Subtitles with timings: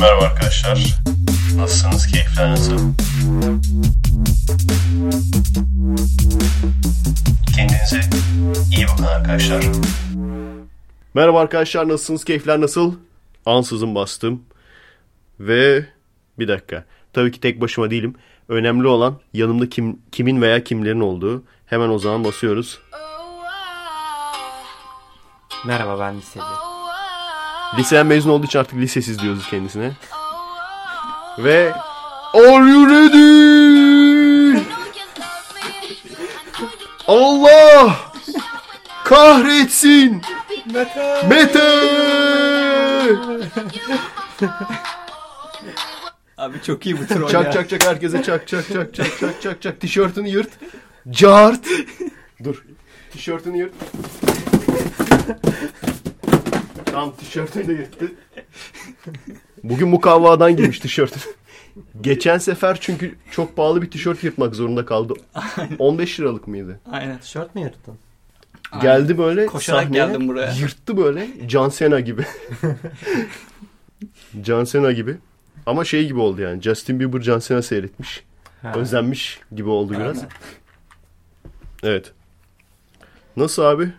[0.00, 0.96] Merhaba arkadaşlar.
[1.56, 2.06] Nasılsınız?
[2.06, 2.78] Keyifler nasıl?
[7.56, 8.00] Kendinize
[8.76, 9.64] iyi bakın arkadaşlar.
[11.14, 12.24] Merhaba arkadaşlar nasılsınız?
[12.24, 12.94] Keyifler nasıl?
[13.46, 14.42] Ansızın bastım.
[15.40, 15.86] Ve
[16.38, 16.84] bir dakika.
[17.12, 18.14] Tabii ki tek başıma değilim.
[18.48, 21.44] Önemli olan yanımda kim, kimin veya kimlerin olduğu.
[21.66, 22.78] Hemen o zaman basıyoruz.
[25.66, 26.79] Merhaba ben liseli.
[27.78, 29.92] Liseden mezun olduğu için artık lisesiz diyoruz kendisine.
[31.38, 31.72] Ve
[32.34, 34.58] Are you ready?
[37.08, 37.96] Allah!
[39.04, 40.22] Kahretsin!
[41.28, 41.70] Mete!
[46.38, 47.52] Abi çok iyi bu troll Çak ya.
[47.52, 50.50] çak çak herkese çak çak çak çak çak çak çak tişörtünü yırt.
[51.10, 51.64] Cart.
[52.44, 52.64] Dur.
[53.12, 53.72] Tişörtünü yırt.
[56.90, 58.12] Tamam tişörtünü de yırttı.
[59.64, 61.22] Bugün mukavvadan giymiş tişörtünü.
[62.00, 65.14] Geçen sefer çünkü çok pahalı bir tişört yırtmak zorunda kaldı.
[65.78, 66.80] 15 liralık mıydı?
[66.92, 67.18] Aynen.
[67.18, 67.94] Tişört mü yırttın?
[68.82, 70.52] Geldi böyle Koşarak sahneye, geldim buraya.
[70.52, 72.22] Yırttı böyle John Cena gibi.
[74.44, 75.16] John Cena gibi.
[75.66, 76.62] Ama şey gibi oldu yani.
[76.62, 78.24] Justin Bieber John Cena seyretmiş.
[78.62, 78.72] Ha.
[78.76, 80.18] Özenmiş gibi oldu biraz.
[80.18, 80.30] Aynen.
[81.82, 82.12] Evet.
[83.36, 83.92] Nasıl abi?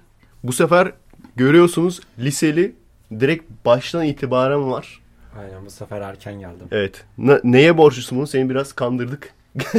[0.43, 0.91] Bu sefer
[1.35, 2.75] görüyorsunuz liseli
[3.19, 5.01] direkt baştan itibaren var.
[5.39, 6.67] Aynen bu sefer erken geldim.
[6.71, 7.05] Evet.
[7.17, 8.27] Ne- neye borçlusun bunu?
[8.27, 9.33] Seni biraz kandırdık.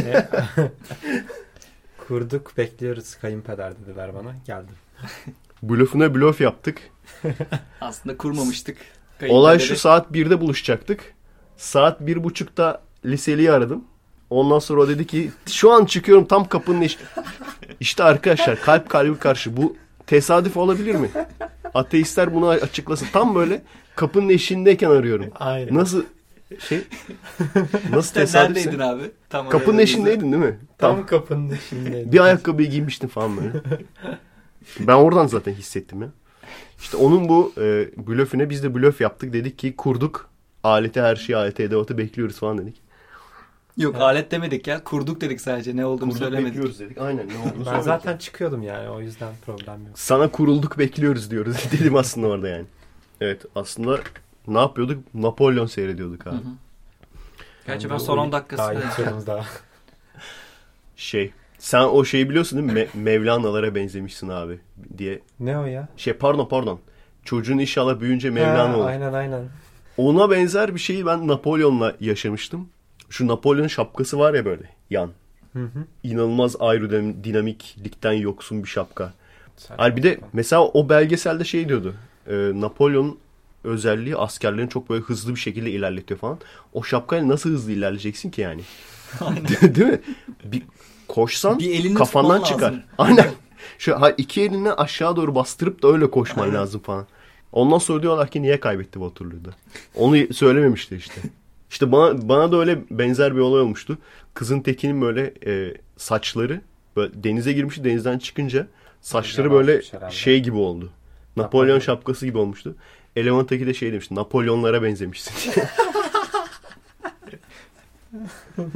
[2.08, 4.34] Kurduk bekliyoruz kayınpeder dediler bana.
[4.47, 4.75] Geldim.
[5.62, 6.80] Blöfüne blöf yaptık.
[7.80, 8.77] Aslında kurmamıştık.
[9.28, 11.14] Olay şu saat 1'de buluşacaktık.
[11.56, 13.84] Saat 1.30'da liseliyi aradım.
[14.30, 16.98] Ondan sonra o dedi ki şu an çıkıyorum tam kapının eş...
[17.80, 19.77] İşte arkadaşlar kalp kalbi karşı bu
[20.13, 21.11] tesadüf olabilir mi?
[21.75, 23.07] Ateistler bunu açıklasın.
[23.13, 23.63] Tam böyle
[23.97, 25.27] kapının eşiğindeyken arıyorum.
[25.35, 25.75] Aynen.
[25.75, 26.05] Nasıl
[26.59, 26.81] şey?
[27.93, 28.61] Nasıl Sen tesadüfse?
[28.61, 29.11] neredeydin abi?
[29.31, 30.59] Tam Kapının oraya eşiğindeydin değil mi?
[30.79, 31.07] Tam Tam.
[31.07, 32.12] kapının dışındaydım.
[32.12, 33.53] Bir ayakkabıyı giymiştin falan böyle.
[34.81, 36.09] Ben oradan zaten hissettim ya.
[36.78, 39.33] İşte onun bu e, blöfüne biz de blöf yaptık.
[39.33, 40.31] Dedik ki kurduk.
[40.65, 42.81] Aleti her şeyi aleti edevatı bekliyoruz falan dedik.
[43.77, 44.84] Yok alet demedik ya.
[44.84, 45.77] Kurduk dedik sadece.
[45.77, 46.47] Ne olduğunu Kurduk söylemedik.
[46.49, 46.99] bekliyoruz dedik.
[46.99, 49.99] Aynen ne olduğunu Ben zaten çıkıyordum yani o yüzden problem yok.
[49.99, 51.56] Sana kurulduk bekliyoruz diyoruz.
[51.72, 52.65] Dedim aslında orada yani.
[53.21, 54.00] Evet aslında
[54.47, 55.15] ne yapıyorduk?
[55.15, 56.34] Napolyon seyrediyorduk abi.
[56.34, 56.43] Hı hı.
[57.66, 59.27] Gerçi ben Yani son o- 10 dakikası.
[59.27, 59.44] Daha.
[60.97, 62.81] Şey sen o şeyi biliyorsun değil mi?
[62.81, 64.60] Me- Mevlana'lara benzemişsin abi
[64.99, 65.21] diye.
[65.41, 65.89] Ne o ya?
[65.97, 66.81] Şey pardon pardon.
[67.25, 68.87] Çocuğun inşallah büyüyünce Mevlana Ha, olur.
[68.87, 69.43] Aynen aynen.
[69.97, 72.69] Ona benzer bir şeyi ben Napolyon'la yaşamıştım.
[73.12, 75.11] Şu Napolyon şapkası var ya böyle yan.
[75.53, 75.84] Hı hı.
[76.03, 79.12] İnanılmaz aerodinamiklikten yoksun bir şapka.
[79.77, 81.95] Hayır bir de mesela o belgeselde şey diyordu.
[82.27, 83.19] E, Napolyon
[83.65, 86.39] özelliği askerlerini çok böyle hızlı bir şekilde ilerletiyor falan.
[86.72, 88.62] O şapkayla nasıl hızlı ilerleyeceksin ki yani?
[89.62, 90.01] Değil mi?
[90.45, 90.62] Bir
[91.09, 92.71] koşsan Bir kafandan çıkar.
[92.71, 92.83] lazım.
[92.99, 93.31] Aynen.
[93.78, 96.55] Şu ha, iki elini aşağı doğru bastırıp da öyle koşman Aynen.
[96.56, 97.06] lazım falan.
[97.53, 99.51] Ondan sonra diyorlar ki niye kaybetti Waterloo'da?
[99.95, 101.21] Onu söylememişti işte.
[101.72, 103.99] İşte bana bana da öyle benzer bir olay olmuştu.
[104.34, 106.60] Kızın tekinin böyle e, saçları
[106.97, 108.66] böyle denize girmiş denizden çıkınca
[109.00, 110.15] saçları böyle Yabancıymış herhalde.
[110.15, 110.91] şey gibi oldu.
[111.37, 111.78] Napolyon Napolyon.
[111.78, 112.77] şapkası gibi olmuştu.
[113.16, 114.15] Eleman teki de şey demişti.
[114.15, 115.53] Napolyonlara benzemişsin.
[115.55, 115.69] diye.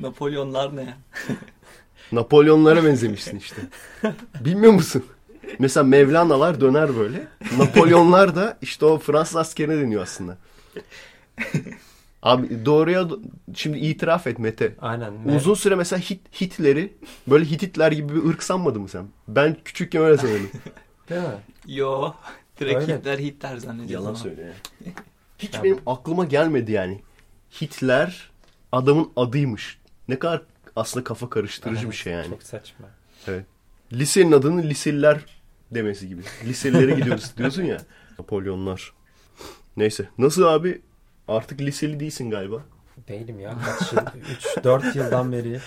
[0.00, 0.94] Napolyonlar ne?
[2.12, 3.62] Napolyonlara benzemişsin işte.
[4.40, 5.04] Bilmiyor musun?
[5.58, 7.28] Mesela Mevlana'lar döner böyle.
[7.58, 10.38] Napolyonlar da işte o Fransız askerine deniyor aslında.
[12.22, 13.08] Abi doğruya
[13.54, 14.74] şimdi itiraf et Mete.
[14.80, 15.12] Aynen.
[15.12, 16.92] Me- Uzun süre mesela Hit, Hitler'i
[17.26, 19.06] böyle Hititler gibi bir ırk sanmadın mı sen?
[19.28, 20.50] Ben küçükken öyle sanıyordum.
[21.08, 21.28] Değil mi?
[21.66, 22.12] Yo.
[22.60, 22.98] Direkt Öyle.
[22.98, 24.04] Hitler Hitler zannediyorum.
[24.04, 24.52] Yalan söyle ya.
[25.38, 27.00] Hiç benim aklıma gelmedi yani.
[27.60, 28.30] Hitler
[28.72, 29.78] adamın adıymış.
[30.08, 30.42] Ne kadar
[30.76, 32.28] aslında kafa karıştırıcı bir Evet, şey yani.
[32.28, 32.86] Çok saçma.
[33.26, 33.44] Evet.
[33.92, 35.20] Lisenin adını liseliler
[35.70, 36.22] demesi gibi.
[36.44, 37.78] Liselilere gidiyoruz diyorsun ya.
[38.18, 38.92] Napolyonlar.
[39.76, 40.08] Neyse.
[40.18, 40.80] Nasıl abi?
[41.30, 42.62] Artık liseli değilsin galiba.
[43.08, 43.54] Değilim ya.
[43.64, 43.98] Kaç yıl?
[44.64, 45.60] 3-4 yıldan beri.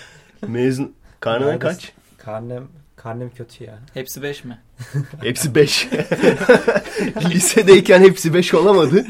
[0.46, 0.94] Mezun.
[1.20, 1.92] Karnen kaç?
[2.18, 3.78] Karnem, karnem kötü ya.
[3.94, 4.58] Hepsi 5 mi?
[5.20, 5.88] Hepsi 5.
[7.30, 9.04] Lisedeyken hepsi 5 olamadı.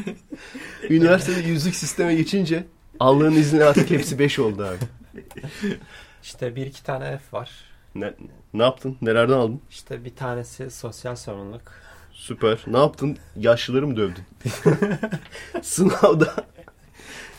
[0.89, 2.63] Üniversitede yüzlük sisteme geçince
[2.99, 4.77] Allah'ın izniyle artık hepsi 5 oldu abi.
[6.23, 7.51] İşte bir iki tane F var.
[7.95, 8.13] Ne,
[8.53, 8.97] ne yaptın?
[9.01, 9.61] Nelerden aldın?
[9.69, 11.84] İşte bir tanesi sosyal sorumluluk.
[12.25, 12.63] Süper.
[12.67, 13.17] Ne yaptın?
[13.35, 14.23] Yaşlıları mı dövdün?
[15.61, 16.33] Sınavda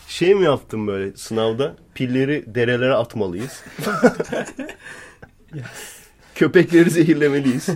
[0.08, 1.76] şey mi yaptın böyle sınavda?
[1.94, 3.64] Pilleri derelere atmalıyız.
[6.34, 7.68] Köpekleri zehirlemeliyiz.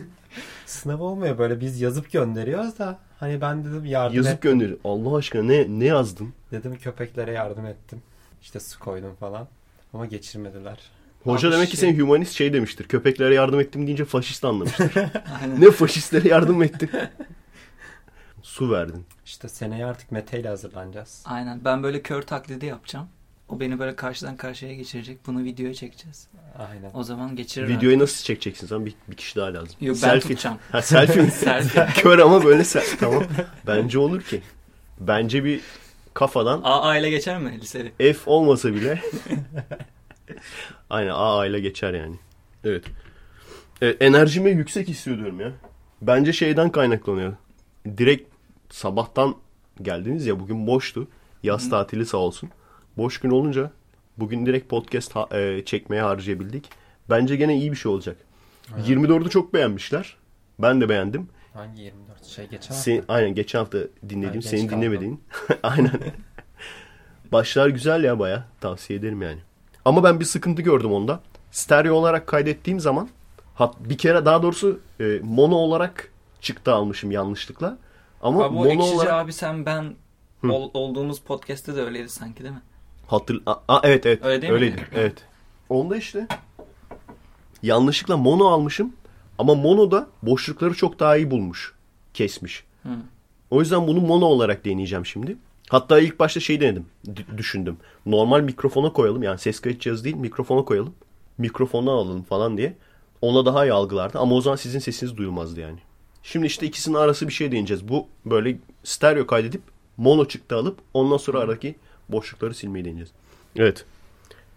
[0.67, 4.51] Sınav olmuyor böyle biz yazıp gönderiyoruz da Hani ben dedim yardım Yazık ettim.
[4.51, 4.77] gönderi.
[4.85, 6.35] Allah aşkına ne ne yazdın?
[6.53, 8.03] Dedim köpeklere yardım ettim.
[8.43, 9.49] İşte su koydum falan.
[9.93, 10.79] Ama geçirmediler.
[11.25, 12.89] Hoca Abi demek ki şey- sen humanist şey demiştir.
[12.89, 14.93] Köpeklere yardım ettim deyince faşist anlamıştır.
[15.59, 16.91] Ne faşistlere yardım ettin?
[18.43, 19.05] Su verdin.
[19.25, 21.23] İşte seneye artık Mete ile hazırlanacağız.
[21.25, 21.65] Aynen.
[21.65, 23.07] Ben böyle kör taklidi yapacağım.
[23.49, 25.27] O beni böyle karşıdan karşıya geçirecek.
[25.27, 26.29] Bunu videoya çekeceğiz.
[26.59, 26.91] Aynen.
[26.95, 27.69] O zaman geçirir.
[27.69, 28.87] Videoyu nasıl çekeceksin sen?
[28.87, 29.77] Bir, bir kişi daha lazım.
[29.81, 30.59] Yok ben tutacağım.
[30.73, 31.31] Ha selfie mi?
[31.31, 31.87] Selfie.
[31.87, 32.99] Kör ama böyle selfie.
[32.99, 33.25] Tamam.
[33.67, 34.43] Bence olur ki.
[35.01, 35.61] Bence bir
[36.15, 37.93] kafadan AA ile geçer mi liseli?
[37.99, 39.03] F olmasa bile
[40.91, 42.17] aynen A ile geçer yani.
[42.65, 42.85] Evet.
[43.83, 43.97] evet.
[44.03, 45.53] Enerjimi yüksek hissediyorum ya.
[46.03, 47.33] Bence şeyden kaynaklanıyor.
[47.97, 48.35] Direkt
[48.71, 49.35] sabahtan
[49.83, 51.09] geldiniz ya bugün boştu.
[51.43, 51.71] Yaz Hı.
[51.71, 52.51] tatili sağ olsun.
[52.97, 53.71] Boş gün olunca
[54.19, 56.69] bugün direkt podcast ha- e, çekmeye harcayabildik.
[57.11, 58.17] Bence gene iyi bir şey olacak.
[58.75, 58.87] Aynen.
[58.87, 60.17] 24'ü çok beğenmişler.
[60.59, 61.29] Ben de beğendim.
[61.55, 62.25] Hangi 24?
[62.25, 63.13] Şey geçen Sen, hafta.
[63.15, 65.21] aynen geçen hafta Ha, dinlediğim, geç senin dinlemediğin.
[65.63, 66.01] aynen.
[67.33, 68.45] Başlar güzel ya baya.
[68.61, 69.39] Tavsiye ederim yani.
[69.85, 71.21] Ama ben bir sıkıntı gördüm onda.
[71.51, 73.09] Stereo olarak kaydettiğim zaman
[73.55, 77.79] hat, bir kere daha doğrusu e, mono olarak çıktı almışım yanlışlıkla.
[78.23, 79.95] Ama Abi mono olarak abi sen ben
[80.41, 80.53] Hı.
[80.53, 82.63] ol- olduğumuz podcast'te de öyleydi sanki değil mi?
[83.07, 84.55] hatır a, a, evet evet Öyle değil mi?
[84.55, 84.87] öyleydi.
[84.95, 85.25] Evet.
[85.69, 86.27] Onda işte
[87.63, 88.93] yanlışlıkla mono almışım
[89.39, 91.75] ama monoda boşlukları çok daha iyi bulmuş.
[92.15, 92.65] Kesmiş.
[92.83, 92.89] Hı.
[93.51, 95.37] O yüzden bunu mono olarak deneyeceğim şimdi.
[95.71, 96.87] Hatta ilk başta şey denedim.
[97.37, 97.77] düşündüm.
[98.07, 99.23] Normal mikrofona koyalım.
[99.23, 100.95] Yani ses kayıt cihazı değil mikrofona koyalım.
[101.39, 102.77] Mikrofona alalım falan diye.
[103.21, 104.19] Ona daha iyi algılardı.
[104.19, 105.79] Ama o zaman sizin sesiniz duyulmazdı yani.
[106.23, 107.89] Şimdi işte ikisinin arası bir şey deneyeceğiz.
[107.89, 109.63] Bu böyle stereo kaydedip
[109.97, 111.75] mono çıktı alıp ondan sonra aradaki
[112.09, 113.11] boşlukları silmeyi deneyeceğiz.
[113.57, 113.85] Evet.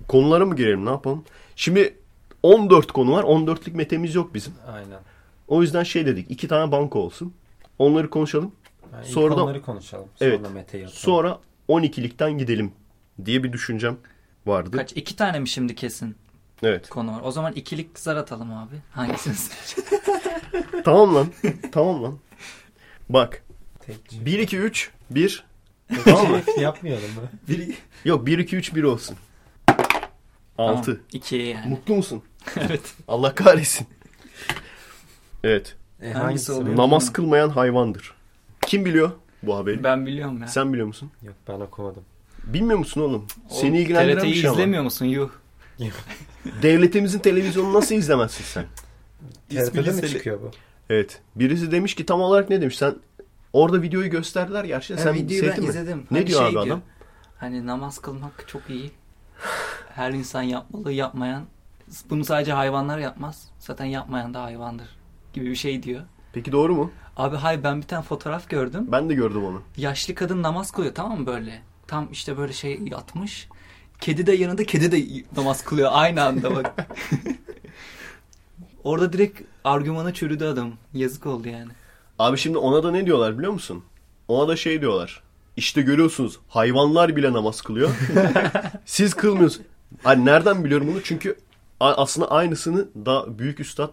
[0.07, 1.23] Konulara mı girelim ne yapalım?
[1.55, 1.97] Şimdi
[2.43, 3.23] 14 konu var.
[3.23, 4.53] 14'lük metemiz yok bizim.
[4.73, 4.99] Aynen.
[5.47, 6.31] O yüzden şey dedik.
[6.31, 7.33] iki tane banko olsun.
[7.79, 8.51] Onları konuşalım.
[8.93, 10.07] Yani Sonra da- onları konuşalım.
[10.15, 10.53] Sonra Evet.
[10.53, 10.99] Mete'yi atalım.
[10.99, 12.71] Sonra 12'likten gidelim
[13.25, 13.97] diye bir düşüncem
[14.45, 14.77] vardı.
[14.77, 14.91] Kaç?
[14.95, 16.15] iki tane mi şimdi kesin
[16.63, 16.89] Evet.
[16.89, 17.21] konu var?
[17.23, 18.75] O zaman ikilik zar atalım abi.
[18.91, 19.85] Hangisini seçeceksin?
[20.85, 21.27] tamam lan.
[21.71, 22.19] tamam lan.
[23.09, 23.43] Bak.
[23.79, 25.45] Tek 1 2 3 1
[26.03, 26.41] Tamam mı?
[26.59, 27.21] Yapmayalım mı?
[27.49, 27.75] Biri...
[28.05, 29.17] Yok 1 2 3 1 olsun.
[30.57, 30.85] 6.
[30.85, 31.69] Tamam, ikiye yani.
[31.69, 32.23] Mutlu musun?
[32.57, 32.93] evet.
[33.07, 33.87] Allah kahretsin.
[35.43, 35.75] Evet.
[36.01, 36.77] E, Hangisi oluyor?
[36.77, 38.13] Namaz kılmayan hayvandır.
[38.67, 39.11] Kim biliyor
[39.43, 39.83] bu haberi?
[39.83, 40.47] Ben biliyorum ya.
[40.47, 41.11] Sen biliyor musun?
[41.23, 42.03] Yok ben okumadım.
[42.43, 43.27] Bilmiyor musun oğlum?
[43.49, 44.57] Seni ilgilendiren bir TRT'yi şey ama.
[44.59, 45.05] izlemiyor musun?
[45.05, 45.29] Yuh.
[46.61, 48.65] Devletimizin televizyonunu nasıl izlemezsin sen?
[49.49, 50.51] TRT'de mi çıkıyor bu?
[50.89, 51.21] Evet.
[51.35, 52.77] Birisi demiş ki tam olarak ne demiş?
[52.77, 52.95] Sen
[53.53, 55.69] orada videoyu gösterdiler Ha, Sen videoyu ben seyrettin mi?
[55.69, 56.07] izledim.
[56.11, 56.81] Ne Hani diyor şey abi adam?
[57.37, 58.91] Hani namaz kılmak çok iyi.
[59.95, 61.43] Her insan yapmalı, yapmayan.
[62.09, 63.47] Bunu sadece hayvanlar yapmaz.
[63.59, 64.87] Zaten yapmayan da hayvandır.
[65.33, 66.01] Gibi bir şey diyor.
[66.33, 66.91] Peki doğru mu?
[67.17, 68.87] Abi hay ben bir tane fotoğraf gördüm.
[68.91, 69.61] Ben de gördüm onu.
[69.77, 71.61] Yaşlı kadın namaz kılıyor tamam mı böyle?
[71.87, 73.47] Tam işte böyle şey yatmış.
[74.01, 76.87] Kedi de yanında kedi de namaz kılıyor aynı anda bak.
[78.83, 80.71] Orada direkt argümanı çürüdü adam.
[80.93, 81.71] Yazık oldu yani.
[82.19, 83.83] Abi şimdi ona da ne diyorlar biliyor musun?
[84.27, 85.23] Ona da şey diyorlar.
[85.57, 87.89] İşte görüyorsunuz hayvanlar bile namaz kılıyor.
[88.85, 89.67] Siz kılmıyorsunuz.
[90.03, 91.03] Hani nereden biliyorum bunu?
[91.03, 91.37] Çünkü
[91.79, 93.91] aslında aynısını da büyük üstad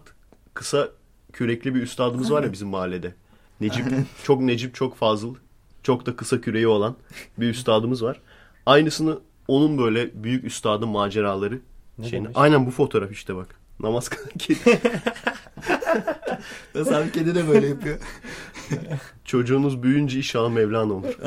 [0.53, 0.89] kısa
[1.33, 3.13] kürekli bir üstadımız var ya bizim mahallede.
[3.61, 3.85] Necip
[4.23, 5.35] çok Necip çok fazıl
[5.83, 6.95] çok da kısa küreği olan
[7.37, 8.21] bir üstadımız var.
[8.65, 11.59] Aynısını onun böyle büyük üstadın maceraları
[11.97, 12.23] Ne şeyini.
[12.25, 12.37] demiş?
[12.39, 13.55] Aynen bu fotoğraf işte bak.
[13.79, 14.59] Namaz kılan kedi.
[16.75, 17.97] Nasıl abi kedi de böyle yapıyor.
[19.25, 21.17] Çocuğunuz büyüyünce inşallah Mevlana olur.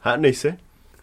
[0.00, 0.56] Her neyse.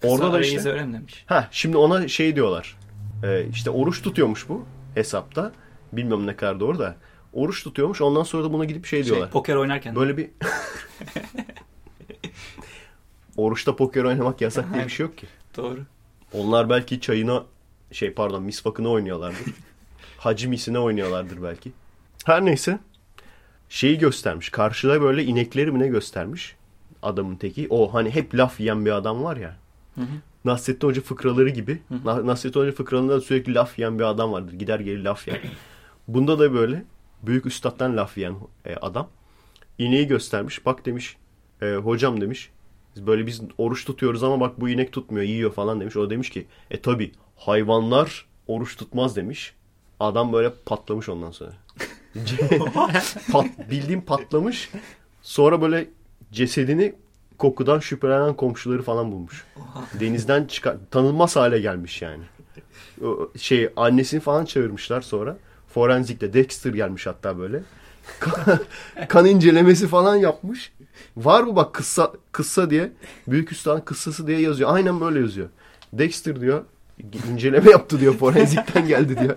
[0.03, 0.71] Orada da işte.
[0.71, 1.23] öyle mi demiş?
[1.27, 2.77] Ha şimdi ona şey diyorlar.
[3.23, 5.51] Ee, işte oruç tutuyormuş bu hesapta.
[5.93, 6.95] Bilmiyorum ne kadar doğru da.
[7.33, 8.01] Oruç tutuyormuş.
[8.01, 9.31] Ondan sonra da buna gidip şey Şey, diyorlar.
[9.31, 9.95] poker oynarken.
[9.95, 10.29] Böyle bir
[13.37, 15.27] Oruçta poker oynamak yasak diye bir şey yok ki.
[15.57, 15.79] Doğru.
[16.33, 17.43] Onlar belki çayına
[17.91, 19.39] şey pardon misvakına oynuyorlardır.
[20.17, 21.71] Hacı misine oynuyorlardır belki.
[22.25, 22.79] Her neyse.
[23.69, 24.49] Şeyi göstermiş.
[24.49, 26.55] Karşıda böyle inekleri mi ne göstermiş.
[27.03, 27.67] Adamın teki.
[27.69, 29.55] O hani hep laf yiyen bir adam var ya.
[29.95, 30.05] Hı hı.
[30.45, 31.79] Nasrettin Hoca fıkraları gibi.
[32.05, 34.53] Na- Nasrettin Hoca fıkralarında sürekli laf yiyen bir adam vardır.
[34.53, 35.41] Gider gelir laf yer.
[36.07, 36.83] Bunda da böyle
[37.23, 39.09] büyük üstattan laf yiyen e, adam.
[39.77, 40.65] İneği göstermiş.
[40.65, 41.17] Bak demiş
[41.61, 42.49] e, hocam demiş.
[42.95, 45.97] Biz böyle biz oruç tutuyoruz ama bak bu inek tutmuyor yiyor falan demiş.
[45.97, 49.53] O demiş ki e tabi hayvanlar oruç tutmaz demiş.
[49.99, 51.51] Adam böyle patlamış ondan sonra.
[53.31, 54.69] Pat, bildiğim patlamış.
[55.21, 55.89] Sonra böyle
[56.31, 56.95] cesedini
[57.37, 59.45] kokudan şüphelenen komşuları falan bulmuş.
[59.99, 62.23] Denizden çıkar tanınmaz hale gelmiş yani.
[63.37, 65.37] Şey annesini falan çağırmışlar sonra.
[65.73, 67.63] Forenzikte Dexter gelmiş hatta böyle.
[68.19, 68.59] Kan,
[69.07, 70.71] kan incelemesi falan yapmış.
[71.17, 72.91] Var mı bak kıssa kıssa diye
[73.27, 74.75] büyük üstadın kıssası diye yazıyor.
[74.75, 75.49] Aynen böyle yazıyor.
[75.93, 76.63] Dexter diyor
[77.31, 79.35] inceleme yaptı diyor forenzikten geldi diyor.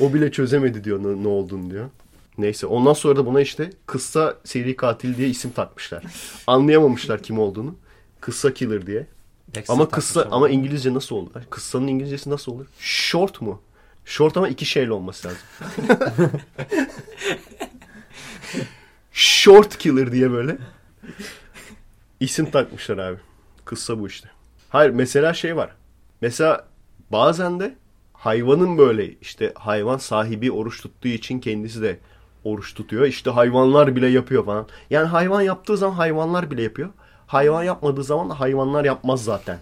[0.00, 1.90] O bile çözemedi diyor ne, ne olduğunu diyor.
[2.38, 6.04] Neyse ondan sonra da buna işte kıssa seri katil diye isim takmışlar.
[6.46, 7.74] Anlayamamışlar kim olduğunu.
[8.20, 9.06] Kıssa killer diye.
[9.54, 10.48] Dexter Ama kıssa ama.
[10.48, 11.30] İngilizce nasıl olur?
[11.50, 12.66] Kıssanın İngilizcesi nasıl olur?
[12.78, 13.60] Short mu?
[14.04, 15.40] Short ama iki şeyle olması lazım.
[19.12, 20.56] Short killer diye böyle.
[22.20, 23.18] isim takmışlar abi.
[23.64, 24.28] Kıssa bu işte.
[24.68, 25.70] Hayır mesela şey var.
[26.20, 26.66] Mesela
[27.12, 27.74] bazen de
[28.12, 31.98] hayvanın böyle işte hayvan sahibi oruç tuttuğu için kendisi de
[32.44, 33.04] oruç tutuyor.
[33.06, 34.66] İşte hayvanlar bile yapıyor falan.
[34.90, 36.88] Yani hayvan yaptığı zaman hayvanlar bile yapıyor.
[37.26, 39.58] Hayvan yapmadığı zaman da hayvanlar yapmaz zaten.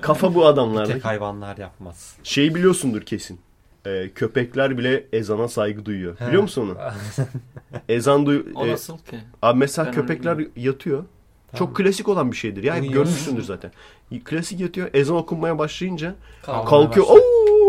[0.00, 0.92] Kafa bu Bir adamlarda.
[0.92, 2.16] tek hayvanlar yapmaz.
[2.22, 3.40] Şeyi biliyorsundur kesin.
[3.86, 6.18] Ee, köpekler bile ezana saygı duyuyor.
[6.20, 6.26] He.
[6.26, 6.78] Biliyor musun onu?
[7.88, 8.42] Ezan duy...
[8.54, 9.20] O e, nasıl ki?
[9.42, 11.04] Abi mesela Ben onu köpekler yatıyor.
[11.52, 11.58] Tamam.
[11.58, 12.62] Çok klasik olan bir şeydir.
[12.62, 12.94] Yani Uyuyor.
[13.04, 13.72] görmüşsündür zaten.
[14.24, 14.90] Klasik yatıyor.
[14.94, 17.06] Ezan okunmaya başlayınca Kalkmaya kalkıyor.
[17.06, 17.24] başlıyor.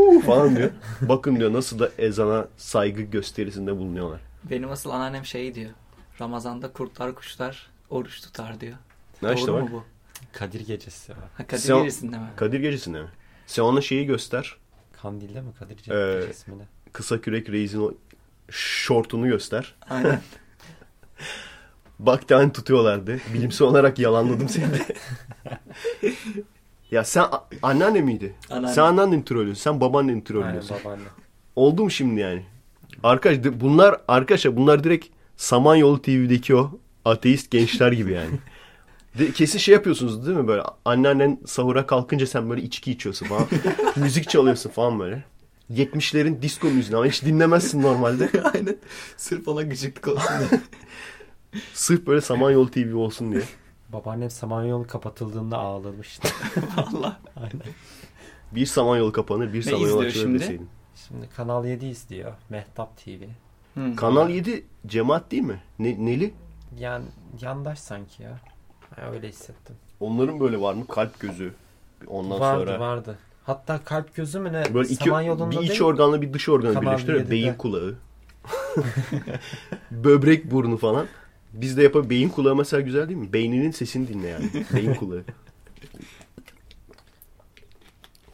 [0.07, 0.69] Oo falan diyor.
[1.01, 4.19] Bakın diyor nasıl da ezana saygı gösterisinde bulunuyorlar.
[4.43, 5.71] Benim asıl anneannem şey diyor.
[6.21, 8.75] Ramazan'da kurtlar kuşlar oruç tutar diyor.
[9.21, 9.69] Ne işte Doğru bak.
[9.69, 9.83] mu bu?
[10.33, 11.17] Kadir gecesi var.
[11.38, 12.25] Ha, Kadir Sen- Gecesi'nde mi?
[12.36, 13.07] Kadir gecesinde mi?
[13.47, 14.57] Sen ona şeyi göster.
[15.01, 16.63] Kandil'de mi Kadir Ee, gecesi mi ne?
[16.93, 17.93] Kısa kürek reisin o
[18.49, 19.75] şortunu göster.
[19.89, 20.21] Aynen.
[21.99, 23.17] Bak tane tutuyorlardı.
[23.33, 24.79] Bilimsel olarak yalanladım seni de.
[26.91, 27.25] ya sen
[27.61, 28.35] anneanne miydi?
[28.49, 28.75] Anneanne.
[28.75, 29.61] Sen anneannen trollüyorsun.
[29.63, 30.77] Sen babaannen Aynen trollüyorsun.
[30.85, 31.03] babaanne.
[31.55, 32.45] Oldu mu şimdi yani?
[33.03, 38.29] Arkadaş bunlar arkadaşlar bunlar direkt Samanyolu TV'deki o ateist gençler gibi yani.
[39.17, 43.47] De, kesin şey yapıyorsunuz değil mi böyle anneannen sahura kalkınca sen böyle içki içiyorsun falan.
[43.95, 45.24] müzik çalıyorsun falan böyle.
[45.71, 48.29] 70'lerin disco müziğini ama hiç dinlemezsin normalde.
[48.53, 48.77] Aynen.
[49.17, 50.62] Sırf ona gıcıklık olsun diye.
[51.74, 53.43] Sırf böyle Samanyolu TV olsun diye.
[53.89, 56.27] Babaannem Samanyolu kapatıldığında ağlamıştı.
[56.77, 57.19] Valla.
[57.36, 57.62] Aynen.
[58.51, 60.39] Bir Samanyolu kapanır, bir Ne Samanyolu açılır şimdi?
[60.39, 60.69] deseydin.
[61.07, 62.33] Şimdi Kanal 7 izliyor.
[62.50, 63.24] Mehtap TV.
[63.74, 63.95] Hı.
[63.95, 65.62] Kanal 7 cemaat değil mi?
[65.79, 66.33] Ne, neli?
[66.79, 67.05] Yani
[67.41, 68.39] yandaş sanki ya.
[69.13, 69.75] Öyle hissettim.
[69.99, 70.87] Onların böyle var mı?
[70.87, 71.53] Kalp gözü.
[72.07, 73.17] Ondan vardı sonra vardı.
[73.43, 74.73] Hatta kalp gözü mü ne?
[74.73, 77.19] böyle iki, bir iç organla bir dış organı birleştiriyor.
[77.19, 77.31] 7'de.
[77.31, 77.95] Beyin kulağı.
[79.91, 81.07] Böbrek burnu falan.
[81.53, 82.09] Biz de yapalım.
[82.09, 83.33] Beyin kulağı mesela güzel değil mi?
[83.33, 84.49] Beyninin sesini dinle yani.
[84.73, 85.23] Beyin kulağı.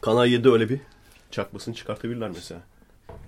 [0.00, 0.80] Kanal 7'de öyle bir
[1.30, 2.60] çakmasını çıkartabilirler mesela.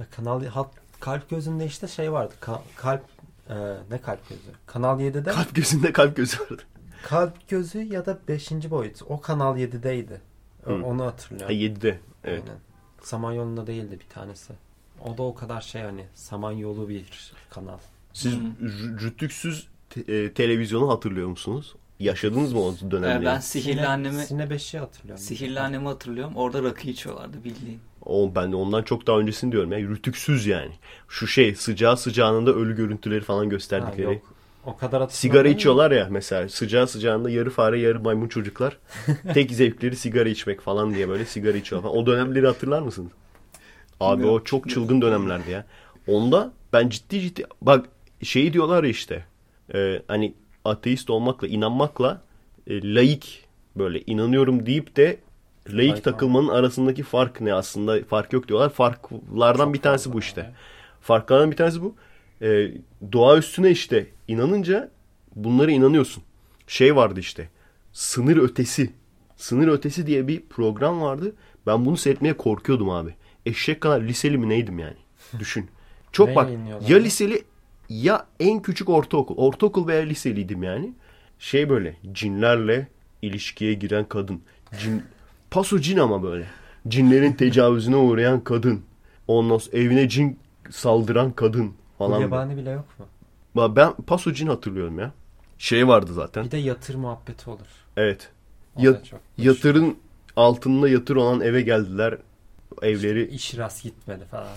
[0.01, 2.35] Ya Kanal hat, kalp gözünde işte şey vardı.
[2.41, 3.03] Ka- kalp
[3.49, 3.55] e,
[3.91, 4.43] ne kalp gözü?
[4.67, 6.63] Kanal 7'de Kalp gözünde kalp gözü vardı.
[7.03, 8.51] Kalp gözü ya da 5.
[8.71, 9.03] boyut.
[9.09, 10.21] O Kanal 7'deydi.
[10.67, 10.83] O- Hı.
[10.85, 11.57] Onu Ha hatırlıyorum.
[11.57, 11.99] 7'de.
[12.25, 12.43] Evet.
[12.47, 12.59] Aynen.
[13.03, 14.53] Samanyolu'nda değildi bir tanesi.
[15.05, 17.79] O da o kadar şey hani Samanyolu bir kanal.
[18.13, 18.35] Siz
[19.03, 21.75] rütüksüz te- e, televizyonu hatırlıyor musunuz?
[21.99, 23.25] Yaşadınız mı o dönemleri?
[23.25, 25.25] Ben sihirli annemi Sine 5'i hatırlıyorum.
[25.25, 26.37] sihirli annemi hatırlıyorum.
[26.37, 27.81] Orada rakı içiyorlardı bildiğin.
[28.05, 29.79] O ben de ondan çok daha öncesini diyorum ya.
[29.79, 30.73] Rütüksüz yani.
[31.09, 34.15] Şu şey sıcağı sıcağında ölü görüntüleri falan Ha, gösterdikleri.
[34.15, 34.35] yok.
[34.67, 35.11] O kadar hatırlamıyorum.
[35.11, 38.79] Sigara içiyorlar ya mesela sıcağı sıcağında yarı fare yarı maymun çocuklar.
[39.35, 42.03] Tek zevkleri sigara içmek falan diye böyle sigara içiyorlar falan.
[42.03, 43.11] O dönemleri hatırlar mısın?
[44.01, 44.41] Abi Bilmiyorum.
[44.41, 45.67] o çok çılgın dönemlerdi ya.
[46.07, 47.87] Onda ben ciddi ciddi bak
[48.23, 49.25] şeyi diyorlar ya işte
[49.75, 52.23] e, hani ateist olmakla inanmakla
[52.67, 53.45] e, laik
[53.77, 55.17] böyle inanıyorum deyip de
[55.69, 58.71] laik takılmanın arasındaki fark ne aslında fark yok diyorlar.
[58.71, 60.55] Farklardan Çok bir tanesi bu işte.
[61.01, 61.95] Farklardan bir tanesi bu.
[62.43, 62.73] Ee,
[63.13, 64.91] doğa üstüne işte inanınca
[65.37, 66.23] bunlara inanıyorsun.
[66.67, 67.49] Şey vardı işte.
[67.93, 68.91] Sınır ötesi.
[69.37, 71.35] Sınır ötesi diye bir program vardı.
[71.67, 73.15] Ben bunu seyretmeye korkuyordum abi.
[73.47, 74.97] Eşek kadar liseli mi neydim yani.
[75.39, 75.69] Düşün.
[76.13, 76.51] Çok bak
[76.89, 77.43] ya liseli
[77.89, 79.37] ya en küçük ortaokul.
[79.37, 80.93] Ortaokul veya liseliydim yani.
[81.39, 82.89] Şey böyle cinlerle
[83.23, 84.43] ilişkiye giren kadın.
[84.81, 85.03] Cin,
[85.51, 86.47] paso cin ama böyle.
[86.89, 88.83] Cinlerin tecavüzüne uğrayan kadın.
[89.29, 90.39] Ondan sonra evine cin
[90.71, 92.21] saldıran kadın falan.
[92.21, 93.07] Yabani bile yok mu?
[93.57, 95.13] Ben paso cin hatırlıyorum ya.
[95.59, 96.45] Şey vardı zaten.
[96.45, 97.67] Bir de yatır muhabbeti olur.
[97.97, 98.31] Evet.
[98.77, 99.01] O Ya-.
[99.39, 99.97] Yatırın
[100.37, 102.19] altında yatır olan eve geldiler.
[102.83, 104.49] Evleri İş rast gitmedi falan.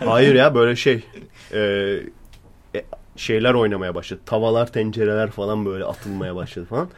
[0.04, 1.04] Hayır ya böyle şey
[1.52, 1.60] e,
[2.74, 2.84] e,
[3.16, 4.20] şeyler oynamaya başladı.
[4.26, 6.88] Tavalar, tencereler falan böyle atılmaya başladı falan.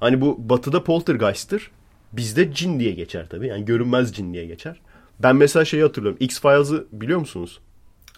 [0.00, 1.70] Hani bu batıda poltergeist'tir.
[2.12, 3.46] Bizde cin diye geçer tabii.
[3.46, 4.80] Yani görünmez cin diye geçer.
[5.18, 6.18] Ben mesela şeyi hatırlıyorum.
[6.20, 7.60] X-Files'ı biliyor musunuz?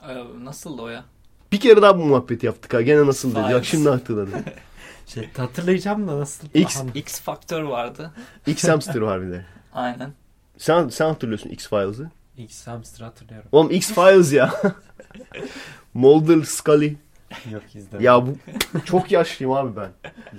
[0.09, 1.05] Ee, nasıldı o ya?
[1.53, 2.83] Bir kere daha bu muhabbeti yaptık ha.
[2.83, 3.39] Gene nasıl dedi.
[3.43, 3.65] Bak Files.
[3.67, 4.33] şimdi hatırladım.
[5.07, 6.49] Şey, hatırlayacağım da nasıl?
[6.49, 8.13] X- X Factor vardı.
[8.47, 9.45] X-Hamster var bir de.
[9.73, 10.13] Aynen.
[10.59, 12.11] Sen, sen hatırlıyorsun X-Files'ı.
[12.37, 13.49] X hamster hatırlıyorum.
[13.53, 14.55] Oğlum X-Files ya.
[15.95, 16.97] Mulder, Scully.
[17.53, 18.01] Yok izlemedim.
[18.07, 18.37] Ya bu
[18.85, 19.91] çok yaşlıyım abi ben.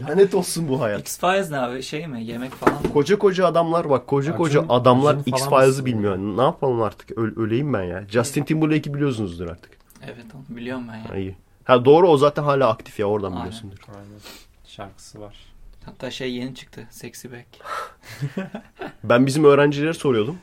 [0.10, 1.00] Lanet olsun bu hayat.
[1.02, 1.84] X-Files ne abi?
[1.84, 2.24] Şey mi?
[2.24, 2.94] Yemek falan mı?
[2.94, 6.18] Koca koca adamlar bak koca Acun- koca adamlar X-Files'ı bilmiyor.
[6.18, 7.12] Ne yapalım artık?
[7.18, 8.06] Öl- öleyim ben ya.
[8.08, 9.79] Justin Timberlake'i biliyorsunuzdur artık.
[10.04, 11.10] Evet onu biliyorum ben ya.
[11.10, 11.36] Ha, iyi.
[11.64, 13.40] Ha doğru o zaten hala aktif ya oradan Aynen.
[13.40, 13.78] biliyorsundur.
[13.88, 14.20] Aynen.
[14.66, 15.36] Şarkısı var.
[15.86, 16.88] Hatta şey yeni çıktı.
[16.90, 17.48] Sexy Back.
[19.04, 20.38] Ben bizim öğrencilere soruyordum.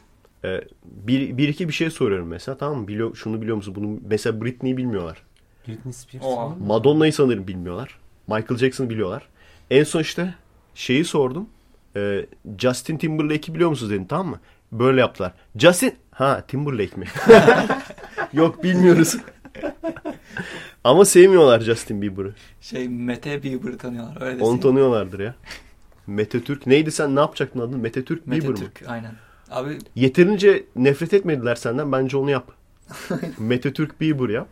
[0.45, 2.89] Ee, bir, bir iki bir şey soruyorum mesela tamam mı?
[2.89, 3.75] Biliyor, şunu biliyor musun?
[3.75, 5.23] Bunu mesela Britney'i bilmiyorlar.
[5.69, 6.25] Britney Spears.
[6.25, 6.57] Oha.
[6.67, 7.99] Madonna'yı sanırım bilmiyorlar.
[8.27, 9.29] Michael Jackson'ı biliyorlar.
[9.71, 10.35] En son işte
[10.75, 11.49] şeyi sordum.
[11.97, 12.27] Ee,
[12.59, 14.41] Justin Timberlake'i biliyor musunuz dedim tamam mı?
[14.73, 15.33] Böyle yaptılar.
[15.57, 17.07] Justin ha Timberlake mi?
[18.33, 19.17] Yok bilmiyoruz.
[20.85, 22.35] Ama sevmiyorlar Justin Bieber'ı.
[22.61, 24.23] Şey Mete Bieber'ı tanıyorlar.
[24.23, 25.35] Öyle Onu tanıyorlardır ya.
[26.07, 26.67] Mete Türk.
[26.67, 27.79] Neydi sen ne yapacaktın adını?
[27.79, 28.71] Mete Türk Mete Bieber mı?
[28.75, 29.13] Türk aynen.
[29.51, 31.93] Abi Yeterince nefret etmediler senden.
[31.93, 32.51] Bence onu yap.
[33.39, 34.49] Mete Türk Bieber yap.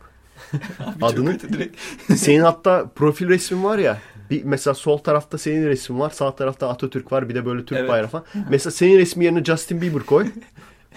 [0.79, 1.77] Abi Adını- direkt.
[2.15, 3.97] Senin hatta profil resmin var ya.
[4.29, 6.09] Bir, mesela sol tarafta senin resmin var.
[6.09, 7.29] Sağ tarafta Atatürk var.
[7.29, 7.89] Bir de böyle Türk Evet.
[7.89, 8.25] bayrağı falan.
[8.49, 10.27] Mesela senin resmi yerine Justin Bieber koy.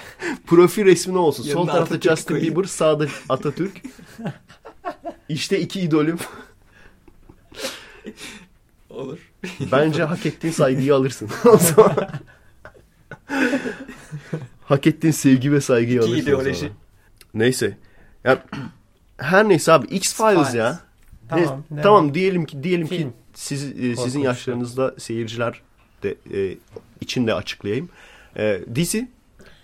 [0.47, 1.43] profil resmi ne olsun?
[1.43, 2.55] Sol Yanına tarafta Atatürk Justin koyayım.
[2.55, 2.69] Bieber.
[2.69, 3.83] Sağda Atatürk.
[5.29, 6.19] İşte iki idolüm.
[8.91, 9.19] Olur.
[9.73, 11.29] Bence hak ettiğin saygıyı alırsın.
[11.45, 12.09] O zaman-
[14.65, 16.23] hak ettiğin sevgi ve saygıyı İki alırsın.
[16.23, 16.73] ideoloji.
[17.35, 17.77] Neyse.
[18.25, 18.45] Ya,
[19.19, 20.81] her neyse abi X-Files ya.
[21.29, 21.65] Tamam.
[21.71, 23.13] Ne- ne tamam diyelim ki diyelim ki Film.
[23.35, 25.61] siz e, sizin yaşlarınızda seyirciler
[26.03, 26.57] de e,
[27.01, 27.89] için de açıklayayım.
[28.37, 29.09] E, dizi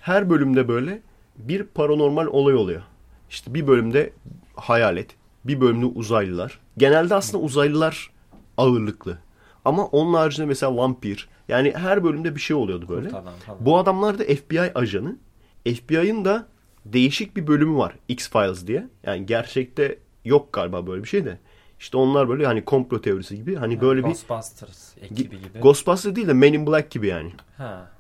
[0.05, 1.03] her bölümde böyle
[1.37, 2.83] bir paranormal olay oluyor.
[3.31, 4.13] İşte bir bölümde
[4.55, 6.59] hayalet, bir bölümde uzaylılar.
[6.79, 8.11] Genelde aslında uzaylılar
[8.57, 9.19] ağırlıklı.
[9.65, 11.29] Ama onun haricinde mesela vampir.
[11.49, 13.09] Yani her bölümde bir şey oluyordu böyle.
[13.09, 13.67] Adam falan.
[13.67, 15.17] Bu adamlar da FBI ajanı.
[15.65, 16.47] FBI'ın da
[16.85, 17.95] değişik bir bölümü var.
[18.09, 18.89] X-Files diye.
[19.05, 21.39] Yani gerçekte yok galiba böyle bir şey de.
[21.81, 23.57] İşte onlar böyle hani komplo teorisi gibi.
[23.57, 25.61] Hani böyle bir Ghostbusters ekibi gibi.
[25.61, 27.33] Ghostbusters değil de Men in Black gibi yani.
[27.57, 27.94] ha.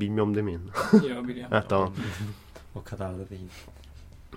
[0.00, 0.60] Bilmiyorum demeyin.
[0.92, 1.56] Yok biliyorum.
[1.56, 1.92] Heh, tamam.
[2.74, 3.40] O kadar da değil.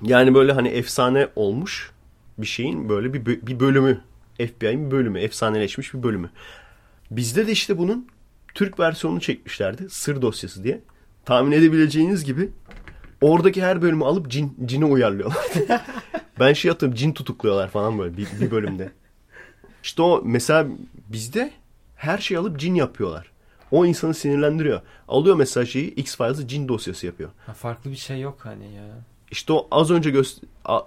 [0.04, 1.92] Yani böyle hani efsane olmuş
[2.38, 4.02] bir şeyin böyle bir, bö- bir bölümü.
[4.38, 5.20] FBI'nin bir bölümü.
[5.20, 6.30] Efsaneleşmiş bir bölümü.
[7.12, 8.08] Bizde de işte bunun
[8.56, 9.90] Türk versiyonunu çekmişlerdi.
[9.90, 10.82] Sır dosyası diye.
[11.26, 12.50] Tahmin edebileceğiniz gibi
[13.22, 15.46] oradaki her bölümü alıp cin, cine uyarlıyorlar.
[16.40, 18.92] ben şey atıyorum cin tutukluyorlar falan böyle bir, bir bölümde.
[19.84, 20.68] İşte o mesela
[21.08, 21.52] bizde
[21.96, 23.29] her şeyi alıp cin yapıyorlar.
[23.72, 24.82] O insanı sinirlendiriyor.
[25.08, 27.30] Alıyor mesela şeyi X-Files'ı cin dosyası yapıyor.
[27.46, 28.84] Ha, farklı bir şey yok hani ya.
[29.32, 30.14] İşte o az önce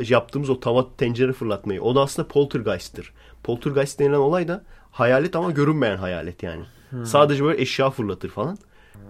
[0.09, 1.83] yaptığımız o tava tencere fırlatmayı.
[1.83, 3.12] O da aslında poltergeist'tir.
[3.45, 6.64] Poltergeist denilen olay da hayalet ama görünmeyen hayalet yani.
[7.05, 8.59] Sadece böyle eşya fırlatır falan.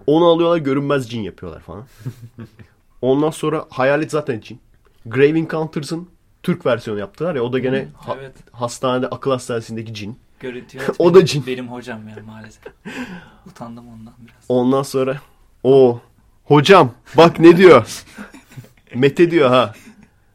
[0.07, 1.83] Onu alıyorlar görünmez cin yapıyorlar falan.
[3.01, 4.59] Ondan sonra hayalet zaten cin.
[5.05, 6.09] Grave Encounters'ın
[6.43, 8.33] Türk versiyonu yaptılar ya o da gene ha- Evet.
[8.51, 10.19] hastanede akıl hastanesindeki cin.
[10.43, 11.47] Görüntü O da cin.
[11.47, 12.63] Benim hocam ya maalesef.
[13.47, 14.43] Utandım ondan biraz.
[14.49, 15.21] Ondan sonra
[15.63, 16.01] o
[16.43, 18.03] hocam bak ne diyor.
[18.95, 19.73] Mete diyor ha.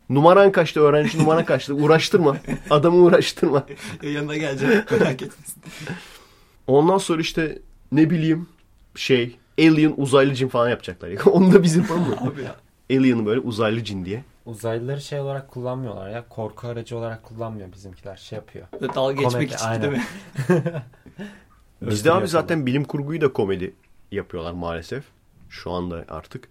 [0.08, 1.74] Numaran kaçtı öğrenci numaran kaçtı.
[1.74, 2.36] Uğraştırma.
[2.70, 3.66] Adamı uğraştırma.
[4.02, 5.62] Yanına geleceğim merak etmesin.
[6.66, 7.58] Ondan sonra işte
[7.92, 8.48] ne bileyim
[8.94, 11.10] şey Alien uzaylı cin falan yapacaklar.
[11.26, 12.16] Onu da bizim falan mı?
[12.20, 12.56] Abi ya.
[12.98, 14.24] Alien'ı böyle uzaylı cin diye.
[14.48, 16.28] Uzaylıları şey olarak kullanmıyorlar ya.
[16.28, 18.16] Korku aracı olarak kullanmıyor bizimkiler.
[18.16, 18.66] Şey yapıyor.
[18.80, 19.82] Böyle dalga geçmek Komedi, için aynen.
[19.82, 20.04] değil mi?
[21.90, 23.74] Bizde abi zaten bilim kurguyu da komedi
[24.12, 25.04] yapıyorlar maalesef.
[25.48, 26.48] Şu anda artık.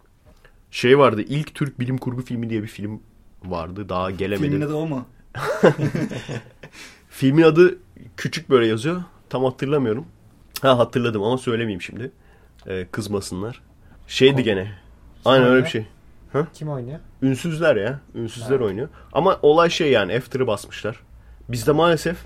[0.71, 3.01] Şey vardı ilk Türk bilim kurgu filmi diye bir film
[3.43, 3.89] vardı.
[3.89, 4.49] Daha gelemedi.
[4.49, 5.05] Filmin adı o mu?
[7.09, 7.77] Filmin adı
[8.17, 9.03] küçük böyle yazıyor.
[9.29, 10.05] Tam hatırlamıyorum.
[10.61, 12.11] Ha hatırladım ama söylemeyeyim şimdi.
[12.67, 13.61] Ee, kızmasınlar.
[14.07, 14.71] Şeydi Kom- gene.
[15.25, 15.85] Aynen öyle bir şey.
[16.43, 16.53] Falan.
[16.53, 16.99] Kim oynuyor?
[17.21, 17.99] Ünsüzler ya.
[18.15, 18.65] Ünsüzler Ha.
[18.65, 18.89] oynuyor.
[19.13, 20.99] Ama olay şey yani After'ı basmışlar.
[21.49, 22.17] Bizde maalesef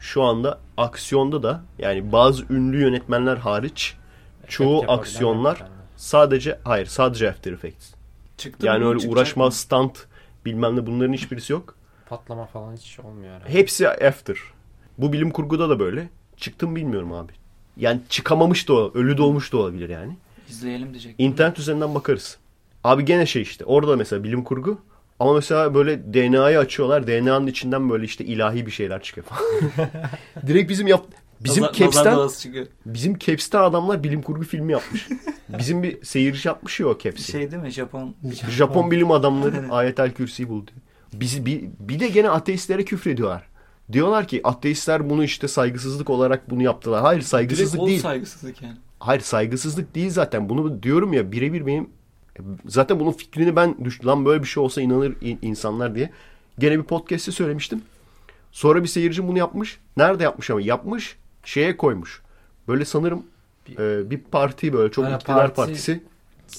[0.00, 3.96] şu anda aksiyonda da yani bazı ünlü yönetmenler hariç
[4.48, 5.64] çoğu Efekt aksiyonlar
[5.96, 7.94] sadece hayır sadece After Effects.
[8.36, 8.90] Çıktı Yani mı?
[8.90, 9.52] öyle uğraşma mı?
[9.52, 10.06] stunt
[10.44, 11.74] bilmem ne bunların hiçbirisi yok.
[12.08, 13.52] Patlama falan hiç olmuyor herhalde.
[13.52, 14.36] Hepsi after.
[14.98, 16.08] Bu bilim kurguda da böyle.
[16.36, 17.32] Çıktım bilmiyorum abi.
[17.76, 20.16] Yani çıkamamış da ol- ölü de olmuş da olabilir yani.
[20.48, 21.14] İzleyelim diyecek.
[21.18, 22.38] İnternet üzerinden bakarız.
[22.86, 24.78] Abi gene şey işte orada mesela bilim kurgu
[25.20, 27.06] ama mesela böyle DNA'yı açıyorlar.
[27.06, 29.42] DNA'nın içinden böyle işte ilahi bir şeyler çıkıyor falan.
[30.46, 31.04] Direkt bizim yap
[31.40, 35.08] bizim Nazar- Caps'ten bizim Caps'ten adamlar bilim kurgu filmi yapmış.
[35.58, 37.32] bizim bir seyirci yapmış ya o Caps'i.
[37.32, 38.14] Şey değil mi Japon?
[38.50, 40.70] Japon bilim adamları ayetel kürsiyi buldu.
[41.12, 43.42] Biz, bir, bir de gene ateistlere küfrediyorlar.
[43.92, 47.02] Diyorlar ki ateistler bunu işte saygısızlık olarak bunu yaptılar.
[47.02, 48.00] Hayır Direkt saygısızlık o değil.
[48.00, 48.76] saygısızlık yani.
[48.98, 50.48] Hayır saygısızlık değil zaten.
[50.48, 51.90] Bunu diyorum ya birebir benim
[52.66, 56.10] zaten bunun fikrini ben düş lan böyle bir şey olsa inanır in- insanlar diye.
[56.58, 57.82] Gene bir podcast'te söylemiştim.
[58.52, 59.78] Sonra bir seyirci bunu yapmış.
[59.96, 60.60] Nerede yapmış ama?
[60.60, 62.22] Yapmış şeye koymuş.
[62.68, 63.26] Böyle sanırım
[63.78, 66.02] e, bir parti böyle çok Ha, iktidar parti partisi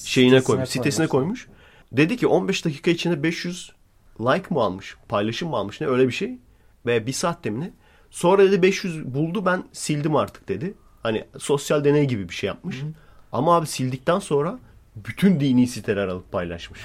[0.03, 0.69] şeyine koymuş.
[0.69, 1.45] Sitesine koymuş.
[1.45, 1.57] koymuş.
[1.91, 3.71] Dedi ki 15 dakika içinde 500
[4.19, 4.95] like mı almış?
[5.09, 5.81] Paylaşım mı almış?
[5.81, 6.37] Ne öyle bir şey.
[6.85, 7.71] Ve bir saat demine.
[8.11, 10.73] Sonra dedi 500 buldu ben sildim artık dedi.
[11.03, 12.77] Hani sosyal deney gibi bir şey yapmış.
[13.31, 14.59] Ama abi sildikten sonra
[15.05, 16.79] bütün dini siteler alıp paylaşmış.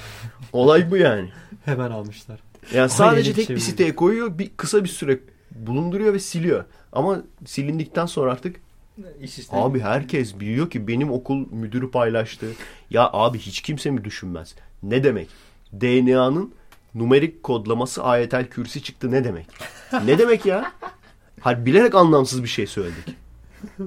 [0.52, 1.28] Olay bu yani.
[1.64, 2.40] Hemen almışlar.
[2.74, 5.20] Yani sadece tek şey bir siteye koyuyor, bir kısa bir süre
[5.50, 6.64] bulunduruyor ve siliyor.
[6.92, 8.56] Ama silindikten sonra artık
[9.22, 9.56] İş işte.
[9.56, 12.46] abi herkes biliyor ki benim okul müdürü paylaştı.
[12.90, 14.54] Ya abi hiç kimse mi düşünmez?
[14.82, 15.28] Ne demek?
[15.72, 16.54] DNA'nın
[16.94, 19.46] numerik kodlaması ayetel kürsi çıktı ne demek?
[20.04, 20.72] Ne demek ya?
[21.40, 23.16] Hayır bilerek anlamsız bir şey söyledik.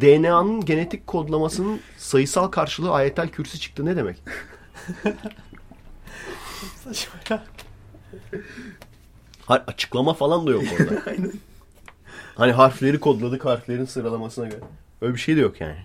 [0.00, 4.16] DNA'nın genetik kodlamasının sayısal karşılığı ayetel kürsi çıktı ne demek?
[9.46, 11.02] Hayır açıklama falan da yok orada.
[12.34, 14.60] Hani harfleri kodladık harflerin sıralamasına göre.
[15.00, 15.78] Öyle bir şey de yok yani.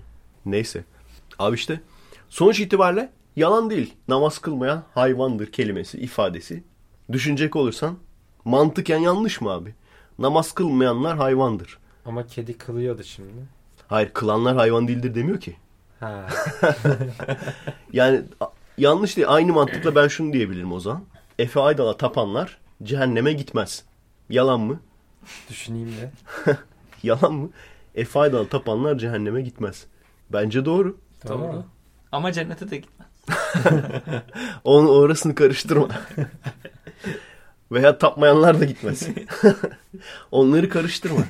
[0.45, 0.83] Neyse.
[1.39, 1.81] Abi işte
[2.29, 3.93] sonuç itibariyle yalan değil.
[4.07, 6.63] Namaz kılmayan hayvandır kelimesi, ifadesi.
[7.11, 7.97] Düşünecek olursan
[8.45, 9.75] mantıken yanlış mı abi?
[10.19, 11.77] Namaz kılmayanlar hayvandır.
[12.05, 13.56] Ama kedi kılıyordu şimdi.
[13.87, 15.55] Hayır kılanlar hayvan değildir demiyor ki.
[15.99, 16.27] Ha.
[17.93, 18.21] Yani
[18.77, 19.27] yanlış değil.
[19.31, 21.03] Aynı mantıkla ben şunu diyebilirim o zaman.
[21.39, 23.83] Efe Aydal'a tapanlar cehenneme gitmez.
[24.29, 24.79] Yalan mı?
[25.49, 26.11] Düşüneyim de.
[27.03, 27.49] Yalan mı?
[27.95, 29.85] Efe Aydal'a tapanlar cehenneme gitmez.
[30.29, 30.97] Bence doğru.
[31.27, 31.39] Doğru.
[31.39, 31.65] Doğru.
[32.11, 33.07] Ama cennete de gitmez.
[34.63, 35.87] Onun orasını karıştırma.
[37.71, 39.07] Veya tapmayanlar da gitmez.
[40.31, 41.21] Onları karıştırma.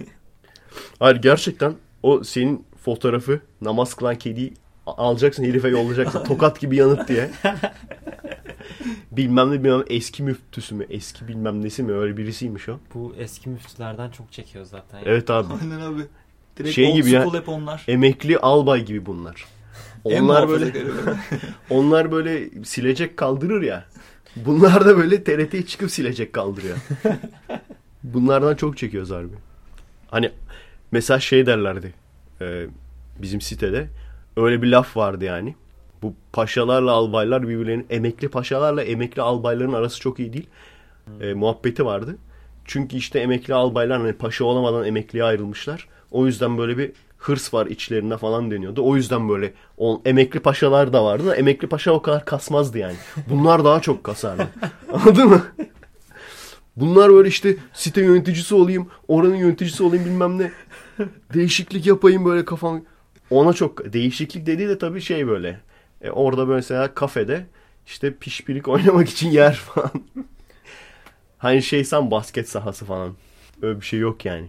[1.00, 4.54] Hayır gerçekten o senin fotoğrafı namaz kılan kediyi
[4.86, 6.24] alacaksın herife yollayacaksın.
[6.28, 7.30] Tokat gibi yanıt diye.
[9.12, 12.80] bilmem ne bilmem eski müftüsü mü eski bilmem nesi mi öyle birisiymiş o.
[12.94, 15.00] Bu eski müftülerden çok çekiyor zaten.
[15.06, 15.54] Evet abi.
[15.62, 16.02] Aynen abi.
[16.58, 17.34] Direkt Şey gibi ya.
[17.34, 17.84] hep onlar.
[17.88, 19.46] Emekli albay gibi bunlar.
[20.04, 20.74] Onlar böyle
[21.70, 23.86] onlar böyle silecek kaldırır ya.
[24.36, 26.78] Bunlar da böyle TRT'ye çıkıp silecek kaldırıyor.
[28.04, 29.34] Bunlardan çok çekiyoruz harbi.
[30.08, 30.32] Hani
[30.92, 31.94] mesela şey derlerdi
[32.42, 32.66] e,
[33.22, 33.88] bizim sitede
[34.38, 35.56] öyle bir laf vardı yani.
[36.02, 40.48] Bu paşalarla albaylar birbirlerinin emekli paşalarla emekli albayların arası çok iyi değil.
[41.22, 42.18] E, muhabbeti vardı.
[42.66, 45.88] Çünkü işte emekli albaylar hani paşa olamadan emekliye ayrılmışlar.
[46.12, 48.82] O yüzden böyle bir hırs var içlerinde falan deniyordu.
[48.86, 52.96] O yüzden böyle o, emekli paşalar da vardı emekli paşa o kadar kasmazdı yani.
[53.30, 54.48] Bunlar daha çok kasardı.
[54.94, 55.42] Anladın mı?
[56.76, 60.52] Bunlar böyle işte site yöneticisi olayım, oranın yöneticisi olayım bilmem ne.
[61.34, 62.82] Değişiklik yapayım böyle kafam.
[63.30, 65.60] Ona çok değişiklik dediği de tabii şey böyle.
[66.02, 67.46] E, orada mesela kafede
[67.86, 69.92] işte pişpirik oynamak için yer falan.
[71.38, 73.14] hani şey sen basket sahası falan.
[73.62, 74.48] Öyle bir şey yok yani.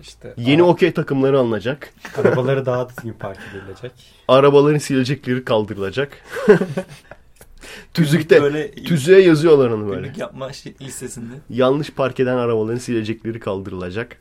[0.00, 1.92] İşte Yeni ara- okey takımları alınacak.
[2.16, 3.92] arabaları daha düzgün park edilecek.
[4.28, 6.12] Arabaların silecekleri kaldırılacak.
[7.94, 8.42] Tüzükte.
[8.42, 10.12] Böyle Tüzüğe yazıyorlar onu böyle.
[10.16, 11.34] yapma şey- listesinde.
[11.50, 14.16] Yanlış park eden arabaların silecekleri kaldırılacak.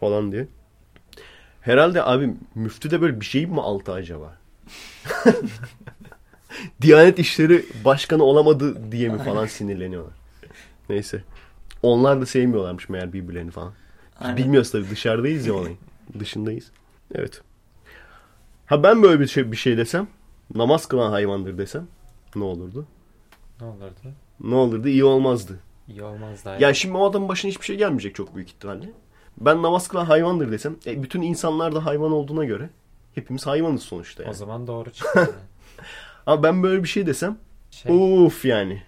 [0.00, 0.46] Falan diye.
[1.66, 4.36] Herhalde abi müftü de böyle bir şey mi altı acaba?
[6.82, 10.14] Diyanet İşleri Başkanı olamadı diye mi falan sinirleniyorlar.
[10.88, 11.22] Neyse.
[11.82, 13.72] Onlar da sevmiyorlarmış meğer birbirlerini falan.
[14.20, 14.36] Aynen.
[14.36, 15.78] Bilmiyoruz tabii dışarıdayız ya olayın.
[16.18, 16.70] Dışındayız.
[17.14, 17.42] Evet.
[18.66, 20.08] Ha ben böyle bir şey, bir şey desem
[20.54, 21.88] namaz kılan hayvandır desem
[22.36, 22.86] ne olurdu?
[23.60, 24.12] Ne olurdu?
[24.40, 24.88] Ne olurdu?
[24.88, 25.60] İyi olmazdı.
[25.88, 26.56] İyi olmaz daha.
[26.56, 28.90] Ya şimdi o adamın başına hiçbir şey gelmeyecek çok büyük ihtimalle.
[29.40, 32.70] Ben namaz kılan hayvandır desem e, bütün insanlar da hayvan olduğuna göre
[33.14, 34.34] hepimiz hayvanız sonuçta O yani.
[34.36, 35.26] zaman doğru çıkıyor.
[35.26, 35.36] yani.
[36.26, 37.38] Ama ben böyle bir şey desem
[37.70, 37.92] Şey,
[38.26, 38.82] uf yani.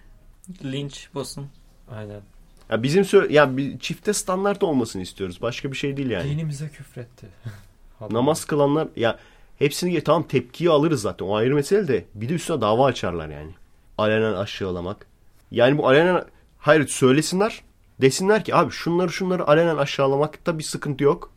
[0.63, 1.45] Linç basın.
[1.91, 2.21] aynen.
[2.69, 5.41] Ya bizim sö- ya bir çifte standart olmasını istiyoruz.
[5.41, 6.29] Başka bir şey değil yani.
[6.29, 7.27] Dinimize küfretti.
[8.11, 9.19] Namaz kılanlar ya
[9.59, 11.25] hepsini tamam tepkiyi alırız zaten.
[11.25, 13.51] O ayrı mesele de bir de üstüne dava açarlar yani.
[13.97, 15.05] Alenen aşağılamak.
[15.51, 16.23] Yani bu alenen
[16.57, 17.61] hayır söylesinler.
[18.01, 21.31] Desinler ki abi şunları şunları alenen aşağılamakta bir sıkıntı yok.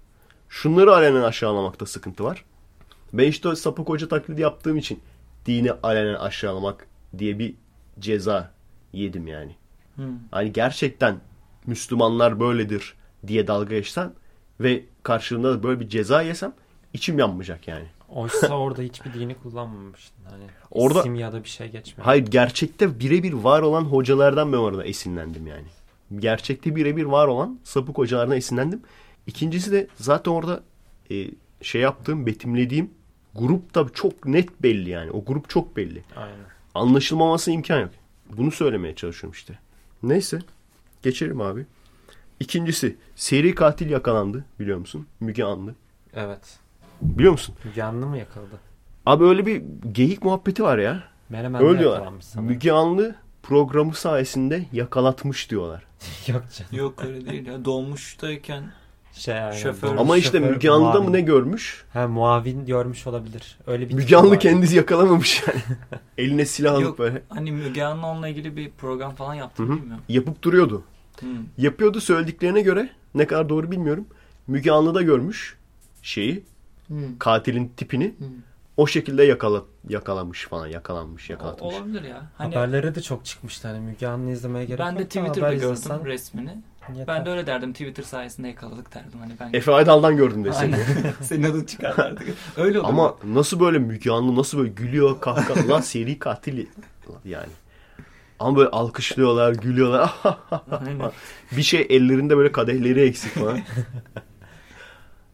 [0.49, 2.45] Şunları alenen aşağılamakta sıkıntı var.
[3.13, 5.01] Ben işte sapık hoca taklidi yaptığım için
[5.47, 6.87] dini alenen aşağılamak
[7.19, 7.55] diye bir
[7.99, 8.51] ceza
[8.93, 9.57] yedim yani.
[9.97, 10.05] Hmm.
[10.31, 11.21] Hani gerçekten
[11.67, 12.95] Müslümanlar böyledir
[13.27, 14.13] diye dalga geçsen
[14.61, 16.53] ve karşılığında da böyle bir ceza yesem
[16.93, 17.87] içim yanmayacak yani.
[18.09, 20.25] Oysa orada hiçbir dini kullanmamıştın.
[20.31, 22.05] Hani Orada- isim ya da bir şey geçmiyor.
[22.05, 25.67] Hayır gerçekte birebir var olan hocalardan ben orada esinlendim yani.
[26.19, 28.83] Gerçekte birebir var olan sapık hocalardan esinlendim.
[29.27, 30.63] İkincisi de zaten orada
[31.11, 31.31] e,
[31.63, 32.91] şey yaptığım, betimlediğim
[33.35, 35.11] grup da çok net belli yani.
[35.11, 36.05] O grup çok belli.
[36.17, 36.37] Aynen.
[36.75, 37.91] Anlaşılmaması imkan yok.
[38.37, 39.59] Bunu söylemeye çalışıyorum işte.
[40.03, 40.39] Neyse.
[41.03, 41.67] Geçelim abi.
[42.41, 45.07] İkincisi seri katil yakalandı biliyor musun?
[45.21, 45.75] Müge Anlı.
[46.15, 46.59] Evet.
[47.03, 47.55] Biliyor musun?
[47.65, 48.61] Müge Anlı mı yakaladı?
[49.07, 51.05] Abi öyle bir geyik muhabbeti var ya.
[51.29, 52.49] Menemen'de Öyle yakalanmış sanırım.
[52.49, 55.83] Müge Anlı programı sayesinde yakalatmış diyorlar.
[56.27, 56.71] Yok canım.
[56.73, 57.65] Yok öyle değil ya.
[57.65, 58.65] Dolmuştayken
[59.13, 59.97] Şey, aynen, Şoför.
[59.97, 61.85] Ama işte Şoför, Müge Anlı'da mı ne görmüş?
[61.93, 63.59] Ha muavin görmüş olabilir.
[63.67, 65.61] Öyle bir Müge Anlı kendisi yakalamamış yani.
[66.19, 66.99] Eline silah alıp Yok.
[66.99, 69.79] böyle hani Müge Anlı onunla ilgili bir program falan yaptı Hı
[70.09, 70.85] yapıp duruyordu.
[71.21, 71.27] Hı.
[71.59, 74.07] Yapıyordu söylediklerine göre ne kadar doğru bilmiyorum.
[74.47, 75.57] Müge Anlı da görmüş
[76.03, 76.43] şeyi
[76.89, 76.95] Hı.
[77.19, 78.25] katilin tipini Hı.
[78.83, 81.75] O şekilde yakala, yakalamış falan yakalanmış O- yakalatmış.
[81.75, 82.23] Olabilir ya.
[82.39, 86.05] Hani Haberlere de çok çıkmıştı hani Müge Anlı izlemeye gerek ben de Twitter'da gördüm izlesen
[86.05, 86.63] resmini.
[86.89, 87.07] yeter.
[87.07, 87.73] Ben de öyle derdim.
[87.73, 89.21] Twitter sayesinde yakaladık derdim.
[89.21, 90.61] Hani ben Efe Aydal'dan gördüm desin.
[90.63, 90.85] Aynen.
[91.23, 92.29] Senin adın çıkar artık.
[92.57, 92.89] Öyle olur.
[92.89, 96.67] Ama nasıl böyle Müge Anlı nasıl böyle gülüyor kahkaha lan seri katil
[97.25, 97.53] yani.
[98.39, 100.15] Ama böyle alkışlıyorlar, gülüyorlar.
[100.87, 101.11] Aynen.
[101.57, 103.59] bir şey ellerinde böyle kadehleri eksik falan.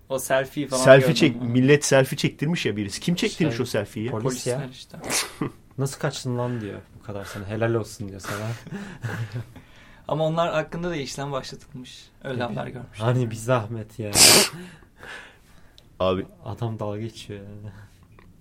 [0.08, 1.44] O selfie falan selfie çek, ama.
[1.50, 3.00] millet selfie çektirmiş ya birisi.
[3.00, 4.10] Kim çektirmiş Şey, o selfie'yi?
[4.10, 4.68] Polis Polisler ya.
[4.72, 4.98] işte.
[5.78, 7.46] Nasıl kaçtın lan diyor bu kadar sana.
[7.46, 8.46] Helal olsun diyor sana.
[10.08, 12.08] Ama onlar hakkında da işlem başlatılmış.
[12.24, 12.98] Öyle haber görmüş.
[13.00, 14.10] hani bir zahmet ya.
[16.00, 17.72] Abi Adam dalga geçiyor yani.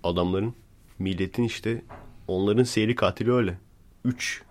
[0.04, 0.54] adamların
[0.98, 1.82] milletin işte
[2.28, 3.58] onların seri katili öyle.
[4.04, 4.42] Üç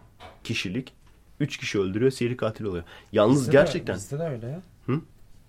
[0.43, 0.93] kişilik.
[1.39, 2.83] Üç kişi öldürüyor seri katil oluyor.
[3.11, 4.61] Yalnız Bizde de- gerçekten bizde de öyle ya.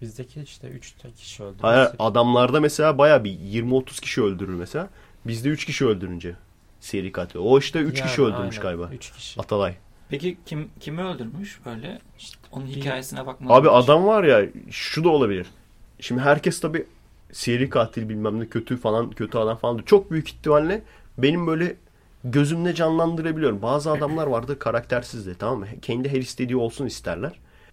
[0.02, 1.56] Bizdeki işte 3 kişi öldü.
[1.62, 4.88] hayır, adamlarda mesela baya bir 20-30 kişi öldürür mesela.
[5.26, 6.34] Bizde 3 kişi öldürünce
[6.80, 7.38] seri katil.
[7.38, 8.90] O işte 3 kişi öldürmüş galiba.
[8.92, 9.40] 3 kişi.
[9.40, 9.74] Atalay.
[10.08, 11.98] Peki kim kimi öldürmüş böyle?
[12.18, 13.56] İşte onun Bir- hikayesine bakmadım.
[13.56, 15.46] Abi adam var ya şu da olabilir.
[16.00, 16.86] Şimdi herkes tabi
[17.32, 19.78] seri katil bilmem ne kötü falan kötü adam falan.
[19.78, 20.82] Çok büyük ihtimalle
[21.18, 21.76] benim böyle
[22.24, 23.62] gözümle canlandırabiliyorum.
[23.62, 25.66] Bazı adamlar vardı karaktersiz de tamam mı?
[25.82, 27.32] Kendi her istediği olsun isterler.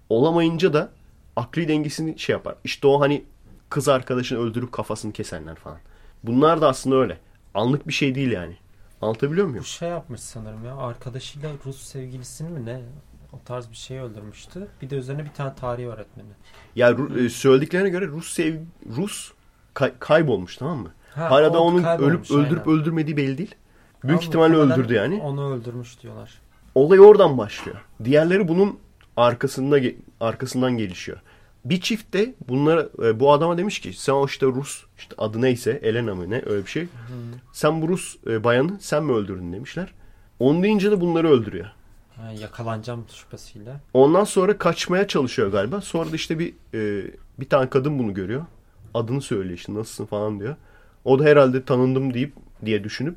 [0.10, 0.90] Olamayınca da
[1.36, 2.56] akli dengesini şey yapar.
[2.64, 3.24] İşte o hani
[3.70, 5.78] kız arkadaşını öldürüp kafasını kesenler falan.
[6.24, 7.18] Bunlar da aslında öyle.
[7.54, 8.58] Anlık bir şey değil yani.
[9.02, 9.62] Anlatabiliyor muyum?
[9.64, 10.76] Bu şey yapmış sanırım ya.
[10.78, 12.82] Arkadaşıyla Rus sevgilisini mi ne?
[13.34, 14.68] O tarz bir şey öldürmüştü.
[14.82, 16.28] Bir de üzerine bir tane tarih öğretmeni.
[16.76, 18.56] Ya Ru- e, söylediklerine göre Rus sev
[18.98, 19.32] Rus
[19.74, 20.92] kay- kaybolmuş tamam mı?
[21.16, 22.80] Ha, Hala da onun ölüp öldürüp aynen.
[22.82, 23.56] öldürmediği belli değil.
[24.04, 25.22] Büyük Ama ihtimalle öldürdü yani.
[25.24, 26.34] Onu öldürmüş diyorlar.
[26.76, 27.78] Olay oradan başlıyor.
[28.04, 28.80] Diğerleri bunun
[29.18, 29.80] arkasında
[30.20, 31.18] arkasından gelişiyor.
[31.66, 35.42] Bir çift de bunlara e, bu adama demiş ki sen o işte Rus işte adı
[35.42, 36.88] neyse Elena mı ne öyle bir şey.
[37.54, 39.94] Sen bu Rus e, bayanı sen mi öldürdün demişler.
[40.40, 41.66] Onu deyince de bunları öldürüyor.
[42.16, 43.74] Ha, yakalanacağım şüphesiyle.
[43.94, 45.82] Ondan sonra kaçmaya çalışıyor galiba.
[45.82, 48.46] Sonra da işte bir e, bir tane kadın bunu görüyor.
[48.94, 50.56] Adını söylüyor işte nasılsın falan diyor.
[51.06, 52.34] O da herhalde tanındım deyip
[52.66, 53.16] diye düşünüp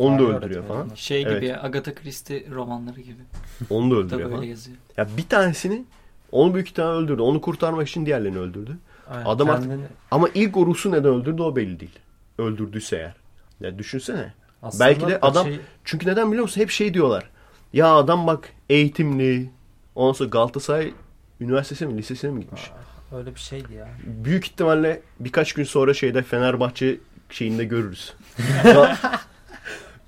[0.00, 0.88] onu da öldürüyor falan.
[0.94, 1.36] Şey Evet.
[1.36, 3.22] gibi ya, Agatha Christie romanları gibi.
[3.70, 4.42] Onu da öldürüyor falan.
[4.42, 4.76] yazıyor.
[4.96, 5.84] Ya bir tanesini
[6.32, 7.22] onu büyük ihtimalle öldürdü.
[7.22, 8.78] Onu kurtarmak için diğerlerini öldürdü.
[9.10, 11.98] Aynen, Adam artık- kendini- Ama ilk o Rus'u neden öldürdü o belli değil.
[12.38, 13.14] Öldürdüyse eğer.
[13.60, 14.32] Ya düşünsene.
[14.62, 16.60] Aslında Belki de adam şey- çünkü neden biliyor musun?
[16.60, 17.30] Hep şey diyorlar.
[17.72, 19.50] Ya adam bak eğitimli.
[19.94, 20.92] Ondan sonra Galatasaray
[21.40, 22.70] Üniversitesi'ne mi lisesine mi gitmiş?
[23.16, 23.88] öyle bir şeydi ya.
[24.06, 26.96] Büyük ihtimalle birkaç gün sonra şeyde Fenerbahçe
[27.30, 28.14] şeyinde görürüz.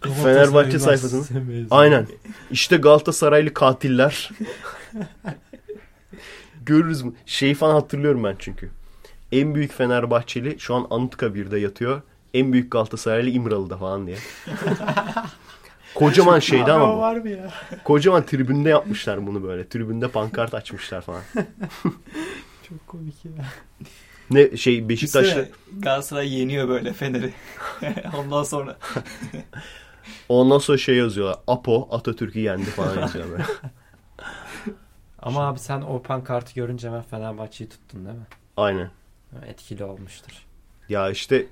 [0.03, 1.25] Fenerbahçe sayfasını.
[1.71, 2.07] Aynen.
[2.51, 4.31] İşte Galatasaraylı katiller.
[6.67, 7.12] Görürüz mü?
[7.27, 8.71] Şeyi falan hatırlıyorum ben çünkü.
[9.33, 12.03] En büyük Fenerbahçeli şu an Anıtkabir'de yatıyor.
[12.35, 14.17] En büyük Galatasaraylı İmralı'da falan diye.
[15.95, 16.99] Kocaman şeydi ama bu.
[17.01, 17.53] var mı ya?
[17.85, 19.69] Kocaman tribünde yapmışlar bunu böyle.
[19.69, 21.23] Tribünde pankart açmışlar falan.
[22.69, 23.31] Çok komik ya.
[24.31, 25.45] Ne şey Beşiktaş'ta
[25.79, 27.33] Galatasaray yeniyor böyle Fener'i.
[28.19, 28.77] Ondan sonra
[30.29, 31.37] ondan sonra şey yazıyorlar.
[31.47, 33.47] Apo Atatürk'ü yendi falan yazıyorlar.
[35.23, 38.27] Ama abi sen o pankartı görünce hemen Fenerbahçe'yi tuttun değil mi?
[38.57, 38.91] Aynen.
[39.47, 40.33] Etkili olmuştur.
[40.88, 41.47] Ya işte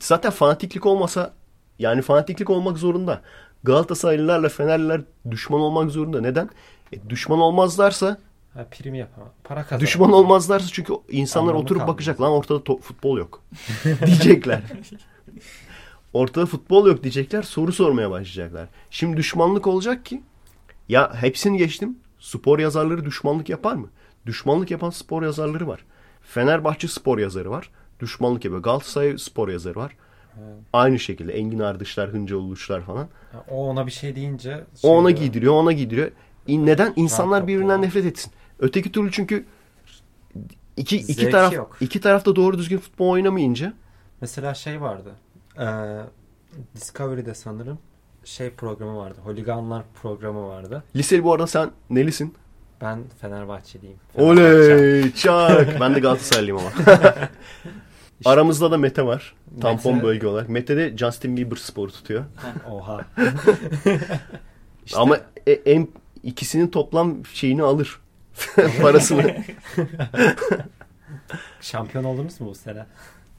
[0.00, 1.32] zaten fanatiklik olmasa
[1.78, 3.20] yani fanatiklik olmak zorunda.
[3.64, 6.20] Galatasaraylılarla Fenerliler düşman olmak zorunda.
[6.20, 6.50] Neden?
[6.92, 8.18] E, düşman olmazlarsa
[8.54, 9.30] Ha, prim yapamam.
[9.44, 9.80] Para kazanamam.
[9.86, 11.94] düşman olmazlarsa çünkü insanlar Anlamı oturup kalmaz.
[11.94, 13.42] bakacak lan ortada to- futbol yok.
[14.06, 14.60] diyecekler.
[16.14, 17.42] Ortada futbol yok diyecekler.
[17.42, 18.68] Soru sormaya başlayacaklar.
[18.90, 20.22] Şimdi düşmanlık olacak ki
[20.88, 21.98] ya hepsini geçtim.
[22.18, 23.88] Spor yazarları düşmanlık yapar mı?
[24.26, 25.84] Düşmanlık yapan spor yazarları var.
[26.22, 27.70] Fenerbahçe spor yazarı var.
[28.00, 28.62] Düşmanlık yapıyor.
[28.62, 29.92] Galatasaray spor yazarı var.
[30.72, 33.08] Aynı şekilde Engin Ardışlar, Hınca Uluçlar falan.
[33.50, 36.10] O ona bir şey deyince şey O ona diyor, giydiriyor, ona giydiriyor.
[36.48, 36.92] Neden?
[36.96, 38.32] İnsanlar birbirinden nefret etsin.
[38.58, 39.46] Öteki türlü çünkü
[40.76, 41.76] iki, iki Zevki taraf yok.
[41.80, 43.72] iki taraf da doğru düzgün futbol oynamayınca
[44.20, 45.14] Mesela şey vardı.
[45.58, 45.64] Ee,
[46.76, 47.78] Discovery'de sanırım
[48.24, 49.18] şey programı vardı.
[49.24, 50.82] Holiganlar programı vardı.
[50.96, 52.34] liseli bu arada sen nelisin?
[52.80, 53.96] Ben Fenerbahçeliyim.
[54.12, 54.42] Fenerbahçe.
[54.74, 55.80] Oley çak.
[55.80, 56.70] Ben de Galatasaraylıyım ama.
[58.24, 59.34] Aramızda da Mete var.
[59.60, 60.06] Tampon Mete.
[60.06, 60.48] bölge olarak.
[60.48, 62.24] Mete de Justin Bieber sporu tutuyor.
[62.70, 63.00] Oha.
[64.94, 65.88] Ama e- en
[66.22, 68.00] ikisinin toplam şeyini alır.
[68.82, 69.36] Parasını.
[71.60, 72.86] Şampiyon oldunuz mu bu sene?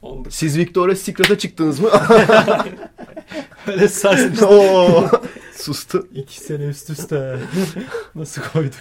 [0.02, 0.28] Oldu.
[0.30, 1.90] Siz Victoria's Secret'a çıktınız mı?
[3.66, 4.46] Öyle sarsın.
[4.46, 5.08] Oo,
[5.56, 6.08] Sustu.
[6.14, 7.38] İki sene üst üste.
[8.14, 8.74] Nasıl koyduk?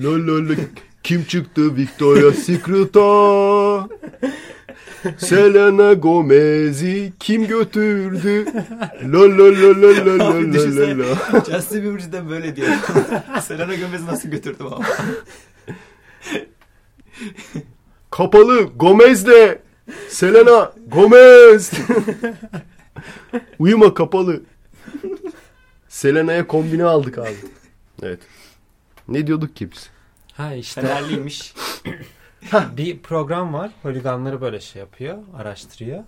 [0.00, 0.56] Lol lol.
[1.02, 3.88] Kim çıktı Victoria's Secret'a?
[5.18, 8.44] Selena Gomez'i kim götürdü?
[9.04, 11.44] Lol lol lol lol lol lol lol lol.
[11.50, 12.68] Justin Bieber cidden böyle diyor.
[13.42, 14.84] Selena Gomez'i nasıl götürdüm ama.
[18.14, 19.58] Kapalı Gomez'le
[20.08, 21.72] Selena Gomez.
[23.58, 24.42] Uyuma kapalı.
[25.88, 27.36] Selena'ya kombine aldık abi.
[28.02, 28.20] Evet.
[29.08, 29.90] Ne diyorduk ki biz?
[30.32, 31.54] Ha işte Fenerliymiş.
[32.76, 33.70] bir program var.
[33.82, 35.18] Holiganları böyle şey yapıyor.
[35.36, 36.04] Araştırıyor.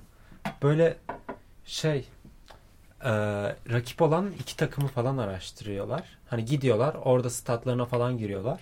[0.62, 0.96] Böyle
[1.64, 2.08] şey
[3.04, 3.10] e,
[3.72, 6.18] rakip olan iki takımı falan araştırıyorlar.
[6.30, 8.60] Hani gidiyorlar orada statlarına falan giriyorlar.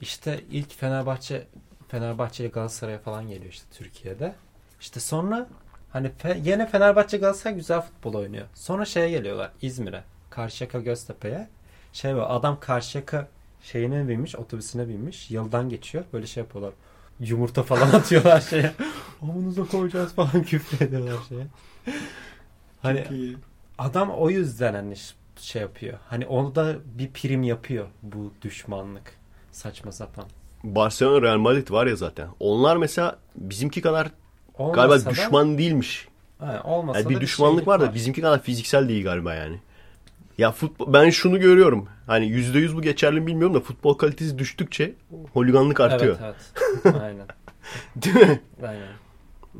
[0.00, 1.46] İşte ilk Fenerbahçe
[1.90, 4.34] Fenerbahçe ile Galatasaray'a falan geliyor işte Türkiye'de.
[4.80, 5.46] İşte sonra
[5.92, 8.46] hani fe, yine Fenerbahçe Galatasaray güzel futbol oynuyor.
[8.54, 10.04] Sonra şeye geliyorlar İzmir'e.
[10.30, 11.48] Karşıyaka Göztepe'ye.
[11.92, 13.28] Şey var adam Karşıyaka
[13.62, 15.30] şeyine binmiş otobüsüne binmiş.
[15.30, 16.04] Yıldan geçiyor.
[16.12, 16.72] Böyle şey yapıyorlar.
[17.20, 18.72] Yumurta falan atıyorlar şeye.
[19.22, 21.46] Omunuza koyacağız falan küfür ediyorlar şeye.
[22.82, 23.06] Hani
[23.78, 24.94] adam o yüzden hani
[25.36, 25.98] şey yapıyor.
[26.08, 29.14] Hani onu da bir prim yapıyor bu düşmanlık.
[29.52, 30.24] Saçma sapan.
[30.64, 32.28] Barcelona Real Madrid var ya zaten.
[32.40, 34.10] Onlar mesela bizimki kadar
[34.58, 36.08] Olmasa galiba da- düşman değilmiş.
[36.38, 39.56] Ha, olmasa Yani da bir düşmanlık şeylik var da bizimki kadar fiziksel değil galiba yani.
[40.38, 41.88] Ya futbol ben şunu görüyorum.
[42.06, 44.92] Hani yüzde yüz bu geçerli mi bilmiyorum da futbol kalitesi düştükçe
[45.32, 46.18] holiganlık artıyor.
[46.20, 46.34] Evet
[46.84, 46.94] evet.
[47.02, 47.26] Aynen.
[47.96, 48.40] Değil mi?
[48.68, 48.88] Aynen.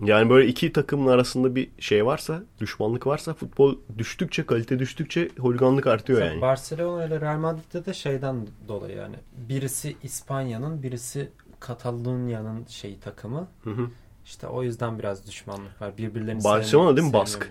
[0.05, 5.87] Yani böyle iki takımın arasında bir şey varsa, düşmanlık varsa futbol düştükçe, kalite düştükçe holiganlık
[5.87, 6.43] artıyor Mesela yani.
[6.43, 9.17] Barcelona ile Real Madrid'de de şeyden dolayı yani.
[9.49, 13.49] Birisi İspanya'nın, birisi Katalonya'nın şeyi takımı.
[13.65, 13.91] Hı hı.
[14.25, 15.99] İşte o yüzden biraz düşmanlık var.
[15.99, 17.13] Birbirlerini Barcelona değil mi?
[17.13, 17.51] Bask.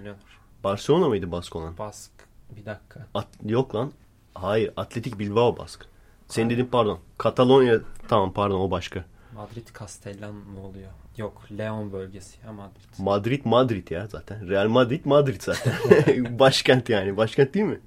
[0.63, 1.77] Barcelona mıydı Bask olan?
[1.77, 2.11] Bask.
[2.57, 3.07] Bir dakika.
[3.13, 3.91] At, yok lan.
[4.33, 5.85] Hayır, Atletik Bilbao Bask.
[6.27, 6.99] Senin dediğin pardon.
[7.17, 9.05] Katalonya tamam pardon o başka.
[9.35, 10.89] Madrid Castellan mı oluyor?
[11.19, 11.41] Yok.
[11.57, 12.81] Leon bölgesi ya Madrid.
[12.97, 14.49] Madrid Madrid ya zaten.
[14.49, 15.73] Real Madrid Madrid zaten.
[16.39, 17.17] Başkent yani.
[17.17, 17.79] Başkent değil mi?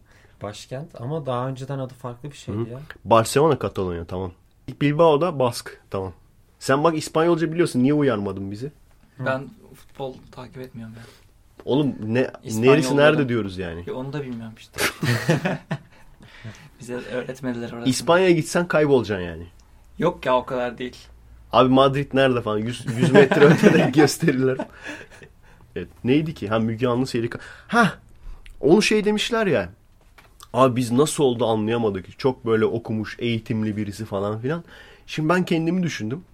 [0.42, 2.81] Başkent ama daha önceden adı farklı bir şeydi ya.
[3.05, 4.33] Barcelona Katalonya tamam.
[4.81, 6.12] Bilbao'da Bask tamam.
[6.59, 7.83] Sen bak İspanyolca biliyorsun.
[7.83, 8.73] Niye uyarmadın bizi?
[9.18, 11.03] Ben futbol takip etmiyorum ya.
[11.64, 13.85] Oğlum ne İspanyol'da neresi da- nerede diyoruz yani.
[13.87, 14.81] Ya Onu da bilmiyorum işte.
[16.81, 17.90] Bize öğretmediler orası.
[17.90, 19.47] İspanya'ya gitsen kaybolacaksın yani.
[19.99, 20.97] Yok ya o kadar değil.
[21.53, 24.57] Abi Madrid nerede falan 100, 100 metre ötede gösterirler.
[25.77, 26.49] Evet, neydi ki?
[26.49, 27.31] Ha Müge Anlı seri...
[27.69, 27.99] Ha
[28.61, 29.69] onu şey demişler ya.
[30.53, 32.19] Abi biz nasıl oldu anlayamadık.
[32.19, 34.65] Çok böyle okumuş, eğitimli birisi falan filan.
[35.07, 36.25] Şimdi ben kendimi düşündüm.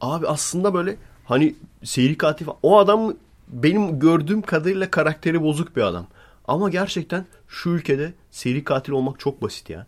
[0.00, 2.58] Abi aslında böyle hani seri katil falan.
[2.62, 3.14] O adam
[3.48, 6.06] benim gördüğüm kadarıyla karakteri bozuk bir adam.
[6.48, 9.86] Ama gerçekten şu ülkede seri katil olmak çok basit ya.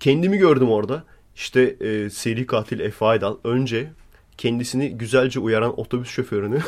[0.00, 1.04] Kendimi gördüm orada.
[1.36, 3.90] İşte e, seri katil Efe Aydal önce
[4.38, 6.58] kendisini güzelce uyaran otobüs şoförünü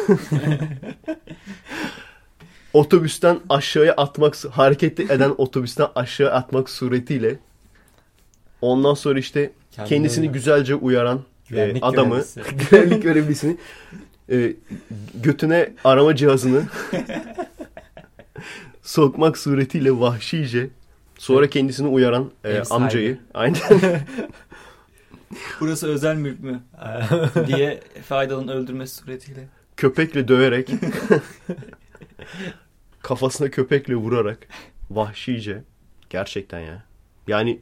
[2.73, 7.39] otobüsten aşağıya atmak hareket eden otobüsten aşağı atmak suretiyle
[8.61, 10.33] ondan sonra işte Kendini kendisini uyar.
[10.33, 11.21] güzelce uyaran
[11.53, 12.41] e, adamı görevlisi.
[12.71, 13.57] güvenlik görevlisini
[14.31, 14.53] e,
[15.15, 16.63] götüne arama cihazını
[18.83, 20.69] sokmak suretiyle vahşice
[21.19, 23.61] sonra kendisini uyaran e, amcayı aynen
[25.61, 26.61] Burası özel mülk mü?
[27.47, 29.49] diye Faydal'ın öldürmesi suretiyle.
[29.77, 30.71] köpekle döverek
[33.03, 34.49] kafasına köpekle vurarak
[34.91, 35.62] vahşice
[36.11, 36.85] gerçekten ya.
[37.27, 37.61] Yani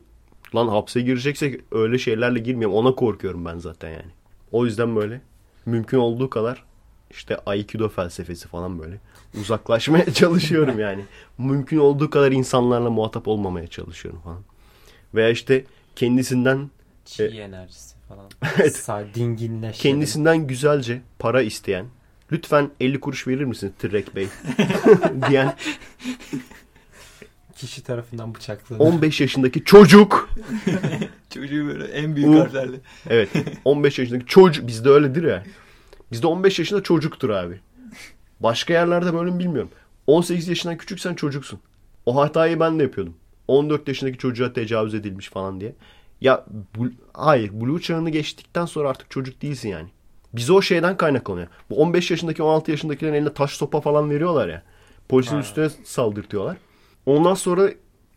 [0.55, 2.77] lan hapse gireceksek öyle şeylerle girmeyelim.
[2.77, 4.13] Ona korkuyorum ben zaten yani.
[4.53, 5.21] O yüzden böyle
[5.67, 6.65] mümkün olduğu kadar
[7.11, 9.01] işte Aikido felsefesi falan böyle
[9.41, 11.05] uzaklaşmaya çalışıyorum yani.
[11.39, 14.43] Mümkün olduğu kadar insanlarla muhatap olmamaya çalışıyorum falan.
[15.15, 15.65] Veya işte
[15.97, 16.71] kendisinden
[17.05, 18.31] Çiğ E- enerjisi falan.
[18.59, 18.77] Evet.
[18.77, 19.83] Sa- dinginleşelim.
[19.83, 21.87] kendisinden güzelce para isteyen
[22.33, 24.29] lütfen 50 kuruş verir misiniz Tırrek Bey
[25.31, 25.57] diyen
[27.57, 28.81] Kişi tarafından bıçaklanır.
[28.81, 30.31] 15 yaşındaki çocuk
[31.35, 32.77] Çocuğu böyle en büyük harflerle.
[33.11, 33.29] evet
[33.65, 35.45] 15 yaşındaki çocuk bizde öyledir ya
[36.13, 37.61] bizde 15 yaşında çocuktur abi
[38.41, 39.71] başka yerlerde böyle mi bilmiyorum
[40.07, 41.61] 18 yaşından küçüksen çocuksun
[42.07, 43.15] o hatayı ben de yapıyordum
[43.49, 45.75] 14 yaşındaki çocuğa tecavüz edilmiş falan diye
[46.21, 46.45] Ya
[46.77, 49.89] bu, hayır Blue çağını geçtikten sonra artık çocuk değilsin yani.
[50.33, 51.47] Bize o şeyden kaynaklanıyor.
[51.71, 54.63] Bu 15 yaşındaki 16 yaşındakilerin eline taş sopa falan veriyorlar ya.
[55.09, 55.43] Polisin Aynen.
[55.43, 56.57] üstüne saldırtıyorlar.
[57.07, 57.71] Ondan sonra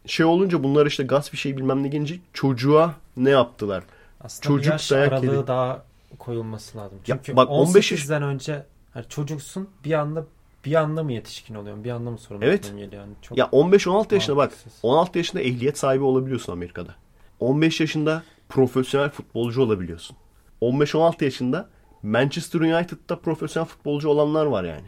[0.06, 3.84] şey olunca bunlar işte gaz bir şey bilmem ne gelince çocuğa ne yaptılar?
[4.22, 5.48] Aslında Çocuk yaş dayak aralığı yedi.
[5.48, 5.84] daha
[6.20, 7.00] koyulması lazım.
[7.08, 10.26] Ya Çünkü bak, 15 18'den önce hani çocuksun bir anda
[10.66, 11.84] bir anda mı yetişkin oluyorsun?
[11.84, 12.64] Bir anda mı sorumluluğun Evet.
[12.64, 12.92] geliyor?
[12.94, 14.74] Yani çok Ya 15-16 yaşında bak mantıksız.
[14.84, 16.96] 16 yaşında ehliyet sahibi olabiliyorsun Amerika'da.
[17.40, 20.18] 15 yaşında profesyonel futbolcu olabiliyorsun.
[20.62, 21.70] 15-16 yaşında
[22.04, 24.88] Manchester United'da profesyonel futbolcu olanlar var yani.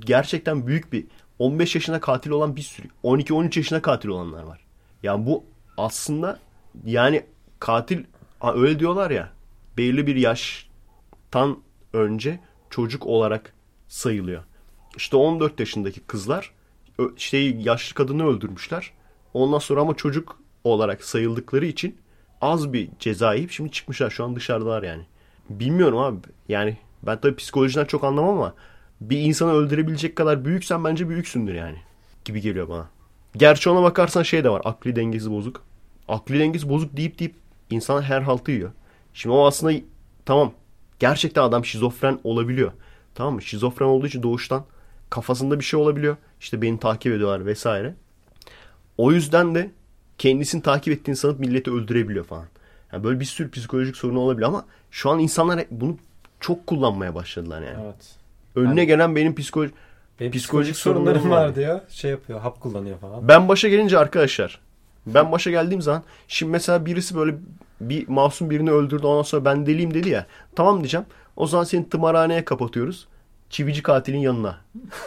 [0.00, 1.06] Gerçekten büyük bir
[1.38, 4.60] 15 yaşında katil olan bir sürü 12-13 yaşında katil olanlar var.
[5.02, 5.44] Yani bu
[5.76, 6.38] aslında
[6.84, 7.24] yani
[7.60, 8.04] katil
[8.54, 9.32] öyle diyorlar ya
[9.76, 11.58] belirli bir yaştan
[11.92, 13.54] önce çocuk olarak
[13.88, 14.42] sayılıyor.
[14.96, 16.52] İşte 14 yaşındaki kızlar
[17.16, 18.92] şeyi yaşlı kadını öldürmüşler.
[19.34, 21.96] Ondan sonra ama çocuk olarak sayıldıkları için
[22.40, 24.10] az bir ceza yiyip şimdi çıkmışlar.
[24.10, 25.02] Şu an dışarıdalar yani.
[25.50, 26.18] Bilmiyorum abi.
[26.48, 28.54] Yani ben tabii psikolojiden çok anlamam ama
[29.00, 31.78] bir insanı öldürebilecek kadar büyüksen bence büyüksündür yani.
[32.24, 32.88] Gibi geliyor bana.
[33.36, 34.62] Gerçi ona bakarsan şey de var.
[34.64, 35.62] Akli dengesi bozuk.
[36.08, 37.34] Akli dengesi bozuk deyip deyip
[37.70, 38.70] insan her haltı yiyor.
[39.14, 39.78] Şimdi o aslında
[40.24, 40.52] tamam.
[40.98, 42.72] Gerçekten adam şizofren olabiliyor.
[43.14, 43.42] Tamam mı?
[43.42, 44.64] Şizofren olduğu için doğuştan
[45.10, 46.16] kafasında bir şey olabiliyor.
[46.40, 47.94] İşte beni takip ediyorlar vesaire.
[48.98, 49.70] O yüzden de
[50.18, 52.44] kendisini takip ettiğini sanıp milleti öldürebiliyor falan.
[52.92, 55.96] Yani böyle bir sürü psikolojik sorunu olabilir ama şu an insanlar bunu
[56.40, 57.84] çok kullanmaya başladılar yani.
[57.84, 58.16] Evet.
[58.56, 59.72] Önüne Yani- gelen benim psikoloji
[60.20, 61.80] Benim Psikolojik psikolojik sorunlarım sorunlarım var diyor.
[61.88, 63.28] Şey yapıyor, hap kullanıyor falan.
[63.28, 64.60] Ben başa gelince arkadaşlar
[65.06, 67.34] ben başa geldiğim zaman şimdi mesela birisi böyle
[67.80, 70.26] bir masum birini öldürdü ondan sonra ben deliyim dedi ya.
[70.56, 71.06] Tamam diyeceğim.
[71.36, 73.08] O zaman seni tımarhaneye kapatıyoruz.
[73.50, 74.56] Çivici katilin yanına.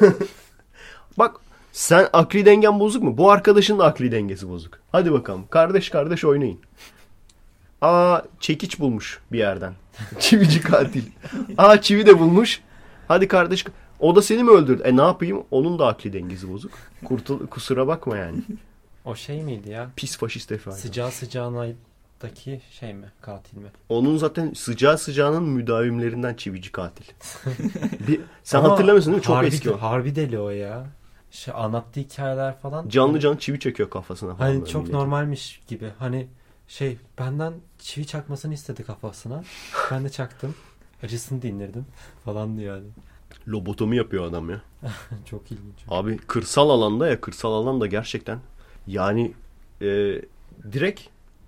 [1.18, 1.36] Bak
[1.72, 3.18] sen akli dengen bozuk mu?
[3.18, 4.80] Bu arkadaşın da akli dengesi bozuk.
[4.92, 5.46] Hadi bakalım.
[5.50, 6.60] Kardeş kardeş oynayın.
[7.82, 9.74] Aa çekiç bulmuş bir yerden.
[10.20, 11.04] Çivici katil.
[11.58, 12.62] Aa çivi de bulmuş.
[13.08, 13.66] Hadi kardeş
[14.00, 14.82] o da seni mi öldürdü?
[14.84, 15.44] E ne yapayım?
[15.52, 16.72] Onun da akli dengesi bozuk.
[17.06, 18.38] Kurtul kusura bakma yani.
[19.06, 19.90] O şey miydi ya?
[19.96, 20.80] Pis faşist efendim.
[20.80, 23.12] Sıcağı sıcağına'daki şey mi?
[23.22, 23.68] Katil mi?
[23.90, 27.06] Onun zaten sıcağı sıcağının müdavimlerinden çivici katil.
[28.08, 29.26] bir, sen Ama hatırlamıyorsun değil mi?
[29.26, 29.78] Çok harbi, eski o.
[29.78, 30.86] Harbi deli o ya.
[31.32, 32.90] Şey, anlattığı hikayeler falan.
[32.90, 34.50] Canlı canlı çivi çekiyor kafasına falan.
[34.50, 34.98] Hani çok milletin.
[34.98, 35.90] normalmiş gibi.
[36.00, 36.28] Hani
[36.68, 39.44] şey benden çivi çakmasını istedi kafasına.
[39.92, 40.56] Ben de çaktım.
[41.04, 41.86] Acısını dindirdim
[42.26, 42.88] falan diyor yani.
[43.48, 44.62] Lobotomi yapıyor adam ya.
[45.26, 45.76] Çok ilginç.
[45.88, 48.40] Abi kırsal alanda ya kırsal alanda gerçekten
[48.88, 49.34] yani
[49.82, 50.22] e,
[50.72, 51.02] direkt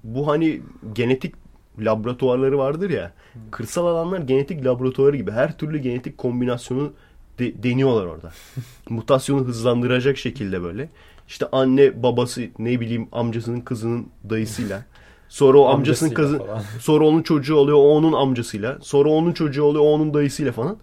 [0.03, 0.61] bu hani
[0.93, 1.35] genetik
[1.79, 3.13] laboratuvarları vardır ya.
[3.51, 6.93] Kırsal alanlar genetik laboratuvarı gibi her türlü genetik kombinasyonu
[7.39, 8.31] de- deniyorlar orada.
[8.89, 10.89] Mutasyonu hızlandıracak şekilde böyle.
[11.27, 14.85] İşte anne babası ne bileyim amcasının kızının dayısıyla.
[15.29, 16.61] Sonra o amcasının kızı falan.
[16.79, 18.77] sonra onun çocuğu oluyor o onun amcasıyla.
[18.81, 20.77] Sonra onun çocuğu oluyor o onun dayısıyla falan.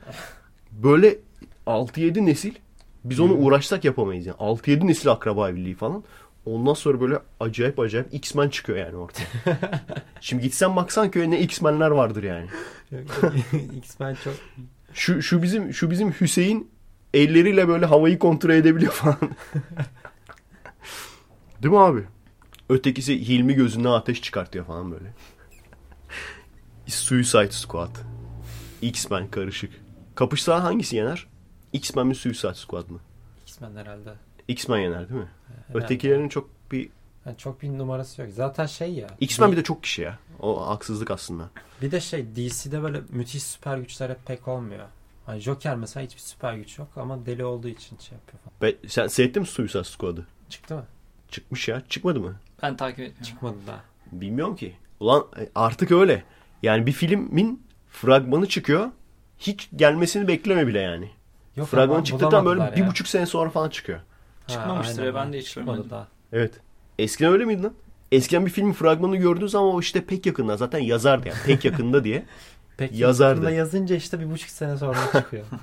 [0.72, 1.18] Böyle
[1.66, 2.54] 6-7 nesil
[3.04, 4.36] biz onu uğraşsak yapamayız yani.
[4.36, 6.04] 6-7 nesil akraba birliği falan.
[6.46, 9.26] Ondan sonra böyle acayip acayip X-Men çıkıyor yani ortaya.
[10.20, 12.46] Şimdi gitsen baksan köye ne X-Men'ler vardır yani.
[13.76, 14.34] X-Men çok
[14.94, 16.70] Şu şu bizim şu bizim Hüseyin
[17.14, 19.18] elleriyle böyle havayı kontrol edebiliyor falan.
[21.62, 22.04] Değil mi abi?
[22.68, 25.12] Ötekisi Hilmi gözünden ateş çıkartıyor falan böyle.
[26.86, 27.96] Suicide Squad.
[28.82, 29.72] X-Men karışık.
[30.14, 31.26] Kapışsa hangisi yener?
[31.72, 32.98] X-Men mi Suicide Squad mı?
[33.46, 34.14] X-Men herhalde.
[34.48, 35.28] X-Men yener değil mi?
[35.66, 35.84] Herhalde.
[35.84, 36.88] Ötekilerin çok bir...
[37.30, 38.30] Yani çok bir numarası yok.
[38.32, 39.06] Zaten şey ya.
[39.20, 40.18] X-Men bir de çok kişi ya.
[40.40, 41.50] O haksızlık aslında.
[41.82, 44.86] Bir de şey DC'de böyle müthiş süper güçler hep pek olmuyor.
[45.26, 48.72] Hani Joker mesela hiçbir süper güç yok ama deli olduğu için şey yapıyor falan.
[48.72, 50.26] Be, sen seyrettin mi Suicide Squad'ı?
[50.48, 50.84] Çıktı mı?
[51.28, 51.82] Çıkmış ya.
[51.88, 52.36] Çıkmadı mı?
[52.62, 53.22] Ben takip etmiyorum.
[53.24, 53.80] Çıkmadı daha.
[54.12, 54.76] Bilmiyorum ki.
[55.00, 56.24] Ulan e, artık öyle.
[56.62, 58.90] Yani bir filmin fragmanı çıkıyor.
[59.38, 61.10] Hiç gelmesini bekleme bile yani.
[61.56, 62.90] Yok Fragman ama çıktıktan böyle bulamadılar bir ya.
[62.90, 63.98] buçuk sene sonra falan çıkıyor.
[63.98, 64.04] Ha,
[64.46, 65.90] Çıkmamıştır aynen ya, ben de hiç Çıkmadı görmedim.
[65.90, 66.08] daha.
[66.32, 66.52] Evet.
[67.02, 67.74] Eskiden öyle miydi lan?
[68.12, 70.56] Eskiden bir filmin fragmanı gördüğün zaman o işte pek yakında.
[70.56, 71.38] Zaten yazardı yani.
[71.46, 72.24] Pek yakında diye.
[72.76, 73.34] Peki Yazardı.
[73.40, 75.44] yakında yazınca işte bir buçuk sene sonra çıkıyor.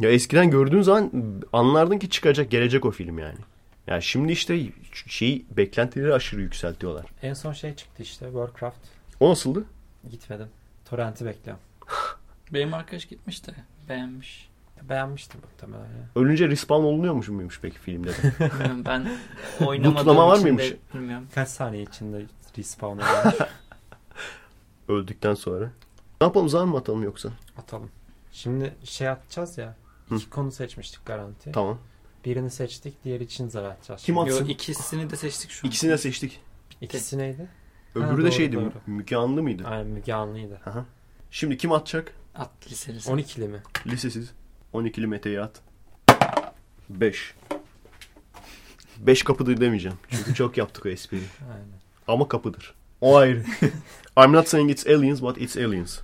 [0.00, 1.10] Ya eskiden gördüğün zaman
[1.52, 3.38] anlardın ki çıkacak, gelecek o film yani.
[3.86, 4.60] Ya şimdi işte
[5.06, 7.06] şey beklentileri aşırı yükseltiyorlar.
[7.22, 8.76] en son şey çıktı işte Warcraft.
[9.20, 9.64] O nasıldı?
[10.10, 10.46] Gitmedim.
[10.84, 11.62] Torrent'i bekliyorum.
[12.52, 13.52] Benim arkadaş gitmiş de
[13.88, 14.48] beğenmiş.
[14.88, 16.08] Beğenmiştim muhtemelen ya.
[16.16, 18.10] Ölünce respawn olunuyormuş muymuş peki filmde
[18.86, 19.08] ben
[19.66, 20.74] oynamadığım Butlama var mıymış?
[20.94, 21.26] bilmiyorum.
[21.34, 22.24] Kaç saniye içinde
[22.58, 23.34] respawn olmuş.
[24.88, 25.64] Öldükten sonra.
[26.20, 27.28] Ne yapalım zaman mı atalım yoksa?
[27.58, 27.90] Atalım.
[28.32, 29.74] Şimdi şey atacağız ya.
[30.08, 30.14] Hı.
[30.14, 31.52] İki konu seçmiştik garanti.
[31.52, 31.78] Tamam.
[32.24, 34.02] Birini seçtik, diğeri için zar atacağız.
[34.02, 34.44] Kim atsın?
[34.44, 35.68] Yo, ikisini de seçtik şu an.
[35.68, 36.40] İkisini de seçtik.
[36.80, 37.48] İkisi neydi?
[37.94, 38.56] Öbürü Ha, de doğru, şeydi.
[38.56, 38.72] doğru.
[38.86, 39.62] Müge Anlı mıydı?
[39.66, 40.60] Aynen Müge Anlı'ydı.
[40.66, 40.84] Aha.
[41.30, 42.12] Şimdi kim atacak?
[42.34, 43.10] At liselisi.
[43.10, 43.62] 12'li mi?
[43.86, 44.30] Lisesiz.
[44.74, 45.62] 12'li Mete'yi at.
[46.88, 47.34] 5.
[48.98, 49.98] 5 kapıdır demeyeceğim.
[50.10, 51.22] Çünkü çok yaptık o espriyi.
[51.52, 51.66] Aynen.
[52.08, 52.74] Ama kapıdır.
[53.00, 53.44] O ayrı.
[54.18, 56.00] I'm not saying it's aliens but it's aliens.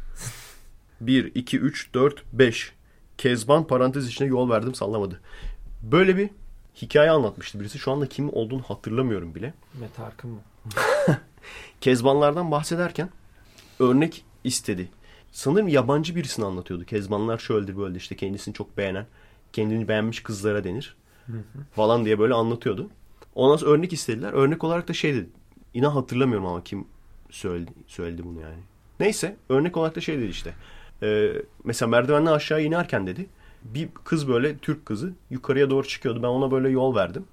[1.01, 2.73] 1, 2, 3, 4, 5.
[3.19, 5.21] Kezban parantez içine yol verdim sallamadı.
[5.83, 6.31] Böyle bir
[6.83, 7.79] hikaye anlatmıştı birisi.
[7.79, 9.55] Şu anda kim olduğunu hatırlamıyorum bile.
[9.81, 10.41] Mete Arkın mı?
[11.81, 13.09] Kezbanlardan bahsederken
[13.79, 14.89] örnek istedi.
[15.33, 16.85] Sanırım yabancı birisini anlatıyordu.
[16.85, 19.07] Kezbanlar şöyledir böyle işte kendisini çok beğenen,
[19.53, 20.97] kendini beğenmiş kızlara denir
[21.73, 22.91] falan diye böyle anlatıyordu.
[23.35, 24.33] Ondan sonra örnek istediler.
[24.33, 25.29] Örnek olarak da şey dedi.
[25.75, 26.85] İnan hatırlamıyorum ama kim
[27.31, 28.61] söyledi, söyledi bunu yani.
[29.01, 30.55] Neyse örnek olarak da şey dedi işte.
[31.03, 31.33] Ee,
[31.65, 33.27] mesela merdivenden aşağı inerken dedi.
[33.65, 36.23] Bir kız böyle Türk kızı yukarıya doğru çıkıyordu.
[36.23, 37.25] Ben ona böyle yol verdim.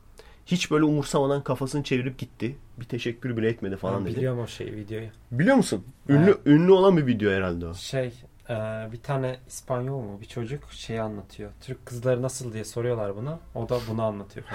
[0.52, 2.56] Hiç böyle umursamadan kafasını çevirip gitti.
[2.80, 4.16] Bir teşekkür bile etmedi falan Ben dedi.
[4.18, 5.08] Biliyorum o şeyi videoyu.
[5.32, 5.84] Biliyor musun?
[6.10, 7.74] Ünlü ünlü olan bir video herhalde o.
[7.74, 8.14] Şey
[8.50, 8.54] e,
[8.92, 11.52] bir tane İspanyol mu bir çocuk şeyi anlatıyor.
[11.62, 13.40] Türk kızları nasıl diye soruyorlar buna.
[13.56, 14.46] O da bunu anlatıyor.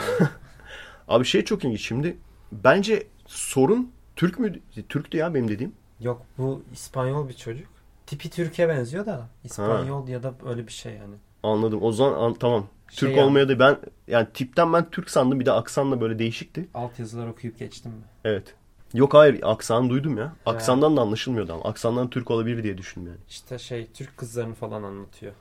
[1.09, 2.16] Abi şey çok ilginç şimdi.
[2.53, 4.53] Bence sorun Türk mü?
[4.88, 5.72] Türktü ya benim dediğim.
[6.01, 7.68] Yok bu İspanyol bir çocuk.
[8.07, 11.14] Tipi Türkiye benziyor da İspanyol ya da öyle bir şey yani.
[11.42, 11.82] Anladım.
[11.82, 12.66] O zaman an- tamam.
[12.89, 13.26] Şey Türk yani.
[13.26, 13.76] olmaya da ben
[14.09, 15.41] yani tipten ben Türk sandım.
[15.41, 16.68] Bir de aksan da böyle değişikti.
[16.74, 18.03] Alt yazılar okuyup geçtim mi?
[18.24, 18.55] Evet.
[18.95, 20.32] Yok hayır aksan duydum ya.
[20.47, 21.64] Aksandan da anlaşılmıyordu ama.
[21.64, 23.20] Aksandan Türk olabilir diye düşündüm yani.
[23.28, 25.32] İşte şey Türk kızlarını falan anlatıyor.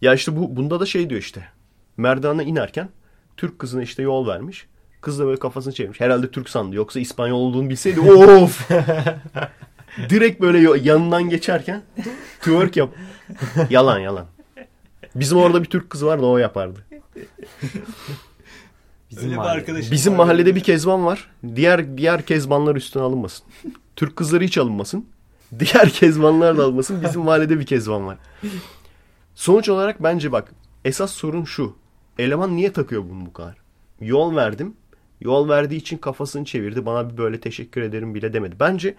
[0.00, 1.44] Ya işte bu bunda da şey diyor işte.
[1.96, 2.88] Merdivenden inerken
[3.36, 4.66] Türk kızına işte yol vermiş.
[5.00, 6.00] Kız da böyle kafasını çevirmiş.
[6.00, 6.76] Herhalde Türk sandı.
[6.76, 8.70] Yoksa İspanyol olduğunu bilseydi of.
[10.08, 11.82] Direkt böyle yanından geçerken
[12.40, 12.90] twerk yap.
[13.70, 14.26] Yalan yalan.
[15.14, 16.86] Bizim orada bir Türk kızı vardı o yapardı.
[19.10, 20.18] Bizim Öyle arkadaşım Bizim var.
[20.18, 21.30] mahallede bir kezban var.
[21.54, 23.46] Diğer diğer kezbanlar üstüne alınmasın.
[23.96, 25.06] Türk kızları hiç alınmasın.
[25.58, 27.02] Diğer kezbanlar da alınmasın.
[27.02, 28.18] Bizim mahallede bir kezban var.
[29.34, 30.52] Sonuç olarak bence bak
[30.84, 31.76] esas sorun şu.
[32.18, 33.56] Eleman niye takıyor bunu bu kadar?
[34.00, 34.74] Yol verdim.
[35.20, 36.86] Yol verdiği için kafasını çevirdi.
[36.86, 38.56] Bana bir böyle teşekkür ederim bile demedi.
[38.60, 38.94] Bence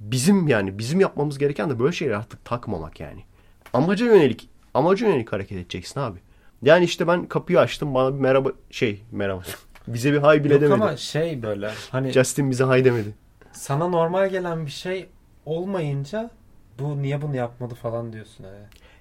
[0.00, 3.24] bizim yani bizim yapmamız gereken de böyle şeyleri artık takmamak yani.
[3.72, 6.18] Amaca yönelik amaca yönelik hareket edeceksin abi.
[6.62, 9.42] Yani işte ben kapıyı açtım bana bir merhaba şey merhaba.
[9.88, 10.82] Bize bir hay bile Yok demedi.
[10.82, 13.14] ama şey böyle hani Justin bize hay demedi.
[13.52, 15.06] sana normal gelen bir şey
[15.46, 16.30] olmayınca
[16.78, 18.44] bu niye bunu yapmadı falan diyorsun.
[18.44, 18.56] Yani.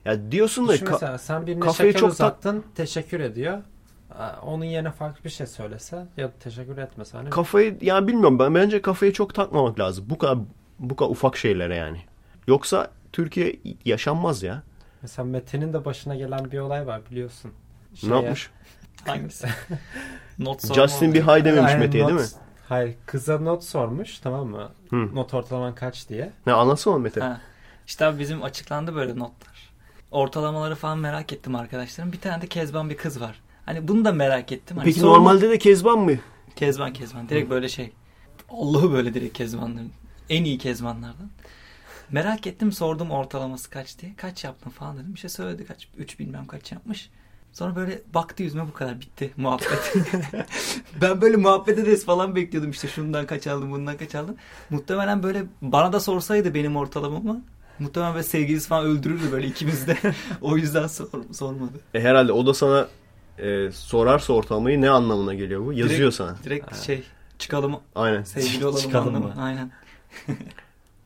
[0.06, 3.58] Ya diyorsun da Düşün ka- mesela sen birine kafayı şeker çok uzattın teşekkür ediyor.
[4.44, 8.56] Onun yerine farklı bir şey söylese ya da teşekkür etmese hani kafayı yani bilmiyorum ben
[8.56, 10.06] bence kafayı çok takmamak lazım.
[10.10, 10.38] Bu kadar
[10.80, 12.02] bu kadar ufak şeylere yani.
[12.48, 13.56] Yoksa Türkiye
[13.86, 14.64] yaşanmaz ya.
[15.02, 17.52] Mesela Mete'nin de başına gelen bir olay var biliyorsun.
[17.96, 18.50] Şeye- Ne yapmış?
[19.06, 19.48] Hangisi?
[20.40, 22.26] Not Justin bir hay dememiş Aynen, Mete'ye not- değil mi?
[22.70, 24.70] Hayır kıza not sormuş tamam mı?
[24.90, 25.16] Hı.
[25.16, 26.32] Not ortalaman kaç diye.
[26.48, 27.22] Ne anlatsana Mete.
[27.22, 27.42] Ha.
[27.88, 29.70] İşte abi bizim açıklandı böyle notlar.
[30.12, 32.12] Ortalamaları falan merak ettim arkadaşlarım.
[32.12, 33.42] Bir tane de Kezban bir kız var.
[33.66, 34.78] Hani bunu da merak ettim.
[34.78, 36.12] Hani Peki sorma- normalde de Kezban mı?
[36.56, 37.30] Kezban Kezban.
[37.30, 37.92] Direkt böyle şey.
[38.50, 39.92] Allah'ı böyle direkt Kezbanların.
[40.30, 41.30] En iyi Kezbanlardan.
[42.12, 44.14] Merak ettim sordum ortalaması kaç diye.
[44.18, 45.14] Kaç yaptın falan dedim.
[45.16, 45.88] Bir şey söyledi kaç.
[45.98, 47.10] Üç bilmem kaç yapmış.
[47.54, 49.94] Sonra böyle baktı yüzüme bu kadar bitti muhabbet.
[51.02, 54.36] ben böyle muhabbet ederiz falan bekliyordum işte şundan kaç aldım bundan kaç aldım.
[54.70, 57.42] Muhtemelen böyle bana da sorsaydı benim ortalamamı
[57.80, 59.98] muhtemelen böyle sevgilisi falan öldürürdü böyle ikimiz de.
[60.42, 61.80] o yüzden sor- sormadı.
[61.94, 62.88] E, herhalde o da sana
[63.38, 65.74] e, sorarsa ortalamayı ne anlamına geliyor bu?
[65.74, 66.36] Yazıyor Direkt- sana.
[66.44, 67.04] Direkt şey
[67.40, 68.24] çıkalım Aynen.
[68.24, 69.36] sevgili olalım Çıkalım anlamı.
[69.36, 69.42] mı?
[69.44, 69.72] Aynen.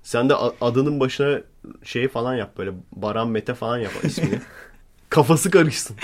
[0.04, 1.42] Sen de adının başına
[1.84, 4.42] şey falan yap böyle Baran Mete falan yap ismini.
[5.10, 5.96] Kafası karışsın.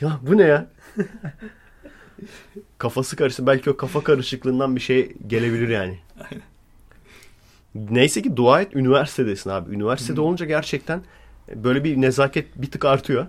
[0.00, 0.66] ya bu ne ya?
[2.78, 3.46] Kafası karışsın.
[3.46, 5.98] Belki o kafa karışıklığından bir şey gelebilir yani.
[7.74, 9.74] Neyse ki dua et üniversitedesin abi.
[9.74, 11.02] Üniversitede olunca gerçekten
[11.54, 13.26] böyle bir nezaket bir tık artıyor.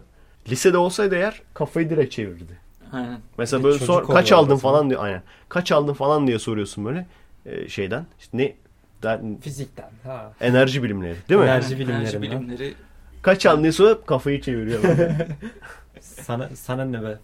[0.49, 2.57] Lisede olsaydı eğer kafayı direkt çevirirdi.
[2.91, 3.19] Aynen.
[3.37, 5.03] Mesela Bir böyle sor, kaç aldın falan diyor.
[5.03, 5.23] Aynen.
[5.49, 7.07] Kaç aldın falan diye soruyorsun böyle
[7.45, 8.05] e, şeyden.
[8.19, 8.55] İşte ne
[9.03, 9.89] der, Fizikten.
[10.03, 10.33] Ha.
[10.41, 11.45] enerji bilimleri değil mi?
[11.47, 11.79] Enerji Aynen.
[11.79, 12.21] bilimlerinden.
[12.21, 12.73] Enerji bilimleri.
[13.21, 14.83] Kaç aldın diye sorup kafayı çeviriyor.
[16.01, 17.19] Sana sana ne be?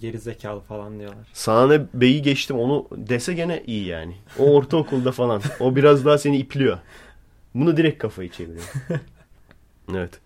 [0.00, 1.26] Geri zekalı falan diyorlar.
[1.32, 4.16] Sana ne beyi geçtim onu dese gene iyi yani.
[4.38, 5.42] O ortaokulda falan.
[5.60, 6.78] O biraz daha seni ipliyor.
[7.54, 8.72] Bunu direkt kafayı çeviriyor.
[9.94, 10.20] Evet.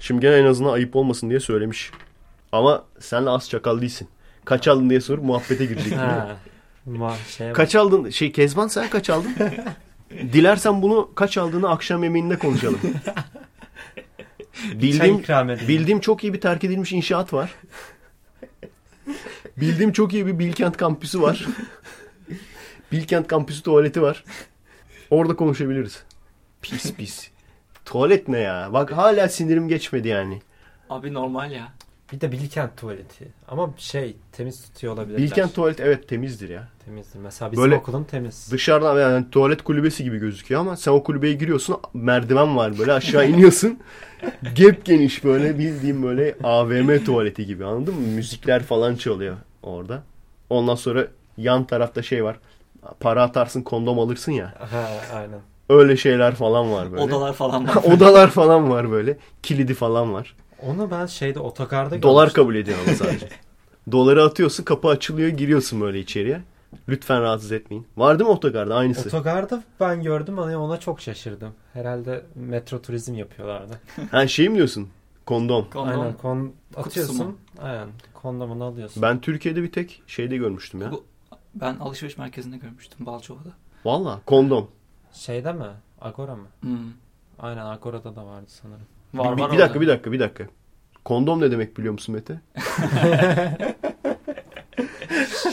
[0.00, 1.90] Şimdi gene en azından ayıp olmasın diye söylemiş.
[2.52, 4.08] Ama senle az çakal değilsin.
[4.44, 5.98] Kaç aldın diye sorup muhabbete girecek.
[5.98, 6.36] Ha.
[7.28, 8.10] Şey Kaç aldın?
[8.10, 9.34] Şey Kezban sen kaç aldın?
[10.32, 12.80] Dilersen bunu kaç aldığını akşam yemeğinde konuşalım.
[14.74, 15.22] Bildiğim,
[15.68, 17.54] bildiğim çok iyi bir terk edilmiş inşaat var.
[19.56, 21.46] Bildiğim çok iyi bir Bilkent kampüsü var.
[22.92, 24.24] Bilkent kampüsü tuvaleti var.
[25.10, 26.02] Orada konuşabiliriz.
[26.62, 27.30] Pis pis.
[27.84, 28.68] Tuvalet ne ya?
[28.72, 30.42] Bak hala sinirim geçmedi yani.
[30.90, 31.72] Abi normal ya.
[32.14, 33.28] Bir de Bilkent tuvaleti.
[33.48, 35.22] Ama şey temiz tutuyor olabilirler.
[35.22, 36.68] Bilkent tuvalet evet temizdir ya.
[36.84, 37.18] Temizdir.
[37.18, 38.48] Mesela bizim Böyle okulun temiz.
[38.52, 43.28] Dışarıdan yani tuvalet kulübesi gibi gözüküyor ama sen o kulübeye giriyorsun merdiven var böyle aşağı
[43.28, 43.78] iniyorsun.
[44.54, 48.06] Gep geniş böyle bildiğim böyle AVM tuvaleti gibi anladın mı?
[48.06, 50.02] Müzikler falan çalıyor orada.
[50.50, 51.06] Ondan sonra
[51.36, 52.38] yan tarafta şey var.
[53.00, 54.54] Para atarsın kondom alırsın ya.
[54.58, 55.40] Ha aynen.
[55.68, 57.02] Öyle şeyler falan var böyle.
[57.02, 57.74] Odalar falan var.
[57.84, 59.18] Odalar falan var böyle.
[59.42, 60.36] Kilidi falan var.
[60.68, 62.42] Onu ben şeyde otogarda Dolar görmüştüm.
[62.42, 63.28] kabul ediyor ama sadece.
[63.92, 66.42] Doları atıyorsun kapı açılıyor giriyorsun böyle içeriye.
[66.88, 67.86] Lütfen rahatsız etmeyin.
[67.96, 69.08] Var değil mi otogarda aynısı?
[69.08, 71.52] Otogarda ben gördüm hani ona çok şaşırdım.
[71.72, 73.80] Herhalde metro turizm yapıyorlardı.
[74.10, 74.88] ha şey mi diyorsun?
[75.26, 75.70] Kondom.
[75.70, 76.00] Kondom.
[76.00, 77.26] Aynen kon atıyorsun.
[77.26, 77.36] mu?
[77.62, 79.02] Aynen kondomunu alıyorsun.
[79.02, 80.92] Ben Türkiye'de bir tek şeyde görmüştüm ya.
[80.92, 81.04] Bu-
[81.54, 83.50] Ben alışveriş merkezinde görmüştüm Balçova'da.
[83.84, 84.68] Valla kondom.
[85.12, 85.66] Şeyde mi?
[86.00, 86.46] Agora mı?
[86.60, 86.78] Hmm.
[87.38, 88.86] Aynen Agora'da da vardı sanırım.
[89.14, 90.44] Var bir, var bir dakika bir dakika bir dakika.
[91.04, 92.40] Kondom ne demek biliyor musun Mete?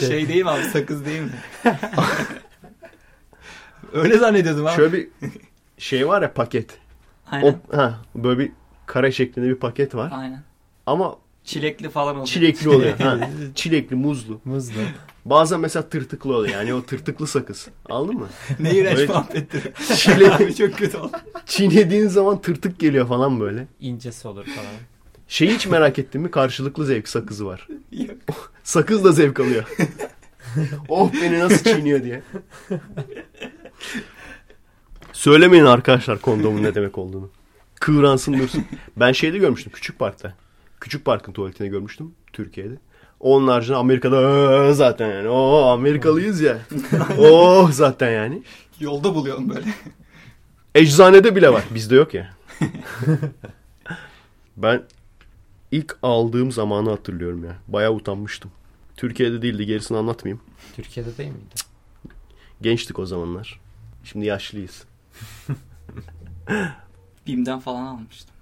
[0.00, 1.30] Şey değil mi abi sakız değil mi?
[3.92, 4.76] Öyle zannediyordum abi.
[4.76, 5.08] Şöyle bir
[5.78, 6.78] şey var ya paket.
[7.30, 7.46] Aynen.
[7.72, 8.52] O, ha, böyle bir
[8.86, 10.12] kare şeklinde bir paket var.
[10.14, 10.42] Aynen.
[10.86, 12.26] Ama Çilekli falan oluyor.
[12.26, 12.98] çilekli oluyor.
[12.98, 13.18] ha,
[13.54, 14.40] çilekli, muzlu.
[14.44, 14.80] Muzlu.
[15.24, 16.54] Bazen mesela tırtıklı oluyor.
[16.54, 17.68] Yani o tırtıklı sakız.
[17.88, 18.28] Aldın mı?
[18.60, 19.62] ne iğrenç Böyle- muhabbettir.
[19.96, 21.10] Çilek, Abi çok kötü oldu.
[21.46, 23.66] çiğnediğin zaman tırtık geliyor falan böyle.
[23.80, 24.66] İncesi olur falan.
[25.28, 26.30] Şeyi hiç merak ettin mi?
[26.30, 27.68] Karşılıklı zevk sakızı var.
[27.92, 28.52] Yok.
[28.64, 29.64] Sakız da zevk alıyor.
[30.88, 32.22] oh beni nasıl çiğniyor diye.
[35.12, 37.30] Söylemeyin arkadaşlar kondomun ne demek olduğunu.
[37.80, 38.64] Kıvransın dursun.
[38.96, 40.34] Ben şeyde görmüştüm Küçük Park'ta.
[40.80, 42.74] Küçük Park'ın tuvaletini görmüştüm Türkiye'de.
[43.22, 45.28] Onun haricinde Amerika'da "Aa," zaten yani.
[45.28, 46.58] Oo Amerikalıyız ya.
[47.18, 48.42] Oh zaten yani.
[48.80, 49.74] Yolda buluyorum böyle.
[50.74, 51.64] Eczanede bile var.
[51.74, 52.30] Bizde yok ya.
[54.56, 54.82] ben
[55.70, 57.56] ilk aldığım zamanı hatırlıyorum ya.
[57.68, 58.50] Bayağı utanmıştım.
[58.96, 60.42] Türkiye'de değildi gerisini anlatmayayım.
[60.76, 61.54] Türkiye'de değil miydi?
[62.62, 63.60] Gençtik o zamanlar.
[64.04, 64.84] Şimdi yaşlıyız.
[67.26, 68.34] Bim'den falan almıştım.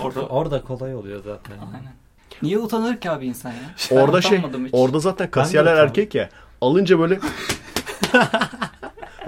[0.00, 1.58] Orada Orada kolay oluyor zaten.
[1.58, 1.99] Aynen.
[2.42, 3.56] Niye utanır ki abi insan ya?
[3.90, 4.68] Orada şey, hiç.
[4.72, 6.28] orada zaten kasiyerler erkek ya.
[6.60, 7.18] Alınca böyle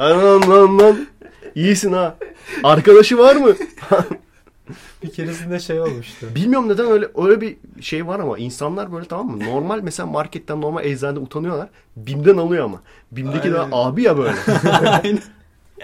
[0.01, 1.07] lan lan lan
[1.55, 2.17] iyisin ha.
[2.65, 3.53] Arkadaşı var mı?
[5.03, 6.27] Bir keresinde şey olmuştu.
[6.35, 9.45] Bilmiyorum neden öyle öyle bir şey var ama insanlar böyle tamam mı?
[9.45, 11.69] Normal mesela marketten normal eczanede utanıyorlar.
[11.97, 12.81] Bim'den alıyor ama.
[13.13, 13.71] Bim'deki de Aynen.
[13.73, 14.35] abi ya böyle.
[14.91, 15.19] Aynen.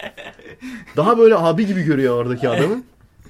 [0.97, 2.83] Daha böyle abi gibi görüyor oradaki adamı.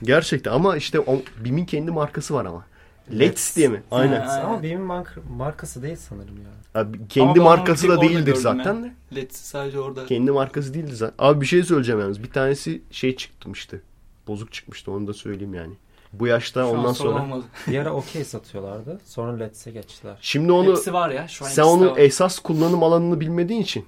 [0.03, 2.65] Gerçekten ama işte o, Bim'in kendi markası var ama.
[3.13, 3.83] Let's diye mi?
[3.91, 4.21] Aynen.
[4.21, 4.43] Ha.
[4.47, 6.81] Ama benim mark- markası değil sanırım ya.
[6.81, 8.93] Abi, kendi markası da değildir zaten de.
[9.15, 10.07] Let's sadece orada.
[10.07, 11.15] Kendi markası değildi zaten.
[11.19, 12.23] Abi bir şey söyleyeceğim yalnız.
[12.23, 13.83] Bir tanesi şey çıkmıştı.
[14.27, 15.75] Bozuk çıkmıştı onu da söyleyeyim yani.
[16.13, 17.23] Bu yaşta Şu an ondan sonra.
[17.23, 17.45] olmadı.
[17.67, 19.01] Bir ara okey satıyorlardı.
[19.05, 20.17] Sonra Lets'e geçtiler.
[20.21, 21.29] Şimdi onu Hepsi var ya.
[21.29, 21.99] Şu an sen onun var.
[21.99, 23.85] esas kullanım alanını bilmediğin için.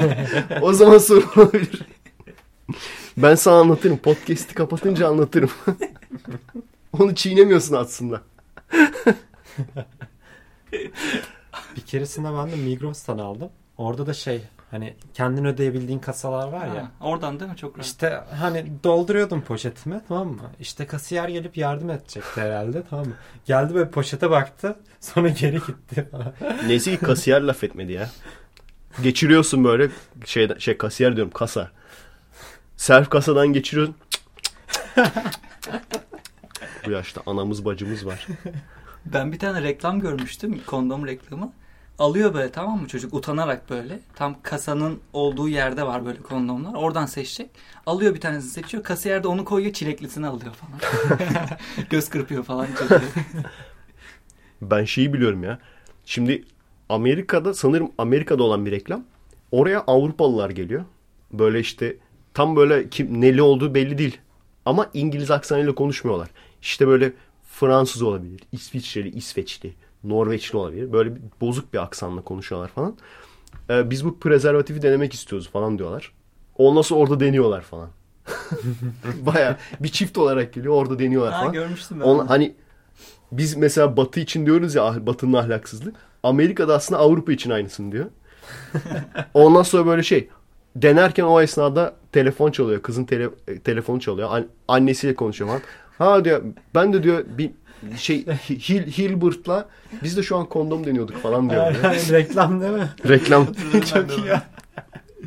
[0.62, 1.82] o zaman sorun olabilir.
[3.16, 3.96] ben sana anlatırım.
[3.98, 5.50] Podcast'i kapatınca anlatırım.
[6.98, 8.22] onu çiğnemiyorsun aslında.
[11.76, 13.50] Bir keresinde ben de Migros'tan aldım.
[13.76, 16.82] Orada da şey hani kendin ödeyebildiğin kasalar var ya.
[16.82, 17.56] Ha, oradan değil mi?
[17.56, 17.86] Çok rahat.
[17.86, 20.50] İşte hani dolduruyordum poşetime tamam mı?
[20.60, 23.14] İşte kasiyer gelip yardım edecekti herhalde tamam mı?
[23.46, 26.08] Geldi böyle poşete baktı sonra geri gitti.
[26.66, 28.10] Neyse ki kasiyer laf etmedi ya.
[29.02, 29.90] Geçiriyorsun böyle
[30.24, 31.70] şey, şey kasiyer diyorum kasa.
[32.76, 33.96] Self kasadan geçiriyorsun.
[36.88, 38.26] Bu yaşta anamız bacımız var.
[39.06, 40.60] Ben bir tane reklam görmüştüm.
[40.66, 41.52] Kondom reklamı.
[41.98, 44.00] Alıyor böyle tamam mı çocuk utanarak böyle.
[44.14, 46.74] Tam kasanın olduğu yerde var böyle kondomlar.
[46.74, 47.50] Oradan seçecek.
[47.86, 48.82] Alıyor bir tanesini seçiyor.
[48.82, 50.80] Kasiyer de onu koyuyor çileklisini alıyor falan.
[51.90, 53.00] Göz kırpıyor falan çocuğu.
[54.62, 55.58] Ben şeyi biliyorum ya.
[56.04, 56.44] Şimdi
[56.88, 59.04] Amerika'da sanırım Amerika'da olan bir reklam.
[59.52, 60.84] Oraya Avrupalılar geliyor.
[61.32, 61.96] Böyle işte
[62.34, 64.18] tam böyle kim neli olduğu belli değil.
[64.66, 66.28] Ama İngiliz aksanıyla konuşmuyorlar.
[66.62, 67.12] İşte böyle
[67.48, 70.92] Fransız olabilir, İsviçreli, İsveçli, Norveçli olabilir.
[70.92, 72.96] Böyle bir, bozuk bir aksanla konuşuyorlar falan.
[73.70, 76.12] Ee, biz bu prezervatifi denemek istiyoruz falan diyorlar.
[76.56, 77.88] Ondan sonra orada deniyorlar falan.
[79.26, 81.52] Baya bir çift olarak geliyor orada deniyorlar ha falan.
[81.52, 82.04] görmüştüm ben.
[82.04, 82.30] On, onu.
[82.30, 82.54] hani
[83.32, 85.92] biz mesela Batı için diyoruz ya ah- Batı'nın ahlaksızlığı.
[86.22, 88.06] Amerika'da aslında Avrupa için aynısını diyor.
[89.34, 90.28] Ondan sonra böyle şey
[90.76, 92.82] denerken o esnada telefon çalıyor.
[92.82, 94.28] Kızın tele, e, telefonu çalıyor.
[94.32, 95.62] An- annesiyle konuşuyor falan.
[95.98, 96.42] Ha diyor
[96.74, 97.50] ben de diyor bir
[97.96, 99.68] şey Hil, Hilbert'la
[100.02, 101.74] biz de şu an kondom deniyorduk falan diyor.
[101.74, 101.90] böyle.
[102.12, 102.88] Reklam değil mi?
[103.08, 103.46] Reklam
[103.92, 104.42] Çok iyi ya.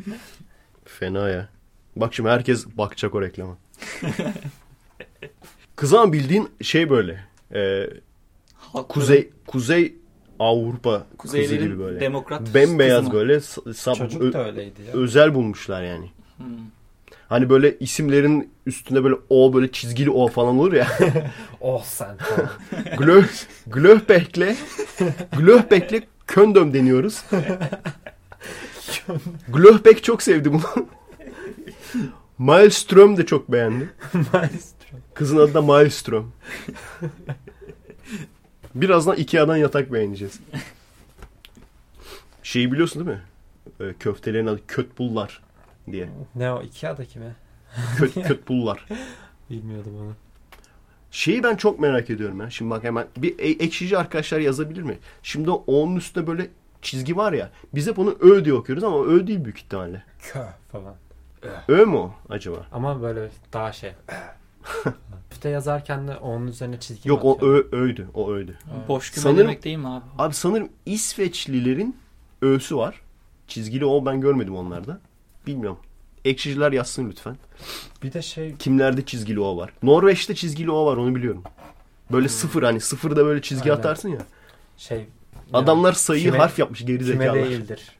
[0.84, 1.48] fena ya.
[1.96, 3.56] Bak şimdi herkes bakacak o reklama.
[5.76, 7.24] Kızağın bildiğin şey böyle.
[7.54, 7.86] e,
[8.88, 9.94] kuzey Kuzey
[10.38, 12.00] Avrupa kızı Kuzeylerin gibi böyle.
[12.00, 14.92] demokrat Bembeyaz kızı böyle sa- sap- Çocuk da öyleydi ya.
[14.92, 16.10] özel bulmuşlar yani.
[16.36, 16.46] Hmm.
[17.32, 20.88] Hani böyle isimlerin üstünde böyle O böyle çizgili O falan olur ya.
[21.60, 22.16] oh sen.
[22.98, 23.28] Glöh,
[23.66, 24.56] Glöhbeck'le
[25.38, 27.24] Glöhbeck'le Köndöm deniyoruz.
[29.48, 30.88] Glöhbeck çok sevdi bunu.
[32.38, 33.88] Maelström de çok beğendi.
[34.32, 34.96] Maestro.
[35.14, 36.32] Kızın adı da Maelström.
[38.74, 40.40] Birazdan Ikea'dan yatak beğeneceğiz.
[42.42, 43.22] Şeyi biliyorsun değil mi?
[43.80, 45.40] Ee, köftelerin adı Kötbullar
[45.92, 46.08] diye.
[46.34, 47.34] Ne o Ikea'daki mi?
[47.96, 48.86] Köt, Kötbullar.
[49.50, 50.12] Bilmiyordum onu.
[51.10, 52.50] Şeyi ben çok merak ediyorum ya.
[52.50, 54.98] Şimdi bak hemen bir e- ekşici arkadaşlar yazabilir mi?
[55.22, 56.48] Şimdi onun üstünde böyle
[56.82, 57.50] çizgi var ya.
[57.74, 60.04] Biz hep onu Ö diye okuyoruz ama Ö değil büyük ihtimalle.
[60.32, 60.40] Kö
[60.72, 60.94] falan.
[61.68, 62.66] Ö mü o acaba?
[62.72, 63.92] Ama böyle daha şey.
[65.32, 67.38] Üfte yazarken de onun üzerine çizgi Yok o?
[67.46, 68.08] Ö Ö'ydü.
[68.14, 68.58] O Ö'ydü.
[68.88, 70.04] Boş küme Sanırım- demek değil mi abi?
[70.18, 71.96] Abi sanırım İsveçlilerin
[72.42, 73.00] Ö'sü var.
[73.48, 75.00] Çizgili O ben görmedim onlarda.
[75.46, 75.78] Bilmiyorum.
[76.24, 77.36] Ekşiciler yazsın lütfen.
[78.02, 79.72] Bir de şey Kimlerde çizgili O var?
[79.82, 81.42] Norveç'te çizgili O var onu biliyorum.
[82.12, 83.80] Böyle sıfır hani sıfırda böyle çizgi Aynen.
[83.80, 84.18] atarsın ya.
[84.76, 85.06] şey.
[85.52, 87.34] Adamlar sayıyı Küme- harf yapmış geri zekalar.
[87.34, 87.92] değildir.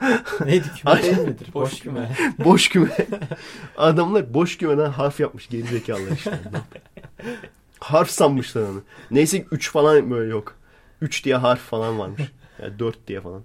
[0.44, 1.48] Neydi küme Ay- değil midir?
[1.54, 2.16] Boş Boş küme.
[2.44, 2.96] boş küme.
[3.76, 6.38] Adamlar boş kümeden harf yapmış geri zekalar işte.
[7.80, 8.82] harf sanmışlar onu.
[9.10, 10.54] Neyse 3 falan böyle yok.
[11.00, 12.22] 3 diye harf falan varmış.
[12.62, 13.42] Yani 4 diye falan.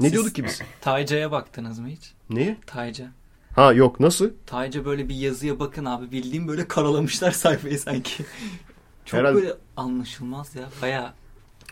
[0.00, 0.62] Ne Siz- diyorduk ki biz?
[0.80, 2.12] Tayca'ya baktınız mı hiç?
[2.30, 2.56] Neye?
[2.66, 3.06] Tayca.
[3.54, 4.30] Ha yok nasıl?
[4.46, 6.12] Tayca böyle bir yazıya bakın abi.
[6.12, 8.24] Bildiğim böyle karalamışlar sayfayı sanki.
[9.04, 10.68] Çok Herhalde- böyle anlaşılmaz ya.
[10.82, 11.14] Baya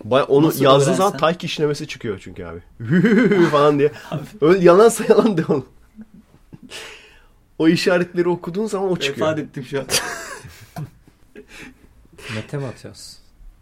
[0.04, 2.60] Baya onu Nasıl yazdığı zaman tay kişnemesi çıkıyor çünkü abi.
[3.50, 3.92] falan diye.
[4.40, 5.66] Öyle yalansa yalan de oğlum.
[7.58, 9.26] O işaretleri okuduğun zaman o çıkıyor.
[9.26, 9.86] vefat ettim şu an.
[12.34, 13.18] Mete mi atıyoruz?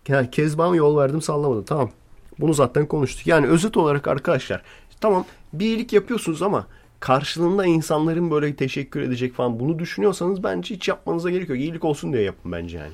[0.09, 1.65] Yani Kezban yol verdim sallamadım.
[1.65, 1.91] Tamam.
[2.39, 3.27] Bunu zaten konuştuk.
[3.27, 4.63] Yani özet olarak arkadaşlar
[5.01, 6.67] tamam bir iyilik yapıyorsunuz ama
[7.03, 11.59] karşılığında insanların böyle teşekkür edecek falan bunu düşünüyorsanız bence hiç yapmanıza gerek yok.
[11.59, 12.93] İyilik olsun diye yapın bence yani.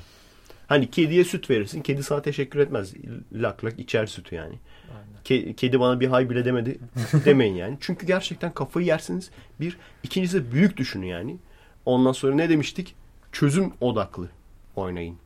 [0.67, 1.83] Hani kediye süt verirsin.
[1.83, 2.95] Kedi sana teşekkür etmez.
[3.33, 4.55] Lak lak içer sütü yani.
[5.25, 6.79] Ke- kedi bana bir hay bile demedi
[7.25, 7.77] demeyin yani.
[7.81, 9.31] Çünkü gerçekten kafayı yersiniz.
[9.61, 9.77] Bir.
[10.03, 11.37] ikincisi büyük düşünün yani.
[11.87, 12.95] Ondan sonra ne demiştik?
[13.33, 14.29] Çözüm odaklı
[14.77, 15.17] oynayın.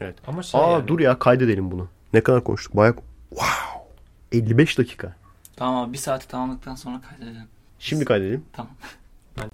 [0.00, 0.16] Evet.
[0.26, 1.88] Ama şey Aa yani, dur ya kaydedelim bunu.
[2.12, 2.76] Ne kadar konuştuk?
[2.76, 2.94] Bayağı...
[3.30, 3.82] Wow.
[4.32, 5.16] 55 dakika.
[5.56, 7.51] tamam abi bir saati tamamladıktan sonra kaydedelim.
[7.82, 8.44] Şimdi kaydedelim.
[8.52, 8.72] Tamam.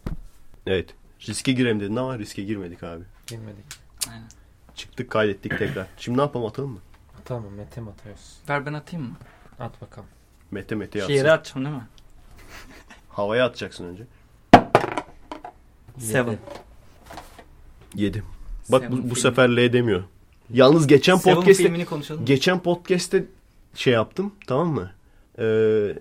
[0.67, 0.95] Evet.
[1.29, 3.05] Riske girelim dedin ama riske girmedik abi.
[3.31, 3.65] Bilmedik.
[4.11, 4.29] Aynen.
[4.75, 5.87] Çıktık kaydettik tekrar.
[5.99, 6.79] Şimdi ne yapalım atalım mı?
[7.25, 8.37] Tamam Mete mi atıyoruz?
[8.49, 9.15] Ver ben atayım mı?
[9.59, 10.09] At bakalım.
[10.51, 11.15] Mete Mete yatsın.
[11.15, 11.87] Şiiri atacağım değil mi?
[13.09, 14.03] Havaya atacaksın önce.
[15.99, 16.39] Seven.
[17.95, 18.23] 7.
[18.69, 19.21] Bak Seven bu, bu filmi.
[19.21, 20.05] sefer L demiyor.
[20.51, 22.25] Yalnız geçen Seven podcast'te konuşalım.
[22.25, 23.25] geçen podcast'te
[23.75, 24.91] şey yaptım tamam mı?
[25.39, 25.99] Ee,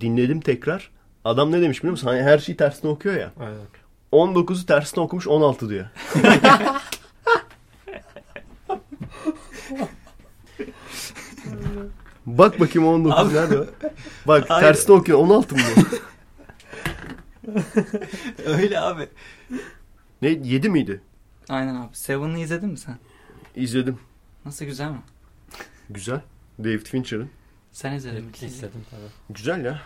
[0.00, 0.93] dinledim tekrar.
[1.24, 2.06] Adam ne demiş biliyor musun?
[2.06, 3.32] Hani her şeyi tersine okuyor ya.
[3.40, 3.56] Aynen.
[4.12, 5.86] 19'u tersine okumuş 16 diyor.
[12.26, 13.68] Bak bakayım 19 Abi- nerede?
[14.26, 14.66] Bak Hayır.
[14.66, 15.80] tersine okuyor 16 mı bu?
[18.46, 19.08] Öyle abi.
[20.22, 21.00] ne 7 miydi?
[21.48, 21.96] Aynen abi.
[21.96, 22.98] Seven'ı izledin mi sen?
[23.56, 23.98] İzledim.
[24.44, 25.00] Nasıl güzel mi?
[25.90, 26.20] Güzel.
[26.58, 27.30] David Fincher'ın.
[27.72, 28.30] Sen izledin mi?
[28.42, 29.36] İstedim tabii.
[29.36, 29.82] Güzel ya.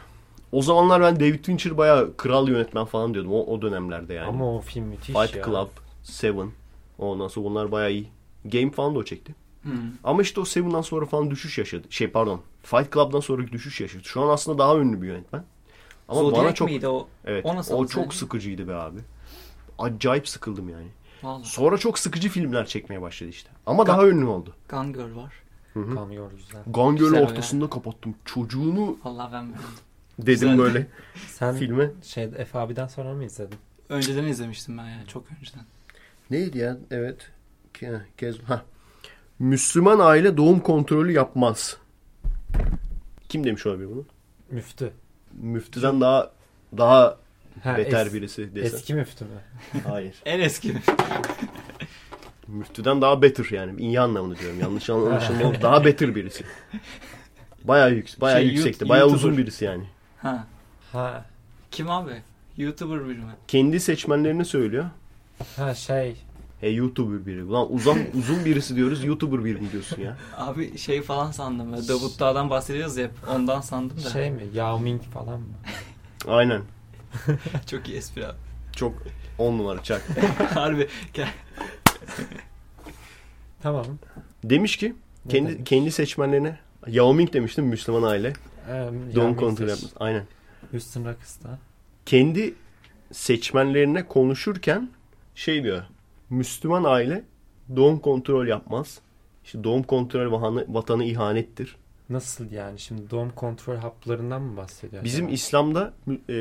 [0.53, 4.29] O zamanlar ben David Fincher bayağı kral yönetmen falan diyordum o, o dönemlerde yani.
[4.29, 5.45] Ama o film müthiş Fight ya.
[5.45, 5.69] Club,
[6.03, 6.51] Seven.
[6.99, 8.09] Ondan sonra bunlar bayağı iyi.
[8.45, 9.35] Game falan da o çekti.
[9.63, 9.71] Hı.
[10.05, 11.87] Ama işte o Seven'dan sonra falan düşüş yaşadı.
[11.91, 12.41] Şey pardon.
[12.63, 14.05] Fight Club'dan sonra düşüş yaşadı.
[14.05, 15.45] Şu an aslında daha ünlü bir yönetmen.
[16.09, 17.09] Ama Zodiac bana çok miydi o?
[17.25, 17.93] evet, o nasıl o sence?
[17.95, 18.99] çok sıkıcıydı be abi.
[19.79, 20.89] Acayip sıkıldım yani.
[21.23, 21.49] Vallahi.
[21.49, 23.51] Sonra çok sıkıcı filmler çekmeye başladı işte.
[23.67, 24.55] Ama Ga- daha ünlü oldu.
[24.69, 25.33] Gone Girl var.
[25.95, 26.63] Kamyor güzel.
[26.67, 28.15] Gone Girl'ü Güzel ortasında kapattım.
[28.25, 29.88] Çocuğunu Vallahi ben beğendim.
[30.19, 30.59] Dedim Güzel.
[30.59, 30.87] böyle
[31.29, 31.91] Sen filme.
[32.03, 33.59] şey Efe abiden sonra mı izledin?
[33.89, 35.63] Önceden izlemiştim ben yani çok önceden.
[36.31, 36.77] Neydi ya?
[36.91, 37.31] Evet.
[38.47, 38.63] Ha.
[39.39, 41.77] Müslüman aile doğum kontrolü yapmaz.
[43.29, 44.05] Kim demiş olabilir bunu?
[44.51, 44.93] Müftü.
[45.33, 46.31] Müftüden daha
[46.77, 47.17] daha
[47.63, 48.77] Ha, beter es- birisi dese.
[48.77, 49.31] Eski müftü mü?
[49.89, 50.15] Hayır.
[50.27, 50.75] En eski.
[52.49, 53.81] Müftüden daha better yani.
[53.81, 54.61] İyi anlamında diyorum.
[54.61, 55.63] Yanlış anlaşılma.
[55.63, 56.45] daha better birisi.
[57.65, 58.89] Bayağı yüksek, bayağı Şey, yüksekti.
[58.89, 59.19] Bayağı YouTuber.
[59.29, 59.85] uzun birisi yani.
[60.23, 60.47] Ha.
[60.93, 61.25] Ha,
[61.71, 62.23] Kim abi?
[62.57, 63.33] YouTuber biri mi?
[63.49, 64.85] Kendi seçmenlerini söylüyor.
[65.57, 66.17] ha şey
[66.63, 67.45] E YouTuber biri.
[67.45, 69.05] Ulan uzun uzun birisi diyoruz.
[69.05, 70.17] YouTuber biri mi diyorsun ya?
[70.37, 71.73] Abi şey falan sandım.
[71.89, 73.13] Davut Dağ'dan bahsediyoruz ya hep.
[73.35, 74.11] Ondan sandım da.
[74.11, 74.43] şey mi?
[74.55, 75.47] Yao Ming falan mı?
[76.29, 76.63] Aynen.
[77.67, 78.37] Çok iyi espri abi.
[78.77, 78.93] Çok
[79.39, 80.03] on numara çak.
[80.55, 80.89] Harbi.
[81.15, 81.29] Gel.
[83.63, 83.87] Tamam.
[84.45, 84.95] Demiş ki
[85.29, 85.69] kendi demiş?
[85.69, 88.33] kendi seçmenlerine Yao Ming demiştim Müslüman aile.
[88.69, 89.93] Ee, Doğum yani kontrol biz- yapmış.
[90.01, 90.25] Aynen.
[90.71, 91.59] Houston Rockets'ta.
[92.07, 92.55] Kendi
[93.13, 94.89] seçmenlerine konuşurken
[95.35, 95.83] şey diyor.
[96.31, 97.25] Müslüman aile
[97.77, 99.01] doğum kontrol yapmaz.
[99.45, 101.77] İşte doğum kontrol vatanı, vatanı ihanettir.
[102.11, 102.79] Nasıl yani?
[102.79, 105.05] Şimdi doğum kontrol haplarından mı bahsediyor?
[105.05, 105.35] Bizim acaba?
[105.35, 106.35] İslam'da e,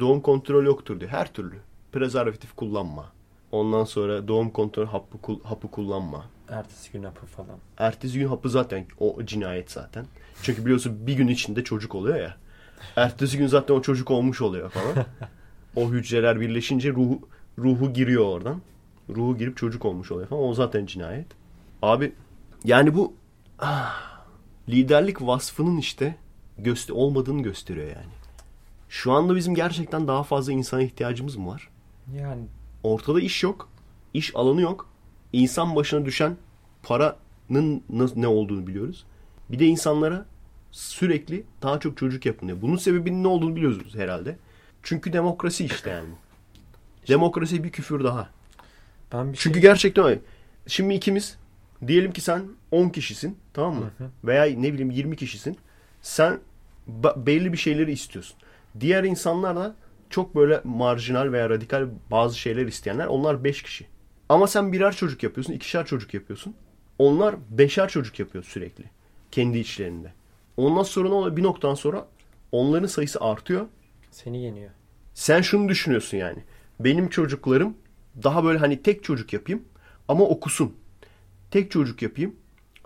[0.00, 1.10] doğum kontrol yoktur diyor.
[1.10, 1.56] Her türlü.
[1.92, 3.12] Prezervatif kullanma.
[3.52, 6.24] Ondan sonra doğum kontrol hapı, hapı kullanma.
[6.48, 7.58] Ertesi gün hapı falan.
[7.78, 10.06] Ertesi gün hapı zaten o cinayet zaten.
[10.42, 12.36] Çünkü biliyorsun bir gün içinde çocuk oluyor ya.
[12.96, 15.06] Ertesi gün zaten o çocuk olmuş oluyor falan.
[15.76, 17.28] o hücreler birleşince ruhu,
[17.58, 18.60] ruhu giriyor oradan.
[19.08, 20.42] Ruhu girip çocuk olmuş oluyor falan.
[20.42, 21.26] O zaten cinayet.
[21.82, 22.12] Abi
[22.64, 23.14] yani bu
[23.58, 24.24] ah,
[24.68, 26.16] liderlik vasfının işte
[26.58, 28.12] göster olmadığını gösteriyor yani.
[28.88, 31.68] Şu anda bizim gerçekten daha fazla insana ihtiyacımız mı var?
[32.16, 32.42] Yani
[32.82, 33.68] Ortada iş yok.
[34.14, 34.93] iş alanı yok.
[35.34, 36.36] İnsan başına düşen
[36.82, 37.82] paranın
[38.16, 39.04] ne olduğunu biliyoruz.
[39.50, 40.26] Bir de insanlara
[40.70, 42.58] sürekli daha çok çocuk yapılıyor.
[42.62, 44.38] Bunun sebebinin ne olduğunu biliyoruz herhalde.
[44.82, 46.08] Çünkü demokrasi işte yani.
[47.08, 48.30] Demokrasi bir küfür daha.
[49.12, 49.62] ben bir Çünkü şey...
[49.62, 50.20] gerçekten öyle.
[50.66, 51.38] Şimdi ikimiz
[51.86, 53.90] diyelim ki sen 10 kişisin tamam mı?
[53.98, 54.10] Hı hı.
[54.24, 55.56] Veya ne bileyim 20 kişisin.
[56.02, 56.40] Sen
[57.16, 58.36] belli bir şeyleri istiyorsun.
[58.80, 59.74] Diğer insanlar da
[60.10, 63.93] çok böyle marjinal veya radikal bazı şeyler isteyenler onlar 5 kişi.
[64.34, 66.54] Ama sen birer çocuk yapıyorsun, ikişer çocuk yapıyorsun.
[66.98, 68.84] Onlar beşer çocuk yapıyor sürekli.
[69.30, 70.12] Kendi içlerinde.
[70.56, 71.36] Ondan sonra ne oluyor?
[71.36, 72.06] Bir noktadan sonra
[72.52, 73.66] onların sayısı artıyor.
[74.10, 74.70] Seni yeniyor.
[75.14, 76.38] Sen şunu düşünüyorsun yani.
[76.80, 77.76] Benim çocuklarım
[78.22, 79.64] daha böyle hani tek çocuk yapayım
[80.08, 80.76] ama okusun.
[81.50, 82.36] Tek çocuk yapayım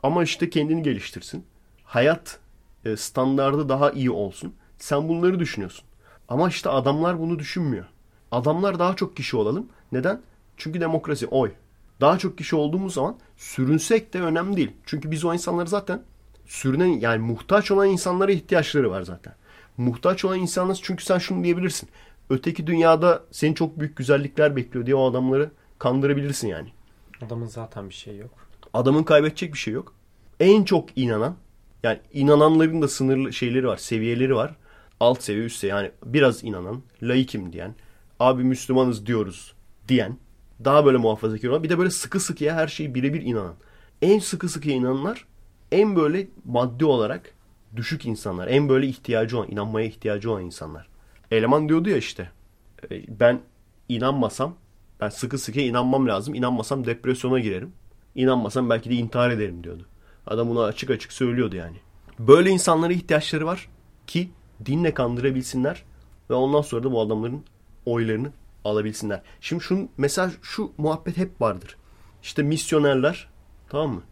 [0.02, 1.44] ama işte kendini geliştirsin.
[1.84, 2.38] Hayat
[2.84, 4.54] e, standardı daha iyi olsun.
[4.78, 5.84] Sen bunları düşünüyorsun.
[6.28, 7.84] Ama işte adamlar bunu düşünmüyor.
[8.30, 9.68] Adamlar daha çok kişi olalım.
[9.92, 10.20] Neden?
[10.58, 11.52] Çünkü demokrasi oy.
[12.00, 14.70] Daha çok kişi olduğumuz zaman sürünsek de önemli değil.
[14.86, 16.02] Çünkü biz o insanları zaten
[16.46, 19.34] sürünen yani muhtaç olan insanlara ihtiyaçları var zaten.
[19.76, 21.88] Muhtaç olan insanlar çünkü sen şunu diyebilirsin.
[22.30, 26.68] Öteki dünyada seni çok büyük güzellikler bekliyor diye o adamları kandırabilirsin yani.
[27.26, 28.30] Adamın zaten bir şey yok.
[28.74, 29.94] Adamın kaybedecek bir şey yok.
[30.40, 31.36] En çok inanan
[31.82, 34.56] yani inananların da sınırlı şeyleri var, seviyeleri var.
[35.00, 37.74] Alt seviye, üst seviye yani biraz inanan, laikim diyen,
[38.20, 39.54] abi Müslümanız diyoruz
[39.88, 40.18] diyen,
[40.64, 43.54] daha böyle muhafazakar olan, bir de böyle sıkı sıkıya her şeyi birebir inanan.
[44.02, 45.24] En sıkı sıkıya inananlar
[45.72, 47.34] en böyle maddi olarak
[47.76, 50.88] düşük insanlar, en böyle ihtiyacı olan, inanmaya ihtiyacı olan insanlar.
[51.30, 52.30] Eleman diyordu ya işte,
[52.90, 53.40] e, ben
[53.88, 54.54] inanmasam,
[55.00, 57.72] ben sıkı sıkıya inanmam lazım, inanmasam depresyona girerim.
[58.14, 59.86] İnanmasam belki de intihar ederim diyordu.
[60.26, 61.76] Adam bunu açık açık söylüyordu yani.
[62.18, 63.68] Böyle insanlara ihtiyaçları var
[64.06, 64.30] ki
[64.66, 65.82] dinle kandırabilsinler
[66.30, 67.44] ve ondan sonra da bu adamların
[67.86, 68.32] oylarını
[68.68, 69.22] alabilsinler.
[69.40, 71.76] Şimdi şun mesela şu muhabbet hep vardır.
[72.22, 73.28] İşte misyonerler
[73.68, 74.02] tamam mı?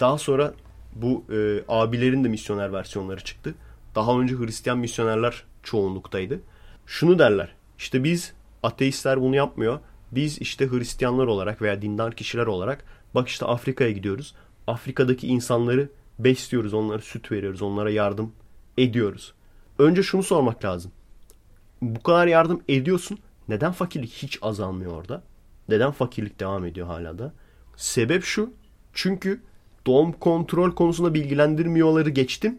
[0.00, 0.54] Daha sonra
[0.94, 3.54] bu e, abilerin de misyoner versiyonları çıktı.
[3.94, 6.40] Daha önce Hristiyan misyonerler çoğunluktaydı.
[6.86, 7.54] Şunu derler.
[7.78, 8.32] İşte biz
[8.62, 9.80] ateistler bunu yapmıyor.
[10.12, 12.84] Biz işte Hristiyanlar olarak veya dindar kişiler olarak
[13.14, 14.34] bak işte Afrika'ya gidiyoruz.
[14.66, 15.88] Afrika'daki insanları
[16.18, 18.32] besliyoruz, onlara süt veriyoruz, onlara yardım
[18.78, 19.34] ediyoruz.
[19.78, 20.92] Önce şunu sormak lazım.
[21.82, 23.18] Bu kadar yardım ediyorsun.
[23.50, 25.22] Neden fakirlik hiç azalmıyor orada?
[25.68, 27.32] Neden fakirlik devam ediyor hala da?
[27.76, 28.52] Sebep şu.
[28.92, 29.40] Çünkü
[29.86, 32.58] doğum kontrol konusunda bilgilendirmiyorları geçtim.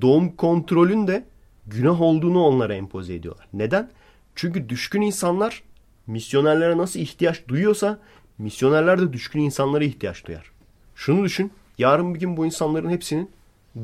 [0.00, 1.24] Doğum kontrolün de
[1.66, 3.48] günah olduğunu onlara empoze ediyorlar.
[3.52, 3.90] Neden?
[4.34, 5.62] Çünkü düşkün insanlar
[6.06, 7.98] misyonerlere nasıl ihtiyaç duyuyorsa
[8.38, 10.50] misyonerler de düşkün insanlara ihtiyaç duyar.
[10.94, 11.52] Şunu düşün.
[11.78, 13.30] Yarın bir gün bu insanların hepsinin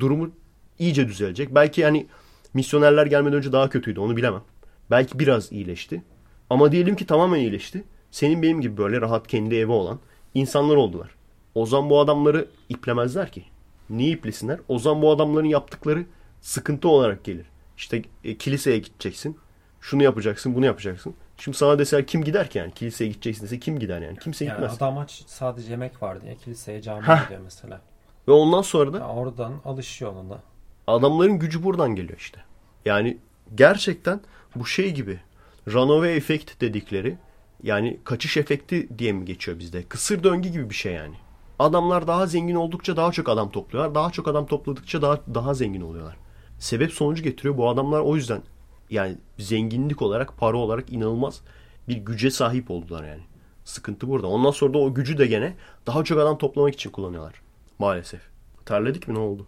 [0.00, 0.30] durumu
[0.78, 1.54] iyice düzelecek.
[1.54, 2.06] Belki yani
[2.54, 4.42] misyonerler gelmeden önce daha kötüydü onu bilemem.
[4.90, 6.02] Belki biraz iyileşti.
[6.50, 7.84] Ama diyelim ki tamamen iyileşti.
[8.10, 9.98] Senin benim gibi böyle rahat kendi evi olan
[10.34, 11.10] insanlar oldular.
[11.54, 13.44] O zaman bu adamları iplemezler ki.
[13.90, 14.60] Niye iplesinler?
[14.68, 16.04] O zaman bu adamların yaptıkları
[16.40, 17.46] sıkıntı olarak gelir.
[17.76, 19.38] İşte e, kiliseye gideceksin.
[19.80, 21.14] Şunu yapacaksın, bunu yapacaksın.
[21.38, 22.72] Şimdi sana deseler kim gider ki yani?
[22.74, 24.18] Kiliseye gideceksin dese kim gider yani?
[24.18, 24.76] Kimse Yani gitmez.
[24.76, 27.80] adam aç sadece yemek var diye kiliseye camiye gidiyor mesela.
[28.28, 30.38] Ve ondan sonra da Ya oradan alışıyor ona.
[30.86, 32.40] adamların gücü buradan geliyor işte.
[32.84, 33.18] Yani
[33.54, 34.20] gerçekten
[34.56, 35.20] bu şey gibi
[35.68, 37.18] runaway efekt dedikleri
[37.62, 39.82] yani kaçış efekti diye mi geçiyor bizde?
[39.82, 41.14] Kısır döngü gibi bir şey yani.
[41.58, 43.94] Adamlar daha zengin oldukça daha çok adam topluyorlar.
[43.94, 46.16] Daha çok adam topladıkça daha daha zengin oluyorlar.
[46.58, 47.56] Sebep sonucu getiriyor.
[47.56, 48.42] Bu adamlar o yüzden
[48.90, 51.40] yani zenginlik olarak, para olarak inanılmaz
[51.88, 53.22] bir güce sahip oldular yani.
[53.64, 54.26] Sıkıntı burada.
[54.26, 55.54] Ondan sonra da o gücü de gene
[55.86, 57.34] daha çok adam toplamak için kullanıyorlar.
[57.78, 58.20] Maalesef.
[58.66, 59.46] Terledik mi ne oldu?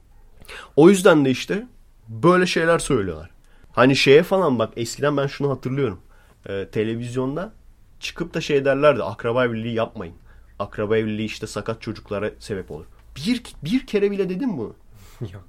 [0.76, 1.66] O yüzden de işte
[2.08, 3.30] böyle şeyler söylüyorlar.
[3.72, 6.00] Hani şeye falan bak eskiden ben şunu hatırlıyorum.
[6.48, 7.52] Ee, televizyonda
[8.00, 10.14] çıkıp da şey derlerdi akraba evliliği yapmayın.
[10.58, 12.84] Akraba evliliği işte sakat çocuklara sebep olur.
[13.16, 14.74] Bir, bir kere bile dedim bunu.
[15.32, 15.46] Yok.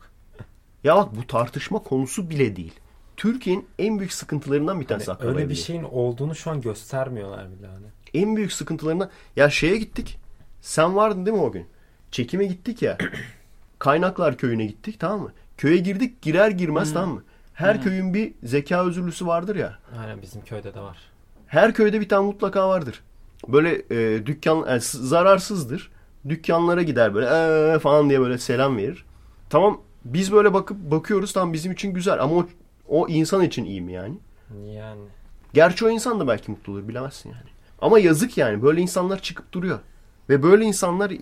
[0.84, 2.74] Ya bak bu tartışma konusu bile değil.
[3.18, 5.66] Türkiye'nin en büyük sıkıntılarından bir tanesi Hani akraba öyle bir evliliği.
[5.66, 7.86] şeyin olduğunu şu an göstermiyorlar bile hani.
[8.14, 10.18] En büyük sıkıntılarından ya şeye gittik.
[10.62, 11.66] Sen vardın değil mi o gün?
[12.12, 12.98] Çekime gittik ya.
[13.80, 15.32] Kaynaklar köyüne gittik tamam mı?
[15.58, 17.24] Köye girdik girer girmez tamam mı?
[17.58, 19.78] Her köyün bir zeka özürlüsü vardır ya.
[20.00, 20.98] Aynen bizim köyde de var.
[21.48, 23.02] Her köyde bir tane mutlaka vardır.
[23.48, 25.92] Böyle e, dükkan yani zararsızdır.
[26.30, 27.26] Dükkanlara gider böyle
[27.76, 29.06] "Ee" falan diye böyle selam verir.
[29.50, 32.48] Tamam biz böyle bakıp bakıyoruz tamam bizim için güzel ama o,
[32.88, 34.18] o insan için iyi mi yani?
[34.66, 35.02] Yani
[35.54, 37.50] Gerçi o insan da belki mutlu olur bilemezsin yani.
[37.82, 39.80] Ama yazık yani böyle insanlar çıkıp duruyor.
[40.30, 41.14] Ve böyle insanlar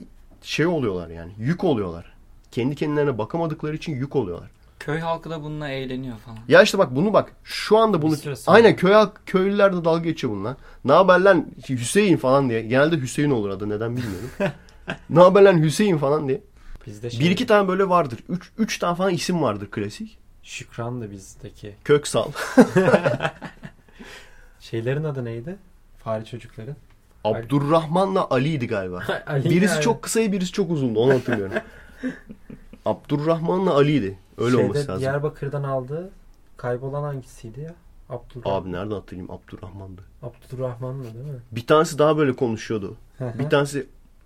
[0.41, 2.13] şey oluyorlar yani yük oluyorlar.
[2.51, 4.49] Kendi kendilerine bakamadıkları için yük oluyorlar.
[4.85, 6.37] Köy halkı da bununla eğleniyor falan.
[6.47, 8.15] Ya işte bak bunu bak şu anda bunu
[8.47, 10.57] aynen köy halk- köylüler de dalga geçiyor bununla.
[10.85, 12.61] Ne haber lan Hüseyin falan diye.
[12.61, 14.29] Genelde Hüseyin olur adı neden bilmiyorum.
[15.09, 16.41] ne haber lan Hüseyin falan diye.
[16.87, 18.19] bizde şey, Bir iki tane böyle vardır.
[18.29, 20.17] Üç, üç tane falan isim vardır klasik.
[20.43, 21.75] Şükran da bizdeki.
[21.83, 22.31] Köksal.
[24.59, 25.55] Şeylerin adı neydi?
[26.03, 26.75] Fare çocukların.
[27.23, 29.03] Abdurrahman'la Ali'ydi galiba.
[29.27, 29.83] Ali birisi yani.
[29.83, 31.55] çok kısayı birisi çok uzundu onu hatırlıyorum.
[32.85, 34.17] Abdurrahman'la Ali'ydi.
[34.37, 34.99] Öyle Şeyde olması lazım.
[35.01, 36.11] Diyarbakır'dan aldığı
[36.57, 37.75] kaybolan hangisiydi ya?
[38.09, 38.61] Abdurrahman.
[38.61, 40.01] Abi nereden hatırlayayım Abdurrahman'dı.
[40.23, 41.39] Abdurrahman mı değil mi?
[41.51, 42.95] Bir tanesi daha böyle konuşuyordu.
[43.19, 43.77] Bir tanesi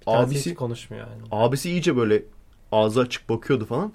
[0.01, 1.21] Bir tanesi abisi hiç konuşmuyor yani.
[1.31, 2.23] abisi iyice böyle
[2.71, 3.93] ağzı açık bakıyordu falan.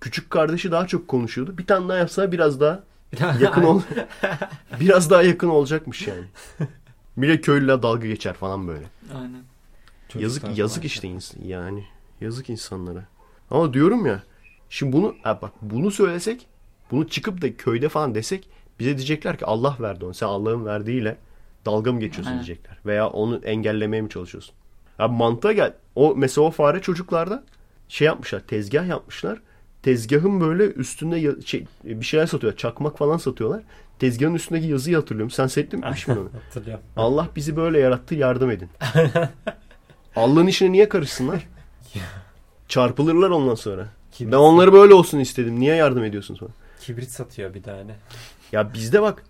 [0.00, 1.58] Küçük kardeşi daha çok konuşuyordu.
[1.58, 2.82] Bir tane daha yapsa biraz daha
[3.40, 3.80] yakın ol.
[4.80, 6.24] biraz daha yakın olacakmış yani.
[7.16, 8.84] Bir de köylüler dalga geçer falan böyle.
[9.14, 9.42] Aynen.
[10.08, 11.84] Çocuklar yazık yazık işte insan yani.
[12.20, 13.04] Yazık insanlara.
[13.50, 14.22] Ama diyorum ya.
[14.70, 16.46] Şimdi bunu ha bak bunu söylesek,
[16.90, 18.48] bunu çıkıp da köyde falan desek
[18.80, 20.14] bize diyecekler ki Allah verdi onu.
[20.14, 21.16] Sen Allah'ın verdiğiyle
[21.66, 22.44] dalga mı geçiyorsun Aynen.
[22.44, 22.78] diyecekler.
[22.86, 24.54] Veya onu engellemeye mi çalışıyorsun?
[24.98, 25.72] Ya mantığa gel.
[25.94, 27.44] O mesela o fare çocuklarda
[27.88, 28.40] şey yapmışlar.
[28.40, 29.42] Tezgah yapmışlar.
[29.82, 32.58] Tezgahın böyle üstünde şey, bir şeyler satıyorlar.
[32.58, 33.62] Çakmak falan satıyorlar.
[33.98, 35.30] Tezgahın üstündeki yazıyı hatırlıyorum.
[35.30, 35.86] Sen seyrettin mi?
[35.86, 36.84] Hatırlıyorum.
[36.96, 38.68] Allah bizi böyle yarattı yardım edin.
[40.16, 41.46] Allah'ın işine niye karışsınlar?
[42.68, 43.88] Çarpılırlar ondan sonra.
[44.16, 45.60] Kibrit, Ben onları böyle olsun istedim.
[45.60, 46.50] Niye yardım ediyorsun sonra?
[46.80, 47.96] kibrit satıyor bir tane.
[48.52, 49.24] Ya bizde bak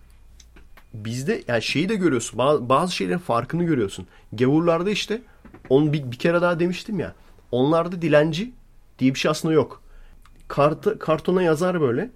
[0.93, 2.37] bizde ya şeyi de görüyorsun.
[2.37, 4.07] Bazı, bazı şeylerin farkını görüyorsun.
[4.33, 5.21] Gavurlarda işte
[5.69, 7.13] onu bir, bir kere daha demiştim ya.
[7.51, 8.51] Onlarda dilenci
[8.99, 9.81] diye bir şey aslında yok.
[10.47, 12.09] Kartı, kartona yazar böyle.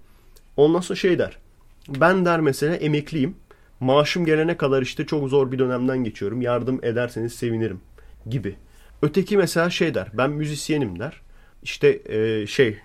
[0.56, 1.38] Ondan sonra şey der.
[1.88, 3.36] Ben der mesela emekliyim.
[3.80, 6.42] Maaşım gelene kadar işte çok zor bir dönemden geçiyorum.
[6.42, 7.80] Yardım ederseniz sevinirim
[8.26, 8.56] gibi.
[9.02, 10.08] Öteki mesela şey der.
[10.14, 11.20] Ben müzisyenim der.
[11.62, 12.78] İşte e, şey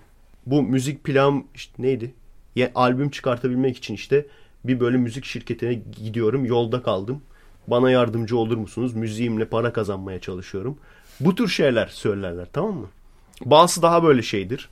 [0.46, 2.14] bu müzik plan işte neydi?
[2.56, 4.26] Ya, albüm çıkartabilmek için işte
[4.64, 6.44] bir böyle müzik şirketine gidiyorum.
[6.44, 7.22] Yolda kaldım.
[7.66, 8.94] Bana yardımcı olur musunuz?
[8.94, 10.78] Müziğimle para kazanmaya çalışıyorum.
[11.20, 12.86] Bu tür şeyler söylerler tamam mı?
[13.44, 14.68] Bazısı daha böyle şeydir.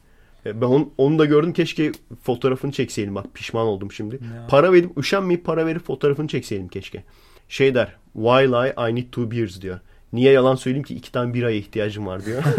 [0.47, 1.53] E, Ben onu, onu da gördüm.
[1.53, 1.93] Keşke
[2.23, 3.15] fotoğrafını çekseydim.
[3.15, 4.15] Bak pişman oldum şimdi.
[4.15, 4.47] Ya.
[4.49, 7.05] Para verip üşenmeyip para verip fotoğrafını çekseydim keşke.
[7.49, 7.97] Şey der.
[8.13, 8.91] Why lie?
[8.91, 9.81] I need two beers diyor.
[10.13, 12.43] Niye yalan söyleyeyim ki iki tane biraya ihtiyacım var diyor.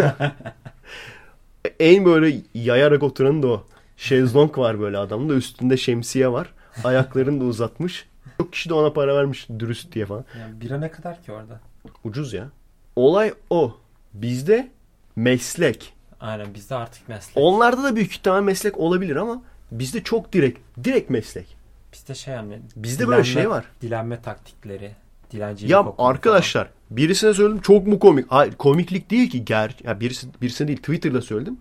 [1.79, 3.65] en böyle yayarak oturan da o.
[3.97, 5.33] Şezlong var böyle adamda.
[5.33, 6.53] Üstünde şemsiye var.
[6.83, 8.07] Ayaklarını da uzatmış.
[8.37, 10.25] Çok kişi de ona para vermiş dürüst diye falan.
[10.39, 11.59] Yani bira ne kadar ki orada?
[12.03, 12.49] Ucuz ya.
[12.95, 13.77] Olay o.
[14.13, 14.67] Bizde
[15.15, 15.93] meslek.
[16.19, 17.37] Aynen bizde artık meslek.
[17.37, 19.41] Onlarda da büyük ihtimal meslek olabilir ama
[19.71, 21.57] bizde çok direkt direkt meslek.
[21.93, 22.59] Bizde şey yani.
[22.75, 23.65] Bizde böyle şey var.
[23.81, 24.95] Dilenme taktikleri.
[25.31, 28.25] Dilencilik Ya arkadaşlar birisine söyledim çok mu komik?
[28.29, 31.57] Hayır komiklik değil ki ger ya birisi birisine değil Twitter'da söyledim.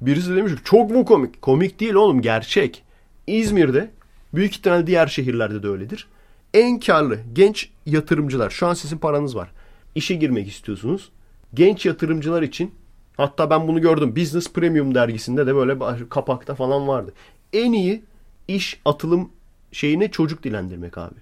[0.00, 1.42] Birisi demiş çok mu komik?
[1.42, 2.84] Komik değil oğlum gerçek.
[3.26, 3.90] İzmir'de
[4.34, 6.08] büyük ihtimal diğer şehirlerde de öyledir.
[6.54, 9.50] En karlı genç yatırımcılar şu an sizin paranız var.
[9.94, 11.10] İşe girmek istiyorsunuz.
[11.54, 12.74] Genç yatırımcılar için
[13.16, 14.16] hatta ben bunu gördüm.
[14.16, 17.12] Business Premium dergisinde de böyle kapakta falan vardı.
[17.52, 18.02] En iyi
[18.48, 19.30] iş atılım
[19.72, 21.14] şeyine çocuk dilendirmek abi.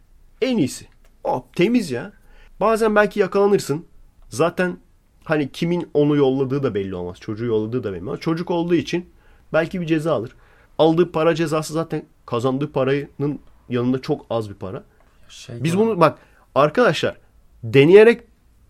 [0.43, 0.87] En iyisi.
[1.29, 2.13] O temiz ya.
[2.61, 3.85] Bazen belki yakalanırsın.
[4.29, 4.77] Zaten
[5.25, 7.17] hani kimin onu yolladığı da belli olmaz.
[7.21, 8.21] Çocuğu yolladığı da belli olmaz.
[8.21, 9.11] Çocuk olduğu için
[9.53, 10.35] belki bir ceza alır.
[10.79, 14.85] Aldığı para cezası zaten kazandığı paranın yanında çok az bir para.
[15.29, 16.19] Şey Biz bunu bak
[16.55, 17.17] arkadaşlar
[17.63, 18.23] deneyerek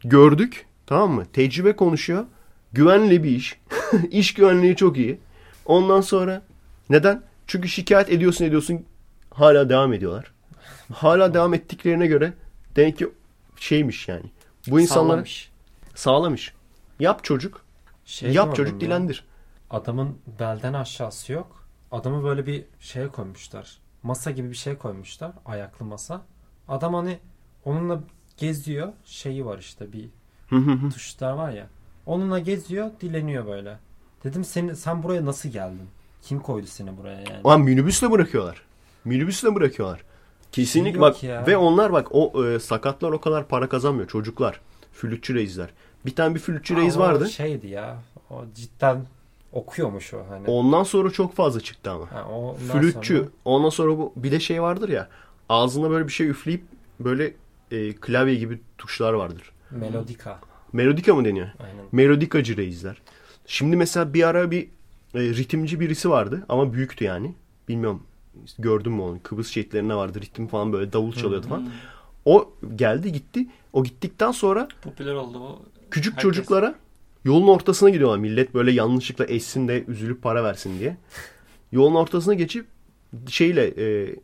[0.05, 1.25] gördük tamam mı?
[1.33, 2.25] Tecrübe konuşuyor.
[2.73, 3.61] Güvenli bir iş.
[4.11, 5.19] iş güvenliği çok iyi.
[5.67, 6.43] Ondan sonra
[6.91, 7.23] neden?
[7.47, 8.85] Çünkü şikayet ediyorsun ediyorsun
[9.31, 10.33] hala devam ediyorlar.
[10.93, 12.33] Hala devam ettiklerine göre
[12.79, 13.11] demek ki
[13.57, 14.31] şeymiş yani.
[14.69, 15.51] Bu insanlar Sallamış.
[15.95, 16.55] sağlamış.
[17.01, 17.63] Yap çocuk.
[18.05, 18.81] Şey yap çocuk ya.
[18.81, 19.25] dilendir.
[19.71, 21.65] Adamın belden aşağısı yok.
[21.93, 23.79] Adamı böyle bir şeye koymuşlar.
[24.03, 25.33] Masa gibi bir şey koymuşlar.
[25.47, 26.23] Ayaklı masa.
[26.69, 27.19] Adam hani
[27.65, 28.01] onunla
[28.37, 28.93] geziyor.
[29.05, 30.09] Şeyi var işte bir
[30.91, 31.67] tuşlar var ya.
[32.07, 33.79] Onunla geziyor, dileniyor böyle.
[34.25, 35.89] Dedim sen sen buraya nasıl geldin?
[36.23, 37.41] Kim koydu seni buraya yani?
[37.45, 38.63] Ulan minibüsle bırakıyorlar.
[39.05, 40.01] Minibüsle bırakıyorlar.
[40.53, 41.47] Kesinlikle bak ya.
[41.47, 44.61] ve onlar bak o e, sakatlar o kadar para kazanmıyor çocuklar.
[44.93, 45.69] Flütçü reisler.
[46.07, 47.29] Bir tane bir flütçü reis Aa, o vardı.
[47.29, 48.03] Şeydi ya.
[48.31, 49.05] O cidden
[49.53, 50.47] okuyormuş o hani.
[50.49, 52.13] Ondan sonra çok fazla çıktı ama.
[52.13, 53.17] Ha, ondan Flütçü.
[53.17, 55.09] sonra- Ondan sonra bu bir de şey vardır ya.
[55.49, 56.63] Ağzına böyle bir şey üfleyip
[57.01, 57.35] böyle
[57.71, 59.53] e, klavye gibi tuşlar vardır.
[59.71, 60.41] Melodika.
[60.73, 61.49] Melodika mı deniyor?
[61.61, 61.85] Aynen.
[61.93, 63.03] Melodikacı reisler.
[63.47, 64.63] Şimdi mesela bir ara bir
[65.15, 67.35] e, ritimci birisi vardı ama büyüktü yani.
[67.69, 68.03] Bilmiyorum
[68.59, 69.19] gördün mü onu?
[69.23, 71.69] Kıbrıs şehitlerine vardı ritim falan böyle davul çalıyordu falan.
[72.25, 73.47] O geldi gitti.
[73.73, 75.63] O gittikten sonra Popüler oldu o.
[75.91, 76.23] küçük Herkes.
[76.23, 76.75] çocuklara
[77.25, 78.19] yolun ortasına gidiyorlar.
[78.19, 80.97] Millet böyle yanlışlıkla eşsin de üzülüp para versin diye.
[81.73, 82.67] Yolun ortasına geçip
[83.29, 84.17] şeyle e,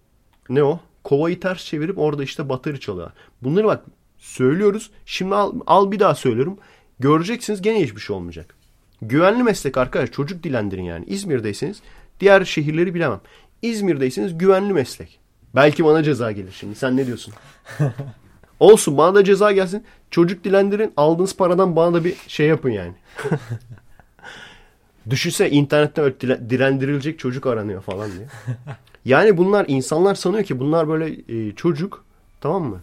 [0.48, 0.80] ne o?
[1.04, 3.14] Kovayı ters çevirip orada işte bateri çalıyorlar.
[3.42, 3.84] Bunları bak
[4.18, 4.90] söylüyoruz.
[5.06, 6.58] Şimdi al, al bir daha söylüyorum.
[6.98, 8.56] Göreceksiniz gene hiçbir şey olmayacak.
[9.02, 10.10] Güvenli meslek arkadaş.
[10.10, 11.04] Çocuk dilendirin yani.
[11.06, 11.82] İzmir'deyseniz
[12.20, 13.20] diğer şehirleri bilemem.
[13.62, 15.18] İzmir'deyseniz güvenli meslek.
[15.54, 16.74] Belki bana ceza gelir şimdi.
[16.74, 17.34] Sen ne diyorsun?
[18.60, 19.84] Olsun bana da ceza gelsin.
[20.10, 20.92] Çocuk dilendirin.
[20.96, 22.92] Aldığınız paradan bana da bir şey yapın yani.
[25.10, 28.26] Düşünse internetten öyle dile- dilendirilecek çocuk aranıyor falan diye.
[29.04, 32.04] Yani bunlar insanlar sanıyor ki bunlar böyle e, çocuk
[32.40, 32.80] tamam mı?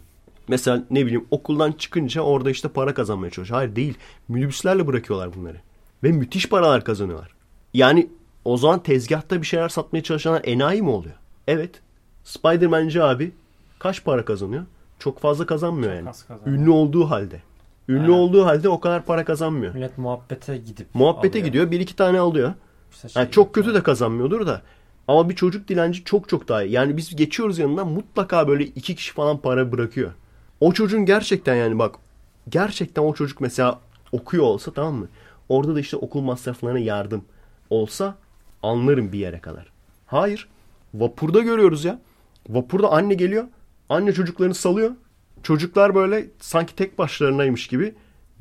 [0.48, 3.58] Mesela ne bileyim okuldan çıkınca orada işte para kazanmaya çalışıyor.
[3.58, 3.94] Hayır değil.
[4.28, 5.56] Minibüslerle bırakıyorlar bunları.
[6.02, 7.30] Ve müthiş paralar kazanıyorlar.
[7.74, 8.08] Yani
[8.44, 11.14] o zaman tezgahta bir şeyler satmaya çalışanlar enayi mi oluyor?
[11.46, 11.80] Evet.
[12.24, 13.32] Spider-Man'ci abi
[13.78, 14.62] kaç para kazanıyor?
[14.98, 16.08] Çok fazla kazanmıyor yani.
[16.08, 16.58] az kazanıyor.
[16.58, 17.42] Ünlü olduğu halde.
[17.88, 18.12] Ünlü Aynen.
[18.12, 19.74] olduğu halde o kadar para kazanmıyor.
[19.74, 21.46] Millet muhabbete gidip Muhabbete alıyor.
[21.46, 21.70] gidiyor.
[21.70, 22.52] Bir iki tane alıyor.
[22.92, 24.62] İşte şey Yani çok kötü de kazanmıyordur da.
[25.08, 26.72] Ama bir çocuk dilenci çok çok daha iyi.
[26.72, 30.10] Yani biz geçiyoruz yanından mutlaka böyle iki kişi falan para bırakıyor.
[30.60, 31.94] O çocuğun gerçekten yani bak
[32.48, 33.80] gerçekten o çocuk mesela
[34.12, 35.08] okuyor olsa tamam mı?
[35.48, 37.24] Orada da işte okul masraflarına yardım
[37.70, 38.14] olsa
[38.62, 39.66] anlarım bir yere kadar.
[40.06, 40.48] Hayır.
[40.94, 41.98] Vapurda görüyoruz ya.
[42.48, 43.44] Vapurda anne geliyor.
[43.88, 44.90] Anne çocuklarını salıyor.
[45.42, 47.94] Çocuklar böyle sanki tek başlarınaymış gibi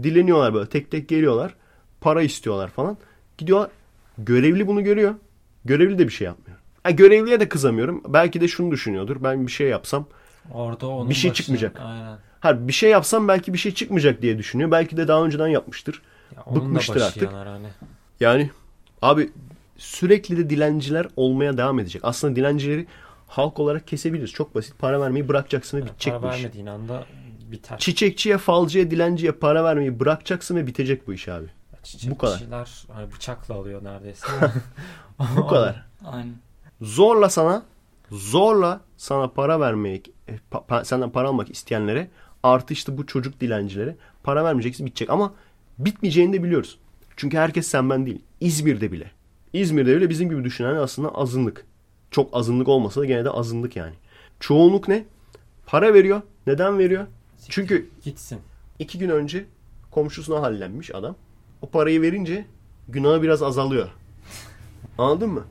[0.04, 0.70] dileniyorlar böyle.
[0.70, 1.56] Tek tek geliyorlar.
[2.02, 2.98] Para istiyorlar falan.
[3.38, 3.70] Gidiyorlar.
[4.18, 5.16] Görevli bunu görüyor.
[5.66, 6.58] Görevli de bir şey yapmıyor.
[6.84, 8.04] Ha, görevliye de kızamıyorum.
[8.08, 9.24] Belki de şunu düşünüyordur.
[9.24, 10.06] Ben bir şey yapsam.
[10.54, 11.80] Orada onun Bir şey başı- çıkmayacak.
[11.80, 12.18] Aynen.
[12.40, 14.72] Ha bir şey yapsam belki bir şey çıkmayacak diye düşünüyor.
[14.72, 16.02] Belki de daha önceden yapmıştır.
[16.36, 17.34] Ya Bıkmıştır artık.
[17.34, 17.68] hani.
[18.20, 18.50] Yani
[19.02, 19.30] abi
[19.82, 22.02] sürekli de dilenciler olmaya devam edecek.
[22.06, 22.88] Aslında dilencileri
[23.28, 24.32] halk olarak kesebiliriz.
[24.32, 24.80] Çok basit.
[24.80, 26.34] Para vermeyi bıracaksın ve Yani bitecek para bu iş.
[26.34, 27.06] vermediğin anda
[27.52, 27.78] biter.
[27.78, 31.46] Çiçekçiye, falcıya, dilenciye para vermeyi bırakacaksın ve bitecek bu iş abi.
[32.06, 32.34] bu kadar.
[32.34, 34.28] Çiçekçiler hani bıçakla alıyor neredeyse.
[35.38, 35.86] Bu kadar.
[36.06, 36.34] Aynen.
[36.82, 37.64] Zorla sana
[38.12, 42.08] zorla sana para vermeyi e, pa- pa- senden para almak isteyenlere
[42.44, 45.34] artı işte bu çocuk dilencilere para vermeyeceksin bitecek ama
[45.80, 46.78] bitmeyeceğini de biliyoruz.
[47.18, 48.22] Çünkü herkes sen ben değil.
[48.40, 49.12] İzmir'de bile.
[49.54, 51.66] İzmir'de bile bizim gibi düşünen aslında azınlık.
[52.12, 53.94] Çok azınlık olmasa da gene de azınlık yani.
[54.40, 55.06] Çoğunluk ne?
[55.66, 56.22] Para veriyor.
[56.48, 57.06] Neden veriyor?
[57.50, 58.40] Çünkü Gitsin.
[58.80, 59.46] iki gün önce
[59.92, 61.16] komşusuna hallenmiş adam.
[61.62, 62.46] O parayı verince
[62.90, 63.88] günahı biraz azalıyor.
[64.98, 65.44] Anladın mı?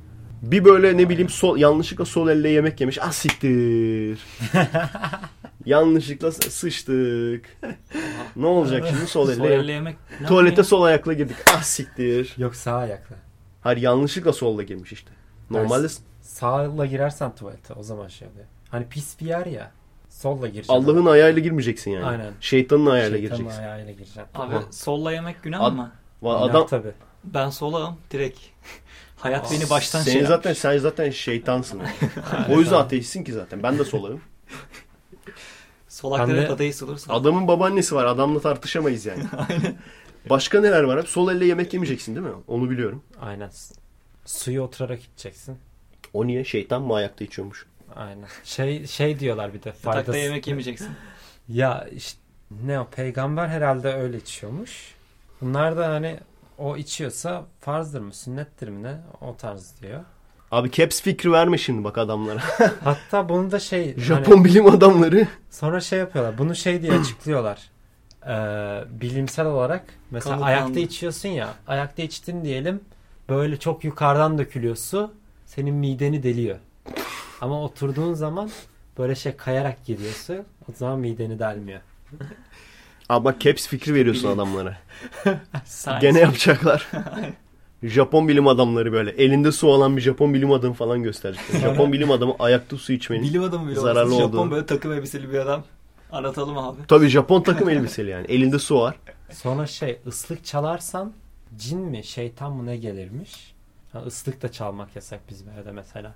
[0.43, 2.99] Bir böyle ne bileyim sol, yanlışlıkla sol elle yemek yemiş.
[3.03, 4.21] Ah siktir.
[5.67, 7.59] yanlışlıkla sı- sıçtık.
[8.37, 9.37] ne olacak şimdi sol elle?
[9.37, 9.97] Sol elle yemek.
[10.29, 11.37] Tuvalete sol ayakla girdik.
[11.55, 12.35] Ah siktir.
[12.39, 13.17] Yok sağ ayakla.
[13.61, 15.11] Hayır yanlışlıkla solla girmiş işte.
[15.51, 15.87] Normalde
[16.23, 18.45] Sağla girersen tuvalete o zaman şey oluyor.
[18.71, 19.71] Hani pis bir yer ya.
[20.09, 20.73] Solla gireceksin.
[20.73, 22.05] Allah'ın ayağıyla girmeyeceksin yani.
[22.05, 22.33] Aynen.
[22.41, 23.63] Şeytanın ayağıyla Şeytanın gireceksin.
[23.63, 24.23] ayağıyla gireceksin.
[24.35, 24.63] Abi Aha.
[24.71, 25.93] solla yemek günah Ad- mı?
[26.23, 26.93] Va- Adam tabii.
[27.25, 28.39] Ben solağım direkt.
[29.17, 30.59] Hayat Aa, beni baştan Senin şey zaten yapmış.
[30.59, 31.81] sen zaten şeytansın.
[32.51, 33.63] o yüzden ateistsin ki zaten.
[33.63, 34.21] Ben de solarım.
[35.89, 37.13] Solaklar Ben hep de- ateist olursa.
[37.15, 38.05] Adamın babaannesi var.
[38.05, 39.23] Adamla tartışamayız yani.
[40.31, 40.97] Başka neler var?
[40.97, 41.07] abi?
[41.07, 42.33] Sol elle yemek yemeyeceksin değil mi?
[42.49, 43.03] Onu biliyorum.
[43.21, 43.51] Aynen.
[44.27, 45.59] Suyu oturarak içeceksin.
[46.13, 46.45] O niye?
[46.45, 47.67] Şeytan mı ayakta içiyormuş?
[47.97, 48.27] Aynen.
[48.45, 50.19] Şey şey diyorlar bir de Yatakta faydası.
[50.19, 50.89] yemek yemeyeceksin.
[51.49, 52.19] Ya işte
[52.65, 54.95] ne o peygamber herhalde öyle içiyormuş.
[55.41, 56.19] Bunlar da hani
[56.59, 60.01] o içiyorsa farzdır mı sünnettir mi ne o tarz diyor.
[60.51, 62.41] Abi caps fikri verme şimdi bak adamlara.
[62.85, 65.27] Hatta bunu da şey hani Japon bilim adamları.
[65.51, 66.39] sonra şey yapıyorlar.
[66.39, 67.71] Bunu şey diye açıklıyorlar.
[68.27, 70.55] Ee, bilimsel olarak mesela Kanıtlandı.
[70.55, 72.81] ayakta içiyorsun ya ayakta içtin diyelim
[73.29, 75.13] böyle çok yukarıdan dökülüyor su
[75.47, 76.57] senin mideni deliyor.
[77.41, 78.51] Ama oturduğun zaman
[78.99, 80.35] böyle şey kayarak geliyor su
[80.69, 81.81] o zaman mideni delmiyor.
[83.09, 84.77] Abi bak caps fikri veriyorsun adamlara.
[86.01, 86.89] Gene yapacaklar.
[87.83, 89.11] Japon bilim adamları böyle.
[89.11, 91.61] Elinde su olan bir Japon bilim adamı falan gösterecekler.
[91.61, 93.23] Japon bilim adamı ayakta su içmenin.
[93.23, 94.25] Bilim adamı bile Zararlı olsun.
[94.25, 94.51] Japon olduğunu.
[94.51, 95.65] böyle takım elbiseli bir adam.
[96.13, 96.81] Anlatalım abi.
[96.89, 98.27] Tabii Japon takım elbiseli yani.
[98.27, 98.97] Elinde su var.
[99.31, 101.13] Sonra şey ıslık çalarsan
[101.57, 103.55] cin mi şeytan mı ne gelirmiş.
[103.93, 106.15] Ha, ıslık da çalmak yasak bizim evde mesela.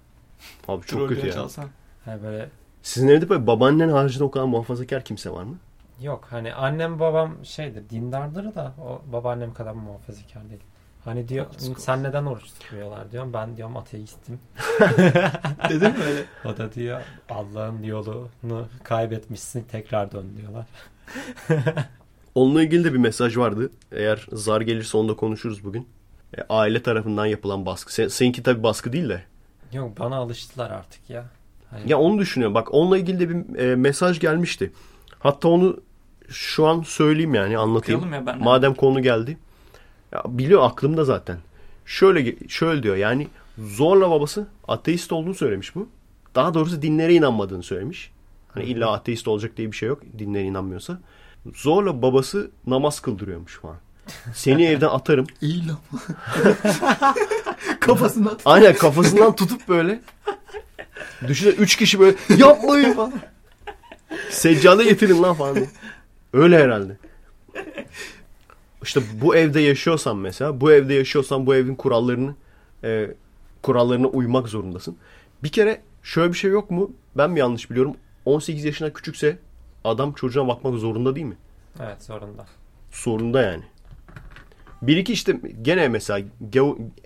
[0.68, 1.32] Abi çok kötü ya.
[1.32, 1.68] çalsan.
[2.06, 2.48] Yani böyle
[2.82, 5.56] Sizin evde böyle babaannen haricinde o kadar muhafazakar kimse var mı?
[6.00, 10.60] yok hani annem babam şeydir dindardır da o babaannem kadar muhafazakar değil.
[11.04, 11.46] Hani diyor
[11.78, 13.32] sen neden oruç tutmuyorlar diyorum.
[13.32, 14.38] Ben diyorum ateistim.
[15.68, 16.24] Dedim mi öyle?
[16.44, 20.66] O da diyor Allah'ın yolunu kaybetmişsin tekrar dön diyorlar.
[22.34, 23.70] Onunla ilgili de bir mesaj vardı.
[23.92, 25.88] Eğer zar gelirse onu da konuşuruz bugün.
[26.38, 27.94] E, aile tarafından yapılan baskı.
[27.94, 29.22] Sen, seninki tabii baskı değil de.
[29.72, 31.24] Yok bana alıştılar artık ya.
[31.70, 32.54] Hani Ya onu düşünüyorum.
[32.54, 34.72] Bak onunla ilgili de bir e, mesaj gelmişti.
[35.18, 35.80] Hatta onu
[36.28, 38.12] şu an söyleyeyim yani anlatayım.
[38.12, 38.40] Ya ben.
[38.40, 38.44] de.
[38.44, 39.38] Madem konu geldi.
[40.14, 41.38] Ya biliyor aklımda zaten.
[41.86, 43.28] Şöyle şöyle diyor yani
[43.58, 45.88] zorla babası ateist olduğunu söylemiş bu.
[46.34, 48.10] Daha doğrusu dinlere inanmadığını söylemiş.
[48.48, 50.98] Hani illa ateist olacak diye bir şey yok dinlere inanmıyorsa.
[51.54, 53.76] Zorla babası namaz kıldırıyormuş falan.
[54.34, 55.26] Seni evden atarım.
[55.40, 55.78] İyi lan.
[57.80, 58.40] Kafasına at.
[58.44, 60.00] Aynen kafasından tutup böyle.
[61.28, 63.12] Düşünsene üç kişi böyle yapmayın falan.
[64.30, 65.58] Seccade getirin lan falan.
[66.32, 66.96] Öyle herhalde.
[68.84, 72.34] İşte bu evde yaşıyorsan mesela, bu evde yaşıyorsan bu evin kurallarını
[72.84, 73.10] e,
[73.62, 74.96] kurallarına uymak zorundasın.
[75.42, 76.92] Bir kere şöyle bir şey yok mu?
[77.16, 77.96] Ben mi yanlış biliyorum?
[78.24, 79.38] 18 yaşına küçükse
[79.84, 81.36] adam çocuğuna bakmak zorunda değil mi?
[81.82, 82.46] evet zorunda.
[82.90, 83.62] Sorunda yani.
[84.82, 86.26] Bir iki işte gene mesela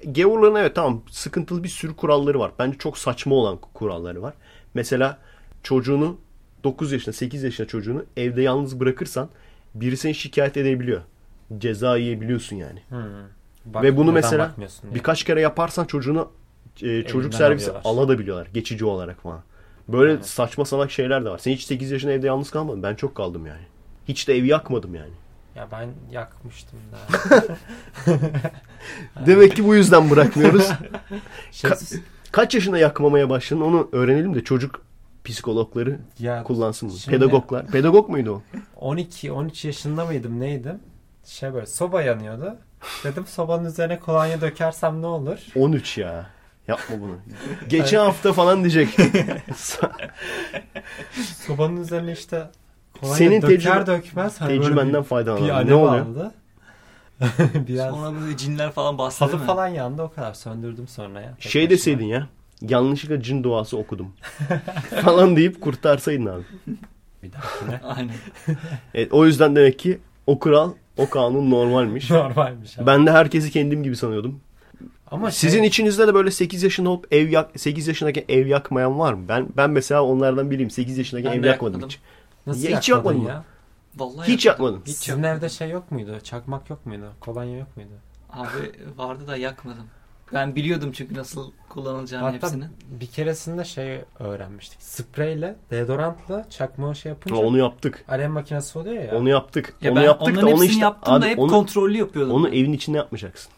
[0.05, 2.53] gavurların evet tamam sıkıntılı bir sürü kuralları var.
[2.59, 4.35] Bence çok saçma olan kuralları var.
[4.75, 5.19] Mesela
[5.63, 6.19] çocuğunu
[6.65, 9.29] 9 yaşında 8 yaşında çocuğunu evde yalnız bırakırsan
[9.75, 11.03] biri seni şikayet edebiliyor.
[11.59, 12.83] Ceza yiyebiliyorsun yani.
[12.89, 12.99] Hmm.
[13.65, 14.55] Bak, Ve bunu mesela.
[14.95, 16.29] Birkaç kere yaparsan çocuğunu
[16.83, 19.41] e, çocuk servisi alabiliyorlar geçici olarak falan.
[19.89, 20.27] Böyle Evet.
[20.27, 21.39] saçma salak şeyler de var.
[21.39, 22.83] Sen hiç 8 yaşında evde yalnız kalmadın.
[22.83, 23.63] Ben çok kaldım yani.
[24.09, 25.13] Hiç de evi yakmadım yani.
[25.57, 27.43] Ya ben yakmıştım da.
[29.27, 30.71] Demek ki bu yüzden bırakmıyoruz.
[31.53, 32.01] Şey, Ka-
[32.33, 34.83] Kaç yaşında yakmamaya başladın onu öğrenelim de çocuk
[35.25, 36.89] psikologları ya kullansın.
[36.89, 37.67] Şimdi- Pedagoglar.
[37.67, 38.43] Pedagog muydu
[38.81, 38.93] o?
[38.95, 40.79] 12-13 yaşında mıydım neydim?
[41.29, 42.57] Şey böyle soba yanıyordu.
[43.05, 45.39] Dedim sobanın üzerine kolonya dökersem ne olur?
[45.55, 46.27] 13 ya.
[46.69, 47.17] Yapma bunu.
[47.69, 48.89] Geçen hafta falan diyecek.
[51.47, 52.51] Sobanın üzerine işte
[53.01, 54.41] kolonya Senin döker tecrübe- dökmez.
[54.41, 55.67] hani Tecrübenden faydalan.
[55.67, 56.07] Ne oluyor?
[56.07, 56.35] aldı.
[57.55, 61.35] Biraz Sonra böyle cinler falan bastı halı falan yandı o kadar söndürdüm sonra ya.
[61.41, 62.29] Tek Şey deseydin ya.
[62.61, 64.13] Yanlışlıkla cin duası okudum.
[65.03, 66.43] falan deyip kurtarsaydın abi.
[67.23, 67.81] Bir dahakine.
[67.85, 68.15] Aynen.
[68.95, 72.11] Evet, o yüzden demek ki o kural, o kanun normalmiş.
[72.11, 72.87] Normalmiş abi.
[72.87, 74.41] Ben de herkesi kendim gibi sanıyordum.
[75.11, 78.99] Ama Sizin şey, içinizde de böyle 8 yaşında olup ev yak 8 yaşındaki ev yakmayan
[78.99, 79.25] var mı?
[79.29, 80.71] Ben ben mesela onlardan biriyim.
[80.71, 81.51] 8 yaşındaki Ben ev yakmadım
[81.81, 81.89] yakmadım.
[81.89, 82.01] hiç.
[82.47, 83.45] nasıl Ya hiç yakmadın yakmadın ya?
[83.97, 84.75] Vallahi Hiç yakmadım.
[84.75, 84.93] yakmadım.
[84.93, 86.19] Hiç Sizin evde şey yok muydu?
[86.25, 87.13] Çakmak yok muydu?
[87.21, 87.91] Kolonya yok muydu?
[88.33, 89.87] Abi vardı da yakmadım.
[90.35, 92.65] Ben biliyordum çünkü nasıl kullanılacağını Hatta hepsini.
[92.89, 94.83] bir keresinde şey öğrenmiştik.
[94.83, 98.05] Spreyle, deodorantla çakmağı şey yapınca Onu yaptık.
[98.09, 99.17] alev makinesi oluyor ya.
[99.17, 99.75] Onu yaptık.
[99.83, 101.97] Ya onu ben yaptık da onların onu hepsini işte yaptım da abi hep onu, kontrollü
[101.99, 102.35] yapıyordum.
[102.35, 102.53] onu ben.
[102.53, 103.53] evin içinde yapmayacaksın.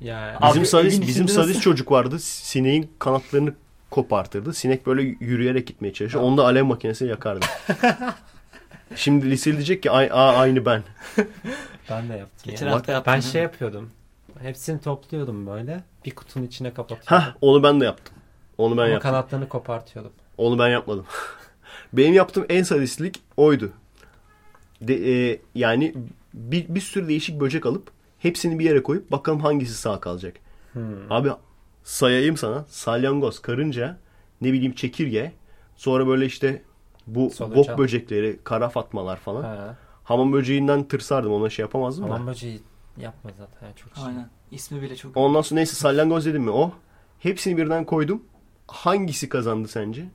[0.00, 2.18] Yani Abi, Bizim sadist evin bizim içinde sadist çocuk vardı.
[2.18, 3.54] Sineğin kanatlarını
[3.90, 4.54] kopartırdı.
[4.54, 6.24] Sinek böyle yürüyerek gitmeye çalışıyor.
[6.24, 7.46] Onu da alev makinesiyle yakardı.
[8.96, 10.82] Şimdi liseli diyecek ki "Ay- aa, aynı ben.
[11.90, 12.50] ben de yaptım.
[12.50, 12.72] Geçen ya.
[12.72, 13.14] hafta yaptım.
[13.14, 13.90] Ben şey yapıyordum.
[14.42, 15.80] Hepsini topluyordum böyle.
[16.04, 17.06] Bir kutunun içine kapatıyordum.
[17.06, 18.14] Hah onu ben de yaptım.
[18.58, 19.10] Onu ben Ama yaptım.
[19.10, 20.12] kanatlarını kopartıyordum.
[20.38, 21.06] Onu ben yapmadım.
[21.92, 23.72] Benim yaptığım en sadistlik oydu.
[24.80, 25.94] De, e, yani
[26.34, 30.36] bir, bir sürü değişik böcek alıp hepsini bir yere koyup bakalım hangisi sağ kalacak.
[30.72, 31.12] Hmm.
[31.12, 31.30] Abi
[31.84, 32.64] sayayım sana.
[32.68, 33.98] Salyangoz, karınca,
[34.40, 35.32] ne bileyim çekirge,
[35.76, 36.62] sonra böyle işte
[37.06, 37.56] bu Solucan.
[37.56, 39.42] bok böcekleri, kara fatmalar falan.
[39.42, 39.76] Ha.
[40.04, 42.30] Hamam böceğinden tırsardım ona şey yapamazdım Hamam da.
[42.30, 42.60] böceği
[42.96, 44.04] yapma zaten ya, çok şey.
[44.04, 44.30] Aynen.
[44.50, 45.16] İsmi bile çok.
[45.16, 46.72] Ondan sonra neyse salyangoz dedim mi o.
[47.18, 48.22] Hepsini birden koydum.
[48.66, 50.08] Hangisi kazandı sence?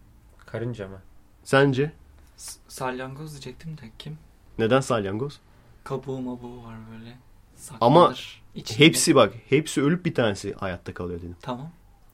[0.45, 1.01] Karınca mı?
[1.43, 1.91] Sence?
[2.37, 4.17] S- Salyangoz diyecektim de kim?
[4.59, 5.39] Neden salyangoz?
[5.83, 7.17] Kabuğu mabuğu var böyle.
[7.81, 8.41] Ama Saklanır.
[8.55, 8.79] içinde.
[8.85, 9.33] Hepsi bak.
[9.49, 11.35] Hepsi ölüp bir tanesi hayatta kalıyor dedim.
[11.41, 11.69] Tamam.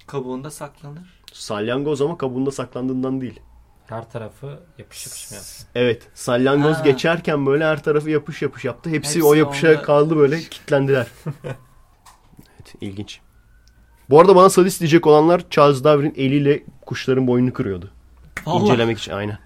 [0.08, 1.22] Kabuğunda saklanır.
[1.34, 3.40] Salyangoz ama kabuğunda saklandığından değil.
[3.88, 5.68] Her tarafı yapış yapış mı yapsın?
[5.76, 6.08] Evet.
[6.14, 6.82] Salyangoz Ha.
[6.82, 8.90] geçerken böyle her tarafı yapış yapış yaptı.
[8.90, 11.08] Hepsi, Hepsi o yapışa onda- kaldı böyle kilitlendiler.
[12.62, 13.20] evet ilginç.
[14.10, 17.90] Bu arada bana sadist diyecek olanlar Charles Darwin eliyle kuşların boynunu kırıyordu.
[18.46, 18.62] Vallahi.
[18.64, 19.38] İncelemek için aynen.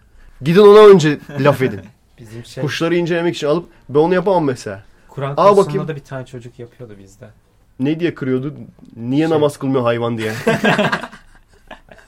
[0.42, 1.80] Gidin ona önce laf edin.
[2.20, 4.84] Bizim şey Kuşları incelemek için alıp ben onu yapamam mesela.
[5.10, 5.88] Kur'an kursunda bakayım.
[5.88, 7.30] da bir tane çocuk yapıyordu bizde.
[7.80, 8.54] Ne diye kırıyordu?
[8.96, 10.34] Niye Şey- namaz kılmıyor hayvan diye.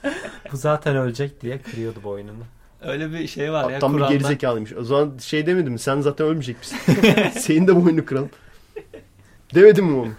[0.52, 2.44] Bu zaten ölecek diye kırıyordu boynunu.
[2.82, 4.14] Öyle bir şey var ya Tam bir Kur'an'da.
[4.14, 4.72] gerizekalıymış.
[4.72, 5.78] O zaman şey demedim mi?
[5.78, 6.78] Sen zaten ölmeyecek misin?
[7.38, 8.30] Senin de boynunu kıralım.
[9.54, 10.10] Demedim mi onu?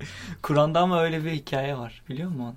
[0.42, 2.02] Kur'an'da ama öyle bir hikaye var.
[2.08, 2.54] Biliyor musun onu?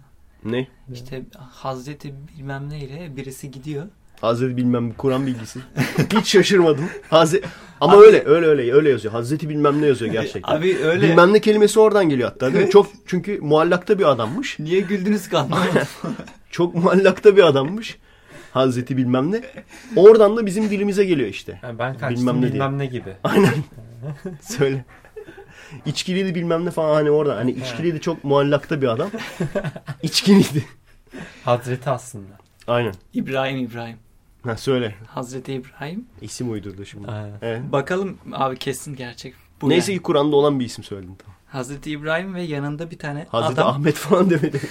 [0.52, 0.68] Ne?
[0.94, 3.86] İşte Hazreti bilmem neyle birisi gidiyor.
[4.22, 5.60] Hazreti bilmem Kur'an bilgisi.
[6.14, 6.86] Hiç şaşırmadım.
[7.10, 7.48] Hazreti
[7.82, 9.14] ama Abi- öyle öyle öyle öyle yazıyor.
[9.14, 10.56] Hazreti bilmem ne yazıyor gerçekten.
[10.56, 11.08] Abi öyle.
[11.10, 12.72] Bilmem ne kelimesi oradan geliyor hatta değil mi?
[12.72, 14.60] Çok çünkü muallakta bir adammış.
[14.60, 15.82] Niye güldünüz anlamadım.
[16.52, 17.98] Çok muallakta bir adammış.
[18.52, 19.42] Hazreti bilmem ne.
[19.96, 21.60] Oradan da bizim dilimize geliyor işte.
[21.64, 23.02] Yani ben kaçtım Bilmem bilmem ne ne, diye.
[23.02, 23.14] gibi.
[23.24, 23.54] Aynen.
[24.42, 24.86] Söyle.
[25.86, 27.36] İçkiliydi bilmem ne falan hani oradan.
[27.36, 29.10] Hani içkiliydi çok muallakta bir adam.
[30.04, 30.66] İçkiliydi.
[31.46, 32.34] Hazreti aslında.
[32.68, 32.94] Aynen.
[33.14, 33.98] İbrahim İbrahim.
[34.44, 34.96] Ha söyle.
[35.08, 36.06] Hazreti İbrahim.
[36.22, 37.08] İsim uydurdu şimdi.
[37.08, 37.38] Aynen.
[37.42, 37.62] Evet.
[37.72, 39.34] Bakalım abi kesin gerçek.
[39.62, 40.00] Bu Neyse yani.
[40.00, 41.36] ki Kur'an'da olan bir isim söyledin tamam.
[41.48, 43.68] Hazreti İbrahim ve yanında bir tane Hazreti adam.
[43.74, 44.62] Ahmet falan demedi.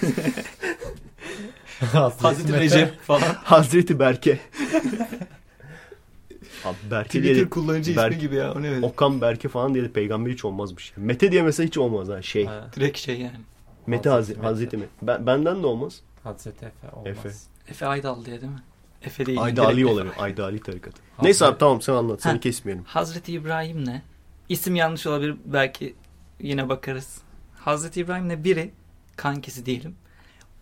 [2.21, 2.61] Hazreti Mete.
[2.65, 3.35] Recep falan.
[3.45, 4.39] Hazreti Berke.
[6.69, 8.53] Abi Berke diye Twitter de- kullanıcı Berk- ismi gibi ya.
[8.55, 8.87] O ne öyle?
[8.87, 10.93] Okan Berke falan diye de peygamber hiç olmazmış.
[10.97, 12.45] Mete diye mesela hiç olmaz ha şey.
[12.47, 13.37] Ha, Direkt şey yani.
[13.87, 14.47] Mete Hazreti Hazreti.
[14.55, 14.85] Hazreti mi?
[15.03, 16.01] Ben, benden de olmaz.
[16.25, 17.07] Hazreti Efe olmaz.
[17.07, 17.31] Efe.
[17.69, 18.63] Efe Aydal diye değil mi?
[19.03, 19.43] Efe değil.
[19.43, 20.15] Ayda Ali olabilir.
[20.19, 21.03] Ayda Ali tarikatı.
[21.23, 22.23] Neyse abi tamam sen anlat.
[22.23, 22.41] Seni Ha.
[22.41, 22.85] kesmeyelim.
[22.85, 24.03] Hazreti İbrahim ne?
[24.49, 25.95] İsim yanlış olabilir belki
[26.41, 27.19] yine bakarız.
[27.57, 28.71] Hazreti İbrahim'le biri
[29.17, 29.95] kankisi diyelim.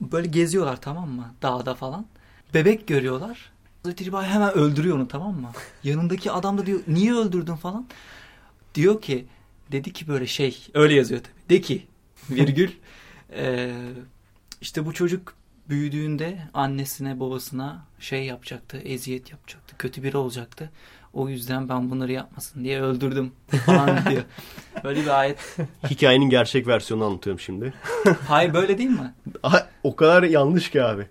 [0.00, 1.34] Böyle geziyorlar tamam mı?
[1.42, 2.06] Dağda falan.
[2.54, 3.52] Bebek görüyorlar.
[3.86, 5.50] Hazreti İbrahim hemen öldürüyor onu tamam mı?
[5.84, 7.86] Yanındaki adam da diyor niye öldürdün falan.
[8.74, 9.26] Diyor ki
[9.72, 11.56] dedi ki böyle şey öyle yazıyor tabii.
[11.56, 11.86] De ki
[12.30, 12.70] virgül
[13.36, 13.74] eee,
[14.60, 15.34] işte bu çocuk
[15.68, 20.70] büyüdüğünde annesine babasına şey yapacaktı eziyet yapacaktı kötü biri olacaktı.
[21.12, 23.32] O yüzden ben bunları yapmasın diye öldürdüm
[23.66, 24.22] falan diyor.
[24.84, 25.56] Böyle bir ayet.
[25.90, 27.74] Hikayenin gerçek versiyonunu anlatıyorum şimdi.
[28.28, 29.14] Hayır böyle değil mi?
[29.82, 31.08] O kadar yanlış ki abi.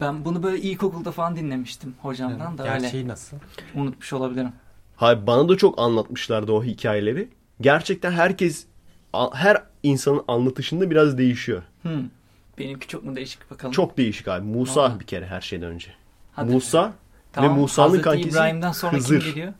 [0.00, 2.80] Ben bunu böyle ilkokulda falan dinlemiştim hocamdan da öyle.
[2.80, 3.36] Gerçeği nasıl?
[3.74, 4.52] Unutmuş olabilirim.
[4.96, 7.28] Hayır bana da çok anlatmışlardı o hikayeleri.
[7.60, 8.66] Gerçekten herkes
[9.32, 11.62] her insanın anlatışında biraz değişiyor.
[11.82, 12.08] Hmm.
[12.58, 13.72] Benimki çok mu değişik bakalım.
[13.72, 14.46] Çok değişik abi.
[14.46, 15.00] Musa Vallahi.
[15.00, 15.90] bir kere her şeyden önce.
[16.32, 16.52] Hadi.
[16.52, 16.92] Musa
[17.32, 19.20] Tamam, ve Musa'nın Hazreti kankisi İbrahim'den sonra Hızır.
[19.20, 19.52] kim geliyor?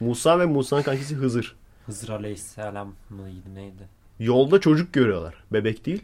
[0.00, 1.56] Musa ve Musa'nın kankisi Hızır.
[1.86, 3.88] Hızır Aleyhisselam mıydı neydi?
[4.18, 5.34] Yolda çocuk görüyorlar.
[5.52, 6.02] Bebek değil.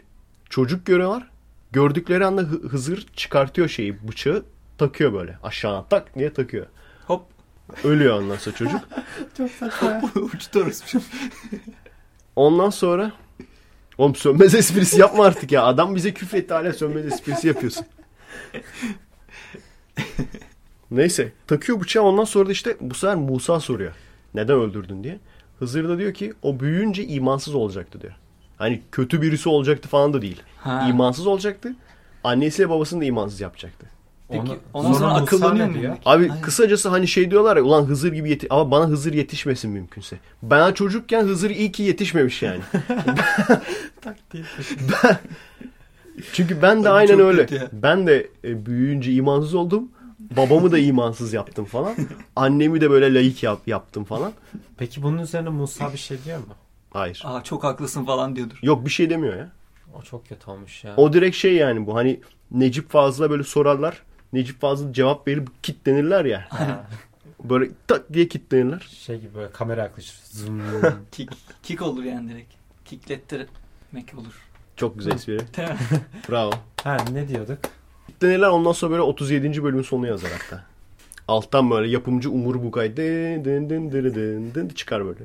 [0.50, 1.30] Çocuk görüyorlar.
[1.72, 4.44] Gördükleri anda Hı- Hızır çıkartıyor şeyi bıçağı
[4.78, 5.38] takıyor böyle.
[5.42, 6.66] Aşağına tak diye takıyor.
[7.06, 7.22] Hop.
[7.84, 8.80] Ölüyor ondan sonra çocuk.
[9.36, 10.02] Çok saçma.
[10.34, 11.00] Uçtu orası.
[12.36, 13.12] Ondan sonra
[13.98, 15.64] Oğlum sönmez esprisi yapma artık ya.
[15.64, 17.86] Adam bize küfretti hala sönmez esprisi yapıyorsun.
[20.90, 23.92] Neyse takıyor bıçağı ondan sonra da işte bu sefer Musa soruyor.
[24.34, 25.18] Neden öldürdün diye.
[25.58, 28.12] Hızır da diyor ki o büyüyünce imansız olacaktı diyor.
[28.60, 30.42] Hani kötü birisi olacaktı falan da değil.
[30.56, 30.86] Ha.
[30.90, 31.74] İmansız olacaktı.
[32.24, 33.86] Annesiyle babasını da imansız yapacaktı.
[34.28, 35.80] Peki, ondan sonra akıllanıyor mu?
[35.80, 35.96] diyor?
[36.04, 36.40] Abi Aynen.
[36.42, 40.18] kısacası hani şey diyorlar ya ulan Hızır gibi yeti ama bana Hızır yetişmesin mümkünse.
[40.42, 42.60] Ben çocukken Hızır iyi ki yetişmemiş yani.
[44.00, 44.44] Taktiği.
[46.32, 47.54] Çünkü ben de aynen öyle.
[47.54, 47.68] ya.
[47.72, 49.88] Ben de e, büyüyünce imansız oldum.
[50.36, 51.94] Babamı da imansız yaptım falan.
[52.36, 54.32] Annemi de böyle layık yap, yaptım falan.
[54.78, 56.54] Peki bunun üzerine Musa bir şey diyor mu?
[56.90, 57.22] Hayır.
[57.24, 58.58] Aa çok haklısın falan diyordur.
[58.62, 59.52] Yok bir şey demiyor ya.
[59.94, 60.94] O çok kötü olmuş ya.
[60.96, 64.02] O direkt şey yani bu hani Necip Fazıl'a böyle sorarlar.
[64.32, 66.48] Necip Fazıl cevap verip kitlenirler ya.
[67.44, 68.88] Böyle tak diye kitlenirler.
[68.90, 70.20] şey gibi böyle kamera yaklaşır.
[70.24, 70.62] Zoom.
[71.12, 72.52] Kick, kick olur yani direkt.
[72.84, 74.34] Kicklettirmek olur.
[74.76, 75.38] Çok güzel espri.
[76.30, 76.50] Bravo.
[76.84, 77.58] ha ne diyorduk?
[78.06, 79.62] Kitlenirler ondan sonra böyle 37.
[79.64, 80.64] bölümün sonunu yazar hatta.
[81.28, 85.20] Alttan böyle yapımcı Umur Bugay dın dın dın dın dın dın çıkar böyle.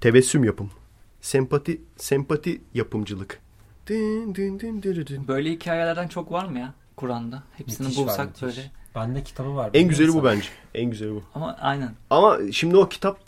[0.00, 0.70] Tebessüm yapım.
[1.26, 3.40] Sempati sempati yapımcılık.
[3.86, 5.28] Dın dın dın dın dın.
[5.28, 7.42] Böyle hikayelerden çok var mı ya Kur'an'da?
[7.56, 8.42] Hepsini Müthiş var, bulsak müthiş.
[8.42, 8.70] böyle.
[8.94, 9.70] Bende kitabı var.
[9.74, 10.40] En güzeli bu Bilmiyorum
[10.72, 10.82] bence.
[10.82, 11.22] En güzeli bu.
[11.34, 11.90] Ama aynen.
[12.10, 13.18] Ama şimdi o kitap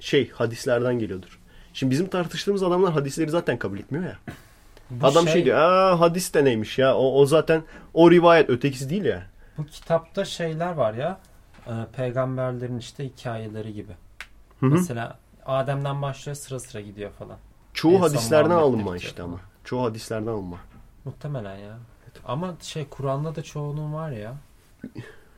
[0.00, 1.38] şey hadislerden geliyordur.
[1.74, 4.18] Şimdi bizim tartıştığımız adamlar hadisleri zaten kabul etmiyor ya.
[4.90, 6.96] Bu Adam şey, diyor, aa hadis de neymiş ya?
[6.96, 7.62] O, o zaten
[7.94, 9.26] o rivayet ötekisi değil ya.
[9.58, 11.20] Bu kitapta şeyler var ya.
[11.66, 13.92] e, Peygamberlerin işte hikayeleri gibi.
[14.60, 14.70] Hı hı.
[14.70, 15.18] Mesela
[15.48, 17.36] Adem'den başlıyor sıra sıra gidiyor falan.
[17.74, 19.40] Çoğu En hadislerden alınma işte ama.
[19.64, 20.58] Çoğu hadislerden alınma.
[21.04, 21.78] Muhtemelen ya.
[22.24, 24.34] Ama şey Kur'an'da da çoğunun var ya.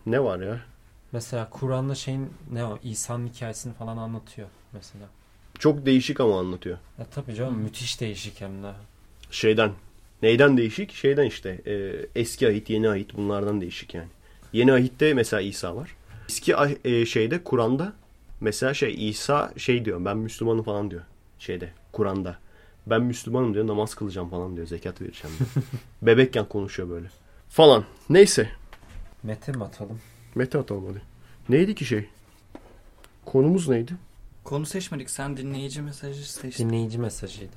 [0.07, 0.61] Ne var ya?
[1.12, 5.05] Mesela Kur'an'da şeyin ne o İsa'nın hikayesini falan anlatıyor mesela.
[5.59, 6.78] Çok değişik ama anlatıyor.
[6.99, 8.73] Ya tabii canım müthiş değişik hem de.
[9.31, 9.73] Şeyden.
[10.23, 10.93] Neyden değişik?
[10.93, 11.61] Şeyden işte.
[11.66, 14.09] e, eski ahit, yeni ahit bunlardan değişik yani.
[14.53, 15.97] Yeni ahitte mesela İsa var.
[16.28, 17.93] Eski ah- e, şeyde Kur'an'da
[18.41, 21.03] mesela şey İsa şey diyor ben Müslümanım falan diyor.
[21.39, 22.39] Şeyde Kur'an'da.
[22.87, 25.65] Ben Müslümanım diyor namaz kılacağım falan diyor zekat vereceğim diyor.
[26.03, 27.07] Bebekken konuşuyor böyle.
[27.49, 27.85] Falan.
[28.11, 28.49] Neyse.
[29.23, 30.01] Mete mi atalım?
[30.35, 31.03] Mete atalım hadi.
[31.49, 32.09] Neydi ki şey?
[33.25, 33.93] Konumuz neydi?
[34.45, 35.11] Konu seçmedik.
[35.11, 36.69] Sen dinleyici mesajı seçtin.
[36.69, 37.57] Dinleyici mesajıydı.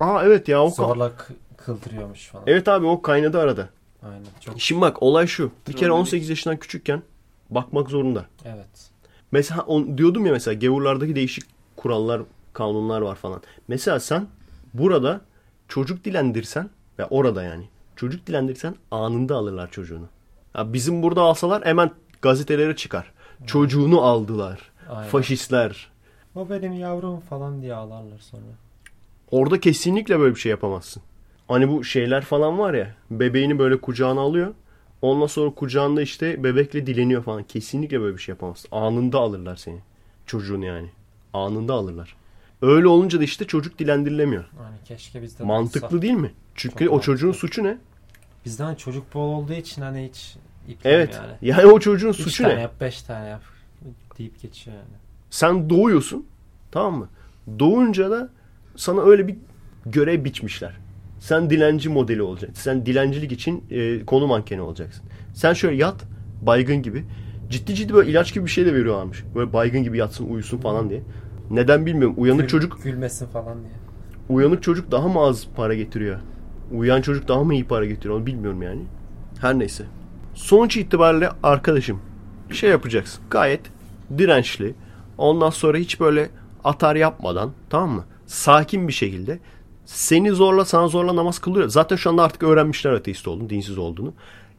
[0.00, 2.44] Aa evet ya o Zorla k- kıldırıyormuş falan.
[2.46, 3.68] Evet abi o kaynadı arada.
[4.02, 4.24] Aynen.
[4.40, 5.52] Çok Şimdi bak olay şu.
[5.68, 6.00] Bir kere Trolledik.
[6.00, 7.02] 18 yaşından küçükken
[7.50, 8.26] bakmak zorunda.
[8.44, 8.90] evet.
[9.32, 11.44] Mesela on, diyordum ya mesela gavurlardaki değişik
[11.76, 12.22] kurallar,
[12.52, 13.42] kanunlar var falan.
[13.68, 14.26] Mesela sen
[14.74, 15.20] burada
[15.68, 17.64] çocuk dilendirsen ve orada yani
[17.96, 20.06] çocuk dilendirsen anında alırlar çocuğunu.
[20.54, 21.90] Ya bizim burada alsalar hemen
[22.22, 23.12] gazetelere çıkar.
[23.46, 24.60] Çocuğunu aldılar.
[24.90, 25.08] Aynen.
[25.08, 25.90] Faşistler.
[26.34, 28.42] O benim yavrum falan diye ağlarlar sonra.
[29.30, 31.02] Orada kesinlikle böyle bir şey yapamazsın.
[31.48, 32.94] Hani bu şeyler falan var ya.
[33.10, 34.54] Bebeğini böyle kucağına alıyor.
[35.02, 37.42] Ondan sonra kucağında işte bebekle dileniyor falan.
[37.42, 38.68] Kesinlikle böyle bir şey yapamazsın.
[38.72, 39.78] Anında alırlar seni.
[40.26, 40.90] Çocuğunu yani.
[41.32, 42.16] Anında alırlar.
[42.62, 44.44] Öyle olunca da işte çocuk dilendirilemiyor.
[44.62, 46.02] Yani keşke bizde de Mantıklı olsa.
[46.02, 46.32] değil mi?
[46.54, 47.48] Çünkü Çok o çocuğun mantıklı.
[47.48, 47.78] suçu ne?
[48.44, 50.36] Bizde hani çocuk bol olduğu için hani hiç
[50.84, 51.14] Evet.
[51.14, 51.32] yani.
[51.42, 52.60] Yani o çocuğun Üç suçu tane ne?
[52.60, 53.42] yap, beş tane yap
[54.18, 54.88] deyip geçiyor yani.
[55.30, 56.26] Sen doğuyorsun.
[56.70, 57.08] Tamam mı?
[57.58, 58.30] Doğunca da
[58.76, 59.36] sana öyle bir
[59.86, 60.72] görev biçmişler.
[61.28, 62.62] Sen dilenci modeli olacaksın.
[62.62, 65.04] Sen dilencilik için e, konu mankeni olacaksın.
[65.34, 66.04] Sen şöyle yat
[66.42, 67.04] baygın gibi.
[67.50, 69.24] Ciddi ciddi böyle ilaç gibi bir şey de veriyorlarmış.
[69.34, 71.02] Böyle baygın gibi yatsın uyusun falan diye.
[71.50, 72.14] Neden bilmiyorum.
[72.18, 73.72] Uyanık Gül- çocuk Gülmesin falan diye.
[74.28, 76.18] uyanık çocuk daha mı az para getiriyor?
[76.72, 78.82] Uyuyan çocuk daha mı iyi para getiriyor onu bilmiyorum yani.
[79.40, 79.84] Her neyse.
[80.34, 82.00] Sonuç itibariyle arkadaşım
[82.52, 83.24] şey yapacaksın.
[83.30, 83.60] Gayet
[84.18, 84.74] dirençli.
[85.18, 86.28] Ondan sonra hiç böyle
[86.64, 88.04] atar yapmadan tamam mı?
[88.26, 89.38] Sakin bir şekilde
[89.88, 91.68] seni zorla sana zorla namaz kılıyor.
[91.68, 94.14] Zaten şu anda artık öğrenmişler ateist olduğunu, dinsiz olduğunu.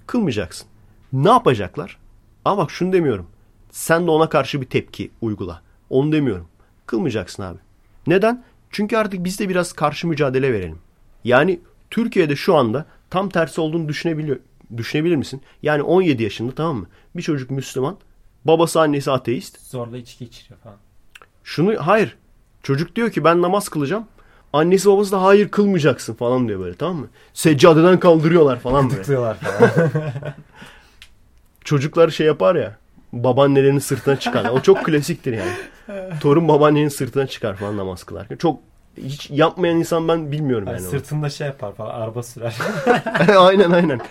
[0.07, 0.67] Kılmayacaksın.
[1.13, 1.97] Ne yapacaklar?
[2.45, 3.27] Ama bak şunu demiyorum.
[3.71, 5.61] Sen de ona karşı bir tepki uygula.
[5.89, 6.47] Onu demiyorum.
[6.85, 7.57] Kılmayacaksın abi.
[8.07, 8.43] Neden?
[8.71, 10.79] Çünkü artık biz de biraz karşı mücadele verelim.
[11.23, 14.39] Yani Türkiye'de şu anda tam tersi olduğunu düşünebiliyor,
[14.77, 15.41] düşünebilir misin?
[15.63, 16.87] Yani 17 yaşında tamam mı?
[17.15, 17.97] Bir çocuk Müslüman.
[18.45, 19.61] Babası annesi ateist.
[19.61, 20.77] Zorla içki içiriyor falan.
[21.43, 22.17] Şunu hayır.
[22.63, 24.05] Çocuk diyor ki ben namaz kılacağım.
[24.53, 27.07] Annesi babası da hayır kılmayacaksın falan diyor böyle tamam mı?
[27.33, 29.01] Seccadeden kaldırıyorlar falan böyle.
[29.01, 29.89] Tıklıyorlar falan.
[31.63, 32.77] Çocuklar şey yapar ya.
[33.13, 34.49] Babaannelerin sırtına çıkar.
[34.49, 35.51] O çok klasiktir yani.
[36.21, 38.35] Torun babaannenin sırtına çıkar falan namaz kılarken.
[38.37, 38.59] Çok
[38.97, 40.81] hiç yapmayan insan ben bilmiyorum yani.
[40.81, 40.89] onu.
[40.89, 42.57] sırtında şey yapar falan araba sürer.
[43.37, 44.01] aynen aynen.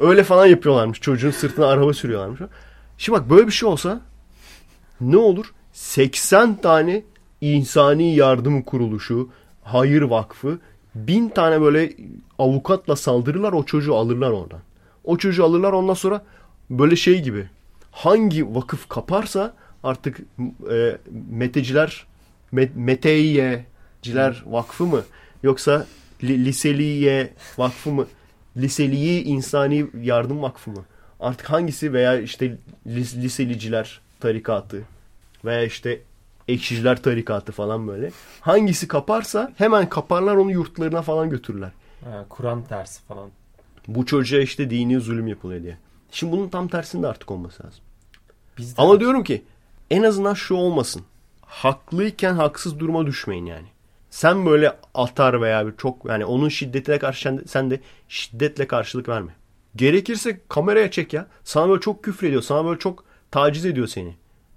[0.00, 1.00] Öyle falan yapıyorlarmış.
[1.00, 2.40] Çocuğun sırtına araba sürüyorlarmış.
[2.98, 4.00] Şimdi bak böyle bir şey olsa
[5.00, 5.46] ne olur?
[5.72, 7.02] 80 tane
[7.40, 9.28] insani yardım kuruluşu,
[9.62, 10.58] hayır vakfı,
[10.94, 11.92] bin tane böyle
[12.38, 14.60] avukatla saldırırlar o çocuğu alırlar oradan.
[15.04, 16.24] O çocuğu alırlar ondan sonra
[16.70, 17.48] böyle şey gibi
[17.90, 20.20] hangi vakıf kaparsa artık
[20.70, 20.98] e,
[21.30, 22.06] meteciler
[22.52, 25.02] met, meteyeciler vakfı mı
[25.42, 25.86] yoksa
[26.24, 28.06] li, liseliye vakfı mı
[28.56, 30.84] liseliye insani yardım vakfı mı
[31.20, 32.56] artık hangisi veya işte
[32.86, 34.82] lis, liseliciler tarikatı
[35.44, 36.00] veya işte
[36.48, 38.10] ekşiciler tarikatı falan böyle
[38.40, 41.70] hangisi kaparsa hemen kaparlar onu yurtlarına falan götürürler.
[42.04, 43.30] Ha, Kur'an tersi falan.
[43.88, 45.78] Bu çocuğa işte dini zulüm yapılıyor diye.
[46.10, 47.80] Şimdi bunun tam tersinde artık olması lazım.
[48.58, 49.44] Bizde Ama diyorum ki
[49.90, 51.02] en azından şu olmasın.
[51.46, 53.66] Haklıyken haksız duruma düşmeyin yani.
[54.10, 58.66] Sen böyle atar veya bir çok yani onun şiddetine karşı sen de, sen de şiddetle
[58.66, 59.34] karşılık verme.
[59.76, 61.26] Gerekirse kameraya çek ya.
[61.44, 62.42] Sana böyle çok küfür ediyor.
[62.42, 64.14] Sana böyle çok taciz ediyor seni.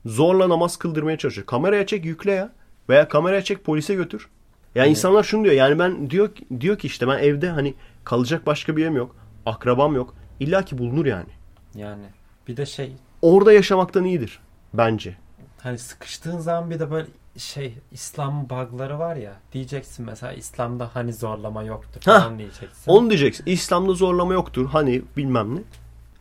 [0.08, 1.48] Zorla namaz kıldırmaya çalışıyor.
[1.48, 2.50] Kameraya çek yükle ya.
[2.90, 4.28] Veya kameraya çek polise götür.
[4.76, 5.56] Yani insanlar şunu diyor.
[5.56, 6.30] Yani ben diyor
[6.60, 7.74] diyor ki işte ben evde hani
[8.04, 9.16] kalacak başka bir yerim yok.
[9.46, 10.16] Akrabam yok.
[10.40, 11.30] İlla ki bulunur yani.
[11.76, 12.06] yani
[12.48, 14.40] bir de şey Orada yaşamaktan iyidir.
[14.74, 15.18] Bence.
[15.62, 17.08] hani sıkıştığın zaman bir de böyle
[17.38, 22.92] şey İslam bug'ları var ya diyeceksin mesela İslam'da hani zorlama yoktur falan diyeceksin.
[22.92, 23.44] Onu diyeceksin.
[23.46, 24.66] İslam'da zorlama yoktur.
[24.66, 25.60] Hani bilmem ne.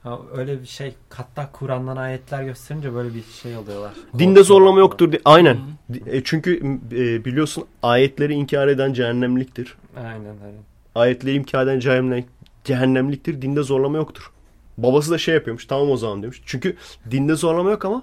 [0.07, 3.93] Ha, öyle bir şey hatta Kur'an'dan ayetler gösterince böyle bir şey oluyorlar.
[4.19, 5.13] Dinde zorlama yoktur.
[5.13, 5.59] di- Aynen.
[6.07, 9.75] E, Çünkü e, biliyorsun ayetleri inkar eden cehennemliktir.
[9.97, 10.15] Aynen
[10.45, 10.63] aynen.
[10.95, 12.25] Ayetleri inkar eden cehennem,
[12.65, 13.43] cehennemliktir.
[13.43, 14.31] Dinde zorlama yoktur.
[14.79, 15.67] Babası da şey yapıyormuş.
[15.67, 16.43] Tamam o zaman demiş.
[16.47, 16.77] Çünkü
[17.11, 18.03] dinde zorlama yok ama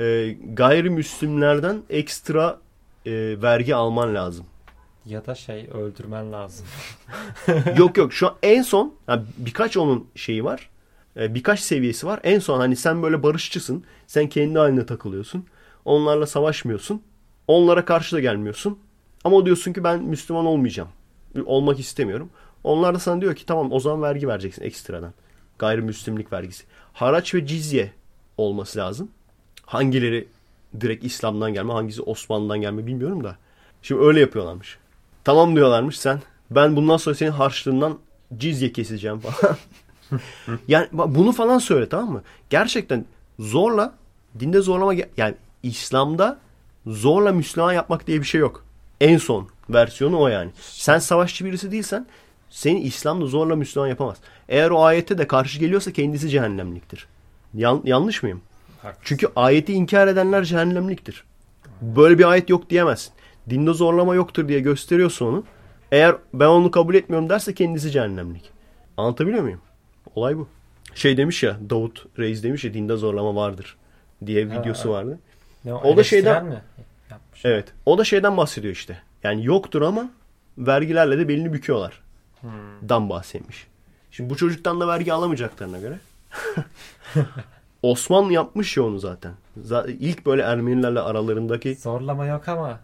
[0.00, 2.58] e, gayrimüslimlerden ekstra
[3.06, 3.12] e,
[3.42, 4.46] vergi alman lazım.
[5.06, 6.66] Ya da şey öldürmen lazım.
[7.76, 10.70] yok yok şu an en son yani birkaç onun şeyi var.
[11.16, 12.20] E, birkaç seviyesi var.
[12.22, 13.84] En son hani sen böyle barışçısın.
[14.06, 15.44] Sen kendi haline takılıyorsun.
[15.84, 17.02] Onlarla savaşmıyorsun.
[17.48, 18.78] Onlara karşı da gelmiyorsun.
[19.24, 20.88] Ama diyorsun ki ben Müslüman olmayacağım.
[21.44, 22.30] Olmak istemiyorum.
[22.64, 25.12] Onlar da sana diyor ki tamam o zaman vergi vereceksin ekstradan.
[25.58, 26.64] Gayrimüslimlik vergisi.
[26.92, 27.92] Haraç ve cizye
[28.38, 29.08] olması lazım.
[29.66, 30.28] Hangileri
[30.80, 33.36] direkt İslam'dan gelme, hangisi Osmanlı'dan gelme bilmiyorum da.
[33.82, 34.78] Şimdi öyle yapıyorlarmış.
[35.24, 36.20] Tamam diyorlarmış sen.
[36.50, 37.98] Ben bundan sonra senin harçlığından
[38.38, 39.56] cizye keseceğim falan.
[40.68, 42.22] yani bunu falan söyle tamam mı?
[42.50, 43.04] Gerçekten
[43.38, 43.94] zorla
[44.40, 46.38] dinde zorlama yani İslam'da
[46.86, 48.64] zorla Müslüman yapmak diye bir şey yok.
[49.00, 50.50] En son versiyonu o yani.
[50.60, 52.06] Sen savaşçı birisi değilsen
[52.50, 54.16] seni İslam'da zorla Müslüman yapamaz.
[54.48, 57.06] Eğer o ayette de karşı geliyorsa kendisi cehennemliktir.
[57.54, 58.40] Yan- yanlış mıyım?
[58.82, 59.02] Haklısın.
[59.04, 61.24] Çünkü ayeti inkar edenler cehennemliktir.
[61.82, 63.12] Böyle bir ayet yok diyemezsin.
[63.50, 65.44] Dinde zorlama yoktur diye gösteriyorsa onu.
[65.92, 68.50] Eğer ben onu kabul etmiyorum derse kendisi cehennemlik.
[68.96, 69.60] Anlatabiliyor muyum?
[70.14, 70.48] Olay bu.
[70.94, 73.76] Şey demiş ya Davut Reis demiş ya dinde zorlama vardır
[74.26, 75.18] diye Ha, videosu vardı.
[75.64, 76.62] Ne, O da şeyden- mi
[77.10, 77.44] yapmış?
[77.44, 77.72] Evet.
[77.86, 78.98] O da şeyden bahsediyor işte.
[79.22, 80.10] Yani yoktur ama
[80.58, 82.00] vergilerle de belini büküyorlar.
[82.40, 82.50] Hmm.
[82.88, 83.66] Dan bahsetmiş.
[84.10, 85.98] Şimdi bu çocuktan da vergi alamayacaklarına göre.
[87.82, 89.32] Osmanlı yapmış ya onu zaten.
[89.62, 92.80] Zaten ilk böyle Ermenilerle aralarındaki Zorlama yok ama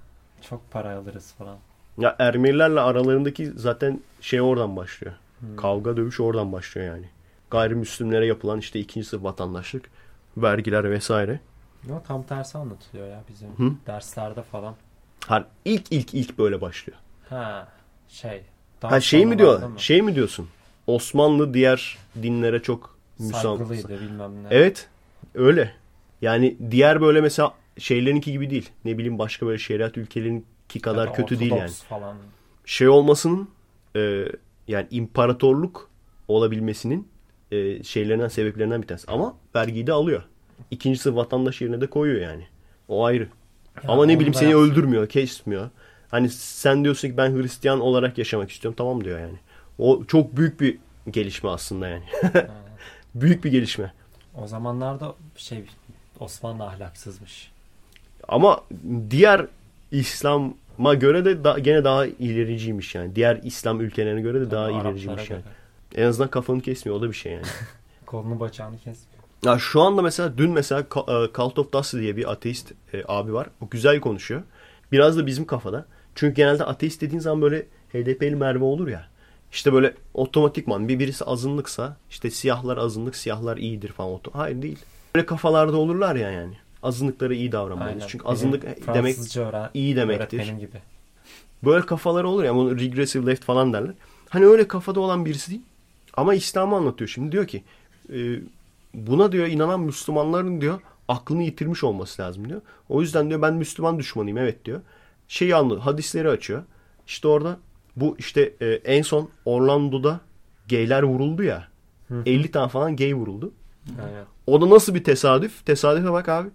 [0.48, 1.56] çok para alırız falan.
[1.98, 5.14] ya Ermenilerle aralarındaki zaten şey oradan başlıyor.
[5.40, 5.56] Hmm.
[5.56, 7.06] Kavga dövüş oradan başlıyor yani.
[7.50, 9.90] Gayrimüslimlere yapılan işte ikinci sınıf vatandaşlık,
[10.36, 11.40] vergiler vesaire.
[11.88, 13.72] Yo, tam tersi anlatılıyor ya bizim Hı?
[13.86, 14.74] derslerde falan.
[15.26, 16.98] Ha, ilk ilk ilk böyle başlıyor.
[17.28, 17.68] Ha
[18.08, 18.42] şey.
[18.82, 19.62] Ha şey mi diyor?
[19.62, 19.80] mı?
[19.80, 20.48] Şey mi diyorsun?
[20.86, 23.58] Osmanlı diğer dinlere çok müsam.
[23.58, 24.48] Saygılıydı bilmem ne.
[24.50, 24.88] Evet.
[25.34, 25.74] Öyle.
[26.22, 28.70] Yani diğer böyle mesela şeylerinki gibi değil.
[28.84, 31.70] Ne bileyim başka böyle şeriat ülkelerinki kadar Ya da kötü değil yani.
[31.70, 32.16] Falan.
[32.64, 33.48] Şey olmasının
[33.96, 34.24] e,
[34.68, 35.90] yani imparatorluk
[36.28, 37.08] olabilmesinin
[37.52, 39.06] e, şeylerinden sebeplerinden bir tanesi.
[39.10, 40.22] Ama vergiyi de alıyor.
[40.70, 42.46] İkinci sınıf vatandaş yerine de koyuyor yani.
[42.88, 43.28] O ayrı.
[43.76, 44.70] Ya Ama ne bileyim seni yapsın.
[44.70, 45.70] öldürmüyor, kesmiyor.
[46.10, 48.74] Hani sen diyorsun ki ben Hristiyan olarak yaşamak istiyorum.
[48.78, 49.38] Tamam diyor yani.
[49.78, 50.78] O çok büyük bir
[51.10, 52.04] gelişme aslında yani.
[53.14, 53.92] büyük bir gelişme.
[54.34, 55.64] O zamanlarda şey
[56.20, 57.50] Osmanlı ahlaksızmış.
[58.28, 58.60] Ama
[59.10, 59.46] diğer
[59.90, 63.16] İslam'a göre de da, gene daha ilericiymiş yani.
[63.16, 65.44] Diğer İslam ülkelerine göre de daha Tabii ilericiymiş Araplara yani.
[65.44, 65.54] göre.
[65.94, 67.46] En azından kafanı kesmiyor o da bir şey yani.
[68.06, 69.22] Kolunu bacağını kesmiyor.
[69.44, 73.34] ya şu anda mesela dün mesela e, Cult of Dusty diye bir ateist e, abi
[73.34, 73.46] var.
[73.60, 74.42] O güzel konuşuyor.
[74.92, 75.86] Biraz da bizim kafada.
[76.14, 79.08] Çünkü genelde ateist dediğin zaman böyle HDP'li Merve olur ya.
[79.52, 84.20] İşte böyle otomatikman bir birisi azınlıksa işte siyahlar azınlık siyahlar iyidir falan.
[84.32, 84.78] Hayır değil.
[85.14, 86.54] Böyle kafalarda olurlar ya yani.
[86.82, 87.96] Azınlıklara iyi davranmalıyız.
[87.96, 88.08] Aynen.
[88.08, 90.52] Çünkü Benim azınlık demek Fransızca öğren- iyi demektir.
[90.58, 90.76] Gibi.
[91.64, 93.94] Böyle kafaları olur ya bunu regressive left falan derler.
[94.28, 95.62] Hani öyle kafada olan birisi değil.
[96.20, 97.32] Ama İslam'ı anlatıyor şimdi.
[97.32, 97.62] Diyor ki
[98.12, 98.18] e,
[98.94, 102.60] buna diyor inanan Müslümanların diyor aklını yitirmiş olması lazım diyor.
[102.88, 104.80] O yüzden diyor ben Müslüman düşmanıyım evet diyor.
[105.28, 106.62] Şeyi anlıyor hadisleri açıyor.
[107.06, 107.58] İşte orada
[107.96, 110.20] bu işte e, en son Orlando'da
[110.70, 111.68] gayler vuruldu ya.
[112.26, 113.52] 50 tane falan gay vuruldu.
[114.04, 114.24] Aynen.
[114.46, 115.66] O da nasıl bir tesadüf?
[115.66, 116.48] Tesadüfe bak abi.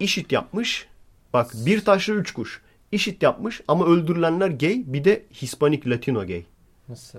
[0.00, 0.88] İşit yapmış.
[1.32, 2.62] Bak bir taşla üç kuş.
[2.92, 6.44] İşit yapmış ama öldürülenler gay bir de Hispanik Latino gay.
[6.88, 7.18] Nasıl?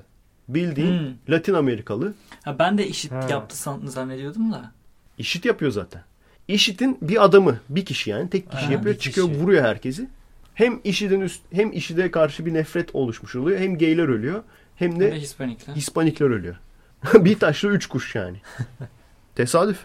[0.54, 1.14] Bildiğin Hmm.
[1.30, 2.14] Latin Amerikalı
[2.44, 3.28] Ha, ben de işit Ha.
[3.30, 4.72] yaptı zannediyordum da.
[5.18, 6.02] işit yapıyor zaten.
[6.48, 9.40] İşit'in bir adamı bir kişi yani tek kişi Ha, yapıyor bir çıkıyor kişi.
[9.40, 10.08] vuruyor herkesi.
[10.56, 13.60] Hem işidin üst hem işide karşı bir nefret oluşmuş oluyor.
[13.60, 14.44] Hem gayler ölüyor
[14.76, 15.76] hem Ve de Hispanikler.
[15.76, 16.56] Hispanikler ölüyor.
[17.14, 18.38] bir taşla üç kuş yani.
[19.36, 19.80] Tesadüf.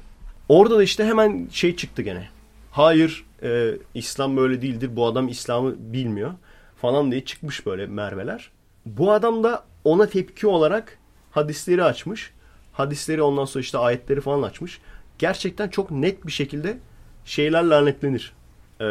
[0.48, 2.28] Orada da işte hemen şey çıktı gene.
[2.70, 4.90] Hayır e, İslam böyle değildir.
[4.96, 6.32] Bu adam İslam'ı bilmiyor
[6.80, 8.50] falan diye çıkmış böyle merveler.
[8.86, 10.98] Bu adam da ona tepki olarak
[11.30, 12.32] hadisleri açmış.
[12.72, 14.80] Hadisleri ondan sonra işte ayetleri falan açmış.
[15.18, 16.78] Gerçekten çok net bir şekilde
[17.24, 18.32] şeyler lanetlenir.
[18.80, 18.84] E,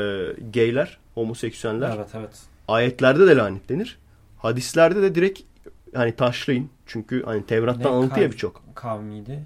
[0.53, 2.41] gayler, homoseksüeller Evet evet.
[2.67, 3.99] ayetlerde de lanetlenir.
[4.37, 5.41] Hadislerde de direkt
[5.93, 6.69] hani taşlayın.
[6.85, 8.63] Çünkü hani Tevrat'tan alıntı ya birçok.
[8.75, 9.45] Kavmiydi.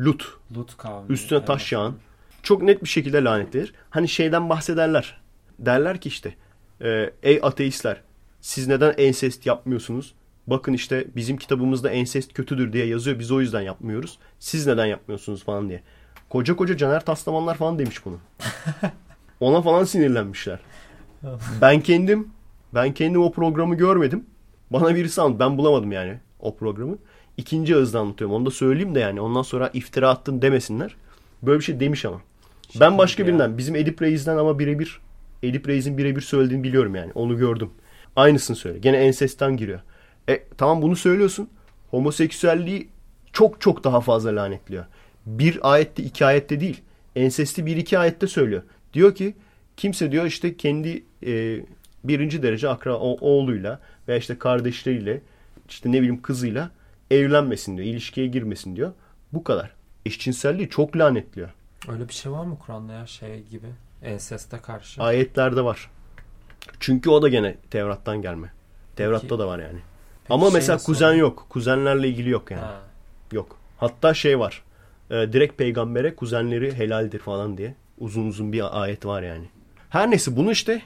[0.00, 0.36] Lut.
[0.56, 1.12] Lut kavmi.
[1.12, 1.94] Üstüne taş yağan.
[2.42, 3.74] Çok net bir şekilde lanetlenir.
[3.90, 5.20] Hani şeyden bahsederler.
[5.58, 6.34] Derler ki işte
[6.80, 8.02] e, ey ateistler
[8.40, 10.14] siz neden ensest yapmıyorsunuz?
[10.46, 13.18] Bakın işte bizim kitabımızda ensest kötüdür diye yazıyor.
[13.18, 14.18] Biz o yüzden yapmıyoruz.
[14.38, 15.82] Siz neden yapmıyorsunuz falan diye.
[16.28, 18.18] Koca koca Caner Taslamanlar falan demiş bunu.
[19.40, 20.58] Ona falan sinirlenmişler.
[21.60, 22.28] Ben kendim
[22.74, 24.24] ben kendim o programı görmedim.
[24.70, 25.40] Bana birisi anlattı.
[25.40, 26.98] Ben bulamadım yani o programı.
[27.36, 28.36] İkinci ağızdan anlatıyorum.
[28.36, 30.96] Onu da söyleyeyim de yani ondan sonra iftira attın demesinler.
[31.42, 32.20] Böyle bir şey demiş ama.
[32.80, 33.26] ben başka ya.
[33.26, 35.00] birinden bizim Edip Reis'den ama birebir
[35.42, 37.12] Edip Reis'in birebir söylediğini biliyorum yani.
[37.14, 37.70] Onu gördüm.
[38.16, 38.78] Aynısını söyle.
[38.78, 39.80] Gene ensesten giriyor.
[40.28, 41.50] E tamam bunu söylüyorsun.
[41.90, 42.88] Homoseksüelliği
[43.32, 44.84] çok çok daha fazla lanetliyor.
[45.26, 46.80] Bir ayette iki ayette değil.
[47.16, 48.62] Ensesti bir iki ayette söylüyor.
[48.92, 49.34] Diyor ki
[49.76, 51.60] kimse diyor işte kendi e,
[52.04, 55.20] birinci derece akra o- oğluyla veya işte kardeşleriyle
[55.68, 56.70] işte ne bileyim kızıyla
[57.10, 57.88] evlenmesin diyor.
[57.88, 58.92] ilişkiye girmesin diyor.
[59.32, 59.70] Bu kadar.
[60.06, 61.48] Eşcinselliği çok lanetliyor.
[61.88, 63.66] Öyle bir şey var mı Kur'an'da ya şey gibi?
[64.02, 65.02] Enseste karşı.
[65.02, 65.90] Ayetlerde var.
[66.80, 68.52] Çünkü o da gene Tevrat'tan gelme.
[68.96, 69.78] Tevrat'ta Peki- da var yani.
[70.28, 71.20] Peki Ama şey mesela kuzen oluyor?
[71.20, 71.46] yok.
[71.48, 72.60] Kuzenlerle ilgili yok yani.
[72.60, 72.80] Ha.
[73.32, 73.56] Yok.
[73.78, 74.62] Hatta şey var.
[75.10, 77.74] E, direkt peygambere kuzenleri helaldir falan diye.
[77.98, 79.44] Uzun uzun bir ayet var yani.
[79.90, 80.82] Her neyse bunu işte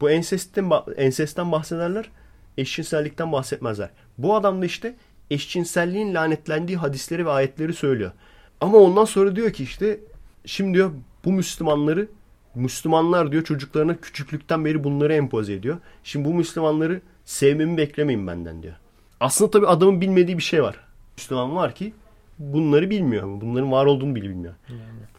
[0.00, 2.10] bu ensestten, ba- ensesten bahsederler.
[2.58, 3.90] Eşcinsellikten bahsetmezler.
[4.18, 4.94] Bu adam da işte
[5.30, 8.12] eşcinselliğin lanetlendiği hadisleri ve ayetleri söylüyor.
[8.60, 10.00] Ama ondan sonra diyor ki işte
[10.46, 10.90] şimdi diyor
[11.24, 12.08] bu Müslümanları
[12.54, 15.78] Müslümanlar diyor çocuklarına küçüklükten beri bunları empoze ediyor.
[16.04, 18.74] Şimdi bu Müslümanları sevmemi beklemeyin benden diyor.
[19.22, 20.76] Aslında tabii adamın bilmediği bir şey var.
[21.16, 21.92] Müslüman var ki
[22.38, 23.40] bunları bilmiyor.
[23.40, 24.54] Bunların var olduğunu bile bilmiyor.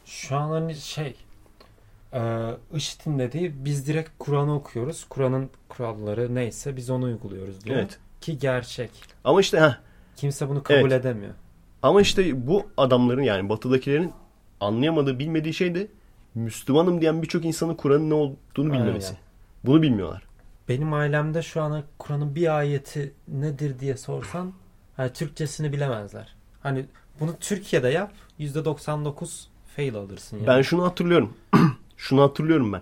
[0.05, 1.15] Şu an hani şey
[2.13, 2.21] e,
[2.75, 5.05] IŞİD'in dediği biz direkt Kur'an'ı okuyoruz.
[5.09, 7.75] Kur'an'ın kuralları neyse biz onu uyguluyoruz diyor.
[7.75, 7.99] Evet.
[8.21, 8.89] Ki gerçek.
[9.23, 9.77] Ama işte heh,
[10.15, 11.05] Kimse bunu kabul Evet.
[11.05, 11.34] edemiyor.
[11.84, 14.11] Ama işte bu adamların yani batıdakilerin
[14.59, 15.88] anlayamadığı, bilmediği şey de
[16.35, 19.07] Müslümanım diyen birçok insanın Kur'an'ın ne olduğunu bilmemesi.
[19.07, 19.19] Aynen.
[19.65, 20.23] Bunu bilmiyorlar.
[20.69, 24.53] Benim ailemde şu an Kur'an'ın bir ayeti nedir diye sorsan
[24.98, 26.35] hani Türkçesini bilemezler.
[26.64, 26.85] Hani
[27.19, 29.45] bunu Türkiye'de yap %99
[29.76, 30.48] fail alırsın yani.
[30.48, 31.34] Ben şunu hatırlıyorum.
[31.98, 32.81] şunu hatırlıyorum ben.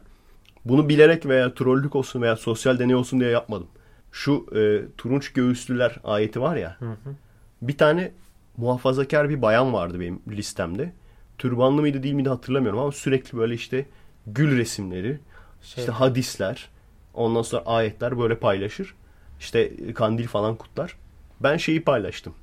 [0.65, 3.67] Bunu bilerek veya trollük olsun veya sosyal deney olsun diye yapmadım.
[4.11, 6.75] Şu e, turunç göğüslüler ayeti var ya.
[6.79, 7.15] Hı hı.
[7.61, 8.11] Bir tane
[8.57, 10.93] muhafazakar bir bayan vardı benim listemde.
[11.37, 13.85] Türbanlı mıydı değil miydi hatırlamıyorum ama sürekli böyle işte
[14.27, 15.19] gül resimleri,
[15.61, 16.69] Şey, işte hadisler,
[17.13, 18.95] ondan sonra ayetler böyle paylaşır.
[19.39, 20.97] İşte kandil falan kutlar.
[21.39, 22.33] Ben şeyi paylaştım.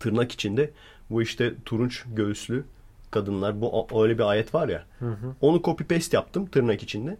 [0.00, 0.70] Tırnak içinde
[1.10, 2.64] bu işte turunç göğüslü
[3.10, 4.84] kadınlar bu öyle bir ayet var ya.
[4.98, 5.34] Hı hı.
[5.40, 7.16] Onu copy paste yaptım tırnak içinde.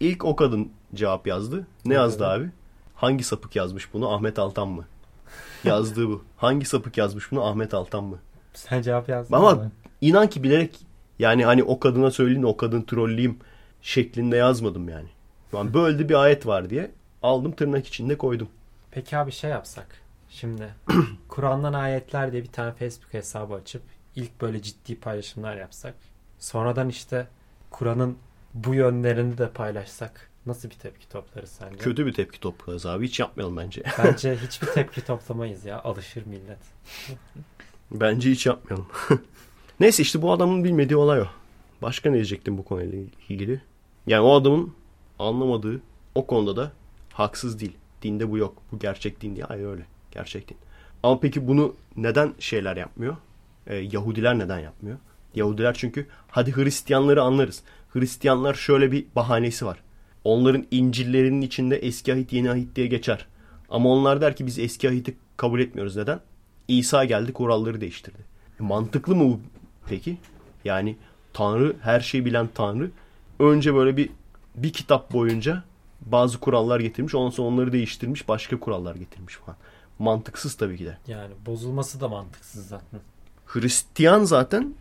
[0.00, 1.66] İlk o kadın cevap yazdı.
[1.84, 2.26] Ne yazdı dedi?
[2.26, 2.50] abi?
[2.94, 4.12] Hangi sapık yazmış bunu?
[4.12, 4.84] Ahmet Altan mı?
[5.64, 6.24] Yazdığı bu.
[6.36, 7.44] Hangi sapık yazmış bunu?
[7.44, 8.18] Ahmet Altan mı?
[8.54, 10.78] Sen cevap yazdın Ama inan ki bilerek
[11.18, 13.38] yani hani o kadına söyleyin o kadın trolleyeyim
[13.82, 15.08] şeklinde yazmadım yani.
[15.54, 16.90] Şu an böyle bir ayet var diye
[17.22, 18.48] aldım tırnak içinde koydum.
[18.90, 19.86] Peki abi şey yapsak.
[20.28, 20.74] Şimdi
[21.28, 23.82] Kur'an'dan ayetler diye bir tane Facebook hesabı açıp
[24.16, 25.94] ilk böyle ciddi paylaşımlar yapsak.
[26.38, 27.26] Sonradan işte
[27.70, 28.16] Kur'an'ın
[28.54, 31.76] bu yönlerini de paylaşsak nasıl bir tepki toplarız sence?
[31.76, 33.06] Kötü bir tepki toplarız abi.
[33.06, 33.82] Hiç yapmayalım bence.
[33.98, 35.82] Bence hiçbir tepki toplamayız ya.
[35.82, 36.58] Alışır millet.
[37.90, 38.86] Bence hiç yapmayalım.
[39.80, 41.26] Neyse işte bu adamın bilmediği olay o.
[41.82, 42.98] Başka ne diyecektim bu konuyla
[43.28, 43.60] ilgili?
[44.06, 44.74] Yani o adamın
[45.18, 45.80] anlamadığı
[46.14, 46.72] o konuda da
[47.12, 47.76] haksız değil.
[48.02, 48.62] Dinde bu yok.
[48.72, 49.44] Bu gerçek din diye.
[49.44, 49.86] Hayır öyle.
[50.10, 50.56] Gerçek din.
[51.02, 53.16] Ama peki bunu neden şeyler yapmıyor?
[53.66, 54.98] Ee, Yahudiler neden yapmıyor?
[55.34, 57.62] Yahudiler çünkü hadi Hristiyanları anlarız.
[57.92, 59.78] Hristiyanlar şöyle bir bahanesi var.
[60.24, 63.26] Onların İncil'lerinin içinde eski ahit yeni ahit diye geçer.
[63.68, 65.96] Ama onlar der ki biz eski ahiti kabul etmiyoruz.
[65.96, 66.20] Neden?
[66.68, 68.18] İsa geldi kuralları değiştirdi.
[68.60, 69.40] E, mantıklı mı bu
[69.88, 70.16] peki?
[70.64, 70.96] Yani
[71.32, 72.90] Tanrı her şeyi bilen Tanrı
[73.38, 74.10] önce böyle bir
[74.54, 75.62] bir kitap boyunca
[76.00, 77.14] bazı kurallar getirmiş.
[77.14, 78.28] Ondan sonra onları değiştirmiş.
[78.28, 79.56] Başka kurallar getirmiş falan.
[79.98, 80.98] Mantıksız tabii ki de.
[81.06, 83.00] Yani bozulması da mantıksız zaten.
[83.46, 84.74] Hristiyan zaten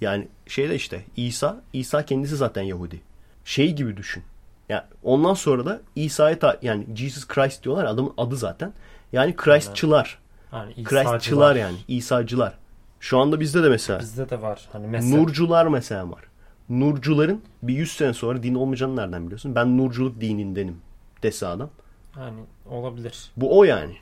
[0.00, 3.00] yani şeyde işte İsa İsa kendisi zaten Yahudi.
[3.44, 4.22] Şey gibi düşün.
[4.68, 8.72] Yani ondan sonra da İsa'ya ta- yani Jesus Christ diyorlar adamın adı zaten.
[9.12, 10.18] Yani Christçılar.
[10.52, 11.56] Yani Christçılar İsa'cılar.
[11.56, 11.76] yani.
[11.88, 12.58] İsa'cılar.
[13.00, 14.68] Şu anda bizde de mesela Bizde de var.
[14.72, 16.24] Hani mesela Nurcular mesela var.
[16.68, 19.54] Nurcuların bir 100 sene sonra din olmayacağını nereden biliyorsun?
[19.54, 20.76] Ben Nurculuk dinindenim
[21.22, 21.70] dese adam.
[22.18, 22.40] yani
[22.70, 23.30] olabilir.
[23.36, 23.96] Bu o yani.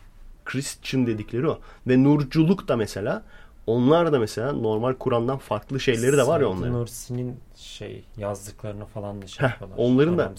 [0.45, 1.59] Christian dedikleri o.
[1.87, 3.23] Ve Nurculuk da mesela
[3.67, 6.75] onlar da mesela normal Kur'an'dan farklı şeyleri de var ya onların.
[6.75, 9.77] Nursi'nin şey yazdıklarını falan da şey Heh, yapıyorlar.
[9.79, 10.33] onların da-.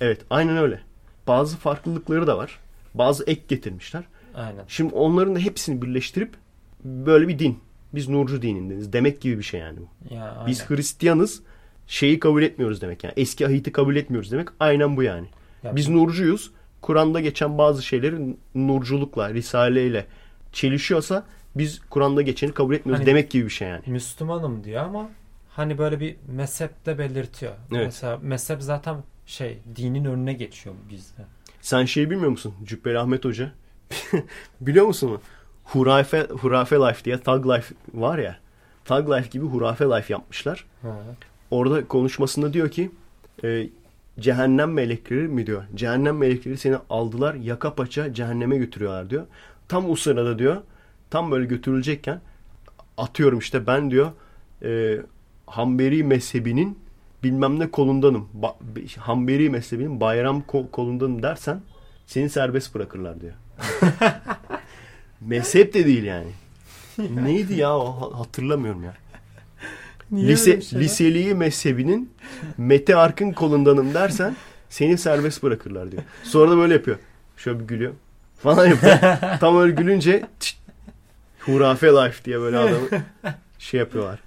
[0.00, 0.80] Evet aynen öyle.
[1.26, 2.58] Bazı farklılıkları da var.
[2.94, 4.04] Bazı ek getirmişler.
[4.34, 4.64] Aynen.
[4.68, 6.34] Şimdi onların da hepsini birleştirip
[6.84, 7.58] böyle bir din.
[7.94, 10.14] Biz Nurcu dinindeniz demek gibi bir şey yani bu.
[10.14, 10.46] Ya, aynen.
[10.46, 11.42] Biz Hristiyanız
[11.86, 13.14] şeyi kabul etmiyoruz demek yani.
[13.16, 14.48] Eski ahiti kabul etmiyoruz demek.
[14.60, 15.26] Aynen bu yani.
[15.62, 16.50] Ya Biz Nurcuyuz.
[16.80, 20.06] Kur'an'da geçen bazı şeyleri Nurculukla, Risale ile
[20.52, 23.82] çelişiyorsa biz Kur'an'da geçeni kabul etmiyoruz Hani- demek gibi bir şey yani.
[23.86, 25.10] Müslümanım diyor ama
[25.48, 27.52] hani böyle bir mezhep de belirtiyor.
[27.72, 27.84] Evet.
[27.84, 28.96] Mesela mezhep zaten
[29.26, 31.22] şey dinin önüne geçiyor bizde.
[31.60, 32.54] Sen şey bilmiyor musun?
[32.64, 33.52] Cübbeli Ahmet Hoca.
[34.60, 35.20] Biliyor musun?
[35.64, 38.36] Hurafe, Hurafe Life diye Thug Life var ya.
[38.84, 40.64] Thug Life gibi Hurafe Life yapmışlar.
[40.82, 40.88] Ha.
[41.50, 42.90] Orada konuşmasında diyor ki
[43.44, 43.68] e,
[44.20, 45.62] cehennem melekleri mi diyor.
[45.74, 49.26] Cehennem melekleri seni aldılar yaka paça cehenneme götürüyorlar diyor.
[49.68, 50.56] Tam o sırada diyor
[51.10, 52.20] tam böyle götürülecekken
[52.96, 54.10] atıyorum işte ben diyor
[54.62, 54.98] e,
[55.46, 56.78] Hanberi mezhebinin
[57.22, 58.28] bilmem ne kolundanım.
[58.40, 61.60] Ba- Hanberi mezhebinin bayram ko- kolundanım dersen
[62.06, 63.32] seni serbest bırakırlar diyor.
[65.26, 66.30] Mezhep de değil yani.
[66.98, 68.94] Neydi ya o Ha- hatırlamıyorum ya.
[70.12, 72.10] Lise, liseliği mezhebinin
[72.58, 74.36] Mete Arkın kolundanım dersen
[74.68, 76.02] seni serbest bırakırlar diyor.
[76.22, 76.98] Sonra da böyle yapıyor.
[77.36, 77.92] Şöyle bir gülüyor.
[78.38, 78.98] Falan yapıyor.
[79.40, 80.58] Tam öyle gülünce "Çıt."
[81.40, 82.88] Hurafe Life diye böyle adamı
[83.58, 84.18] şey yapıyorlar.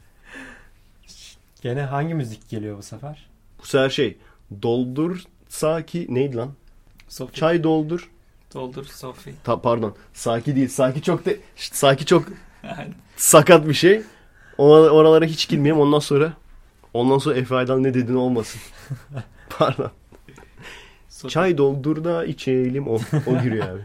[1.62, 3.28] Gene hangi müzik geliyor bu sefer?
[3.62, 4.18] Bu sefer şey
[4.62, 5.20] doldur
[5.50, 6.52] Saki neydi lan?
[7.08, 7.34] Sofi.
[7.34, 8.10] Çay doldur.
[8.54, 9.34] Doldur Sofi.
[9.44, 9.96] Ta, pardon.
[10.14, 10.68] Saki değil.
[10.68, 12.26] Saki çok de Saki çok
[13.16, 14.02] sakat bir şey.
[14.58, 15.82] Or- oralara hiç girmeyeyim.
[15.82, 16.34] Ondan sonra
[16.94, 18.62] ondan sonra Efe Aydal ne dediğini olmasın.
[19.50, 19.92] pardon.
[21.28, 22.88] Çay doldur da içelim.
[22.88, 23.82] O, o giriyor abi.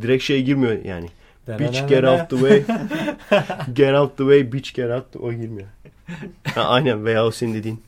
[0.00, 1.08] Direkt şey girmiyor yani.
[1.48, 2.64] Bitch get out the way.
[3.74, 4.52] Get out the way.
[4.52, 5.18] Bitch get out the...
[5.18, 5.68] O girmiyor.
[6.54, 7.82] Ha, aynen veya o senin dediğin.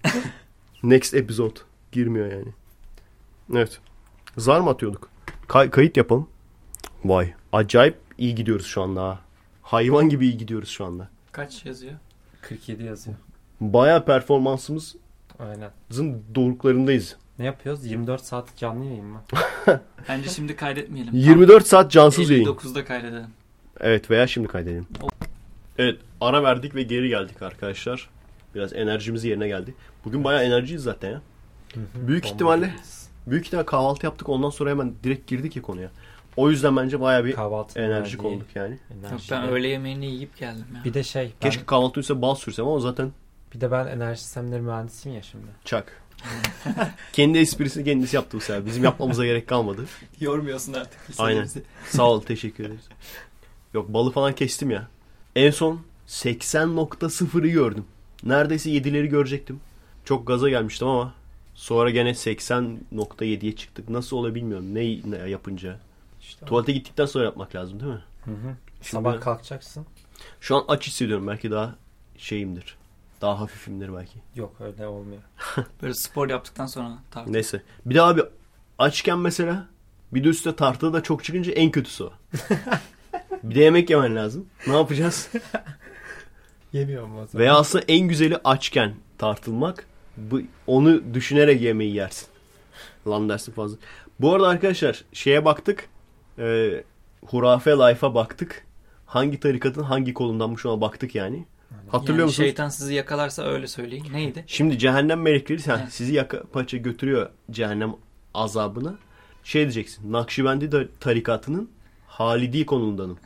[0.83, 1.55] Next episode.
[1.93, 2.49] Girmiyor yani.
[3.55, 3.81] Evet.
[4.37, 5.09] Zar mı atıyorduk?
[5.49, 6.29] Kay- kayıt yapalım.
[7.05, 7.33] Vay.
[7.53, 9.21] Acayip iyi gidiyoruz şu anda ha.
[9.63, 11.09] Hayvan gibi iyi gidiyoruz şu anda.
[11.33, 11.93] Kaç yazıyor?
[12.41, 13.17] 47 yazıyor.
[13.61, 15.01] Baya performansımızın
[15.39, 15.71] Aynen.
[16.35, 17.17] doruklarındayız.
[17.39, 17.87] Ne yapıyoruz?
[17.87, 19.23] 24 saat canlı yayın mı?
[20.09, 21.15] Bence şimdi kaydetmeyelim.
[21.17, 22.45] 24 saat cansız yayın.
[22.47, 23.27] 59'da kaydedelim.
[23.81, 24.87] Evet veya şimdi kaydedelim.
[25.79, 28.11] Evet ara verdik ve geri geldik arkadaşlar.
[28.55, 29.75] Biraz enerjimiz yerine geldi.
[30.05, 31.21] Bugün bayağı enerjiyiz zaten ya.
[31.95, 32.75] Büyük ihtimalle
[33.27, 35.91] büyük ihtimalle kahvaltı yaptık ondan sonra hemen direkt girdik ya konuya.
[36.37, 38.71] O yüzden bence bayağı bir Kahvaltı enerjik olduk yani.
[38.71, 39.31] Yok enerji.
[39.31, 40.85] ben öğle yemeğini yiyip geldim ya.
[40.85, 43.13] Bir de şey, ben, Keşke kahvaltı üstüne bal sürsem ama zaten
[43.55, 45.47] bir de ben enerji sistemleri mühendisiyim ya şimdi.
[45.65, 46.03] çak.
[47.13, 48.67] Kendi esprisini kendisi yaptı bu sefer.
[48.67, 49.85] Bizim yapmamıza gerek kalmadı.
[50.21, 51.01] Yormuyorsun artık.
[51.19, 51.49] Aynen.
[51.89, 52.89] Sağ ol teşekkür ederiz.
[53.75, 54.89] Yok balı falan kestim ya.
[55.37, 57.85] En son 80.0'ı gördüm.
[58.25, 59.61] Neredeyse 7'leri görecektim.
[60.05, 61.15] Çok gaza gelmiştim ama
[61.55, 63.89] sonra gene 80.7'ye çıktık.
[63.89, 64.75] Nasıl olabilir bilmiyorum.
[64.75, 65.79] Ne, ne yapınca.
[66.21, 68.03] İşte Tuvalete gittikten sonra yapmak lazım değil mi?
[68.25, 68.55] Hı hı.
[68.83, 69.87] Şimdi- Sabah kalkacaksın.
[70.41, 71.27] Şu an aç hissediyorum.
[71.27, 71.75] Belki daha
[72.19, 72.77] şeyimdir.
[73.21, 74.19] Daha hafifimdir belki.
[74.35, 75.23] Yok öyle olmuyor.
[75.83, 77.33] Böyle spor yaptıktan sonra tartı.
[77.33, 77.63] Neyse.
[77.87, 78.23] Bir de abi
[78.79, 79.67] açken mesela
[80.15, 82.13] bir de üstte tartıda da çok çıkınca en kötüsü o.
[83.43, 84.47] bir de yemek yemen lazım.
[84.67, 85.29] Ne yapacağız?
[86.73, 87.43] Yemiyorum o zaman.
[87.43, 89.87] Veya aslında en güzeli açken tartılmak.
[90.17, 92.29] Bu, onu düşünerek yemeği yersin.
[93.07, 93.77] Lan dersin fazla.
[94.21, 95.89] Bu arada arkadaşlar şeye baktık.
[96.39, 96.85] E,
[97.27, 98.67] hurafe life'a baktık.
[99.07, 101.45] Hangi tarikatın hangi kolundanmış ona baktık yani.
[101.89, 102.47] Hatırlıyor yani musunuz?
[102.47, 104.07] şeytan sizi yakalarsa öyle söyleyin.
[104.13, 104.45] Neydi?
[104.47, 105.93] Şimdi cehennem melekleri sen, Evet.
[105.93, 107.95] sizi yaka paça götürüyor cehennem
[108.35, 108.95] azabına.
[109.45, 110.13] Şey diyeceksin.
[110.13, 111.71] Nakşibendi de tarikatının
[112.07, 113.19] Halidi konundanım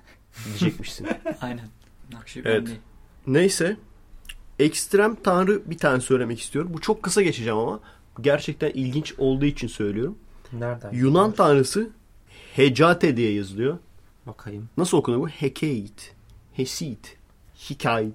[0.45, 1.07] diyecekmişsin.
[1.41, 1.69] Aynen.
[2.13, 2.65] Nakşi Evet.
[2.69, 2.79] evet.
[3.27, 3.77] Neyse.
[4.59, 6.71] Ekstrem tanrı bir tane söylemek istiyorum.
[6.75, 7.81] Bu çok kısa geçeceğim ama
[8.21, 10.19] gerçekten ilginç olduğu için söylüyorum.
[10.53, 10.93] Nereden?
[10.93, 11.91] Yunan tanrısı
[12.59, 13.79] Hecate diye yazılıyor.
[14.27, 14.69] Bakayım.
[14.77, 15.29] Nasıl okunuyor bu?
[15.29, 16.15] Hekeit.
[16.53, 17.17] Hesit.
[17.71, 18.15] Hikait.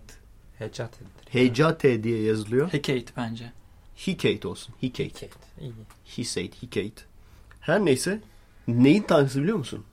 [0.58, 1.50] Hecat edilir.
[1.50, 2.74] Hecate diye yazılıyor.
[2.74, 3.52] Hekate bence.
[4.08, 4.76] Hikate olsun.
[4.82, 5.04] Hikate.
[5.04, 5.38] Hecat.
[5.62, 5.74] İyi.
[6.18, 6.62] Hisate.
[6.62, 7.04] Hikate.
[7.60, 8.22] Her neyse.
[8.68, 9.84] Neyin tanrısı biliyor musun?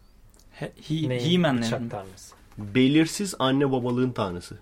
[0.50, 1.30] He, he, Neyin?
[1.30, 1.88] He-Man'lerin.
[1.88, 2.34] Tanrısı.
[2.58, 4.58] Belirsiz anne babalığın tanrısı.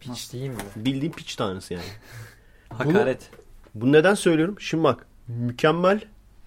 [0.00, 0.56] Piç değil mi?
[0.76, 1.84] Bildiğin piç tanrısı yani.
[2.68, 3.30] Hakaret.
[3.74, 4.56] Bunu neden söylüyorum?
[4.60, 6.00] Şimdi bak mükemmel,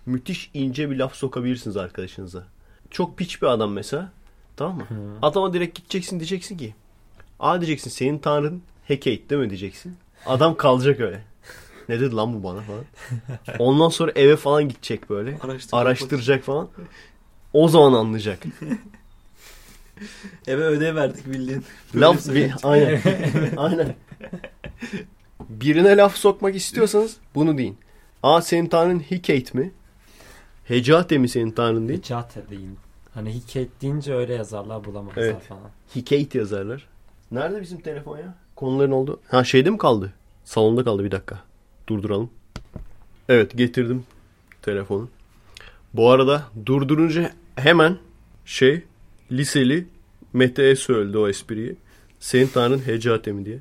[0.05, 2.43] müthiş ince bir laf sokabilirsiniz arkadaşınıza.
[2.91, 4.11] Çok piç bir adam mesela.
[4.55, 4.85] Tamam mı?
[5.21, 6.75] Adama direkt gideceksin diyeceksin ki.
[7.39, 9.97] Aa diyeceksin senin tanrın Hekate değil mi diyeceksin.
[10.25, 11.23] Adam kalacak öyle.
[11.89, 12.83] Ne dedi lan bu bana falan.
[13.59, 15.29] Ondan sonra eve falan gidecek böyle.
[15.29, 15.73] Araştıracak.
[15.73, 16.69] Araştıracak falan.
[17.53, 18.43] O zaman anlayacak.
[20.47, 21.63] Eve ödev verdik bildiğin.
[21.95, 23.01] Laf bir, aynen.
[23.57, 23.95] aynen.
[25.49, 27.77] Birine laf sokmak istiyorsanız bunu deyin.
[28.23, 29.71] Aa senin tanrın Hikate mi?
[30.65, 31.99] Hecate mi senin tanrın değil?
[31.99, 32.77] Hecat deyin.
[33.13, 35.41] Hani Hiket deyince öyle yazarlar bulamazlar Evet.
[35.41, 35.69] falan.
[35.95, 36.87] Hikate yazarlar.
[37.31, 38.35] Nerede bizim telefon ya?
[38.55, 39.19] Konuların oldu.
[39.27, 40.13] Ha şeyde mi kaldı?
[40.45, 41.39] Salonda kaldı bir dakika.
[41.87, 42.29] Durduralım.
[43.29, 44.03] Evet getirdim
[44.61, 45.09] telefonu.
[45.93, 47.97] Bu arada durdurunca hemen
[48.45, 48.83] şey
[49.37, 49.87] liseli
[50.33, 51.75] Mete'ye söyledi o espriyi.
[52.19, 53.59] Senin tanrın Hecate mi diye.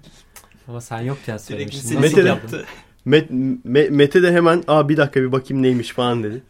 [0.69, 2.01] Ama sen yokken söylemiştin.
[2.01, 2.59] Mete'de- yaptın?
[2.59, 2.73] yaptı.
[3.05, 6.43] Met, Me- Mete de hemen aa bir dakika bir bakayım neymiş falan dedi.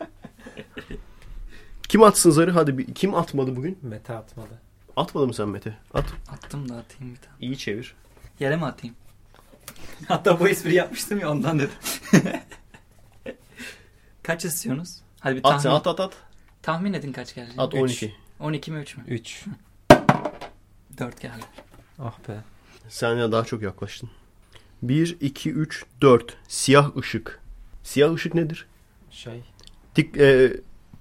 [1.89, 2.51] Kim atsın zarı?
[2.51, 3.79] Hadi bir, kim atmadı bugün?
[3.83, 4.61] Mete atmadı.
[4.97, 5.79] Atmadı mı sen Mete?
[5.95, 6.05] At.
[6.33, 7.37] Attım da atayım bir tane.
[7.41, 7.95] İyi çevir.
[8.41, 8.97] Yere mi atayım?
[10.09, 11.71] Hatta bu espri yapmıştım ya ondan dedim.
[14.23, 14.99] kaç istiyorsunuz?
[15.21, 16.13] Hadi bir At tahmin, sen at at at.
[16.63, 17.53] tahmin edin kaç geldi.
[17.59, 17.81] At Üç.
[17.81, 18.15] 12.
[18.43, 19.05] 12 mi 3 mü?
[19.09, 19.45] 3.
[20.99, 21.45] 4 geldi.
[21.99, 22.37] Ah be.
[22.89, 24.11] Sen ya daha çok yaklaştın.
[24.83, 26.37] 1, 2, 3, 4.
[26.49, 27.41] Siyah ışık.
[27.83, 28.67] Siyah ışık nedir?
[29.11, 29.45] Şey.
[29.97, 30.57] Dik, e,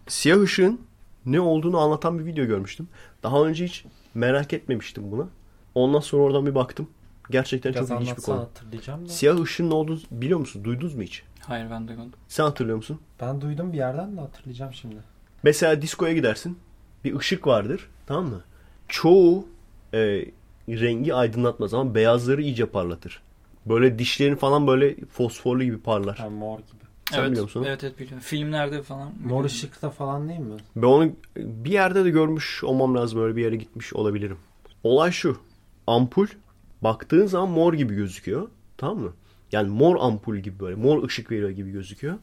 [0.07, 0.81] siyah ışığın
[1.25, 2.87] ne olduğunu anlatan bir video görmüştüm.
[3.23, 5.27] Daha önce hiç merak etmemiştim buna.
[5.75, 6.89] Ondan sonra oradan bir baktım.
[7.29, 8.39] Gerçekten Biraz çok ilginç bir konu.
[8.39, 9.09] hatırlayacağım da.
[9.09, 10.63] Siyah ışığın ne olduğunu biliyor musun?
[10.63, 11.23] Duydunuz mu hiç?
[11.39, 12.13] Hayır ben duymadım.
[12.27, 12.99] Sen hatırlıyor musun?
[13.21, 14.95] Ben duydum bir yerden de hatırlayacağım şimdi.
[15.43, 16.57] Mesela diskoya gidersin.
[17.03, 17.89] Bir ışık vardır.
[18.05, 18.41] Tamam mı?
[18.87, 19.47] Çoğu
[19.93, 20.25] e,
[20.69, 23.21] rengi aydınlatmaz ama beyazları iyice parlatır.
[23.65, 26.17] Böyle dişlerin falan böyle fosforlu gibi parlar.
[26.17, 26.81] Ha, mor gibi.
[27.11, 27.63] Sen evet, biliyor musun?
[27.67, 28.19] Evet evet biliyorum.
[28.19, 29.13] Filmlerde falan.
[29.25, 30.57] Mor ışıkta falan değil mi?
[30.75, 33.21] Ben onu bir yerde de görmüş olmam lazım.
[33.23, 34.37] Öyle bir yere gitmiş olabilirim.
[34.83, 35.37] Olay şu.
[35.87, 36.27] Ampul
[36.81, 38.47] baktığın zaman mor gibi gözüküyor.
[38.77, 39.13] Tamam mı?
[39.51, 40.75] Yani mor ampul gibi böyle.
[40.75, 42.17] Mor ışık veriyor gibi gözüküyor.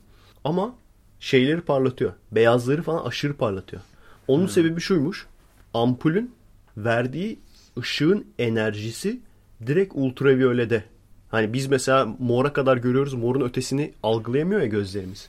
[0.45, 0.75] Ama
[1.21, 2.13] şeyleri parlatıyor.
[2.33, 3.83] Beyazları falan aşırı parlatıyor.
[4.29, 5.27] Onun sebebi şuymuş.
[5.75, 6.35] Ampulün
[6.77, 7.39] verdiği
[7.79, 9.21] ışığın enerjisi
[9.67, 10.85] direkt ultraviyolede.
[11.31, 13.15] Hani biz mesela mora kadar görüyoruz.
[13.15, 15.29] Morun ötesini algılayamıyor ya gözlerimiz.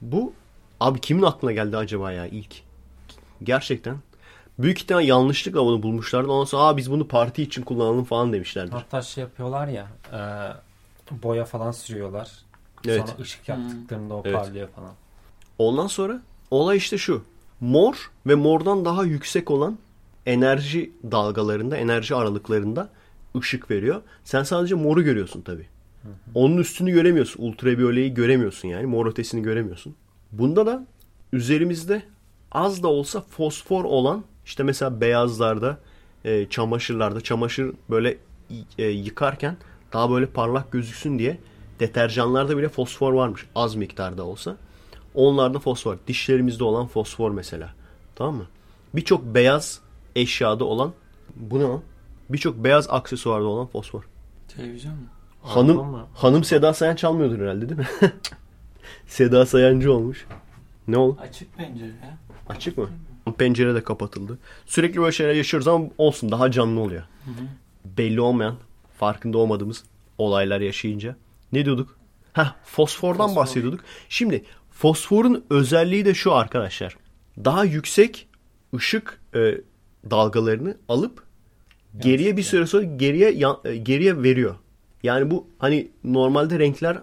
[0.00, 0.32] Bu
[0.80, 2.54] abi kimin aklına geldi acaba ya ilk?
[3.42, 3.96] Gerçekten.
[4.58, 6.30] Büyük ihtimal yanlışlıkla bunu bulmuşlardı.
[6.30, 8.72] Ondan sonra Aa, biz bunu parti için kullanalım falan demişlerdir.
[8.72, 10.20] Hatta şey yapıyorlar ya e,
[11.22, 12.30] boya falan sürüyorlar.
[12.86, 13.00] Evet.
[13.08, 14.36] Sonra ışık yaktıklarında o Evet.
[14.36, 14.92] parlıyor falan.
[15.58, 17.24] Ondan sonra olay işte şu.
[17.60, 19.78] Mor ve mordan daha yüksek olan
[20.26, 22.90] enerji dalgalarında, enerji aralıklarında
[23.36, 24.02] ışık veriyor.
[24.24, 25.66] Sen sadece moru görüyorsun tabii.
[26.34, 27.42] Onun üstünü göremiyorsun.
[27.42, 28.86] Ultraviyoleyi göremiyorsun yani.
[28.86, 29.94] Mor ötesini göremiyorsun.
[30.32, 30.86] Bunda da
[31.32, 32.02] üzerimizde
[32.52, 35.78] az da olsa fosfor olan işte mesela beyazlarda,
[36.24, 38.16] e, çamaşırlarda, çamaşır böyle
[38.78, 39.56] e, yıkarken
[39.92, 41.38] daha böyle parlak gözüksün diye
[41.80, 43.46] deterjanlarda bile fosfor varmış.
[43.54, 44.56] Az miktarda olsa.
[45.14, 45.96] Onlarda fosfor.
[46.06, 47.74] Dişlerimizde olan fosfor mesela.
[48.14, 48.46] Tamam mı?
[48.94, 49.80] Birçok beyaz
[50.16, 50.92] eşyada olan
[51.36, 51.82] bu ne lan?
[52.30, 54.02] Birçok beyaz aksesuarda olan fosfor.
[54.56, 55.00] Televizyon mu?
[55.42, 56.06] Hanım mı?
[56.14, 57.88] hanım Seda Sayan çalmıyordur herhalde değil mi?
[59.06, 60.26] Seda Sayancı olmuş.
[60.88, 61.18] Ne oldu?
[61.20, 62.18] Açık pencere ya.
[62.48, 62.88] Açık mı?
[63.38, 64.38] Pencere de kapatıldı.
[64.66, 67.02] Sürekli böyle şeyler yaşıyoruz ama olsun daha canlı oluyor.
[67.84, 68.54] Belli olmayan,
[68.98, 69.84] farkında olmadığımız
[70.18, 71.16] olaylar yaşayınca.
[71.52, 71.98] Ne diyorduk?
[72.32, 73.40] Heh, fosfordan Fosfor.
[73.42, 73.80] bahsediyorduk.
[74.08, 74.44] Şimdi
[74.78, 76.96] fosforun özelliği de şu arkadaşlar.
[77.44, 78.28] Daha yüksek
[78.74, 79.54] ışık e,
[80.10, 81.22] dalgalarını alıp
[81.98, 83.28] geriye bir süre sonra geriye
[83.64, 84.56] e, geriye veriyor.
[85.02, 86.98] Yani bu hani normalde renkler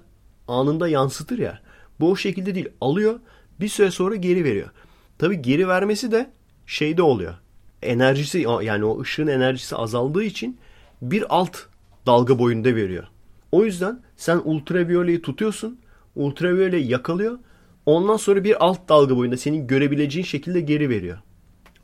[0.47, 1.59] anında yansıtır ya.
[1.99, 2.69] Bu o şekilde değil.
[2.81, 3.19] Alıyor
[3.59, 4.69] bir süre sonra geri veriyor.
[5.17, 6.31] Tabi geri vermesi de
[6.65, 7.33] şeyde oluyor.
[7.81, 10.57] Enerjisi yani o ışığın enerjisi azaldığı için
[11.01, 11.57] bir alt
[12.05, 13.07] dalga boyunda veriyor.
[13.51, 15.79] O yüzden sen ultraviyoleyi tutuyorsun.
[16.15, 17.39] Ultraviyoleyi yakalıyor.
[17.85, 21.17] Ondan sonra bir alt dalga boyunda senin görebileceğin şekilde geri veriyor.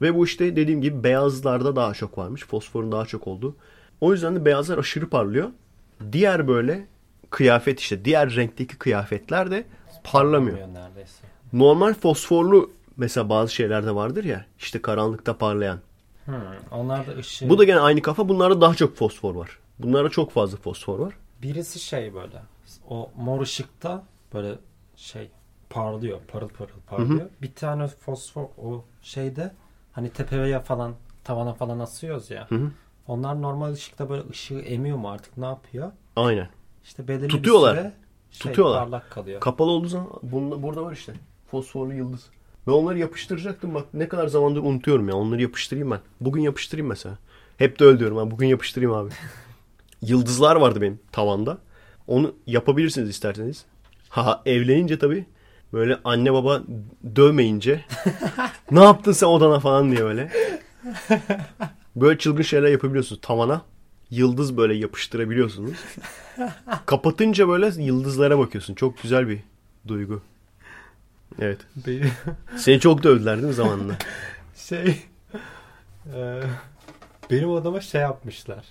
[0.01, 2.45] Ve bu işte dediğim gibi beyazlarda daha çok varmış.
[2.45, 3.55] Fosforun daha çok olduğu.
[4.01, 5.49] O yüzden de beyazlar aşırı parlıyor.
[6.11, 6.87] Diğer böyle
[7.29, 9.65] kıyafet işte diğer renkteki kıyafetler de
[10.03, 10.57] parlamıyor.
[10.57, 11.23] neredeyse.
[11.53, 15.79] Normal fosforlu mesela bazı şeylerde vardır ya işte karanlıkta parlayan.
[16.25, 16.35] Hmm,
[16.71, 17.49] onlar da ışığı.
[17.49, 18.29] Bu da gene aynı kafa.
[18.29, 19.59] Bunlarda daha çok fosfor var.
[19.79, 21.13] Bunlarda çok fazla fosfor var.
[21.41, 22.41] Birisi şey böyle.
[22.89, 24.03] O mor ışıkta
[24.33, 24.55] böyle
[24.95, 25.29] şey
[25.72, 26.19] parlıyor.
[26.27, 27.30] Parıl parıl parlıyor.
[27.41, 29.52] Bir tane fosfor o şeyde
[29.91, 30.93] hani tepeye falan
[31.23, 32.48] tavana falan asıyoruz ya.
[32.49, 32.72] hı.
[33.07, 35.91] Onlar normal ışıkta böyle ışığı emiyor mu artık ne yapıyor?
[36.15, 36.49] Aynen.
[36.84, 37.76] İşte belirli Tutuyorlar.
[37.77, 37.93] bir süre
[38.31, 38.84] şey, Tutuyorlar.
[38.84, 39.39] parlak kalıyor.
[39.39, 41.14] Kapalı olduğu zaman bunda, burada var işte.
[41.52, 42.30] Fosforlu yıldız.
[42.68, 45.15] Ve onları yapıştıracaktım bak ne kadar zamandır unutuyorum ya.
[45.15, 45.99] Onları yapıştırayım ben.
[46.22, 47.18] Bugün yapıştırayım mesela.
[47.57, 48.31] Hep de öyle diyorum ben.
[48.31, 49.10] Bugün yapıştırayım abi.
[50.02, 51.57] Yıldızlar vardı benim tavanda.
[52.07, 53.65] Onu yapabilirsiniz isterseniz.
[54.10, 55.26] Ha evlenince tabii
[55.73, 56.61] böyle anne baba
[57.15, 57.85] dövmeyince
[58.72, 60.31] ne yaptın sen odana falan diye böyle.
[61.95, 63.61] Böyle çılgın şeyler yapabiliyorsunuz tavana.
[64.10, 65.77] Yıldız böyle yapıştırabiliyorsunuz.
[66.85, 68.76] Kapatınca böyle yıldızlara bakıyorsun.
[68.76, 69.39] Çok güzel bir
[69.88, 70.22] duygu.
[71.39, 71.57] Evet.
[72.57, 73.98] Seni çok dövdüler değil mi zamanında?
[74.56, 75.02] şey
[76.15, 76.41] e,
[77.31, 78.65] benim odama şey yapmışlar.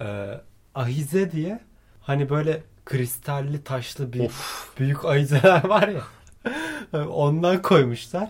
[0.00, 0.40] E,
[0.74, 1.60] ahize diye
[2.02, 4.70] hani böyle kristalli taşlı bir of.
[4.78, 6.02] büyük ahizeler var ya.
[7.08, 8.28] Ondan koymuşlar.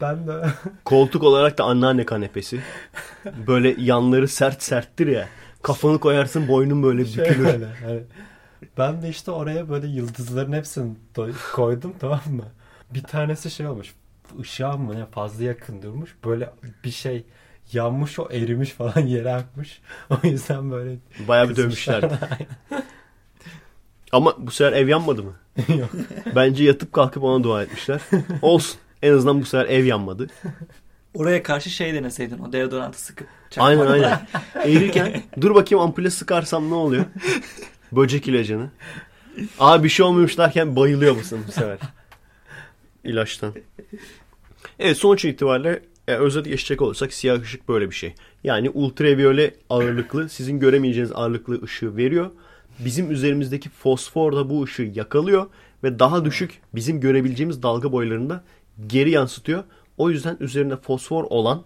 [0.00, 0.42] Ben de
[0.84, 2.60] Koltuk olarak da anneanne kanepesi.
[3.46, 5.28] Böyle yanları sert serttir ya.
[5.62, 7.44] Kafanı koyarsın boynun böyle şey bükülür.
[7.44, 8.00] böyle, hani
[8.78, 10.94] ben de işte oraya böyle yıldızların hepsini
[11.52, 12.44] koydum tamam mı?
[12.94, 13.94] Bir tanesi şey olmuş.
[14.42, 16.16] Işığa mı ne fazla yakın durmuş.
[16.24, 16.50] Böyle
[16.84, 17.24] bir şey
[17.72, 19.80] yanmış o erimiş falan yere akmış.
[20.10, 20.96] O yüzden böyle
[21.28, 22.18] Bayağı bir dövmüşlerdi.
[24.12, 25.32] Ama bu sefer ev yanmadı mı?
[25.78, 25.90] Yok.
[26.36, 28.00] Bence yatıp kalkıp ona dua etmişler.
[28.42, 28.78] Olsun.
[29.02, 30.26] En azından bu sefer ev yanmadı.
[31.14, 33.26] Oraya karşı şey deneseydin o deodorantı sıkıp.
[33.56, 34.28] Aynen aynen.
[34.64, 37.04] Eğilirken dur bakayım ampule sıkarsam ne oluyor?
[37.92, 38.70] Böcek ilacını.
[39.60, 41.78] Aa bir şey olmuyormuş derken bayılıyor musun bu sefer?
[43.04, 43.54] İlaçtan.
[44.78, 48.14] Evet sonuç itibariyle e, özet geçecek olursak siyah ışık böyle bir şey.
[48.44, 52.30] Yani ultraviyole ağırlıklı sizin göremeyeceğiniz ağırlıklı ışığı veriyor.
[52.78, 55.46] Bizim üzerimizdeki fosfor da bu ışığı yakalıyor
[55.84, 58.44] ve daha düşük bizim görebileceğimiz dalga boylarında
[58.86, 59.64] geri yansıtıyor.
[59.96, 61.64] O yüzden üzerinde fosfor olan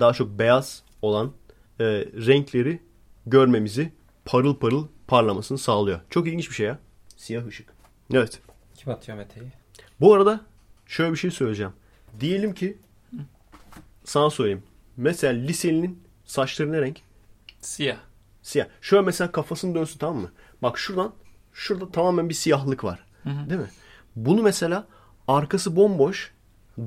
[0.00, 1.32] daha çok beyaz olan
[1.80, 1.84] e,
[2.26, 2.80] renkleri
[3.26, 3.92] görmemizi
[4.24, 6.00] parıl parıl parlamasını sağlıyor.
[6.10, 6.78] Çok ilginç bir şey ya.
[7.16, 7.68] Siyah ışık.
[8.12, 8.40] Evet.
[8.74, 9.46] Kim atıyor Mete'yi?
[10.00, 10.40] Bu arada
[10.86, 11.72] şöyle bir şey söyleyeceğim.
[12.20, 12.78] Diyelim ki
[14.04, 14.62] sana söyleyeyim.
[14.96, 17.00] Mesela liselinin saçları ne renk?
[17.60, 17.96] Siyah.
[18.42, 18.66] Siyah.
[18.80, 20.30] Şöyle mesela kafasını dönsün tamam mı?
[20.62, 21.12] Bak şuradan
[21.52, 23.04] şurada tamamen bir siyahlık var.
[23.24, 23.70] Değil mi?
[24.16, 24.86] Bunu mesela
[25.28, 26.32] arkası bomboş,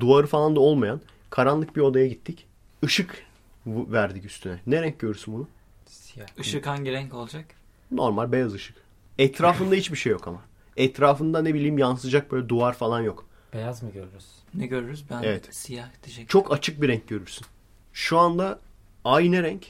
[0.00, 1.00] duvarı falan da olmayan
[1.30, 2.46] karanlık bir odaya gittik.
[2.82, 3.22] Işık
[3.66, 4.60] verdik üstüne.
[4.66, 5.48] Ne renk görürsün bunu?
[5.86, 6.26] Siyah.
[6.38, 7.44] Işık hangi renk olacak?
[7.90, 8.76] Normal beyaz ışık.
[9.18, 10.42] Etrafında hiçbir şey yok ama.
[10.76, 13.26] Etrafında ne bileyim yansıyacak böyle duvar falan yok.
[13.52, 14.26] Beyaz mı görürüz?
[14.54, 15.04] Ne görürüz?
[15.10, 15.54] Ben Evet.
[15.54, 16.26] siyah diyecektim.
[16.26, 17.46] Çok açık bir renk görürsün.
[17.92, 18.60] Şu anda
[19.04, 19.66] ay ne renk?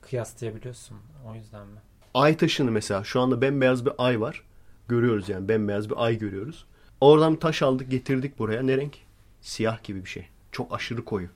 [0.00, 0.96] Kıyaslayabiliyorsun.
[1.26, 1.78] O yüzden mi?
[2.14, 4.42] Ay taşını mesela şu anda bembeyaz bir ay var.
[4.88, 6.64] Görüyoruz yani bembeyaz bir ay görüyoruz.
[7.00, 8.62] Oradan taş aldık getirdik buraya.
[8.62, 8.96] Ne renk?
[9.40, 10.26] Siyah gibi bir şey.
[10.52, 11.28] Çok aşırı koyu.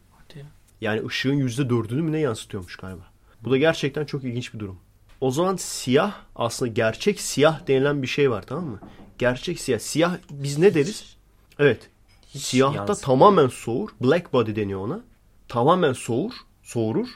[0.81, 3.03] Yani ışığın yüzde dördünü mü ne yansıtıyormuş galiba.
[3.45, 4.79] Bu da gerçekten çok ilginç bir durum.
[5.21, 8.81] O zaman siyah aslında gerçek siyah denilen bir şey var tamam mı?
[9.19, 9.79] Gerçek siyah.
[9.79, 11.17] Siyah biz ne deriz?
[11.59, 11.91] Evet.
[12.29, 13.03] Hiç Siyahta yansımıyor.
[13.03, 13.89] tamamen soğur.
[14.01, 15.01] Black body deniyor ona.
[15.49, 16.33] Tamamen soğur.
[16.63, 17.09] Soğurur.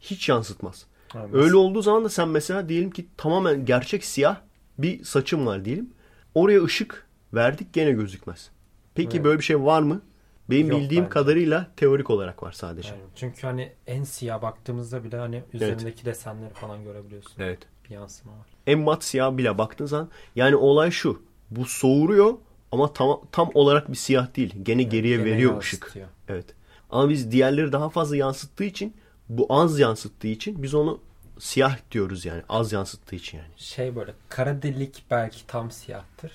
[0.00, 0.86] Hiç yansıtmaz.
[1.12, 4.36] Ha, Öyle olduğu zaman da sen mesela diyelim ki tamamen gerçek siyah
[4.78, 5.90] bir saçın var diyelim.
[6.34, 8.50] Oraya ışık verdik gene gözükmez.
[8.94, 9.24] Peki Evet.
[9.24, 10.02] böyle bir şey var mı?
[10.50, 11.12] Benim Yok bildiğim bence.
[11.12, 12.88] kadarıyla teorik olarak var sadece.
[12.88, 17.32] Yani çünkü hani en siyah baktığımızda bile hani üzerindeki desenleri falan görebiliyorsun.
[17.38, 17.58] Evet.
[17.84, 18.46] Bir yansıma var.
[18.66, 21.22] En mat siyah bile baktığın zaman yani olay şu.
[21.50, 22.34] Bu soğuruyor
[22.72, 24.54] ama tam, tam olarak bir siyah değil.
[24.62, 26.06] Gene geriye Gene veriyor yansıtıyor.
[26.06, 26.14] ışık.
[26.28, 26.46] Evet.
[26.90, 28.94] Ama biz diğerleri daha fazla yansıttığı için
[29.30, 31.00] bu az yansıttığı için biz onu
[31.38, 32.42] siyah diyoruz yani.
[32.48, 33.50] Az yansıttığı için yani.
[33.56, 36.32] Şey böyle kara delik belki tam siyahtır.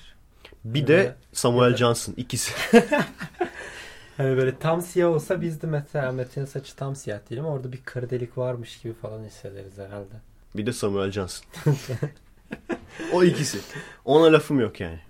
[0.64, 0.88] Bir Evet.
[0.88, 1.78] de Samuel Evet.
[1.78, 2.52] Johnson ikisi.
[4.16, 7.46] Hani böyle tam siyah olsa biz de mesela Mete'nin saçı tam siyah diyelim.
[7.46, 10.14] Orada bir kara delik varmış gibi falan hissederiz herhalde.
[10.56, 11.46] Bir de Samuel Johnson.
[13.12, 13.58] o ikisi.
[14.04, 15.00] Ona lafım yok yani.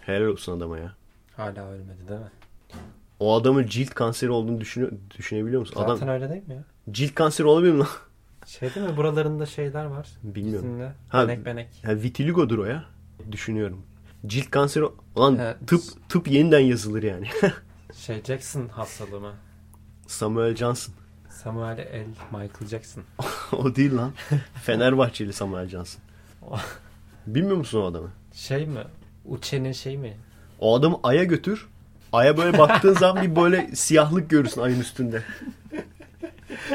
[0.00, 0.94] Helal olsun adama ya.
[1.36, 2.30] Hala ölmedi değil mi?
[3.20, 5.74] O adamın cilt kanseri olduğunu düşünü düşünebiliyor musun?
[5.78, 6.64] Zaten Adam öyle değil mi ya?
[6.90, 7.88] Cilt kanseri olabilir mi lan?
[8.46, 8.96] Şey değil mi?
[8.96, 10.08] Buralarında şeyler var.
[10.22, 10.68] Bilmiyorum.
[10.68, 10.92] Yüzünde.
[11.08, 11.68] Ha, Benek benek.
[11.82, 12.84] Ya vitiligodur o ya.
[13.32, 13.82] Düşünüyorum.
[14.26, 14.84] Cilt kanseri
[15.14, 15.56] olan Evet.
[15.66, 17.26] tıp tıp yeniden yazılır yani.
[17.96, 19.32] Şey Jackson hastalığı mı?
[20.06, 20.94] Samuel Johnson.
[21.30, 22.06] Samuel L.
[22.32, 23.02] Michael Jackson.
[23.52, 24.12] o değil lan.
[24.62, 26.00] Fenerbahçeli Samuel Johnson.
[27.26, 28.08] Bilmiyor musun o adamı?
[28.32, 28.80] Şey mi?
[29.24, 30.16] Uçe'nin şey mi?
[30.58, 31.66] O adamı Ay'a götür.
[32.12, 35.22] Ay'a böyle baktığın zaman bir böyle siyahlık görürsün ayın üstünde.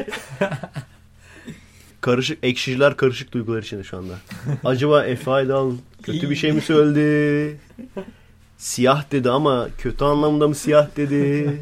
[2.02, 4.14] Karışık, ekşiciler karışık duygular içinde şu anda.
[4.64, 5.72] Acaba Efe Aydal
[6.04, 7.58] kötü bir şey mi söyledi?
[8.58, 11.58] Siyah dedi ama kötü anlamda mı siyah dedi?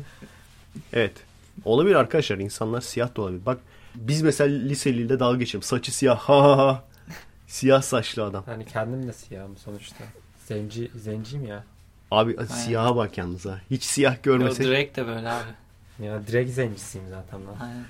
[0.94, 1.14] Evet.
[1.66, 2.38] Olabilir arkadaşlar.
[2.38, 3.46] insanlar siyah da olabilir.
[3.46, 3.58] Bak
[3.96, 5.64] biz mesela liseliyle dalga geçelim.
[5.64, 6.20] Saçı siyah.
[6.20, 6.84] Ha ha ha.
[7.48, 8.44] Siyah saçlı adam.
[8.46, 10.04] Hani kendim de siyahım sonuçta.
[10.48, 11.64] Zenci, zenciyim ya.
[12.12, 13.62] Abi siyaha bak yalnız ha.
[13.72, 14.66] Hiç siyah Yo, görmesek.
[14.66, 15.50] direkt de böyle abi.
[16.00, 17.66] Ya direkt zencisiyim zaten ben.
[17.66, 17.86] Aynen.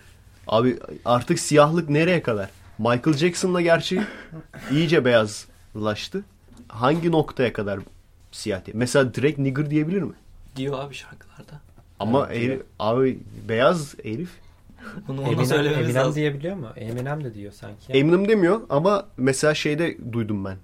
[0.48, 2.50] Abi artık siyahlık nereye kadar?
[2.78, 4.02] Michael Jackson'la gerçi
[4.72, 6.24] iyice beyazlaştı.
[6.68, 7.80] Hangi noktaya kadar
[8.32, 8.74] siyah diye?
[8.78, 10.14] Mesela direkt nigger diyebilir mi?
[10.56, 11.62] Diyor abi şarkılarda.
[12.00, 13.20] Ama Evet, herif- abi
[13.50, 14.30] beyaz herif.
[15.08, 16.16] Bunu ona Eminem, söylememiz Eminem lazım.
[16.16, 16.68] diyebiliyor mu?
[16.76, 17.92] Eminem de diyor sanki.
[17.92, 18.00] ya.
[18.00, 20.58] Eminem demiyor ama mesela şeyde duydum ben.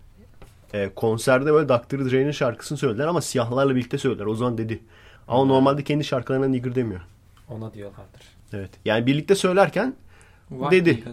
[0.73, 2.11] Ee, konserde böyle Dr.
[2.11, 4.25] Dre'nin şarkısını söylediler ama siyahlarla birlikte söylediler.
[4.25, 4.79] O zaman dedi.
[5.27, 7.01] Ama normalde kendi şarkılarına nigger demiyor.
[7.49, 8.21] Ona diyorlardır.
[8.53, 8.69] Evet.
[8.85, 9.95] Yani birlikte söylerken
[10.49, 11.03] White dedi.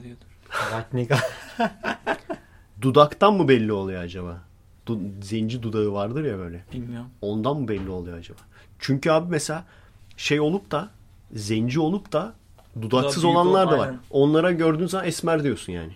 [0.93, 1.19] nigga.
[2.83, 4.39] dudaktan mı belli oluyor acaba?
[4.87, 6.65] Du- zenci dudağı vardır ya böyle.
[6.73, 7.09] Bilmiyorum.
[7.21, 8.39] Ondan mı belli oluyor acaba?
[8.79, 9.65] Çünkü abi mesela
[10.17, 10.91] şey olup da
[11.33, 12.35] zenci olup da
[12.83, 13.87] dudaksız olanlar ol- da var.
[13.87, 14.01] aynen.
[14.11, 15.93] Onlara gördüğün zaman esmer diyorsun yani.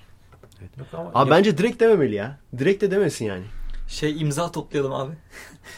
[0.79, 2.39] Yok ama Abi ya- bence direkt dememeli ya.
[2.59, 3.45] Direkt de demesin yani.
[3.89, 5.13] Şey imza toplayalım abi.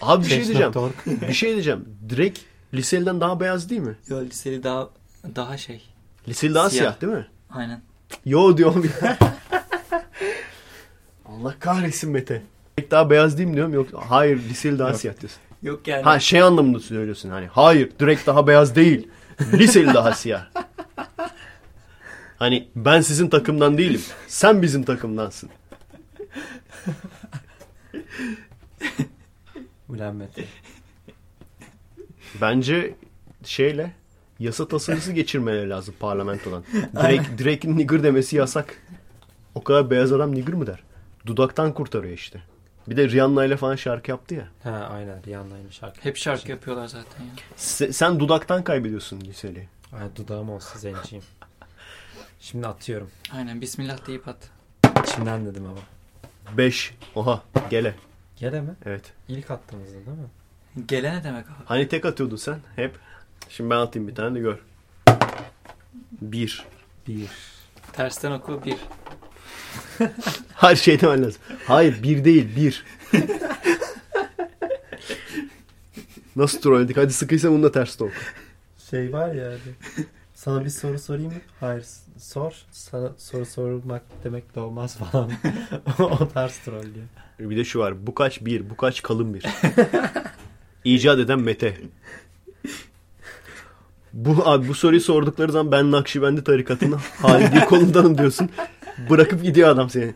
[0.02, 0.72] Abi bir şey diyeceğim.
[1.06, 1.84] Bir şey diyeceğim.
[2.08, 2.38] Direkt
[2.74, 3.96] liseliden daha beyaz değil mi?
[4.08, 4.88] Yo liseli daha
[5.34, 5.82] daha şey.
[6.28, 7.00] Liseli daha siyah, Siyah.
[7.00, 7.26] değil mi?
[7.50, 7.82] Aynen.
[8.24, 9.18] Yo diyorum ya.
[11.26, 12.42] Allah kahretsin Mete.
[12.90, 13.74] Daha beyaz değil mi diyorum.
[13.74, 14.98] Yok hayır liseli daha Yok.
[15.00, 15.40] siyah diyorsun.
[15.62, 16.02] Yok yani.
[16.02, 17.46] Ha şey anlamında söylüyorsun hani.
[17.46, 19.08] Hayır direkt daha beyaz değil.
[19.52, 20.46] Liseli daha siyah.
[22.38, 24.00] Hani ben sizin takımdan değilim.
[24.28, 25.50] Sen bizim takımdansın.
[29.88, 30.44] Ulan Mete.
[32.40, 32.94] Bence
[33.44, 33.92] şeyle
[34.38, 36.64] yasa tasarısı geçirmeleri lazım parlamentodan.
[36.96, 38.82] Direkt, direkt nigger demesi yasak.
[39.54, 40.82] O kadar beyaz adam nigger mı der?
[41.26, 42.42] Dudaktan kurtarıyor işte.
[42.88, 44.48] Bir de Rihanna ile falan şarkı yaptı ya.
[44.62, 46.00] Ha aynen Rihanna'ymış şarkı.
[46.00, 47.30] Hep şarkı yapıyorlar zaten ya.
[47.58, 49.68] Se- sen dudaktan kaybediyorsun liseli.
[49.92, 51.24] Ay dudağım olsa zenciyim.
[52.40, 53.10] Şimdi atıyorum.
[53.32, 54.36] Aynen bismillah deyip at.
[55.04, 55.78] içinden dedim ama.
[56.56, 56.94] 5.
[57.14, 57.94] Oha gele.
[58.36, 58.74] Gele mi?
[58.84, 59.12] Evet.
[59.28, 60.84] İlk attığımızda değil mi?
[60.88, 61.64] Gele ne demek abi?
[61.64, 62.98] Hani tek atıyordun sen hep.
[63.48, 64.58] Şimdi ben atayım bir tane de gör.
[66.22, 66.64] 1.
[67.08, 67.28] Bir.
[67.92, 68.76] Tersten oku bir.
[70.54, 71.42] Hayır şey demen lazım.
[71.66, 72.84] Hayır bir değil bir.
[76.36, 76.96] Nasıl trolledik?
[76.96, 78.12] Hadi sıkıysa bunu da ters oku.
[78.90, 81.38] Şey var ya hani, Sana bir soru sorayım mı?
[81.60, 81.84] Hayır
[82.18, 82.52] sor.
[82.70, 85.32] Sana soru sormak demek de olmaz falan.
[85.98, 87.06] o tarz troll diyor.
[87.50, 88.06] Bir de şu var.
[88.06, 89.46] Bu kaç bir, bu kaç kalın bir.
[90.84, 91.76] İcat eden Mete.
[94.16, 98.50] Bu abi bu soruyu sordukları zaman ben Nakşibendi tarikatının Halidi kolundanım diyorsun.
[99.10, 100.14] Bırakıp gidiyor adam seni.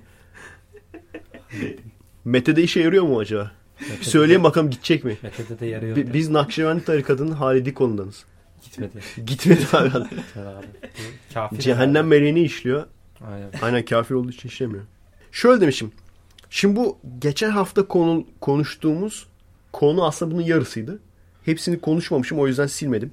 [2.25, 3.51] Mete'de işe yarıyor mu acaba?
[3.99, 5.17] Bir söyleyin bakalım gidecek mi?
[5.23, 5.97] Mete'de de yarıyor.
[5.97, 8.25] Bi- Biz Nakşibendi tarikatının Halidi kolundanız.
[8.65, 8.93] Gitmedi.
[9.27, 9.89] Gitmedi abi.
[9.89, 10.67] Gitmedi abi.
[11.35, 12.85] Kafir Cehennem meleğini işliyor.
[13.33, 13.51] Aynen.
[13.63, 14.83] Aynen kafir olduğu için işlemiyor.
[15.33, 15.93] Şöyle demişim.
[16.51, 19.27] Şimdi bu geçen hafta konu, konuştuğumuz
[19.73, 20.99] konu aslında bunun yarısıydı.
[21.45, 23.11] Hepsini konuşmamışım o yüzden silmedim.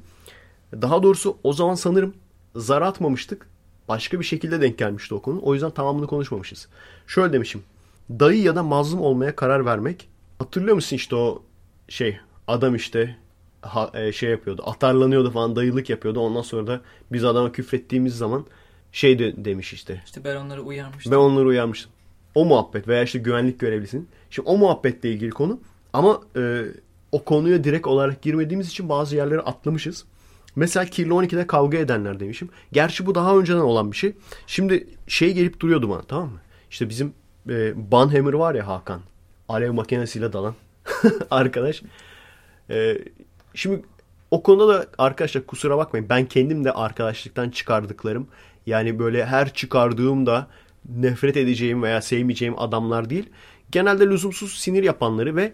[0.74, 2.14] Daha doğrusu o zaman sanırım
[2.56, 3.48] zar atmamıştık.
[3.88, 5.40] Başka bir şekilde denk gelmişti o konu.
[5.44, 6.68] O yüzden tamamını konuşmamışız.
[7.08, 7.64] Şöyle demişim.
[8.10, 10.08] Dayı ya da mazlum olmaya karar vermek.
[10.40, 11.44] Hatırlıyor musun işte o
[11.90, 12.18] şey
[12.48, 13.18] adam işte
[13.62, 14.64] ha- e, şey yapıyordu.
[14.66, 16.20] Atarlanıyordu falan dayılık yapıyordu.
[16.20, 16.82] Ondan sonra da
[17.12, 18.46] biz adama küfrettiğimiz zaman
[18.92, 20.02] şey de, demiş işte.
[20.06, 21.12] İşte ben onları uyarmıştım.
[21.12, 21.92] Ben onları uyarmıştım.
[22.36, 24.08] O muhabbet veya işte güvenlik görevlisinin.
[24.30, 25.60] Şimdi o muhabbetle ilgili konu.
[25.94, 26.62] Ama e,
[27.12, 30.06] o konuya direkt olarak girmediğimiz için bazı yerleri atlamışız.
[30.58, 32.50] Mesela Kirli 12'de kavga edenler demişim.
[32.72, 34.14] Gerçi bu daha önceden olan bir şey.
[34.48, 36.40] Şimdi şey gelip duruyordu bana tamam mı?
[36.70, 37.14] İşte bizim
[37.50, 39.02] e, Banhammer var ya Hakan.
[39.50, 40.56] Alev makinesiyle dalan
[41.32, 41.84] arkadaş.
[42.70, 42.98] E,
[43.54, 43.82] şimdi
[44.32, 46.10] o konuda da arkadaşlar kusura bakmayın.
[46.10, 48.28] Ben kendim de arkadaşlıktan çıkardıklarım.
[48.66, 50.48] Yani böyle her çıkardığımda
[50.90, 53.30] nefret edeceğim veya sevmeyeceğim adamlar değil.
[53.72, 55.54] Genelde lüzumsuz sinir yapanları ve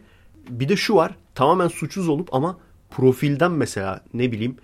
[0.49, 1.15] bir de şu var.
[1.35, 2.57] Tamamen suçsuz olup ama
[2.89, 4.57] profilden mesela ne bileyim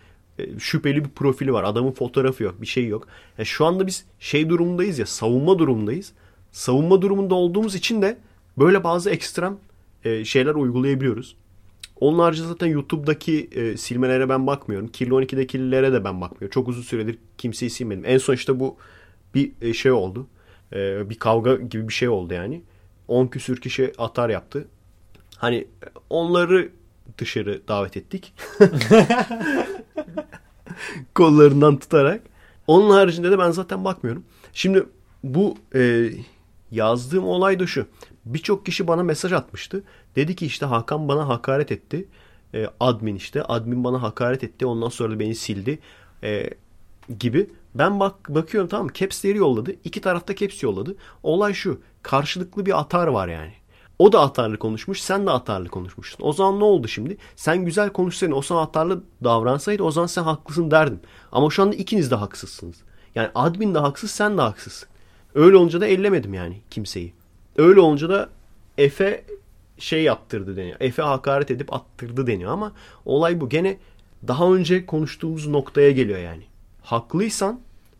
[0.60, 1.64] şüpheli bir profili var.
[1.64, 2.62] Adamın fotoğrafı yok.
[2.62, 3.08] Bir şey yok.
[3.38, 6.14] Ya şu anda biz şey durumundayız ya savunma durumundayız.
[6.52, 8.18] Savunma durumunda olduğumuz için de
[8.58, 9.58] böyle bazı ekstrem
[10.04, 11.36] e, şeyler uygulayabiliyoruz.
[12.00, 14.88] Onun haricinde zaten YouTube'daki e, silmelere ben bakmıyorum.
[14.88, 16.50] Kirli 12'dekilere de ben bakmıyorum.
[16.50, 18.04] Çok uzun süredir kimseyi silmedim.
[18.06, 18.78] En son işte bu
[19.36, 20.28] bir e, şey oldu.
[20.74, 22.62] E, bir kavga gibi bir şey oldu yani.
[23.08, 24.68] 10 küsür kişi atar yaptı.
[25.36, 26.70] Hani e, onları
[27.20, 28.34] dışarı davet ettik.
[31.16, 32.22] Kollarından tutarak.
[32.68, 34.24] Onun haricinde de ben zaten bakmıyorum.
[34.54, 34.86] Şimdi
[35.24, 36.10] bu e,
[36.72, 37.86] yazdığım olay da şu.
[38.26, 39.84] Birçok kişi bana mesaj atmıştı.
[40.16, 42.08] Dedi ki işte Hakan bana hakaret etti.
[42.54, 43.44] E, admin işte.
[43.44, 44.66] Admin bana hakaret etti.
[44.66, 45.80] Ondan sonra da beni sildi.
[46.24, 46.50] E,
[47.20, 47.50] gibi.
[47.76, 48.94] Ben bak bakıyorum tamam mı?
[48.94, 49.76] Caps'leri yolladı.
[49.84, 50.96] İki tarafta caps yolladı.
[51.24, 51.82] Olay şu.
[52.04, 53.54] Karşılıklı bir atar var yani.
[54.00, 55.02] O da atarlı konuşmuş.
[55.02, 56.20] Sen de atarlı konuşmuşsun.
[56.24, 57.18] O zaman ne oldu şimdi?
[57.36, 58.36] Sen güzel konuşsaydın.
[58.36, 61.00] O sana atarlı davransaydı o zaman sen haklısın derdim.
[61.32, 62.78] Ama şu anda ikiniz de haksızsınız.
[63.16, 64.90] Yani admin de haksız sen de haksızsın.
[65.36, 67.14] Öyle olunca da ellemedim yani kimseyi.
[67.58, 68.30] Öyle olunca da
[68.78, 69.26] Efe
[69.78, 70.78] şey yaptırdı deniyor.
[70.80, 72.72] Efe hakaret edip attırdı deniyor ama
[73.06, 73.50] olay bu.
[73.50, 73.78] Gene
[74.28, 76.44] daha önce konuştuğumuz noktaya geliyor yani.
[76.82, 77.60] Haklıysan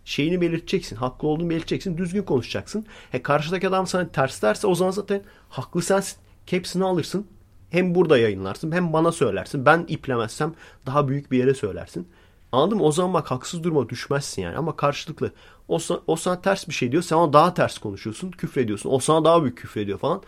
[0.10, 0.96] şeyini belirteceksin.
[0.96, 1.98] Haklı olduğunu belirteceksin.
[1.98, 2.86] Düzgün konuşacaksın.
[3.12, 6.18] He karşıdaki adam sana ters derse o zaman zaten haklı sensin.
[6.48, 7.28] Caps'ini alırsın.
[7.70, 9.66] Hem burada yayınlarsın hem bana söylersin.
[9.66, 10.54] Ben iplemezsem
[10.86, 12.08] daha büyük bir yere söylersin.
[12.52, 12.84] Anladın mı?
[12.84, 14.58] O zaman bak haksız duruma düşmezsin yani.
[14.58, 15.32] Ama karşılıklı
[15.68, 17.04] o, sa- o sana ters bir şey diyor.
[17.04, 18.32] Sen ona daha ters konuşuyorsun.
[18.32, 18.90] Küfrediyorsun.
[18.90, 20.22] O sana daha büyük küfrediyor falan.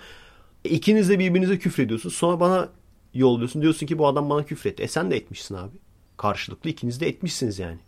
[0.66, 2.16] E, İkiniz de birbirinize küfrediyorsunuz.
[2.16, 2.70] Sonra bana
[3.14, 3.62] yolluyorsun.
[3.62, 4.84] Diyorsun ki bu adam bana küfretti.
[4.84, 5.78] E sen de etmişsin abi.
[6.18, 7.80] Karşılıklı ikiniz de etmişsiniz yani.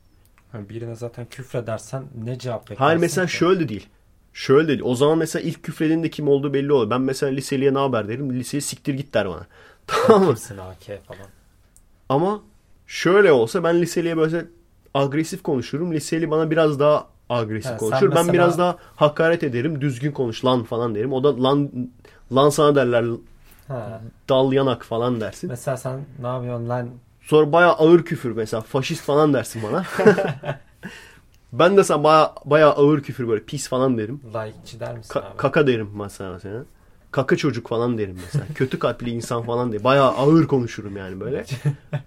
[0.53, 3.33] Birine zaten küfredersen ne cevap beklersin Hayır mesela ki?
[3.33, 3.87] şöyle de değil.
[4.33, 4.81] Şöyle değil.
[4.83, 6.89] O zaman mesela ilk küfrediğinde kim olduğu belli olur.
[6.89, 8.33] Ben mesela liseliye ne haber derim.
[8.39, 9.47] Liseye siktir git der bana.
[9.87, 10.35] Tamam mı?
[10.61, 11.27] AK falan.
[12.09, 12.41] Ama
[12.87, 14.45] şöyle olsa ben liseliye böyle
[14.93, 15.93] agresif konuşurum.
[15.93, 18.01] Liseli bana biraz daha agresif sen konuşur.
[18.01, 19.81] Ben mesela- biraz daha hakaret ederim.
[19.81, 21.13] Düzgün konuş lan falan derim.
[21.13, 21.71] O da lan
[22.35, 23.05] lan sana derler
[23.67, 24.01] Ha.
[24.29, 25.49] dal yanak falan dersin.
[25.49, 26.89] Mesela sen ne yapıyorsun lan?
[27.25, 29.85] Sonra bayağı ağır küfür mesela faşist falan dersin bana.
[31.53, 34.21] ben de sana bayağı, bayağı ağır küfür böyle pis falan derim.
[34.33, 35.37] Layıkçı der misin Ka- abi?
[35.37, 36.63] kaka derim mesela mesela.
[37.11, 38.45] Kaka çocuk falan derim mesela.
[38.55, 39.83] Kötü kalpli insan falan derim.
[39.83, 41.45] Bayağı ağır konuşurum yani böyle.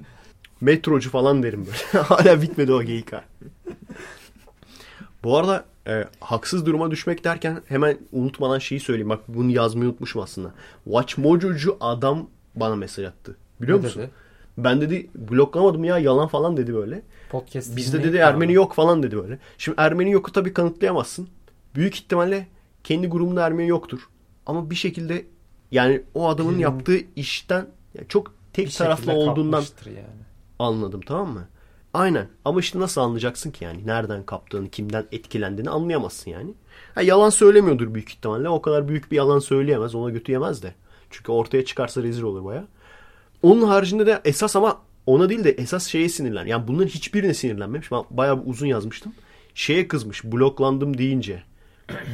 [0.60, 2.04] Metrocu falan derim böyle.
[2.04, 3.24] Hala bitmedi o geyik ha.
[5.24, 9.08] Bu arada e, haksız duruma düşmek derken hemen unutmadan şeyi söyleyeyim.
[9.08, 10.50] Bak bunu yazmayı unutmuşum aslında.
[10.84, 13.36] Watchmojo'cu adam bana mesaj attı.
[13.60, 14.02] Biliyor Ne musun?
[14.02, 14.10] dedi?
[14.58, 17.02] Ben dedi bloklamadım ya yalan falan dedi böyle.
[17.30, 19.38] Podcast Bizde dedi de Ermeni yok falan dedi böyle.
[19.58, 21.28] Şimdi Ermeni yoku tabii kanıtlayamazsın.
[21.74, 22.46] Büyük ihtimalle
[22.84, 24.08] kendi grubunda Ermeni yoktur.
[24.46, 25.24] Ama bir şekilde
[25.70, 30.06] yani o adamın Birinin- yaptığı işten yani çok tek Bir taraflı olduğundan yani.
[30.58, 31.48] anladım tamam mı?
[31.94, 32.28] Aynen.
[32.44, 33.86] Ama işte nasıl anlayacaksın ki yani?
[33.86, 36.54] Nereden kaptığını, kimden etkilendiğini anlayamazsın yani.
[36.94, 38.48] Ha, yalan söylemiyordur büyük ihtimalle.
[38.48, 39.94] O kadar büyük bir yalan söyleyemez.
[39.94, 40.74] Ona götü yemez de.
[41.10, 42.64] Çünkü ortaya çıkarsa rezil olur baya.
[43.42, 46.46] Onun haricinde de esas ama ona değil de esas şeye sinirlen.
[46.46, 47.92] Yani bunların hiçbirine sinirlenmemiş.
[47.92, 49.12] Ben bayağı bir uzun yazmıştım.
[49.54, 50.24] Şeye kızmış.
[50.24, 51.42] Bloklandım deyince.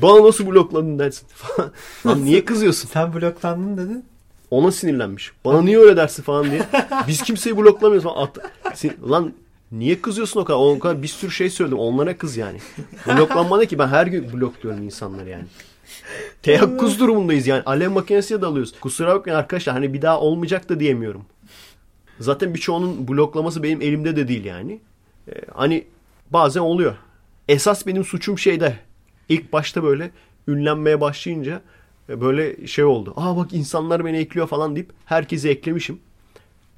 [0.02, 1.70] Bana nasıl blokladın dersin falan.
[2.06, 2.88] Lan niye kızıyorsun?
[2.88, 4.04] Sen bloklandın dedin.
[4.50, 5.32] Ona sinirlenmiş.
[5.44, 6.62] Bana niye öyle dersin falan diye.
[7.08, 8.22] Biz kimseyi bloklamıyoruz falan.
[8.22, 8.38] At,
[8.74, 9.32] sin- lan
[9.72, 10.58] niye kızıyorsun o kadar?
[10.58, 11.78] O kadar bir sürü şey söyledim.
[11.78, 12.58] Onlara kız yani.
[13.06, 13.78] Bloklanma ne ki?
[13.78, 15.44] Ben her gün blokluyorum insanları yani.
[16.42, 17.62] Teyakkuz durumundayız yani.
[17.66, 18.80] Alev makinesiyle dalıyoruz.
[18.80, 19.74] Kusura bakmayın arkadaşlar.
[19.74, 21.24] Hani bir daha olmayacak da diyemiyorum.
[22.20, 24.80] Zaten birçoğunun bloklaması benim elimde de değil yani.
[25.28, 25.84] Ee, hani
[26.30, 26.96] bazen oluyor.
[27.48, 28.78] Esas benim suçum şeyde.
[29.28, 30.10] İlk başta böyle
[30.48, 31.62] ünlenmeye başlayınca
[32.08, 33.12] e, böyle şey oldu.
[33.16, 36.00] Aa bak insanlar beni ekliyor falan deyip herkesi eklemişim.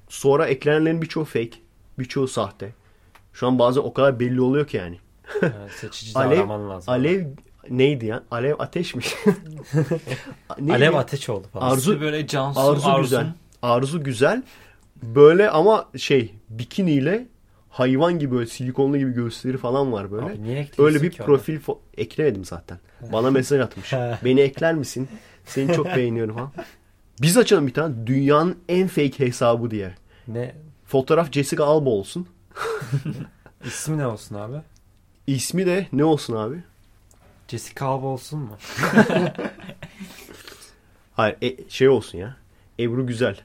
[0.09, 1.59] Sonra eklenenlerin birçoğu fake.
[1.99, 2.75] Birçoğu sahte.
[3.33, 4.99] Şu an bazen o kadar belli oluyor ki yani.
[5.43, 6.95] Yani seçici Alev, lazım.
[6.95, 7.27] Alev
[7.71, 8.23] neydi ya?
[8.31, 9.15] Alev ateşmiş.
[10.71, 10.99] Alev ya?
[10.99, 11.71] ateş oldu falan.
[11.71, 13.27] Arzu- İşte böyle Cansu, Arzu, Arzu, güzel.
[13.63, 14.43] Arzu güzel.
[15.03, 17.27] Böyle ama şey bikiniyle
[17.71, 20.27] hayvan gibi böyle silikonlu gibi göğüsleri falan var böyle.
[20.27, 22.79] Abi niye Öyle bir profil fo- eklemedim zaten.
[23.13, 23.93] Bana mesaj atmış.
[24.25, 25.09] Beni ekler misin?
[25.47, 26.53] Seni çok beğeniyorum falan.
[27.23, 29.95] Biz açalım bir tane dünyanın en fake hesabı diye.
[30.29, 30.55] Ne?
[30.87, 32.27] Fotoğraf Jessica Alba olsun.
[33.67, 34.57] İsmi ne olsun abi?
[35.27, 36.57] İsmi de ne olsun abi?
[37.49, 38.57] Jessica Alba olsun mu?
[41.13, 42.37] Hayır e- şey olsun ya.
[42.81, 43.37] Ebru Güzel.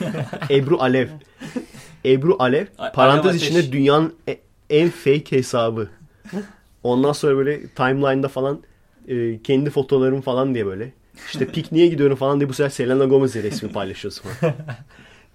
[0.50, 1.08] Ebru Alev.
[2.04, 2.66] Ebru Alev.
[2.78, 3.48] A- Parantez Alev Ateş.
[3.48, 4.40] içinde dünyanın e-
[4.70, 5.88] en fake hesabı.
[6.82, 8.62] Ondan sonra böyle timeline'da falan
[9.08, 10.92] e, kendi fotolarım falan diye böyle.
[11.26, 14.54] İşte pikniğe gidiyorum falan diye bu sefer Selena Gomez'e resmi paylaşıyorsun falan.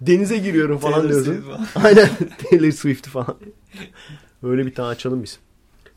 [0.00, 1.44] Denize giriyorum falan Taylor diyorsun.
[1.74, 2.08] Aynen.
[2.50, 3.36] Taylor Swift falan.
[4.42, 5.38] Öyle bir tane açalım biz.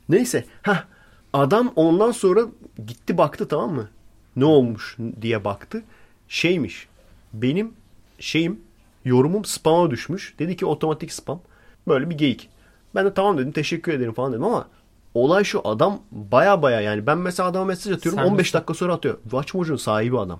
[0.10, 0.46] Neyse.
[0.62, 0.88] ha
[1.34, 2.42] Adam ondan sonra
[2.88, 3.90] gitti baktı tamam mı?
[4.36, 5.84] Ne olmuş diye baktı.
[6.28, 6.88] Şeymiş.
[7.34, 7.74] Benim
[8.20, 8.62] şeyim
[9.06, 10.36] yorumum spam'a düşmüş.
[10.40, 11.42] Dedi ki otomatik spam.
[11.88, 12.50] Böyle bir geyik.
[12.96, 14.68] Ben de tamam dedim teşekkür ederim falan dedim ama
[15.14, 18.58] olay şu adam baya baya yani ben mesela adama mesaj atıyorum Sen 15 misin?
[18.58, 19.18] dakika sonra atıyor.
[19.24, 20.40] Watchmojo'nun sahibi adam.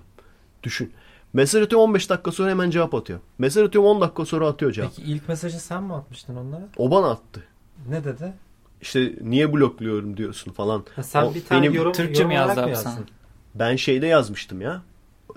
[0.62, 0.92] Düşün.
[1.32, 3.20] Mesaj atıyorum 15 dakika sonra hemen cevap atıyor.
[3.38, 4.90] Mesaj atıyorum 10 dakika sonra atıyor cevap.
[4.96, 6.68] Peki ilk mesajı sen mi atmıştın onlara?
[6.76, 7.42] O bana attı.
[7.88, 8.32] Ne dedi?
[8.82, 10.84] İşte niye blokluyorum diyorsun falan.
[10.96, 13.06] Ha, sen O bir tane benim- yorum, Türkçe yorum mi yazdı abi yazdın?
[13.54, 14.82] Ben şeyde yazmıştım ya.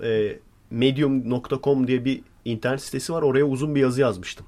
[0.04, 0.40] E,
[0.70, 3.22] Medium.com diye bir internet sitesi var.
[3.22, 4.46] Oraya uzun bir yazı yazmıştım.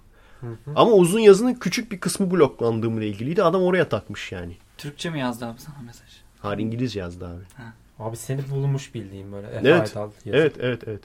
[0.76, 3.44] Ama uzun yazının küçük bir kısmı bloklandığımla ilgiliydi.
[3.44, 4.58] Adam oraya takmış yani.
[4.78, 6.08] Türkçe mi yazdı abi sana mesaj?
[6.40, 7.44] Hayır İngilizce yazdı abi.
[8.00, 9.48] Abi seni bulmuş bildiğim böyle.
[9.48, 9.94] Efe Evet.
[10.26, 11.02] Evet evet evet.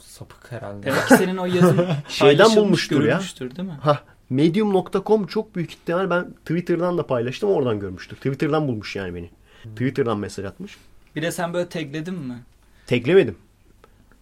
[0.00, 0.86] Sapık herhalde.
[0.86, 3.20] Demek ki senin o yazın Şeyden bulmuştur ya.
[3.40, 3.78] değil mi?
[3.80, 4.02] Ha
[4.34, 8.16] Medium.com çok büyük ihtimal ben Twitter'dan da paylaştım oradan görmüştür.
[8.16, 9.30] Twitter'dan bulmuş yani beni.
[9.62, 10.76] Twitter'dan mesaj atmış.
[11.16, 12.42] Bir de sen böyle tagledin mi?
[12.86, 13.36] Teklemedim.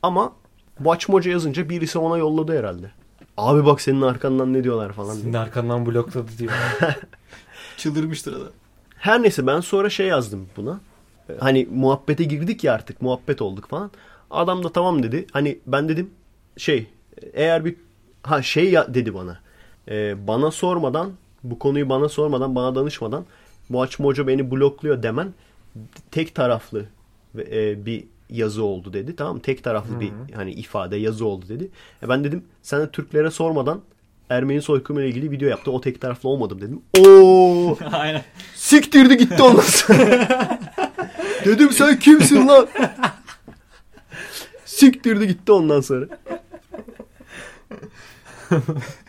[0.02, 0.32] Ama
[0.76, 2.90] Watchmojo yazınca birisi ona yolladı herhalde.
[3.36, 5.22] Abi bak senin arkandan ne diyorlar falan diye.
[5.22, 6.52] Senin arkandan blokladı diyor.
[7.76, 8.52] Çıldırmıştır adam.
[8.96, 10.80] Her neyse ben sonra şey yazdım buna.
[11.40, 13.90] Hani muhabbete girdik ya artık muhabbet olduk falan.
[14.30, 15.26] Adam da tamam dedi.
[15.32, 16.10] Hani ben dedim
[16.56, 16.86] şey
[17.32, 17.76] eğer bir
[18.22, 19.38] ha şey ya dedi bana.
[19.88, 21.12] Ee, bana sormadan
[21.44, 23.24] bu konuyu bana sormadan bana danışmadan
[23.70, 25.34] bu Mojo beni blokluyor demen
[26.10, 26.84] tek taraflı
[27.38, 29.16] e, bir yazı oldu dedi.
[29.16, 29.38] Tamam?
[29.38, 31.70] Tek taraflı bir hani ifade yazı oldu dedi.
[32.02, 33.80] E ben dedim sen de Türklere sormadan
[34.30, 35.70] Ermeni soykırımı ile ilgili video yaptı.
[35.70, 36.82] O tek taraflı olmadım dedim.
[36.98, 37.76] Oo!
[37.92, 38.22] Aynen.
[38.54, 40.28] Siktirdi gitti ondan sonra.
[41.44, 42.68] Dedim sen kimsin lan?
[44.64, 46.06] Siktirdi gitti ondan sonra.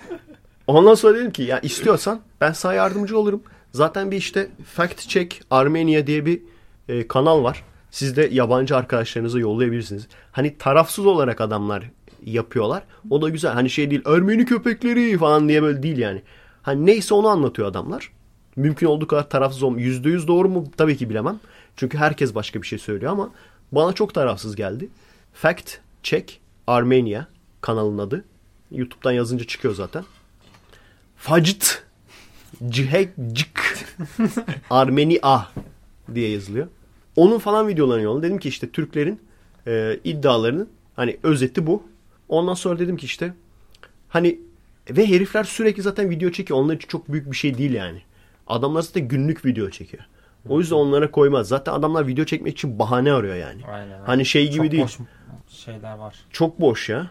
[0.68, 3.44] Ondan sonra dedim ki ya istiyorsan ben sana yardımcı olurum.
[3.72, 6.42] Zaten bir işte Fact Check Armenia diye bir
[6.90, 7.64] e, kanal var.
[7.92, 10.08] Siz de yabancı arkadaşlarınıza yollayabilirsiniz.
[10.32, 11.92] Hani tarafsız olarak adamlar
[12.26, 12.84] yapıyorlar.
[13.10, 13.54] O da güzel.
[13.54, 16.22] Hani şey değil Ermeni köpekleri falan diye böyle değil yani.
[16.62, 18.12] Hani neyse onu anlatıyor adamlar.
[18.56, 19.80] Mümkün olduğu kadar tarafsız olma.
[19.80, 21.40] Yüzde yüz doğru mu tabii ki bilemem.
[21.76, 23.32] Çünkü herkes başka bir şey söylüyor ama
[23.72, 24.90] bana çok tarafsız geldi.
[25.34, 27.26] Fact Check Armenia
[27.62, 28.26] kanalın adı.
[28.72, 30.04] YouTube'dan yazınca çıkıyor zaten.
[31.24, 31.84] Facit
[32.70, 33.10] Cihek
[34.70, 35.46] Armenia
[36.16, 36.68] diye yazılıyor.
[37.16, 38.24] Onun falan videolarını yolladım.
[38.24, 39.20] Dedim ki işte Türklerin
[39.68, 41.84] e, iddialarının hani özeti bu.
[42.30, 43.34] Ondan sonra dedim ki işte
[44.10, 44.40] hani
[44.90, 46.60] ve herifler sürekli zaten video çekiyor.
[46.60, 48.02] Onlar için çok büyük bir şey değil yani.
[48.48, 50.04] Adamlar zaten günlük video çekiyor.
[50.50, 51.48] O yüzden onlara koymaz.
[51.48, 53.66] Zaten adamlar video çekmek için bahane arıyor yani.
[53.66, 54.00] Aynen.
[54.06, 54.84] Hani şey gibi Çok değil.
[54.84, 54.98] boş
[55.50, 56.16] şeyler var.
[56.32, 57.10] Çok boş ya.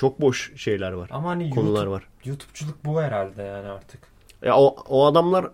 [0.00, 1.08] Çok boş şeyler var.
[1.12, 2.08] Ama hani Konular YouTube, var.
[2.24, 4.00] YouTube'culuk bu herhalde yani artık.
[4.42, 5.50] Ya o, o adamlar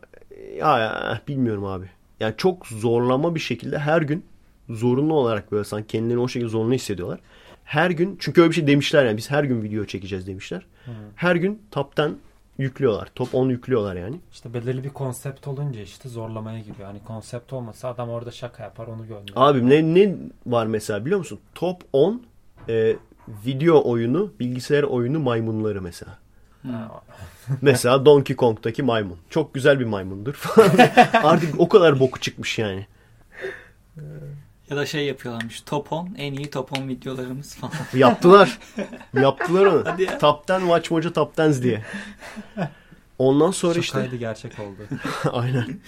[0.57, 1.91] ya, ya bilmiyorum abi.
[2.21, 4.25] Yani çok zorlama bir şekilde her gün
[4.69, 7.21] zorunlu olarak böyle sanki kendilerini o şekilde zorunlu hissediyorlar.
[7.65, 10.67] Her gün çünkü öyle bir şey demişler yani biz her gün video çekeceğiz demişler.
[11.15, 12.17] Her gün top'tan
[12.59, 13.09] yüklüyorlar.
[13.15, 14.17] Top 10 yüklüyorlar yani.
[14.33, 16.89] İşte belirli bir konsept olunca işte zorlamaya giriyor.
[16.89, 19.37] Hani konsept olmasa adam orada şaka yapar onu gönderiyor.
[19.37, 20.17] Abi ne ne
[20.47, 21.39] var mesela biliyor musun?
[21.55, 22.23] Top 10
[22.69, 22.97] e,
[23.29, 26.19] video oyunu, bilgisayar oyunu maymunları mesela.
[26.63, 27.03] Ha,
[27.63, 29.19] Mesela Donkey Kong'daki maymun.
[29.31, 30.71] Çok güzel bir maymundur falan.
[31.13, 32.87] Artık o kadar boku çıkmış yani.
[34.71, 35.61] Ya da şey yapıyorlarmış.
[35.61, 37.73] Top 10 en iyi top 10 videolarımız falan.
[37.95, 38.59] Yaptılar.
[39.15, 39.83] Yaptılar onu.
[39.87, 40.19] Hadi ya.
[40.19, 41.85] Top 10 Watch Mojo Top 10 diye.
[43.19, 44.99] Ondan sonra işte Şakaydı gerçek oldu.
[45.33, 45.81] aynen.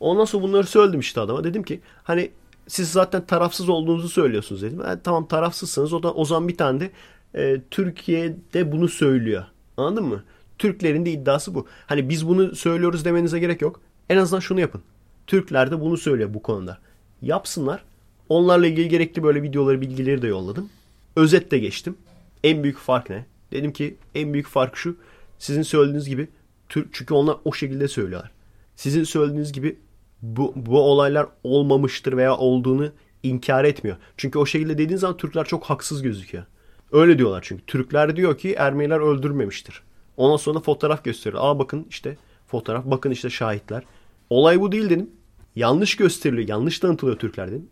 [0.00, 1.44] Ondan sonra bunları söyledim işte adama.
[1.44, 2.30] Dedim ki hani
[2.68, 4.80] siz zaten tarafsız olduğunuzu söylüyorsunuz dedim.
[4.80, 5.92] E, tamam tarafsızsınız.
[5.92, 6.90] O da o zaman bir tane de
[7.34, 9.44] e, Türkiye'de bunu söylüyor.
[9.76, 10.24] Anladın mı?
[10.58, 11.66] Türklerin de iddiası bu.
[11.86, 13.80] Hani biz bunu söylüyoruz demenize gerek yok.
[14.08, 14.82] En azından şunu yapın.
[15.26, 16.78] Türkler de bunu söylüyor bu konuda.
[17.22, 17.84] Yapsınlar.
[18.28, 20.70] Onlarla ilgili gerekli böyle videoları, bilgileri de yolladım.
[21.16, 21.96] Özet de geçtim.
[22.44, 23.26] En büyük fark ne?
[23.52, 24.96] Dedim ki en büyük fark şu.
[25.38, 26.28] Sizin söylediğiniz gibi
[26.68, 28.30] Türk çünkü onlar o şekilde söylüyorlar.
[28.76, 29.78] Sizin söylediğiniz gibi
[30.22, 32.92] bu, bu olaylar olmamıştır veya olduğunu
[33.22, 33.96] inkar etmiyor.
[34.16, 36.44] Çünkü o şekilde dediğin zaman Türkler çok haksız gözüküyor.
[36.92, 37.64] Öyle diyorlar çünkü.
[37.66, 39.82] Türkler diyor ki Ermeniler öldürmemiştir.
[40.16, 41.42] Ondan sonra fotoğraf gösteriyor.
[41.44, 42.16] Aa bakın işte
[42.46, 43.82] fotoğraf, bakın işte şahitler.
[44.30, 45.10] Olay bu değil dedim.
[45.56, 47.68] Yanlış gösteriliyor, yanlış tanıtılıyor Türkler dedim.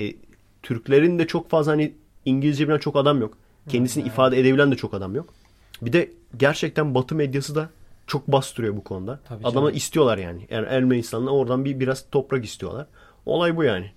[0.00, 0.14] E,
[0.62, 1.94] Türklerin de çok fazla hani
[2.24, 3.38] İngilizce bilen çok adam yok.
[3.68, 5.34] Kendisini ifade edebilen de çok adam yok.
[5.82, 7.70] Bir de gerçekten Batı medyası da
[8.06, 9.20] çok bastırıyor bu konuda.
[9.28, 9.76] Tabii Adama canım.
[9.76, 10.46] istiyorlar yani.
[10.50, 12.86] yani Ermenistan'la oradan bir biraz toprak istiyorlar.
[13.26, 13.90] Olay bu yani.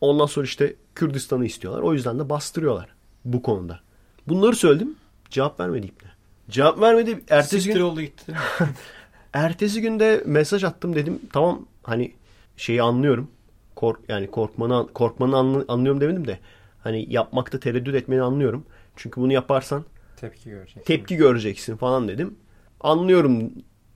[0.00, 1.82] Ondan sonra işte Kürdistan'ı istiyorlar.
[1.82, 2.88] O yüzden de bastırıyorlar
[3.24, 3.80] bu konuda.
[4.26, 4.96] Bunları söyledim.
[5.30, 6.08] Cevap vermedi İbni.
[6.50, 7.24] Cevap vermedi.
[7.30, 8.34] Ertesi Siktir gün, oldu gitti
[9.32, 11.20] ertesi günde mesaj attım dedim.
[11.32, 12.12] Tamam hani
[12.56, 13.30] şeyi anlıyorum.
[13.76, 16.38] Kork, yani korkmanı, korkmanı anlı- anlıyorum demedim de.
[16.82, 18.64] Hani yapmakta tereddüt etmeni anlıyorum.
[18.96, 19.84] Çünkü bunu yaparsan
[20.16, 20.86] Tepki görecek.
[20.86, 22.36] tepki göreceksin falan dedim.
[22.80, 23.52] Anlıyorum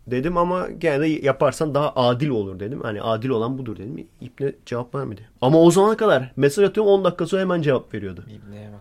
[0.06, 2.80] dedim ama gene de yaparsan daha adil olur dedim.
[2.82, 4.08] Hani adil olan budur dedim.
[4.20, 5.28] İpne cevap vermedi.
[5.40, 8.24] Ama o zamana kadar mesaj atıyorum 10 dakika sonra hemen cevap veriyordu.
[8.28, 8.80] İbneye bak.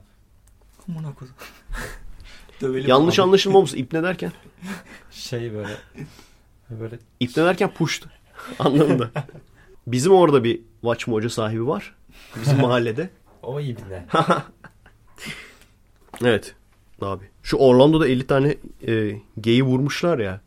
[0.89, 1.13] Amına.
[2.61, 3.23] Dövelim Yanlış abi.
[3.23, 4.31] anlaşılmamış İpne derken.
[5.11, 5.73] Şey böyle
[6.69, 8.05] böyle İpne derken puşt
[8.59, 9.09] anlamında.
[9.87, 11.95] Bizim orada bir Watch Mojo sahibi var.
[12.41, 13.09] Bizim mahallede.
[13.43, 14.05] o ibne.
[16.23, 16.55] Evet.
[17.01, 17.30] Abi.
[17.43, 18.55] Şu Orlando'da 50 tane
[18.87, 20.41] e, geyi vurmuşlar ya.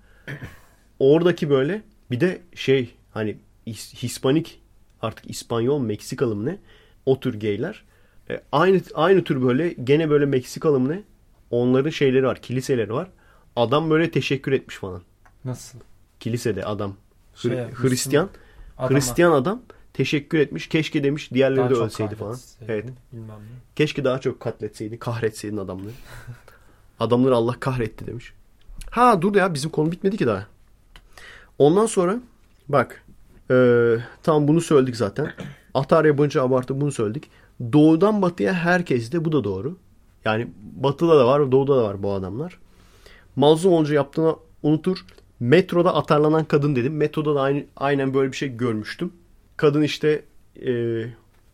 [0.99, 4.61] Oradaki böyle bir de şey hani His- Hispanik
[5.03, 6.59] artık İspanyol Meksikalı mı ne?
[7.07, 7.85] O tür geyler.
[8.31, 11.03] E, aynı aynı tür böyle gene böyle Meksikalı mı ne?
[11.51, 13.09] Onların şeyleri var, kiliseleri var.
[13.57, 15.03] Adam böyle teşekkür etmiş falan.
[15.45, 15.79] Nasıl?
[16.21, 16.97] Kilisede adam.
[17.37, 18.29] Hri- Şey, Hristiyan.
[18.79, 19.63] Adama Hristiyan adam
[19.93, 20.69] teşekkür etmiş.
[20.69, 22.39] Keşke demiş diğerleri daha de ölseydi falan.
[22.69, 22.85] Evet.
[23.13, 23.59] Bilmem ne.
[23.77, 25.93] Keşke daha çok katletseydin, kahretseydin adamları.
[27.01, 28.33] Adamları Allah kahretti demiş.
[28.91, 30.47] Ha dur ya bizim konu bitmedi ki daha.
[31.59, 32.21] Ondan sonra
[32.69, 33.05] bak
[33.51, 33.57] e,
[34.23, 35.33] tam bunu söyledik zaten.
[35.75, 37.31] Atar yabancı abartı bunu söyledik.
[37.73, 39.77] Doğudan batıya herkes de bu da doğru.
[40.25, 42.59] Yani batıda da var doğuda da var bu adamlar.
[43.37, 45.05] Mazlum olunca yaptığını unutur.
[45.41, 46.97] Metroda atarlanan kadın dedim.
[46.97, 49.13] Metroda da aynı, aynen böyle bir şey görmüştüm.
[49.57, 50.25] Kadın işte
[50.67, 51.05] e,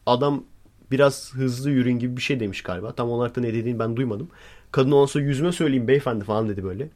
[0.07, 0.45] adam
[0.91, 2.93] biraz hızlı yürüyün gibi bir şey demiş galiba.
[2.93, 4.29] Tam olarak da ne dediğini ben duymadım.
[4.72, 6.88] Kadın ondan sonra yüzüme söyleyeyim beyefendi falan dedi böyle.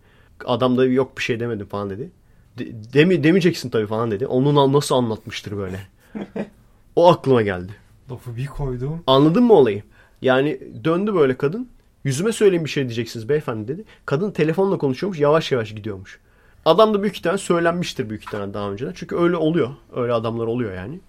[0.44, 2.10] Adam da yok bir şey demedim falan dedi.
[2.58, 4.26] De, demi, demeyeceksin tabii falan dedi.
[4.26, 5.80] Onun nasıl anlatmıştır böyle.
[6.96, 7.72] O aklıma geldi.
[8.10, 9.02] Lafı bir koydum.
[9.06, 9.82] Anladın mı olayı?
[10.22, 11.68] Yani döndü böyle kadın.
[12.04, 13.84] Yüzüme söyleyin bir şey diyeceksiniz beyefendi dedi.
[14.06, 16.20] Kadın telefonla konuşuyormuş yavaş yavaş gidiyormuş.
[16.64, 18.92] Adam da büyük ihtimalle söylenmiştir büyük ihtimalle daha önceden.
[18.94, 19.70] Çünkü öyle oluyor.
[19.96, 21.00] Öyle adamlar oluyor yani.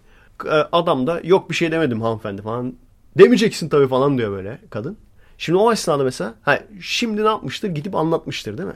[0.46, 2.74] E, Adam da yok bir şey demedim hanımefendi falan.
[3.18, 4.98] Demeyeceksin tabii falan diyor böyle kadın.
[5.38, 7.68] Şimdi o esnada mesela ha, şimdi ne yapmıştır?
[7.70, 8.76] Gidip anlatmıştır değil mi?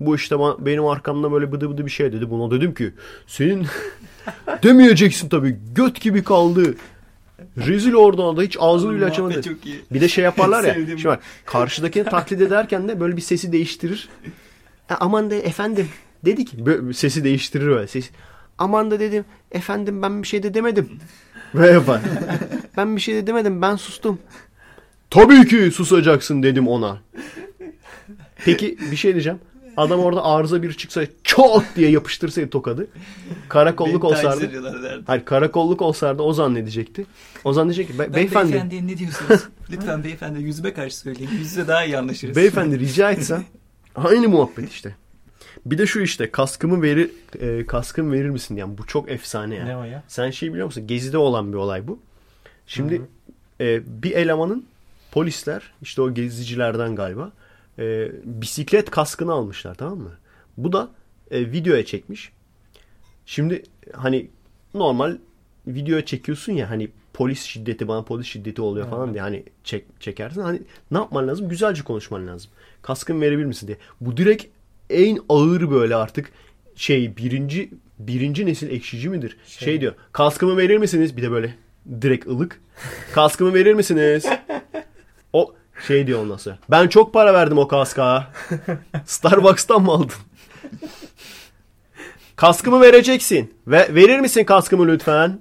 [0.00, 2.30] Bu işte benim arkamda böyle bıdı bıdı bir şey dedi.
[2.30, 2.92] Buna dedim ki
[3.26, 3.66] senin
[4.62, 5.58] demeyeceksin tabii.
[5.74, 6.74] Göt gibi kaldı.
[7.56, 9.42] Rezil oradan da hiç ağzını bile açamadı.
[9.90, 10.74] Bir de şey yaparlar ya.
[10.86, 14.08] Şimdi bak karşıdakini taklit ederken de böyle bir sesi değiştirir.
[14.90, 15.88] "E, aman de efendim
[16.24, 16.66] dedik.
[16.66, 17.86] Böyle sesi değiştirir öyle.
[17.86, 18.10] Ses.
[18.58, 20.88] Aman da dedim efendim ben bir şey de demedim.
[21.54, 22.00] Böyle yapar.
[22.76, 24.18] ben bir şey de demedim ben sustum.
[25.10, 26.98] Tabii ki susacaksın dedim ona.
[28.44, 29.38] Peki bir şey diyeceğim.
[29.76, 32.86] Adam orada arıza bir çıksa çok diye yapıştırsaydı tokadı.
[33.48, 34.46] Karakolluk Beni taciz olsaydı.
[34.46, 35.02] ediyorlar derdi.
[35.06, 37.06] Hayır karakolluk olsaydı o zannedecekti.
[37.44, 39.40] O zannedecek ki "Be- Ben beyefendi beyefendiye ne diyorsunuz?
[39.70, 41.30] Lütfen beyefendi yüzüme karşı söyleyin.
[41.30, 42.36] Yüz yüze daha iyi anlaşırız.
[42.36, 43.44] beyefendi rica etsem
[43.94, 44.94] aynı muhabbet işte.
[45.66, 47.10] Bir de şu işte kaskımı verir
[47.40, 49.68] e, kaskımı verir misin yani bu çok efsane yani.
[49.68, 50.02] Ne o ya?
[50.08, 50.86] Sen şey biliyor musun?
[50.86, 51.98] Gezi'de olan bir olay bu.
[52.66, 53.02] Şimdi
[53.60, 54.64] e, bir elemanın
[55.12, 57.32] polisler işte o gezicilerden galiba
[57.78, 60.12] e, bisiklet kaskını almışlar tamam mı?
[60.56, 60.88] Bu da
[61.30, 62.32] e, videoya çekmiş.
[63.26, 63.62] Şimdi
[63.92, 64.30] hani
[64.74, 65.16] normal
[65.66, 70.40] videoya çekiyorsun ya hani polis şiddeti bana polis şiddeti oluyor falan diye hani çek, çekersin.
[70.40, 71.48] Hani ne yapman lazım?
[71.48, 72.50] Güzelce konuşman lazım.
[72.82, 73.78] Kaskımı verebilir misin diye.
[74.00, 74.46] Bu direkt
[74.90, 76.32] en ağır böyle artık
[76.74, 79.36] şey birinci birinci nesil ekşici midir?
[79.46, 79.94] Şey, diyor.
[80.12, 81.16] Kaskımı verir misiniz?
[81.16, 81.54] Bir de böyle
[82.00, 82.60] direkt ılık.
[83.12, 84.26] Kaskımı verir misiniz?
[85.32, 85.54] O
[85.86, 86.58] şey diyor ondan sonra.
[86.70, 88.32] Ben çok para verdim o kaska.
[89.04, 90.10] Starbucks'tan mı aldın?
[92.36, 93.54] Kaskımı vereceksin.
[93.66, 95.40] Ve verir misin kaskımı lütfen?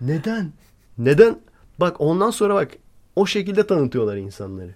[0.00, 0.52] Neden?
[0.98, 1.38] Neden?
[1.78, 2.70] Bak ondan sonra bak
[3.16, 4.74] o şekilde tanıtıyorlar insanları.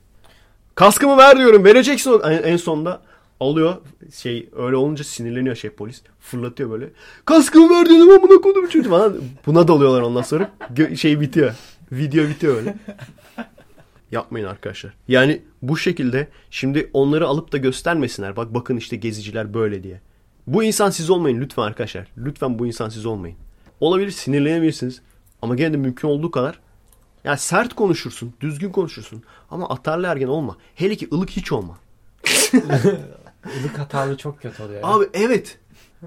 [0.74, 1.64] Kaskımı ver diyorum.
[1.64, 2.20] Vereceksin.
[2.24, 3.02] En, en sonunda
[3.40, 3.74] alıyor.
[4.14, 6.02] Şey öyle olunca sinirleniyor şey polis.
[6.20, 6.90] Fırlatıyor böyle.
[7.24, 9.16] Kaskımı ver diyorum amına kodum çocuğu falan.
[9.46, 10.50] Buna dalıyorlar ondan sonra.
[10.74, 11.54] Gö- şey bitiyor.
[11.92, 12.74] Video bitiyor öyle.
[14.12, 14.94] Yapmayın arkadaşlar.
[15.08, 18.36] Yani bu şekilde şimdi onları alıp da göstermesinler.
[18.36, 20.00] Bak bakın işte geziciler böyle diye.
[20.46, 22.06] Bu insan siz olmayın lütfen arkadaşlar.
[22.18, 23.36] Lütfen bu insan siz olmayın.
[23.80, 25.00] Olabilir sinirlenebilirsiniz.
[25.42, 26.60] Ama gene de mümkün olduğu kadar
[27.24, 29.22] yani sert konuşursun, düzgün konuşursun.
[29.50, 30.56] Ama atarlı ergen olma.
[30.74, 31.78] Hele ki ılık hiç olma.
[33.60, 34.80] Ilık hatalı çok kötü oluyor.
[34.82, 35.58] Abi evet.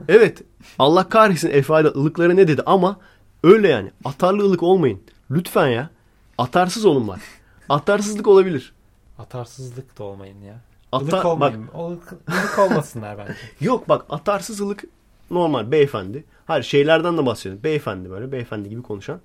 [0.07, 0.41] Evet.
[0.79, 2.99] Allah kahretsin Efe'yle ılıklara ne dedi ama
[3.43, 3.91] öyle yani.
[4.05, 5.01] Atarlı ılık olmayın.
[5.31, 5.89] Lütfen ya.
[6.37, 7.21] Atarsız olun var.
[7.69, 8.73] Atarsızlık olabilir.
[9.19, 10.59] Atarsızlık da olmayın ya.
[10.91, 11.63] Ata- Ilık bak olmayın.
[11.63, 13.33] Ilık, ılık olmasınlar bence.
[13.65, 14.83] yok bak atarsız ılık
[15.31, 16.23] normal beyefendi.
[16.45, 17.63] Hayır şeylerden de bahsediyorum.
[17.63, 19.19] Beyefendi böyle beyefendi gibi konuşan.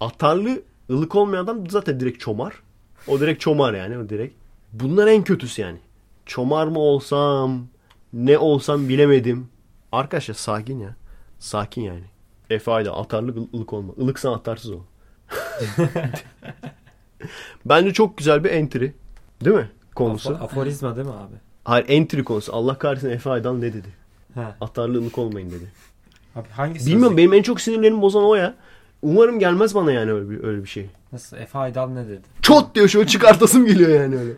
[0.00, 2.54] Atarlı ılık olmayan adam zaten direkt çomar.
[3.08, 4.34] O direkt çomar yani o direkt.
[4.72, 5.78] Bunlar en kötüsü yani.
[6.26, 7.66] Çomar mı olsam
[8.12, 9.48] ne olsam bilemedim.
[9.92, 10.96] Arkadaşlar sakin ya.
[11.38, 12.04] Sakin yani.
[12.50, 13.92] Efe ile atarlı ıl- ılık olma.
[13.96, 14.80] Ilıksan atarsız ol.
[17.66, 18.88] Bence çok güzel bir entry.
[19.44, 19.70] Değil mi?
[19.94, 20.30] Konusu.
[20.30, 21.34] Afo- aforizma değil mi abi?
[21.64, 22.54] Hayır entry konusu.
[22.56, 23.88] Allah kahretsin Efe Aydan ne dedi?
[24.34, 24.56] Ha.
[24.60, 25.72] Atarlı ılık olmayın dedi.
[26.36, 26.90] Abi hangisi?
[26.90, 28.54] Bilmiyorum benim en çok sinirlerimi bozan o ya.
[29.02, 30.86] Umarım gelmez bana yani öyle bir, öyle bir şey.
[31.12, 31.36] Nasıl?
[31.36, 32.22] Efe Aydal ne dedi?
[32.42, 34.32] Çot diyor şöyle çıkartasım geliyor yani öyle.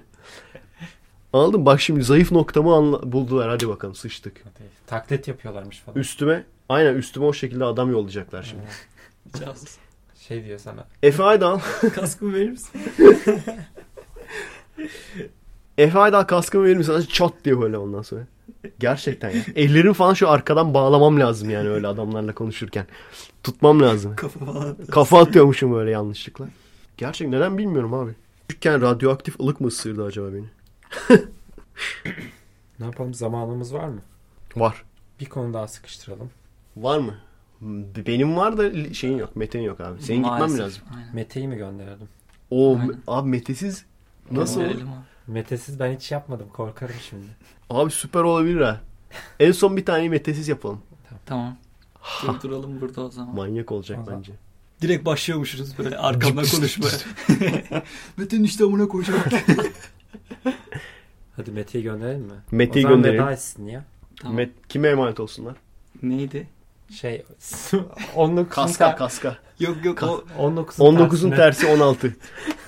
[1.33, 1.67] Anladın?
[1.67, 3.49] Bak şimdi zayıf noktamı anla- buldular.
[3.49, 4.41] Hadi bakalım sıçtık.
[4.45, 4.69] Hadi.
[4.87, 5.99] Taklit yapıyorlarmış falan.
[5.99, 8.63] Üstüme aynen üstüme o şekilde adam yollayacaklar şimdi.
[10.29, 10.87] Şey diyor sana.
[11.03, 11.61] Efe Aydal.
[11.95, 12.81] Kaskımı verir misin?
[15.79, 17.07] Efe Aydal kaskımı verir misin?
[17.09, 18.27] Çat diyor böyle ondan sonra.
[18.79, 19.43] Gerçekten ya.
[19.57, 22.87] Ellerim falan şu arkadan bağlamam lazım yani öyle adamlarla konuşurken.
[23.43, 24.17] Tutmam lazım.
[24.17, 24.77] Kafa falan.
[24.91, 26.49] Kafa atıyormuşum böyle yanlışlıkla.
[26.97, 28.15] Gerçek neden bilmiyorum abi.
[28.49, 30.47] Küçükken radyoaktif ılık mı ısırdı acaba beni?
[32.79, 33.15] Ne yapalım?
[33.15, 34.01] Zamanımız var mı?
[34.57, 34.85] Var.
[35.21, 36.31] Bir konu daha sıkıştıralım.
[36.77, 37.15] Var mı?
[38.07, 39.37] Benim var da şeyin yok.
[39.37, 40.03] Mete'nin yok abi.
[40.03, 40.61] Senin gitmem Maalesef.
[40.61, 40.83] lazım.
[40.97, 41.15] Aynen.
[41.15, 42.09] Mete'yi mi gönderelim?
[42.51, 42.99] O Aynen.
[43.07, 43.85] abi Mete'siz
[44.31, 44.67] nasıl olur?
[44.69, 44.89] Gönderelim.
[45.27, 46.49] Metesiz ben hiç yapmadım.
[46.53, 47.27] Korkarım şimdi.
[47.71, 48.81] Abi süper olabilir ha.
[49.41, 50.81] En son bir tane Mete'siz yapalım.
[51.27, 51.57] Tamam.
[52.27, 53.35] Durduralım burada o zaman.
[53.35, 54.19] Manyak olacak O zaman.
[54.21, 54.33] bence.
[54.83, 56.93] Direkt başlıyormuşuz böyle arkamdan konuşmaya.
[58.17, 59.29] Metin işte amına koyacak.
[61.37, 62.33] Hadi Mete'yi gönderelim mi?
[62.51, 63.25] Mete'yi o zaman gönderelim.
[63.25, 63.85] veda etsin ya.
[64.21, 64.37] tamam.
[64.37, 65.57] Met, kime emanet olsunlar?
[66.03, 66.49] Neydi?
[66.93, 67.23] Şey
[68.17, 69.37] 19'un Kaska ter- kaska.
[69.61, 72.17] Yok yok o 19'un 19'un tersine- tersi 16.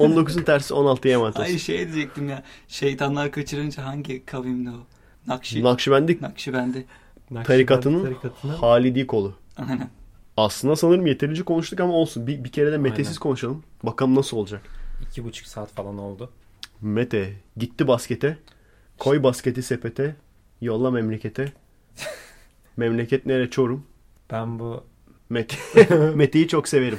[0.01, 2.43] 19'un tersi 16'ya emanet Ay şey diyecektim ya.
[2.69, 4.87] Şeytanlar kaçırınca hangi kavimdi o?
[5.27, 5.65] Nakşi.
[5.65, 6.87] Nakşibendik Nakşibendi.
[7.31, 9.35] Nakşibendi tarikatının tarikatının Halidi kolu.
[9.57, 9.91] Aynen.
[10.37, 12.27] Aslında sanırım yeterince konuştuk ama olsun.
[12.27, 13.21] Bir, bir kere de Mete'siz Aynen.
[13.21, 13.63] konuşalım.
[13.83, 14.63] Bakalım nasıl olacak.
[15.11, 16.31] iki buçuk saat falan oldu.
[16.81, 18.39] Mete gitti baskete.
[18.99, 20.17] Koy basketi sepete.
[20.61, 21.53] Yolla memlekete.
[22.77, 23.51] Memleket nere?
[23.51, 23.87] Çorum.
[24.31, 24.85] Ben bu
[25.31, 25.57] Mete.
[26.15, 26.99] Mete'yi çok severim.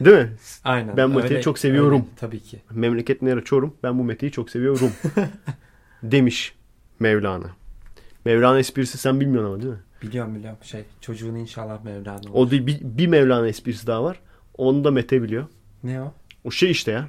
[0.00, 0.32] Değil mi?
[0.64, 0.96] aynen.
[0.96, 1.92] Ben Mete'yi çok seviyorum.
[1.92, 2.60] öyle, tabii ki.
[2.70, 3.44] Memleket nere?
[3.44, 3.74] Çorum.
[3.82, 4.92] Ben bu Mete'yi çok seviyorum.
[6.02, 6.54] Demiş
[7.00, 7.50] Mevlana.
[8.24, 9.78] Mevlana esprisi sen bilmiyorsun ama değil mi?
[10.02, 10.58] Biliyorum biliyorum.
[10.62, 12.30] Şey çocuğun inşallah Mevlana olur.
[12.32, 14.20] O değil bir, bir Mevlana esprisi daha var.
[14.58, 15.46] Onu da Mete biliyor.
[15.84, 16.14] Ne o?
[16.44, 17.08] O şey işte ya.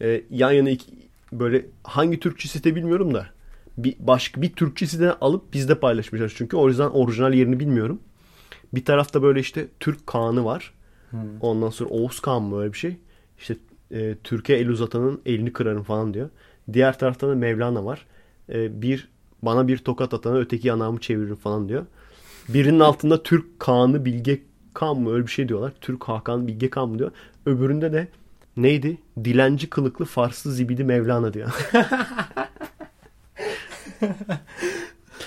[0.00, 0.92] Ee, yan yana iki,
[1.32, 3.26] böyle hangi Türkçe site bilmiyorum da
[3.78, 6.32] bir başka bir Türkçe siteden alıp bizde paylaşmışlar.
[6.36, 8.00] Çünkü o yüzden orijinal yerini bilmiyorum.
[8.74, 10.72] Bir tarafta böyle işte Türk Kağan'ı var.
[11.10, 11.20] Hmm.
[11.40, 12.96] Ondan sonra Oğuz Kağan mı öyle bir şey.
[13.38, 13.56] İşte
[13.90, 16.30] e, Türkiye el uzatanın elini kırarım falan diyor.
[16.72, 18.06] Diğer tarafta da Mevlana var.
[18.52, 19.08] e, bir
[19.42, 21.86] bana bir tokat atana öteki yanağımı çeviririm falan diyor.
[22.48, 24.42] Birinin altında Türk Kaan'ı Bilge
[24.74, 25.72] Kan mı öyle bir şey diyorlar.
[25.80, 27.10] Türk Hakan Bilge Kan mı diyor.
[27.46, 28.08] Öbüründe de
[28.56, 28.98] neydi?
[29.24, 31.68] Dilenci kılıklı Farslı zibidi Mevlana diyor.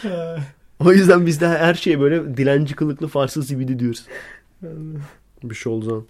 [0.85, 4.05] o yüzden biz de her şeye böyle dilenci kılıklı Farslı zibidi diyoruz.
[5.43, 6.05] bir şey oldu zaman.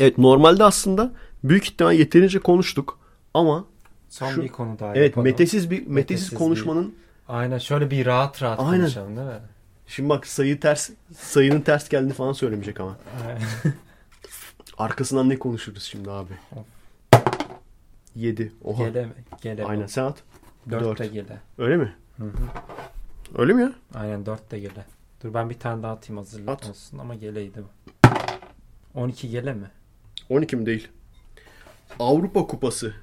[0.00, 1.12] Evet normalde aslında
[1.44, 2.98] büyük ihtimal yeterince konuştuk
[3.34, 3.64] ama
[4.08, 5.24] Son Şu- bir konu daha evet yapalım.
[5.24, 6.94] metesiz bir metesiz, Metesiz bir- konuşmanın
[7.28, 8.80] Aynen şöyle bir rahat rahat Aynen.
[8.80, 9.32] konuşalım değil mi?
[9.86, 12.96] şimdi bak sayı ters sayının ters geldiğini falan söylemeyecek ama.
[14.78, 16.32] Arkasından ne konuşuruz şimdi abi?
[18.16, 18.52] 7.
[18.64, 18.88] Oha.
[18.88, 19.08] Gele?
[19.42, 19.64] Gele.
[19.64, 20.18] Aynen sen at.
[20.70, 20.98] 4 Dört.
[20.98, 21.40] de gele.
[21.58, 21.92] Öyle mi?
[22.16, 22.28] Hı hı.
[23.38, 23.72] Öyle mi ya?
[23.94, 24.84] Aynen 4 de gele.
[25.22, 26.68] Dur ben bir tane daha atayım hazırlık At.
[26.70, 27.68] olsun ama geleydi bu.
[28.94, 29.70] 12 gele mi?
[30.28, 30.88] 12 mi değil?
[31.98, 32.94] Avrupa Kupası.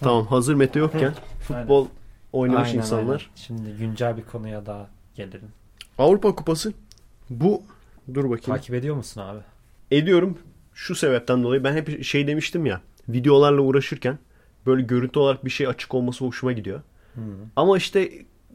[0.00, 1.88] Tamam hazır Mete yokken futbol
[2.32, 3.20] oynamış Aynen, insanlar.
[3.20, 3.34] aynen.
[3.34, 5.48] Şimdi güncel bir konuya daha gelirim.
[5.98, 6.72] Avrupa Kupası
[7.30, 7.62] bu
[8.14, 8.44] dur bakayım.
[8.58, 9.40] Takip ediyor musun abi?
[9.90, 10.38] Ediyorum
[10.74, 14.18] şu sebepten dolayı ben hep şey demiştim ya videolarla uğraşırken
[14.66, 16.80] böyle görüntü olarak bir şey açık olması hoşuma gidiyor.
[17.14, 17.20] Hı.
[17.56, 18.12] Ama işte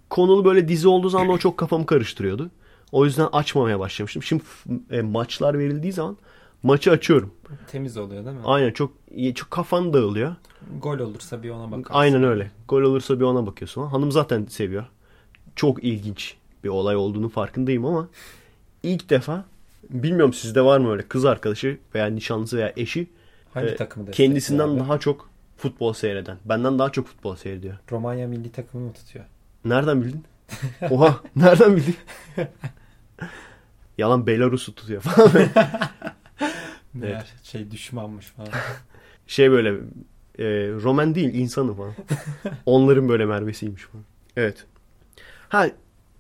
[0.10, 2.49] konulu böyle dizi olduğu zaman o çok kafamı karıştırıyordu.
[2.91, 4.23] O yüzden açmamaya başlamıştım.
[4.23, 4.44] Şimdi
[4.91, 6.18] e, maçlar verildiği zaman
[6.64, 7.31] maçı açıyorum.
[7.72, 8.41] Temiz oluyor değil mi?
[8.45, 8.91] Aynen çok
[9.36, 10.36] çok kafan dağılıyor.
[10.81, 11.94] Gol olursa bir ona bakarsın.
[11.99, 12.52] Aynen öyle.
[12.68, 13.88] Gol olursa bir ona bakıyorsun.
[13.88, 14.86] Hanım zaten seviyor.
[15.56, 18.07] Çok ilginç bir olay olduğunu farkındayım ama
[18.84, 19.45] ilk defa
[19.90, 23.07] bilmiyorum sizde var mı öyle kız arkadaşı veya nişanlısı veya eşi
[23.53, 24.80] Hangi e, takımı kendisinden abi?
[24.80, 26.38] daha çok futbol seyreden.
[26.45, 27.77] Benden daha çok futbol seyrediyor.
[27.91, 29.26] Romanya milli takımı mı tutuyor?
[29.65, 30.26] Nereden bildin?
[30.90, 31.95] Oha nereden bildin?
[33.98, 35.31] Yalan Belarus'u tutuyor falan.
[36.94, 38.49] Meğer şey düşmanmış falan.
[39.27, 39.69] Şey böyle
[40.40, 41.94] e, Roman değil insanı falan.
[42.65, 44.06] Onların böyle mervesiymiş falan.
[44.38, 44.65] Evet.
[45.49, 45.68] Ha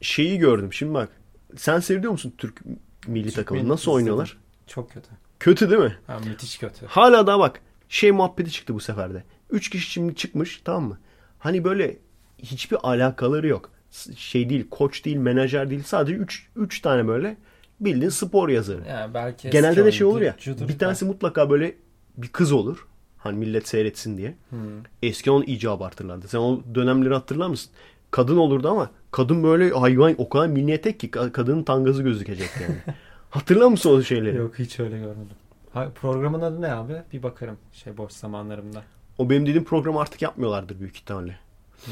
[0.01, 1.09] şeyi gördüm şimdi bak.
[1.57, 2.61] Sen seviyor musun Türk
[3.07, 3.93] milli Türk milli Nasıl izledim.
[3.95, 4.37] oynuyorlar?
[4.67, 5.07] Çok kötü.
[5.39, 5.97] Kötü değil mi?
[6.07, 6.85] Ha, müthiş kötü.
[6.85, 9.23] Hala da bak şey muhabbeti çıktı bu seferde.
[9.49, 10.97] Üç kişi şimdi çıkmış tamam mı?
[11.39, 11.97] Hani böyle
[12.43, 13.71] hiçbir alakaları yok.
[14.15, 17.37] Şey değil koç değil menajer değil sadece üç, üç tane böyle
[17.79, 18.81] bildiğin spor yazarı.
[18.89, 20.35] Yani belki Genelde de şey olur ya
[20.67, 21.75] bir tanesi mutlaka böyle
[22.17, 22.87] bir kız olur.
[23.17, 24.35] Hani millet seyretsin diye.
[24.49, 24.55] Hı.
[25.03, 26.27] Eski onu iyice abartırlardı.
[26.27, 27.71] Sen o dönemleri hatırlar mısın?
[28.11, 32.75] Kadın olurdu ama kadın böyle hayvan o kadar milliyetek ki ka- kadının tangazı gözükecek yani.
[33.29, 34.35] Hatırlar mısın o şeyleri?
[34.37, 35.37] Yok hiç öyle görmedim.
[35.73, 36.93] Ha, programın adı ne abi?
[37.13, 38.83] Bir bakarım şey boş zamanlarımda.
[39.17, 41.39] O benim dediğim programı artık yapmıyorlardır büyük ihtimalle.
[41.85, 41.91] Hı.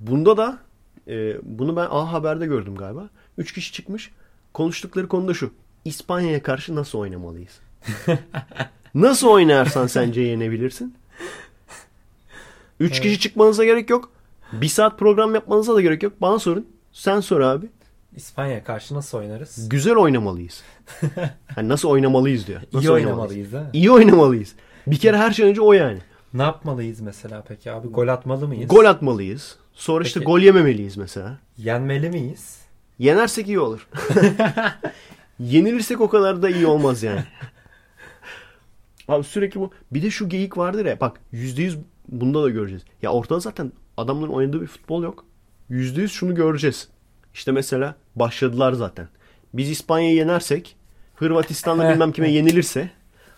[0.00, 0.58] Bunda da
[1.08, 3.08] e, bunu ben A Haber'de gördüm galiba.
[3.38, 4.10] Üç kişi çıkmış.
[4.52, 5.50] Konuştukları konu da şu.
[5.84, 7.60] İspanya'ya karşı nasıl oynamalıyız?
[8.94, 10.94] nasıl oynarsan sence yenebilirsin?
[12.80, 14.10] Üç kişi çıkmanıza gerek yok.
[14.52, 16.12] Bir saat program yapmanıza da gerek yok.
[16.20, 16.66] Bana sorun.
[16.92, 17.66] Sen sor abi.
[18.16, 19.68] İspanya'ya karşı nasıl oynarız?
[19.68, 20.62] Güzel oynamalıyız.
[21.54, 22.60] Hani nasıl oynamalıyız diyor.
[22.72, 23.60] Nasıl İyi oynamalıyız mi?
[23.72, 24.54] İyi oynamalıyız.
[24.86, 25.98] Bir kere her şey önce o yani.
[26.34, 27.88] Ne yapmalıyız mesela peki abi?
[27.88, 28.70] Gol atmalı mıyız?
[28.70, 29.56] Gol atmalıyız.
[29.74, 30.26] Sonra işte Peki.
[30.26, 31.38] gol yememeliyiz mesela.
[31.58, 32.58] Yenmeli miyiz?
[32.98, 33.88] Yenersek iyi olur.
[35.38, 37.24] Yenilirsek o kadar da iyi olmaz yani.
[39.08, 39.70] Abi sürekli bu.
[39.90, 41.00] Bir de şu geyik vardır ya.
[41.00, 41.78] Bak %100
[42.08, 42.82] bunda da göreceğiz.
[43.02, 45.24] Ya ortada zaten adamların oynadığı bir futbol yok.
[45.70, 46.88] %100 şunu göreceğiz.
[47.34, 49.08] İşte mesela başladılar zaten.
[49.54, 50.76] Biz İspanya'yı yenersek
[51.14, 52.90] Hırvatistan'la bilmem kime yenilirse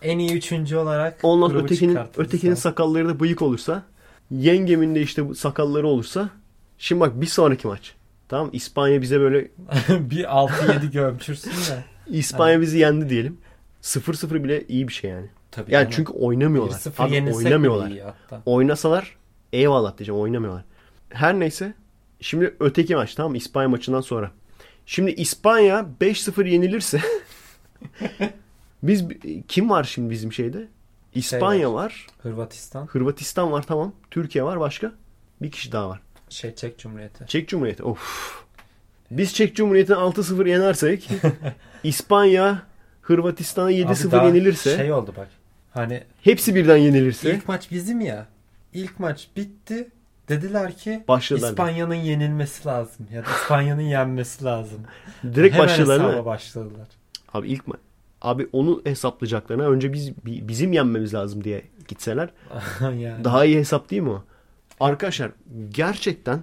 [0.03, 3.83] En iyi üçüncü olarak ondan ötekinin, ötekinin sakalları da bıyık olursa
[4.31, 6.31] yengemin de işte bu sakalları olursa
[6.79, 7.95] şimdi bak bir sonraki maç.
[8.29, 9.49] Tamam İspanya bize böyle
[9.89, 11.85] bir 6-7 gömçürsün de.
[12.07, 13.39] İspanya bizi yendi diyelim.
[13.83, 15.27] 0-0 bile iyi bir şey yani.
[15.51, 16.77] Tabii Yani çünkü oynamıyorlar.
[16.79, 17.93] 1-0 Abi oynamıyorlar.
[18.47, 19.17] Oynasalar
[19.53, 20.65] eyvallah diyeceğim oynamıyorlar.
[21.11, 21.75] Her neyse
[22.21, 23.35] şimdi öteki maç tamam?
[23.35, 24.31] İspanya maçından sonra.
[24.87, 27.01] Şimdi İspanya 5-0 yenilirse
[28.83, 29.05] biz
[29.49, 30.69] kim var şimdi bizim şeyde?
[31.17, 32.07] İspanya var.
[32.23, 32.87] Hırvatistan.
[32.87, 33.93] Hırvatistan var tamam.
[34.11, 34.93] Türkiye var başka.
[35.43, 36.01] Bir kişi daha var.
[36.29, 37.25] Şey Çek Cumhuriyeti.
[37.27, 37.83] Çek Cumhuriyeti.
[37.83, 37.99] Of.
[39.11, 41.09] Biz Çek Cumhuriyeti'ne 6-0 yenersek
[41.83, 42.63] İspanya
[43.03, 45.29] Hırvatistan'a Abi 7-0 daha yenilirse Şey oldu bak.
[45.71, 48.27] Hani hepsi birden yenilirse ilk maç bizim ya.
[48.73, 49.89] İlk maç bitti.
[50.29, 51.49] Dediler ki Başladılar.
[51.49, 53.07] İspanya'nın yenilmesi lazım.
[53.13, 54.81] Ya da İspanya'nın yenmesi lazım.
[55.25, 56.25] direkt Hemen başladılar mi?
[56.25, 56.89] başladılar.
[57.35, 57.77] Abi ilk ma-
[58.27, 62.29] Abi onu hesaplayacaklarına önce biz bi- bizim yenmemiz lazım diye gitseler
[62.81, 63.25] yani.
[63.25, 64.25] daha iyi hesap değil mi o?
[64.81, 65.31] Arkadaşlar
[65.71, 66.41] gerçekten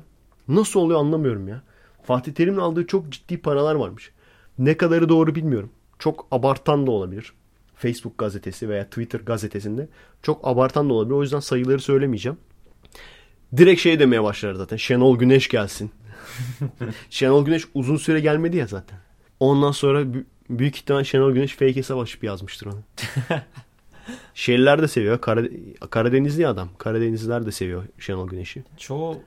[0.47, 1.61] nasıl oluyor anlamıyorum ya.
[2.03, 4.11] Fatih Terim'in aldığı çok ciddi paralar varmış.
[4.59, 5.69] Ne kadarı doğru bilmiyorum.
[5.99, 7.33] Çok abartan da olabilir.
[7.75, 9.87] Facebook gazetesi veya Twitter gazetesinde
[10.21, 11.15] çok abartan da olabilir.
[11.15, 12.37] O yüzden sayıları söylemeyeceğim.
[13.57, 14.77] Direkt şey demeye başlar zaten.
[14.77, 15.91] Şenol Güneş gelsin.
[17.09, 18.99] Şenol Güneş uzun süre gelmedi ya zaten.
[19.39, 20.03] Ondan sonra
[20.49, 22.79] büyük ihtimal Şenol Güneş fake hesap açıp yazmıştır onu.
[24.33, 25.17] Şeyliler de seviyor.
[25.21, 26.69] Karade- Karadenizli adam.
[26.77, 28.63] Karadenizliler de seviyor Şenol Güneş'i.
[28.77, 29.17] Çoğu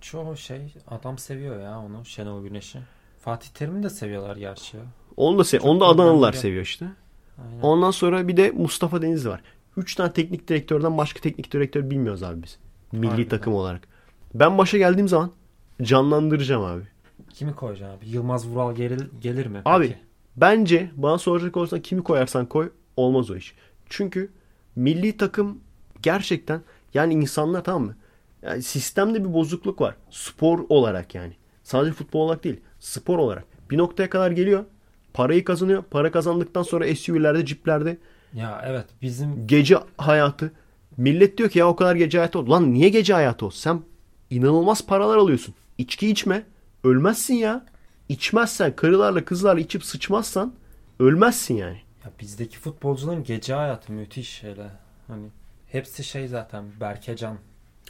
[0.00, 2.78] çoğu şey adam seviyor ya onu Şenol Güneş'i.
[3.20, 4.76] Fatih Terim'i de seviyorlar gerçi.
[5.16, 6.42] Onu da, se- Çok onu da Adanalılar yok.
[6.42, 6.86] seviyor işte.
[7.38, 7.60] Aynen.
[7.62, 9.40] Ondan sonra bir de Mustafa Denizli var.
[9.76, 12.58] Üç tane teknik direktörden başka teknik direktör bilmiyoruz abi biz.
[12.92, 13.28] Milli Harbiden.
[13.28, 13.88] takım olarak.
[14.34, 15.30] Ben başa geldiğim zaman
[15.82, 16.82] canlandıracağım abi.
[17.34, 18.08] Kimi koyacaksın abi?
[18.08, 19.62] Yılmaz Vural gelir, gelir mi?
[19.64, 19.98] Abi peki?
[20.36, 23.54] Bence bana soracak olursan kimi koyarsan koy olmaz o iş.
[23.88, 24.30] Çünkü
[24.76, 25.60] milli takım
[26.02, 26.60] gerçekten
[26.94, 27.96] yani insanlar tamam mı?
[28.42, 29.94] Yani sistemde bir bozukluk var.
[30.10, 31.32] Spor olarak yani.
[31.62, 32.60] Sadece futbol olarak değil.
[32.80, 33.44] Spor olarak.
[33.70, 34.64] Bir noktaya kadar geliyor.
[35.14, 35.82] Parayı kazanıyor.
[35.90, 37.98] Para kazandıktan sonra SUV'lerde, ciplerde
[38.34, 40.52] Ya evet bizim gece hayatı.
[40.96, 42.50] Millet diyor ki ya o kadar gece hayatı oldu.
[42.50, 43.60] Lan niye gece hayatı olsun?
[43.60, 43.80] Sen
[44.30, 45.54] inanılmaz paralar alıyorsun.
[45.78, 46.42] İçki içme.
[46.84, 47.66] Ölmezsin ya.
[48.08, 50.52] İçmezsen, karılarla kızlarla içip sıçmazsan
[51.00, 51.80] ölmezsin yani.
[52.04, 54.70] ya bizdeki futbolcuların gece hayatı müthiş şeyler.
[55.08, 55.26] Hani
[55.72, 57.36] hepsi şey zaten Berkecan.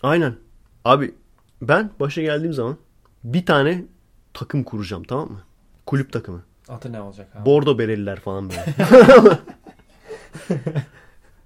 [0.03, 0.37] Aynen.
[0.85, 1.15] Abi
[1.63, 2.77] ben başa geldiğim zaman
[3.25, 3.85] bir tane
[4.35, 5.43] takım kuracağım tamam mı?
[5.87, 6.43] Kulüp takımı.
[6.69, 7.47] Adı ne olacak abi?
[7.47, 8.75] Bordo bereliler falan böyle.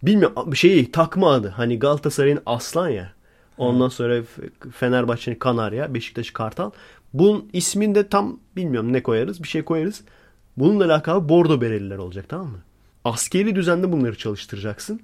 [0.02, 1.48] Bilmiyorum şeyi takma adı.
[1.48, 3.12] Hani Galatasaray'ın aslan ya.
[3.58, 4.22] Ondan sonra
[4.72, 6.70] Fenerbahçe'nin Kanarya, Beşiktaş Kartal.
[7.14, 9.42] Bunun ismini de tam bilmiyorum ne koyarız.
[9.42, 10.02] Bir şey koyarız.
[10.56, 12.58] Bununla alakalı Bordo bereliler olacak tamam mı?
[13.04, 15.00] Askeri düzende bunları çalıştıracaksın.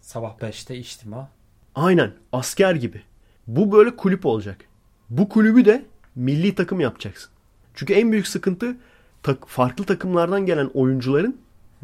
[0.00, 1.28] Sabah 5'te içtima.
[1.74, 3.02] Aynen asker gibi.
[3.46, 4.64] Bu böyle kulüp olacak.
[5.10, 7.30] Bu kulübü de milli takım yapacaksın.
[7.74, 8.76] Çünkü en büyük sıkıntı
[9.22, 11.36] tak- farklı takımlardan gelen oyuncuların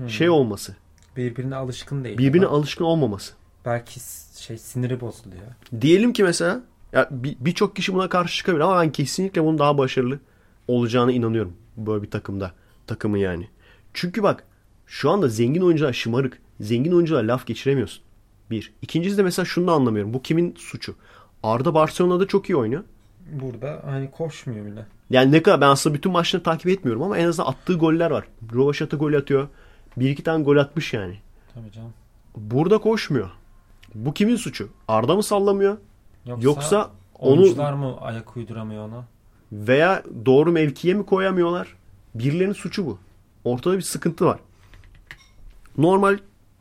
[0.09, 0.77] şey olması.
[1.17, 2.19] Birbirine alışkın değil.
[2.19, 3.33] Birbirine Bak, alışkın olmaması.
[3.65, 4.01] Belki
[4.37, 5.43] şey siniri bozuluyor.
[5.81, 6.61] Diyelim ki mesela
[6.93, 10.19] ya bir- birçok kişi buna karşı çıkabilir ama ben kesinlikle bunun daha başarılı
[10.69, 11.53] olacağına inanıyorum.
[11.77, 12.53] Böyle bir takımda.
[12.87, 13.49] Takımı yani.
[13.95, 14.45] Çünkü bak
[14.87, 16.39] şu anda zengin oyuncular şımarık.
[16.61, 18.03] Zengin oyuncular laf geçiremiyorsun.
[18.51, 18.73] Bir.
[18.83, 20.15] İkincisi de mesela şunu da anlamıyorum.
[20.15, 20.95] Bu kimin suçu?
[21.43, 22.85] Arda Barcelona'da çok iyi oynuyor.
[23.33, 24.87] Burada hani koşmuyor bile.
[25.11, 28.25] Yani ne kadar ben aslında bütün maçları takip etmiyorum ama en azından attığı goller var.
[28.53, 29.49] Rovaşata gol atıyor.
[29.97, 31.19] Bir iki tane gol atmış yani.
[31.55, 31.93] Tabii canım.
[32.37, 33.31] Burada koşmuyor.
[33.95, 34.69] Bu kimin suçu?
[34.89, 35.77] Arda mı sallamıyor?
[36.27, 39.05] Yoksa, Yoksa onu oyuncular mı ayak uyduramıyor ona?
[39.53, 41.77] veya doğru mevkiye mi koyamıyorlar?
[42.15, 42.99] Birilerinin suçu bu.
[43.45, 44.39] Ortada bir sıkıntı var.
[45.79, 46.19] Normal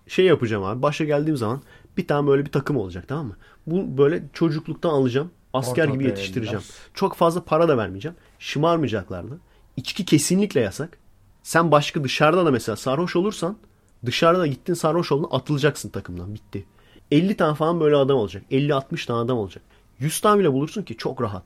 [0.08, 0.82] şey yapacağım abi.
[0.82, 1.62] Başa geldiğim zaman
[1.98, 3.38] bir tane böyle bir takım olacak tamam mı?
[3.68, 5.32] Bu böyle çocukluktan alacağım.
[5.54, 6.62] Asker Orta gibi yetiştireceğim.
[6.94, 8.16] Çok fazla para da vermeyeceğim.
[8.40, 9.34] Şımarmayacaklar da.
[9.78, 10.98] İçki kesinlikle yasak.
[11.44, 13.58] Sen başka dışarıda da mesela sarhoş olursan
[14.06, 16.34] dışarıda gittin sarhoş oldun atılacaksın takımdan.
[16.34, 16.66] Bitti.
[17.12, 18.44] 50 tane falan böyle adam olacak.
[18.52, 19.64] 50-60 tane adam olacak.
[20.00, 21.44] 100 tane bile bulursun ki çok rahat.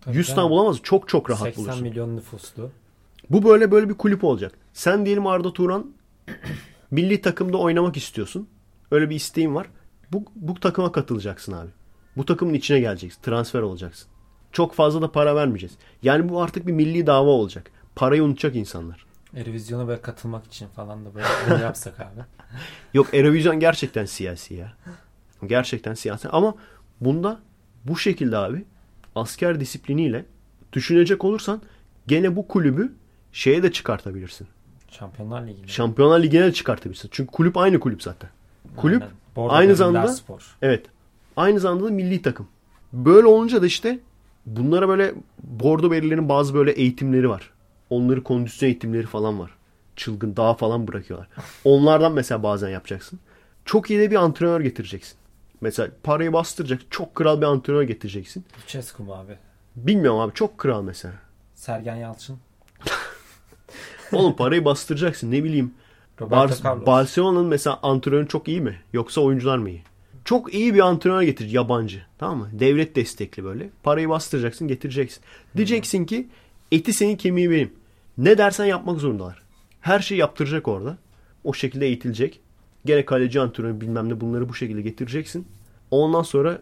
[0.00, 0.36] Tabii 100 canım.
[0.36, 1.82] tane bulamaz çok çok rahat 80 bulursun.
[1.82, 2.70] milyon nüfuslu.
[3.30, 4.52] Bu böyle böyle bir kulüp olacak.
[4.72, 5.86] Sen diyelim Arda Turan
[6.90, 8.48] milli takımda oynamak istiyorsun.
[8.90, 9.66] Öyle bir isteğin var.
[10.12, 11.70] Bu, bu takıma katılacaksın abi.
[12.16, 13.22] Bu takımın içine geleceksin.
[13.22, 14.08] Transfer olacaksın.
[14.52, 15.74] Çok fazla da para vermeyeceğiz.
[16.02, 17.70] Yani bu artık bir milli dava olacak.
[17.96, 19.06] Parayı unutacak insanlar.
[19.34, 22.20] Eurovizyona böyle katılmak için falan da böyle bunu yapsak abi.
[22.94, 24.72] Yok Eurovision gerçekten siyasi ya.
[25.46, 26.28] Gerçekten siyasi.
[26.28, 26.54] Ama
[27.00, 27.40] bunda
[27.84, 28.64] bu şekilde abi
[29.14, 30.24] asker disipliniyle
[30.72, 31.62] düşünecek olursan
[32.06, 32.92] gene bu kulübü
[33.32, 34.46] şeye de çıkartabilirsin.
[34.90, 35.66] Şampiyonlar Ligi'nde.
[35.68, 37.08] Şampiyonlar Ligi'ne de çıkartabilirsin.
[37.12, 38.30] Çünkü kulüp aynı kulüp zaten.
[38.76, 39.14] Kulüp Aynen.
[39.36, 40.56] Bordo aynı zamanda Spor.
[40.62, 40.86] evet.
[41.36, 42.48] Aynı zamanda da milli takım.
[42.92, 43.98] Böyle olunca da işte
[44.46, 47.50] bunlara böyle bordo belirlerin bazı böyle eğitimleri var.
[47.90, 49.50] Onları kondisyon eğitimleri falan var.
[49.96, 51.28] Çılgın dağ falan bırakıyorlar.
[51.64, 53.20] Onlardan mesela bazen yapacaksın.
[53.64, 55.16] Çok iyi de bir antrenör getireceksin.
[55.60, 58.44] Mesela parayı bastıracak çok kral bir antrenör getireceksin.
[58.62, 59.38] Lucescu mu abi?
[59.76, 61.14] Bilmiyorum abi çok kral mesela.
[61.54, 62.38] Sergen Yalçın.
[64.12, 65.74] Oğlum parayı bastıracaksın ne bileyim.
[66.20, 66.86] Roberto Bar-.
[66.86, 68.78] Barcelona'nın mesela antrenörü çok iyi mi?
[68.92, 69.82] Yoksa oyuncular mı iyi?
[70.24, 72.02] Çok iyi bir antrenör getir yabancı.
[72.18, 72.48] Tamam mı?
[72.52, 73.70] Devlet destekli böyle.
[73.82, 75.22] Parayı bastıracaksın getireceksin.
[75.56, 76.28] Diyeceksin ki
[76.72, 77.72] eti senin kemiği benim.
[78.20, 79.42] Ne dersen yapmak zorundalar.
[79.80, 80.98] Her şeyi yaptıracak orada.
[81.44, 82.40] O şekilde eğitilecek.
[82.84, 85.48] Gene kaleci antrenörü bilmem ne bunları bu şekilde getireceksin.
[85.90, 86.60] Ondan sonra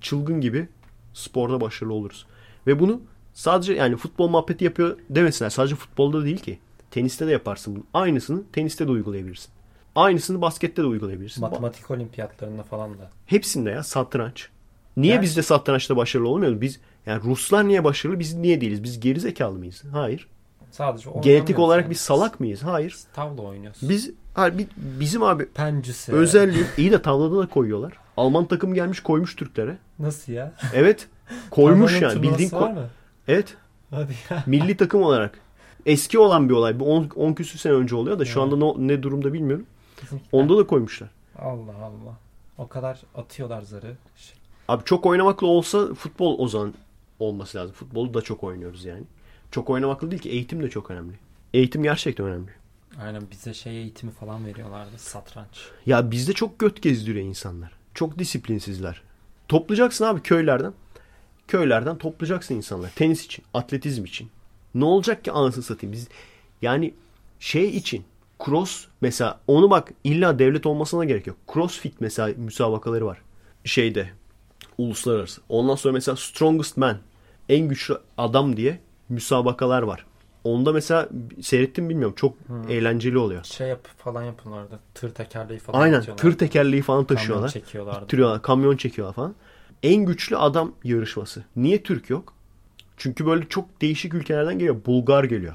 [0.00, 0.68] çılgın gibi
[1.14, 2.26] sporda başarılı oluruz.
[2.66, 5.50] Ve bunu sadece yani futbol muhabbeti yapıyor demesinler.
[5.50, 6.58] Sadece futbolda değil ki.
[6.90, 7.84] Teniste de yaparsın bunu.
[7.94, 9.50] Aynısını teniste de uygulayabilirsin.
[9.94, 11.40] Aynısını baskette de uygulayabilirsin.
[11.40, 13.10] Matematik olimpiyatlarında falan da.
[13.26, 14.48] Hepsinde ya satranç.
[14.96, 16.60] Niye Ben- biz de satrançta başarılı olmuyoruz?
[16.60, 18.18] Biz yani Ruslar niye başarılı?
[18.18, 18.82] Biz niye değiliz?
[18.82, 19.82] Biz geri zekalı mıyız?
[19.92, 20.28] Hayır.
[20.70, 21.90] Sadece Genetik olarak yani.
[21.90, 22.62] biz salak mıyız?
[22.62, 22.96] Hayır.
[23.14, 23.78] Tavla oynuyoruz.
[23.82, 26.12] Biz hayır, bi- bizim abi Pencüse.
[26.12, 27.92] özelliği iyi de tavlada da koyuyorlar.
[28.16, 29.78] Alman takım gelmiş koymuş Türklere.
[29.98, 30.52] Nasıl ya?
[30.74, 31.08] Evet.
[31.50, 32.22] Koymuş yani.
[32.22, 32.86] Bildiğin ko- mı?
[33.28, 33.56] Evet.
[33.90, 34.42] Hadi ya.
[34.46, 35.38] Milli takım olarak.
[35.86, 36.80] Eski olan bir olay.
[36.80, 39.66] Bu 10 küsür sene önce oluyor da şu anda ne, ne durumda bilmiyorum.
[40.32, 41.10] Onda da koymuşlar.
[41.38, 42.14] Allah Allah.
[42.58, 43.96] O kadar atıyorlar zarı.
[44.16, 44.36] Şey,
[44.68, 46.74] Abi çok oynamakla olsa futbol o zaman
[47.18, 47.74] olması lazım.
[47.74, 49.02] Futbolu da çok oynuyoruz yani.
[49.50, 51.14] Çok oynamakla değil ki eğitim de çok önemli.
[51.54, 52.50] Eğitim gerçekten önemli.
[53.02, 54.98] Aynen bize şey eğitimi falan veriyorlardı.
[54.98, 55.68] Satranç.
[55.86, 57.72] Ya bizde çok göt gezdiriyor insanlar.
[57.94, 59.02] Çok disiplinsizler.
[59.48, 60.72] Toplayacaksın abi köylerden.
[61.48, 62.90] Köylerden toplayacaksın insanlar.
[62.90, 64.30] Tenis için, atletizm için.
[64.74, 65.92] Ne olacak ki anasını satayım?
[65.92, 66.08] Biz
[66.62, 66.94] yani
[67.40, 68.04] şey için
[68.44, 71.36] cross mesela onu bak illa devlet olmasına gerek yok.
[71.52, 73.18] Crossfit mesela müsabakaları var.
[73.64, 74.10] Şeyde
[74.78, 75.40] uluslararası.
[75.48, 76.98] Ondan sonra mesela strongest man
[77.48, 78.78] en güçlü adam diye
[79.10, 80.06] müsabakalar var.
[80.44, 81.08] Onda mesela
[81.42, 82.14] seyrettim bilmiyorum.
[82.16, 82.36] Çok
[82.68, 83.44] eğlenceli oluyor.
[83.44, 84.78] Şey yap falan yapıyorlardı.
[84.94, 87.48] Tır tekerleği falan Aynen tır tekerleği falan Kamyon taşıyorlar.
[87.48, 88.06] çekiyorlardı.
[88.06, 89.34] Taşıyorlar, kamyon çekiyorlar falan.
[89.82, 91.44] En güçlü adam yarışması.
[91.56, 92.34] Niye Türk yok?
[92.96, 94.76] Çünkü böyle çok değişik ülkelerden geliyor.
[94.86, 95.54] Bulgar geliyor.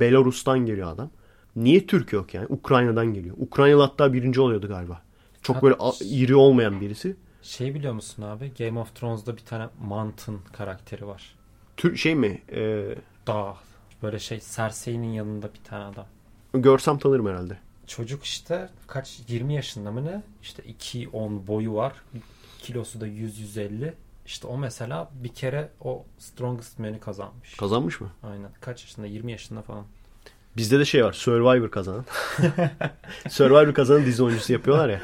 [0.00, 1.10] Belarus'tan geliyor adam.
[1.56, 2.46] Niye Türk yok yani?
[2.48, 3.36] Ukrayna'dan geliyor.
[3.38, 5.02] Ukraynalı hatta birinci oluyordu galiba.
[5.42, 7.16] Çok böyle iri olmayan birisi.
[7.42, 8.52] Şey biliyor musun abi?
[8.58, 11.34] Game of Thrones'da bir tane Mountain karakteri var.
[11.76, 12.42] Tür şey mi?
[12.52, 12.94] Ee,
[13.26, 13.54] Dağ.
[14.02, 16.06] Böyle şey Cersei'nin yanında bir tane adam.
[16.54, 17.58] görsem tanırım herhalde.
[17.86, 20.22] Çocuk işte kaç 20 yaşında mı ne?
[20.42, 21.92] İşte 2-10 boyu var.
[22.58, 23.92] Kilosu da 100-150.
[24.26, 27.56] İşte o mesela bir kere o Strongest Man'i kazanmış.
[27.56, 28.08] Kazanmış mı?
[28.22, 28.50] Aynen.
[28.60, 29.06] Kaç yaşında?
[29.06, 29.84] 20 yaşında falan.
[30.56, 31.12] Bizde de şey var.
[31.12, 32.04] Survivor kazanan.
[33.30, 35.00] Survivor kazanan dizi oyuncusu yapıyorlar ya.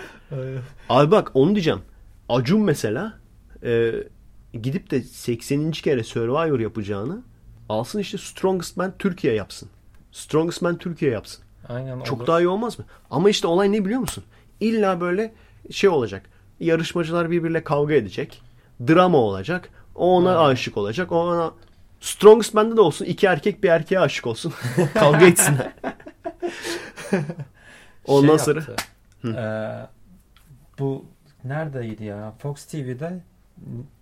[0.89, 1.81] Abi bak onu diyeceğim.
[2.28, 3.18] Acun mesela
[3.62, 3.92] e,
[4.53, 5.70] gidip de 80.
[5.70, 7.23] kere Survivor yapacağını
[7.69, 9.69] alsın işte Strongest Man Türkiye yapsın.
[10.12, 11.45] Strongest Man Türkiye yapsın.
[11.69, 12.27] Aynen Çok olur.
[12.27, 12.85] daha iyi olmaz mı?
[13.11, 14.25] Ama işte olay ne biliyor musun?
[14.61, 15.33] İlla böyle
[15.70, 16.23] şey olacak.
[16.61, 18.43] Yarışmacılar birbiriyle kavga edecek.
[18.89, 19.69] Drama olacak.
[19.95, 20.53] O ona Aynen.
[20.53, 21.12] aşık olacak.
[21.12, 21.51] O ona
[22.01, 23.05] Strongest Man'de de olsun.
[23.05, 24.53] iki erkek bir erkeğe aşık olsun.
[24.95, 25.73] kavga etsinler.
[28.07, 28.77] Ondan Şey sonra yaptı.
[29.25, 29.87] Ee,
[30.79, 31.05] bu
[31.45, 32.33] neredeydi ya?
[32.39, 33.23] Fox TV'de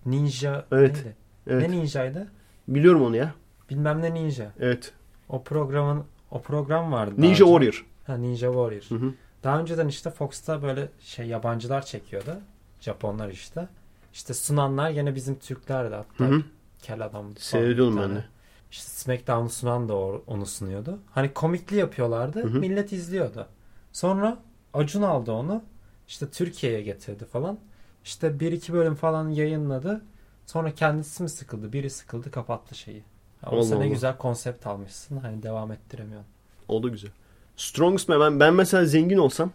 [0.07, 0.97] Ninja Evet.
[0.97, 1.17] neydi?
[1.47, 1.69] Evet.
[1.69, 2.29] Ne ninjaydı?
[2.69, 3.35] biliyorum onu ya.
[3.71, 4.53] Bilmem ne ninja.
[4.61, 4.93] Evet.
[5.29, 7.15] O programın o program vardı.
[7.19, 7.45] Ninja önce.
[7.45, 7.87] Warrior.
[8.07, 8.83] Ha Ninja Warrior.
[9.01, 9.15] Hı hı.
[9.45, 12.37] Daha önceden işte Fox'ta böyle şey yabancılar çekiyordu.
[12.81, 13.69] Japonlar işte.
[14.13, 16.25] İşte sunanlar gene bizim Türklerdi hatta.
[16.25, 16.43] Hı hı.
[16.83, 17.37] Kel adam.
[17.37, 18.25] Seyrediyordum ben de.
[18.71, 19.95] İşte SmackDown'u sunan da
[20.27, 20.99] onu sunuyordu.
[21.11, 22.43] Hani komikli yapıyorlardı.
[22.43, 22.59] Hı hı.
[22.59, 23.47] Millet izliyordu.
[23.93, 24.39] Sonra
[24.75, 25.63] Acun aldı onu.
[26.09, 27.59] İşte Türkiye'ye getirdi falan.
[28.05, 30.03] İşte bir iki bölüm falan yayınladı.
[30.47, 31.73] Sonra kendisi mi sıkıldı?
[31.73, 33.03] Biri sıkıldı kapattı şeyi.
[33.43, 35.17] Allah Oysa ne güzel konsept almışsın.
[35.17, 36.31] Hani devam ettiremiyorsun.
[36.69, 37.11] O da güzel.
[37.57, 38.21] Strongest Man.
[38.21, 39.51] Ben, ben mesela zengin olsam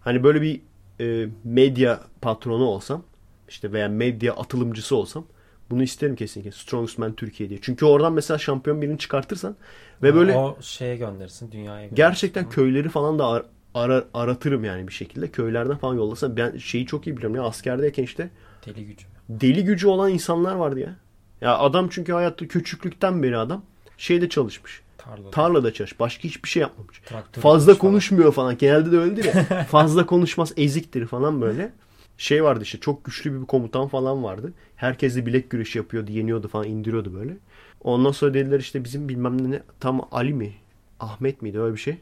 [0.00, 0.60] hani böyle bir
[1.00, 3.02] e, medya patronu olsam
[3.48, 5.24] işte veya medya atılımcısı olsam
[5.70, 6.52] bunu isterim kesinlikle.
[6.52, 7.58] Strongest Man Türkiye diye.
[7.62, 9.56] Çünkü oradan mesela şampiyon birini çıkartırsan
[10.02, 11.52] ve böyle O şeye gönderirsin.
[11.52, 11.96] Dünyaya gönderirsin.
[11.96, 15.28] gerçekten köyleri falan da ara- aratırım yani bir şekilde.
[15.30, 18.30] Köylerden falan yollasam ben şeyi çok iyi biliyorum ya askerdeyken işte
[18.66, 19.06] Deli gücü.
[19.28, 20.96] deli gücü olan insanlar vardı ya.
[21.40, 23.62] Ya adam çünkü hayatta küçüklükten beri adam
[23.98, 24.82] şeyde çalışmış.
[24.98, 25.30] Tarlada.
[25.30, 26.00] Tarlada çalış.
[26.00, 26.98] Başka hiçbir şey yapmamış.
[26.98, 27.78] Traktör Fazla falan.
[27.90, 28.58] konuşmuyor falan.
[28.58, 29.64] Genelde de öyledir ya.
[29.70, 31.72] Fazla konuşmaz eziktir falan böyle.
[32.18, 34.52] Şey vardı işte çok güçlü bir komutan falan vardı.
[34.76, 37.36] Herkes de bilek güreşi yapıyordu, yeniyordu falan, indiriyordu böyle.
[37.80, 40.52] Ondan sonra dediler işte bizim bilmem ne- tam Ali mi?
[41.00, 41.96] Ahmet miydi öyle bir şey?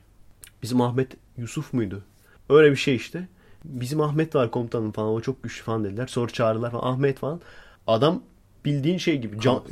[0.63, 2.03] Bizim Ahmet Yusuf muydu?
[2.51, 3.29] Öyle bir şey işte.
[3.65, 6.07] Bizim Ahmet var komutanım falan o çok güçlü falan dediler.
[6.07, 7.41] Sonra çağırdılar falan Ahmet falan.
[7.87, 8.23] Adam
[8.65, 9.63] bildiğin şey gibi Can,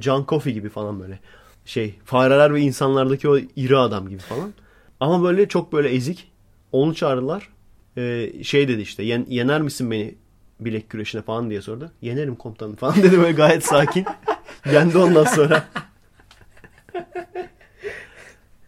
[0.00, 1.18] Can Coffey gibi falan böyle.
[1.64, 4.52] Şey fareler ve insanlardaki o iri adam gibi falan.
[5.00, 6.30] Ama böyle çok böyle ezik.
[6.72, 7.48] Onu çağırdılar.
[7.96, 10.14] Ee, şey dedi işte "Yen- yener misin beni
[10.60, 11.90] bilek güreşine falan diye sordu.
[12.02, 14.04] Yenerim komutanım falan dedi böyle gayet sakin.
[14.72, 15.64] Yendi ondan sonra.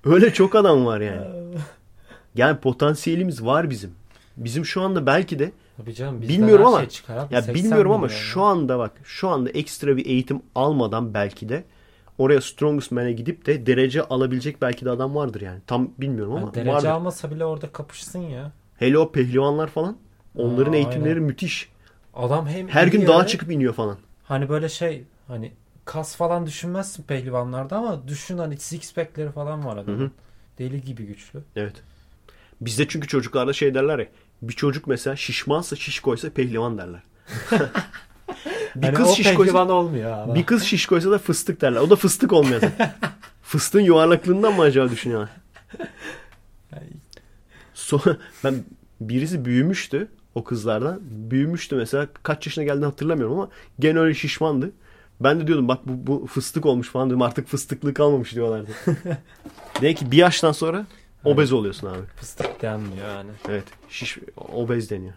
[0.05, 1.26] Öyle çok adam var yani.
[2.34, 3.90] Yani potansiyelimiz var bizim.
[4.36, 7.34] Bizim şu anda belki de Tabii canım, bizden Bilmiyorum ama- şey çıkar abi.
[7.34, 8.22] ya 80 bilmiyorum ama milyon ya.
[8.24, 11.64] şu anda bak şu anda ekstra bir eğitim almadan belki de
[12.18, 15.60] oraya Strongest Man'e gidip de derece alabilecek belki de adam vardır yani.
[15.66, 16.89] Tam bilmiyorum ama Yani derece vardır.
[16.89, 18.52] almasa bile orada kapışsın ya.
[18.78, 19.97] Hele o pehlivanlar falan
[20.36, 21.22] onların Aa, eğitimleri aynen.
[21.22, 21.68] müthiş.
[22.14, 23.97] Adam hem Her gün dağa çıkıp iniyor falan.
[24.24, 25.52] Hani böyle şey hani
[25.84, 30.00] kas falan düşünmezsin pehlivanlarda ama düşün hani six pack'leri falan var adamın.
[30.00, 30.10] Hı hı.
[30.58, 31.40] Deli gibi güçlü.
[31.56, 31.74] Evet.
[32.60, 34.06] Bizde çünkü çocuklarda şey derler ya.
[34.42, 37.02] Bir çocuk mesela şişmansa şiş koysa pehlivan derler.
[38.76, 40.38] bir Hani kız şiş koysa olmuyor abi.
[40.38, 41.80] bir kız şiş koysa da fıstık derler.
[41.80, 42.94] O da fıstık olmuyor zaten.
[43.42, 45.30] Fıstığın yuvarlaklığından mı acaba düşünüyorlar?
[47.74, 48.54] So- ben
[49.00, 50.08] birisi büyümüştü.
[50.34, 51.00] o kızlardan.
[51.02, 52.06] Büyümüştü mesela.
[52.22, 54.70] Kaç yaşına geldiğini hatırlamıyorum ama gene öyle şişmandı.
[55.25, 57.23] Ben de diyordum bak bu, bu fıstık olmuş falan diyorum.
[57.23, 58.70] Artık fıstıklı kalmamış diyorlardı.
[59.81, 60.86] Demek ki bir yaştan sonra
[61.25, 62.07] obez oluyorsun abi.
[62.17, 63.31] Fıstık denmiyor yani.
[63.49, 63.65] Evet.
[63.89, 64.18] Şiş,
[64.52, 65.15] obez deniyor.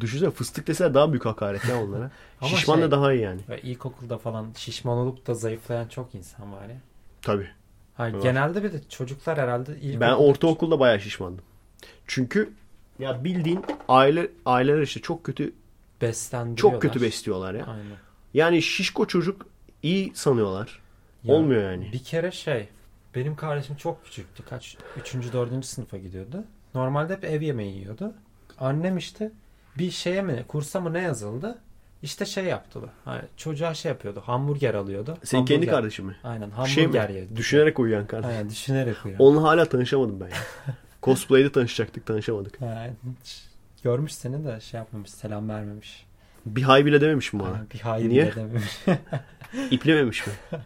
[0.00, 2.10] Düşünsene fıstık deseler daha büyük hakaret ya onlara.
[2.42, 3.40] Şişman şey- da daha iyi yani.
[3.48, 6.76] Ve ilkokulda falan şişman olup da zayıflayan çok insan var ya.
[7.22, 7.48] Tabii.
[7.94, 8.22] Hayır, Var.
[8.22, 11.44] genelde bir de çocuklar herhalde ilk Ben ortaokulda bayağı şişmandım.
[12.06, 12.52] Çünkü
[12.98, 15.52] ya bildiğin aile aileler işte çok kötü
[16.02, 16.80] beslendiriyorlar.
[16.80, 17.66] çok kötü besliyorlar ya.
[17.66, 17.96] Aynen.
[18.34, 19.46] Yani şişko çocuk
[19.82, 20.80] iyi sanıyorlar.
[21.24, 21.92] Ya, Olmuyor yani.
[21.92, 22.68] Bir kere şey
[23.14, 24.42] benim kardeşim çok küçüktü.
[24.44, 24.76] Kaç?
[25.00, 26.44] Üçüncü, dördüncü sınıfa gidiyordu.
[26.74, 28.14] Normalde hep ev yemeği yiyordu.
[28.58, 29.30] Annem işte
[29.78, 31.58] bir şeye mi kursa mı ne yazıldı?
[32.02, 32.90] İşte şey yaptılar.
[33.04, 34.22] Hani çocuğa şey yapıyordu.
[34.24, 35.18] Hamburger alıyordu.
[35.22, 35.74] Senin kendi Hamburger.
[35.74, 36.16] kardeşin mi?
[36.24, 37.36] Aynen şey hamburger yedi.
[37.36, 38.30] Düşünerek uyuyan kardeş.
[38.30, 39.20] Aynen düşünerek uyuyor.
[39.20, 40.36] Onunla hala tanışamadım ben ya.
[41.02, 42.62] Cosplay'de tanışacaktık tanışamadık.
[42.62, 42.96] Aynen.
[43.82, 45.10] Görmüş seni de şey yapmamış.
[45.10, 46.06] Selam vermemiş.
[46.46, 47.48] Bir hay bile dememişim bana.
[47.52, 48.26] Aynen, bir hayır Niye?
[48.26, 48.84] bile dememiş.
[49.70, 50.32] İplememiş mi?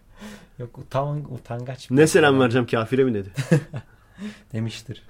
[0.58, 1.90] Yok utan, utangaç.
[1.90, 2.40] Ne selam adam.
[2.42, 3.28] vereceğim kafire mi dedi.
[4.52, 5.02] demiştir.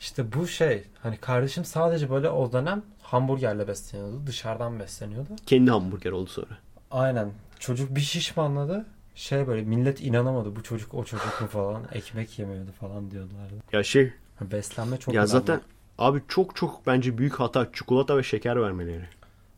[0.00, 4.22] işte bu şey hani kardeşim sadece böyle o dönem hamburgerle besleniyordu.
[4.26, 5.28] Dışarıdan besleniyordu.
[5.46, 6.58] Kendi hamburger oldu sonra.
[6.90, 7.30] Aynen.
[7.58, 8.86] Çocuk bir şişmanladı.
[9.14, 11.82] Şey böyle millet inanamadı bu çocuk o çocuk mu falan.
[11.92, 13.54] Ekmek yemiyordu falan diyorlardı.
[13.72, 15.30] Ya şey Beslenme çok ya önemli.
[15.32, 15.60] zaten
[15.98, 19.04] abi çok çok bence büyük hata çikolata ve şeker vermeleri.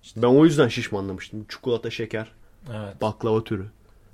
[0.02, 1.44] İşte- Ben o yüzden şişmanlamıştım.
[1.48, 2.32] Çikolata, şeker,
[2.72, 3.00] Evet.
[3.00, 3.66] baklava türü.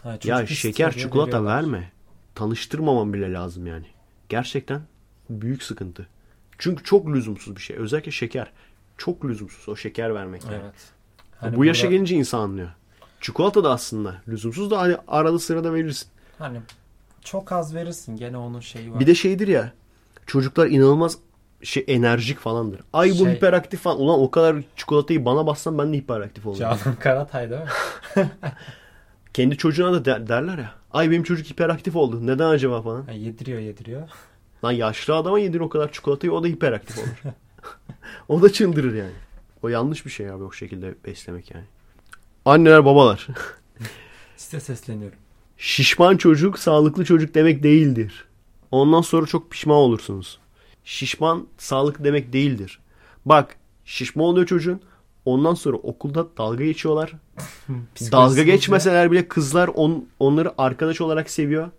[0.02, 1.56] Ha, Ya şeker, çikolata veriyorlar.
[1.56, 1.92] verme.
[2.34, 3.86] Tanıştırmamam bile lazım yani.
[4.28, 4.82] Gerçekten
[5.30, 6.06] büyük sıkıntı.
[6.58, 7.76] Çünkü çok lüzumsuz bir şey.
[7.76, 8.52] Özellikle şeker.
[8.98, 10.44] Çok lüzumsuz o şeker vermek.
[10.44, 10.54] yani.
[10.62, 10.74] Evet.
[11.40, 12.68] Hani Bu yaşa burada- gelince insan anlıyor.
[13.20, 16.08] Çikolata da aslında lüzumsuz da hani arada sırada verirsin.
[16.38, 16.60] Hani
[17.24, 19.00] çok az verirsin gene onun şeyi var.
[19.00, 19.72] Bir de şeydir ya.
[20.26, 21.18] Çocuklar inanılmaz
[21.62, 22.80] şey enerjik falandır.
[22.92, 24.00] Ay bu Şey- hiperaktif falan.
[24.00, 26.60] Ulan o kadar çikolatayı bana bassan ben de hiperaktif olurum.
[26.60, 27.68] Canan Karatay değil mi?
[29.34, 30.74] Kendi çocuğuna da der- derler ya.
[30.92, 32.26] Ay benim çocuk hiperaktif oldu.
[32.26, 33.02] Neden acaba falan.
[33.06, 34.08] Ha, yediriyor yediriyor.
[34.64, 37.34] Lan yaşlı adama yedir o kadar çikolatayı o da hiperaktif olur.
[38.28, 39.12] o da çıldırır yani.
[39.62, 41.64] O yanlış bir şey abi o şekilde beslemek yani.
[42.44, 43.26] Anneler babalar.
[44.36, 45.18] Size sesleniyorum.
[45.56, 48.24] Şişman çocuk sağlıklı çocuk demek değildir.
[48.70, 50.38] Ondan sonra çok pişman olursunuz.
[50.88, 52.80] Şişman sağlıklı demek değildir.
[53.26, 54.80] Bak şişman oluyor çocuğun.
[55.24, 57.12] Ondan sonra okulda dalga geçiyorlar.
[58.12, 61.70] Dalga geçmeseler bile kızlar on, onları arkadaş olarak seviyor.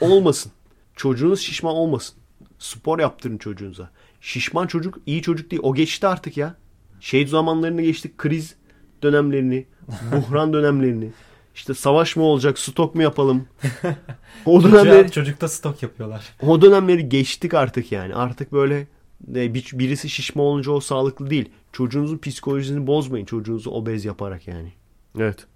[0.00, 0.52] Olmasın.
[0.96, 2.16] Çocuğunuz şişman olmasın.
[2.58, 3.90] Spor yaptırın çocuğunuza.
[4.20, 5.62] Şişman çocuk iyi çocuk değil.
[5.64, 6.54] O geçti artık ya.
[7.00, 8.18] Şey zamanlarını geçtik.
[8.18, 8.54] Kriz
[9.02, 9.66] dönemlerini,
[10.12, 11.10] buhran dönemlerini.
[11.58, 13.46] İşte savaş mı olacak, stok mu yapalım?
[14.46, 16.24] O dönemleri, çocukta stok yapıyorlar.
[16.42, 18.14] o dönemleri geçtik artık yani.
[18.14, 18.86] Artık böyle
[19.34, 21.48] e, bir- birisi şişman olunca o sağlıklı değil.
[21.72, 23.24] Çocuğunuzun psikolojisini bozmayın.
[23.24, 24.72] Çocuğunuzu obez yaparak yani.
[25.18, 25.46] Evet.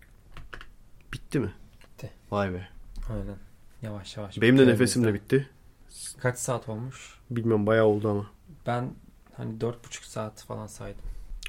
[1.13, 1.53] Bitti mi?
[1.83, 2.11] Bitti.
[2.31, 2.69] Vay be.
[3.11, 3.37] Aynen.
[3.83, 4.41] Yavaş yavaş.
[4.41, 5.49] Benim de nefesim de bitti.
[6.21, 7.15] Kaç saat olmuş?
[7.31, 8.27] Bilmiyorum bayağı oldu ama.
[8.67, 8.91] Ben
[9.37, 11.01] hani dört buçuk saat falan saydım.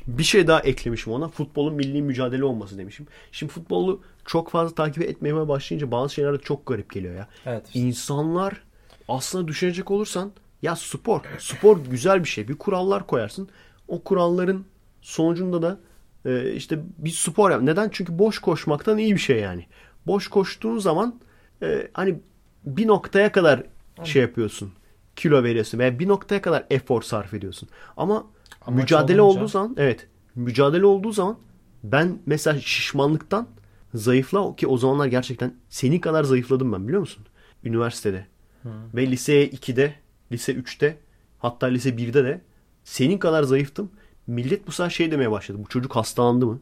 [0.07, 1.27] Bir şey daha eklemişim ona.
[1.27, 3.07] Futbolun milli mücadele olması demişim.
[3.31, 7.27] Şimdi futbolu çok fazla takip etmeye başlayınca bazı şeyler de çok garip geliyor ya.
[7.45, 7.67] Evet.
[7.67, 7.79] işte.
[7.79, 8.63] İnsanlar
[9.07, 11.21] aslında düşünecek olursan ya spor.
[11.39, 12.47] Spor güzel bir şey.
[12.47, 13.49] Bir kurallar koyarsın.
[13.87, 14.65] O kuralların
[15.01, 15.79] sonucunda da
[16.25, 17.61] e, işte bir spor yap.
[17.61, 17.89] Neden?
[17.89, 19.65] Çünkü boş koşmaktan iyi bir şey yani.
[20.07, 21.19] Boş koştuğun zaman
[21.61, 22.19] e, hani
[22.65, 23.63] bir noktaya kadar
[24.03, 24.73] şey yapıyorsun.
[25.15, 27.69] Kilo veriyorsun veya bir noktaya kadar efor sarf ediyorsun.
[27.97, 28.27] Ama
[28.67, 31.37] Amaç mücadele olunca- olduğu zaman evet mücadele olduğu zaman
[31.83, 33.47] ben mesela şişmanlıktan
[33.93, 37.25] zayıfla ki o zamanlar gerçekten senin kadar zayıfladım ben biliyor musun?
[37.63, 38.27] Üniversitede.
[38.95, 39.93] Ve lise 2'de,
[40.31, 40.97] lise 3'te
[41.39, 42.41] hatta lise 1'de de
[42.83, 43.91] senin kadar zayıftım.
[44.27, 45.57] Millet bu sefer şey demeye başladı.
[45.65, 46.59] Bu çocuk hastalandı mı?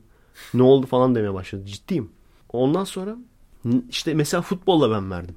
[0.53, 1.65] Ne oldu falan demeye başladı.
[1.65, 2.11] Ciddiyim.
[2.49, 3.15] Ondan sonra
[3.89, 5.35] işte mesela futbolla ben verdim.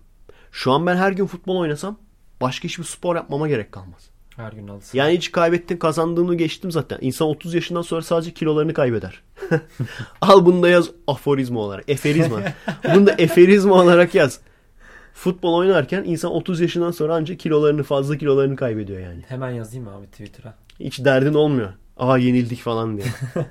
[0.52, 1.98] Şu an ben her gün futbol oynasam
[2.40, 4.10] başka hiçbir spor yapmama gerek kalmaz.
[4.36, 4.98] Her gün alısın.
[4.98, 6.98] Yani hiç kaybettin kazandığını geçtim zaten.
[7.00, 9.22] İnsan 30 yaşından sonra sadece kilolarını kaybeder.
[10.20, 11.84] Al bunu da yaz aforizma olarak.
[11.88, 12.40] Eferizma.
[12.94, 14.40] bunu da eferizma olarak yaz.
[15.14, 19.22] Futbol oynarken insan 30 yaşından sonra ancak kilolarını fazla kilolarını kaybediyor yani.
[19.28, 20.54] Hemen yazayım abi Twitter'a.
[20.80, 21.72] Hiç derdin olmuyor.
[21.96, 23.06] Aa yenildik falan diye.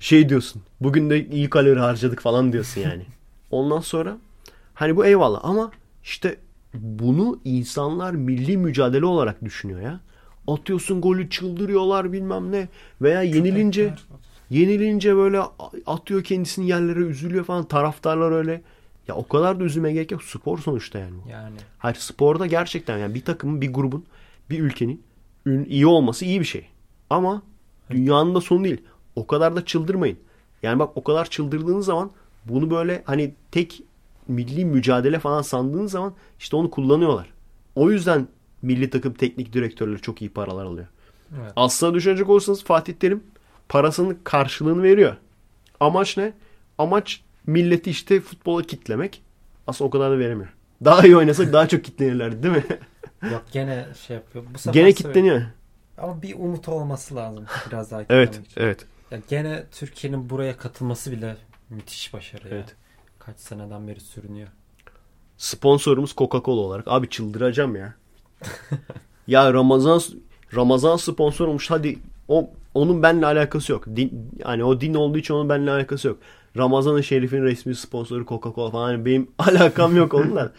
[0.00, 0.62] şey diyorsun.
[0.80, 3.06] Bugün de iyi kalori harcadık falan diyorsun yani.
[3.50, 4.18] Ondan sonra
[4.74, 5.70] hani bu eyvallah ama
[6.04, 6.36] işte
[6.74, 10.00] bunu insanlar milli mücadele olarak düşünüyor ya.
[10.46, 12.68] Atıyorsun golü çıldırıyorlar bilmem ne.
[13.02, 13.94] Veya yenilince
[14.50, 15.40] yenilince böyle
[15.86, 17.64] atıyor kendisini yerlere üzülüyor falan.
[17.64, 18.62] Taraftarlar öyle.
[19.08, 20.22] Ya o kadar da üzülmeye gerek yok.
[20.22, 21.16] Spor sonuçta yani.
[21.30, 24.04] Yani Hayır sporda gerçekten yani bir takımın, bir grubun,
[24.50, 25.02] bir ülkenin
[25.46, 26.66] iyi olması iyi bir şey.
[27.10, 27.42] Ama
[27.92, 28.82] Dünyanın da sonu değil.
[29.16, 30.18] O kadar da çıldırmayın.
[30.62, 32.10] Yani bak o kadar çıldırdığınız zaman
[32.44, 33.82] bunu böyle hani tek
[34.28, 37.32] milli mücadele falan sandığınız zaman işte onu kullanıyorlar.
[37.74, 38.28] O yüzden
[38.62, 40.86] milli takım teknik direktörleri çok iyi paralar alıyor.
[41.40, 41.52] Evet.
[41.56, 43.24] Aslında düşünecek olursanız Fatih Terim
[43.68, 45.16] parasının karşılığını veriyor.
[45.80, 46.32] Amaç ne?
[46.78, 49.22] Amaç milleti işte futbola kitlemek.
[49.66, 50.48] Aslında o kadar da veremiyor.
[50.84, 52.64] Daha iyi oynasak daha çok kitlenirlerdi değil mi?
[53.32, 54.44] Yok gene şey yapıyor.
[54.54, 55.42] Bu sefer Gene kitleniyor.
[55.98, 58.44] Ama bir umut olması lazım biraz daha Evet, için.
[58.56, 58.86] evet.
[59.10, 61.36] Ya gene Türkiye'nin buraya katılması bile
[61.70, 62.54] müthiş başarı ya.
[62.54, 62.74] Evet.
[63.18, 64.48] Kaç seneden beri sürünüyor.
[65.36, 66.88] Sponsorumuz Coca-Cola olarak.
[66.88, 67.94] Abi çıldıracağım ya.
[69.26, 70.00] Ya Ramazan
[70.54, 71.70] Ramazan sponsor olmuş.
[71.70, 71.98] Hadi
[72.28, 73.86] o onun benimle alakası yok.
[73.86, 76.18] Din, yani o din olduğu için onun benimle alakası yok.
[76.56, 78.92] Ramazan-ı Şerif'in resmi sponsoru Coca-Cola falan.
[78.92, 80.52] Yani benim alakam yok onunla.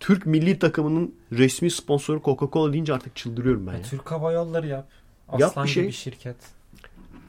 [0.00, 3.82] Türk milli takımının resmi sponsoru Coca-Cola deyince artık çıldırıyorum ben Ya.
[3.82, 4.88] Türk Hava Yolları yap.
[5.38, 5.82] Yap Aslan bir şey.
[5.82, 6.36] gibi şirket.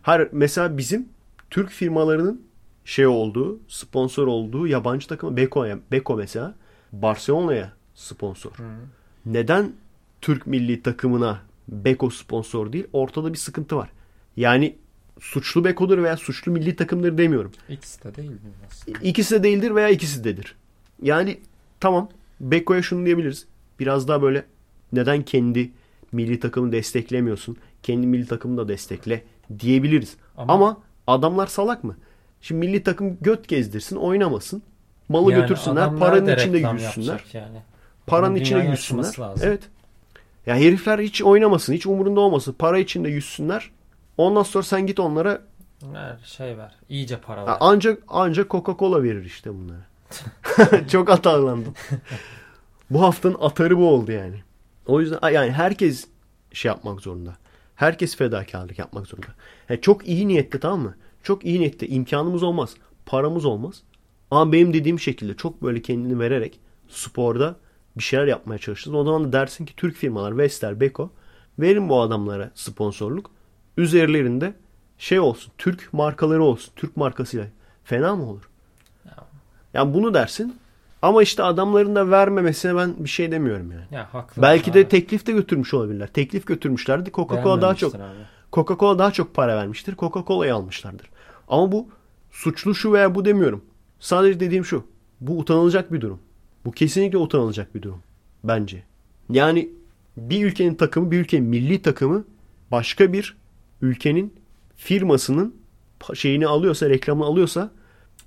[0.01, 1.09] Hayır mesela bizim
[1.49, 2.41] Türk firmalarının
[2.85, 6.55] şey olduğu, sponsor olduğu yabancı takımı Beko, Beko mesela
[6.91, 8.51] Barcelona'ya sponsor.
[9.25, 9.73] Neden
[10.23, 12.87] Türk milli takımına Beko sponsor değil?
[12.93, 13.89] Ortada bir sıkıntı var.
[14.37, 14.75] Yani
[15.19, 17.51] suçlu Beko'dur veya suçlu milli takımdır demiyorum.
[17.69, 18.37] İkisi de değil mi
[18.67, 18.97] aslında?
[18.99, 20.55] İkisi de değildir veya ikisi dedir.
[21.01, 21.39] Yani
[21.79, 23.45] tamam Beko'ya şunu diyebiliriz.
[23.79, 24.45] Biraz daha böyle
[24.93, 25.71] neden kendi
[26.11, 27.57] milli takımı desteklemiyorsun?
[27.83, 29.23] Kendi milli takımını da destekle
[29.59, 30.15] diyebiliriz.
[30.37, 30.77] Ama- Ama,
[31.07, 31.97] adamlar salak mı?
[32.41, 34.61] Şimdi milli takım göt gezdirsin, oynamasın.
[35.09, 37.23] Malı Yani götürsünler, paranın içinde yüzsünler.
[37.33, 37.57] Yani.
[38.07, 39.03] Paranın Bunun içine yüzsünler.
[39.19, 39.47] lazım.
[39.47, 39.61] Evet.
[40.45, 42.55] Ya herifler hiç oynamasın, hiç umurunda olmasın.
[42.59, 43.71] Para içinde yüzsünler.
[44.17, 45.41] Ondan sonra sen git onlara
[45.83, 46.75] Ver, şey ver.
[46.89, 47.57] İyice para ver.
[47.59, 49.83] Ancak ancak Coca-Cola verir işte bunları.
[50.89, 51.73] Çok atarlandım.
[52.89, 54.43] bu haftanın atarı bu oldu yani.
[54.87, 56.07] O yüzden yani herkes
[56.53, 57.33] şey yapmak zorunda.
[57.75, 59.27] Herkes fedakarlık yapmak zorunda.
[59.69, 60.95] Yani çok iyi niyette tamam mı?
[61.23, 62.75] Çok iyi niyette imkanımız olmaz.
[63.05, 63.83] Paramız olmaz.
[64.31, 67.55] Ama benim dediğim şekilde çok böyle kendini vererek sporda
[67.97, 68.93] bir şeyler yapmaya çalışırsın.
[68.93, 71.09] O zaman da dersin ki Türk firmalar Vestel, Beko
[71.59, 73.31] verin bu adamlara sponsorluk.
[73.77, 74.53] Üzerlerinde
[74.97, 75.53] şey olsun.
[75.57, 76.73] Türk markaları olsun.
[76.75, 77.47] Türk markasıyla.
[77.83, 78.49] Fena mı olur?
[79.73, 80.55] Yani bunu dersin.
[81.01, 83.85] Ama işte adamların da vermemesine ben bir şey demiyorum yani.
[83.91, 84.41] Ya haklı.
[84.41, 84.87] Belki de Abi.
[84.87, 86.07] teklif de götürmüş olabilirler.
[86.07, 87.09] Teklif götürmüşlerdi.
[87.09, 88.01] Coca-Cola daha çok abi.
[88.51, 89.95] Coca-Cola daha çok para vermiştir.
[89.95, 91.09] Coca-Cola'yı almışlardır.
[91.47, 91.87] Ama bu
[92.31, 93.65] suçlu şu veya bu demiyorum.
[93.99, 94.83] Sadece dediğim şu.
[95.21, 96.19] Bu utanılacak bir durum.
[96.65, 97.99] Bu kesinlikle utanılacak bir durum.
[98.43, 98.83] Bence.
[99.29, 99.69] Yani
[100.17, 102.25] bir ülkenin takımı, bir ülkenin milli takımı
[102.71, 103.37] başka bir
[103.81, 104.33] ülkenin
[104.75, 105.55] firmasının
[106.13, 107.71] şeyini alıyorsa, reklamını alıyorsa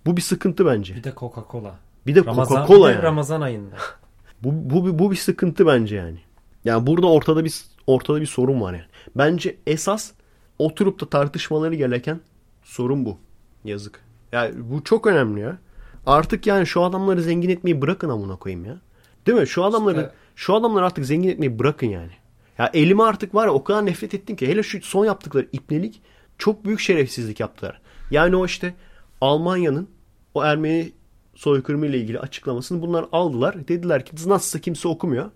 [0.06, 0.96] bu bir sıkıntı bence.
[0.96, 1.72] Bir de Coca-Cola.
[2.06, 3.02] Bir de Ramazan, Coca-Cola bir de yani.
[3.02, 3.76] Ramazan ayında.
[4.42, 6.18] Bu, bu, bu bir sıkıntı bence yani.
[6.64, 8.84] Yani burada ortada bir ortada bir sorun var yani.
[9.16, 10.12] Bence esas
[10.58, 12.20] oturup da tartışmaları gereken
[12.62, 13.18] sorun bu.
[13.64, 14.00] Yazık.
[14.32, 15.58] Yani bu çok önemli ya.
[16.06, 18.80] Artık yani şu adamları zengin etmeyi bırakın amına koyayım ya.
[19.26, 19.46] Değil mi?
[19.46, 22.12] Şu adamları İşte- şu adamları artık zengin etmeyi bırakın yani.
[22.58, 26.02] Ya elime artık var ya o kadar nefret ettim ki hele şu son yaptıkları ipnelik
[26.38, 27.80] çok büyük şerefsizlik yaptılar.
[28.10, 28.74] Yani o işte
[29.20, 29.88] Almanya'nın
[30.34, 30.92] o Ermeni
[31.34, 33.68] soykırımı ile ilgili açıklamasını bunlar aldılar.
[33.68, 35.30] Dediler ki nasılsa kimse okumuyor.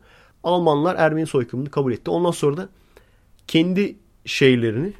[0.44, 2.10] Almanlar Ermeni soykırımını kabul etti.
[2.10, 2.68] Ondan sonra da
[3.46, 4.92] kendi şeylerini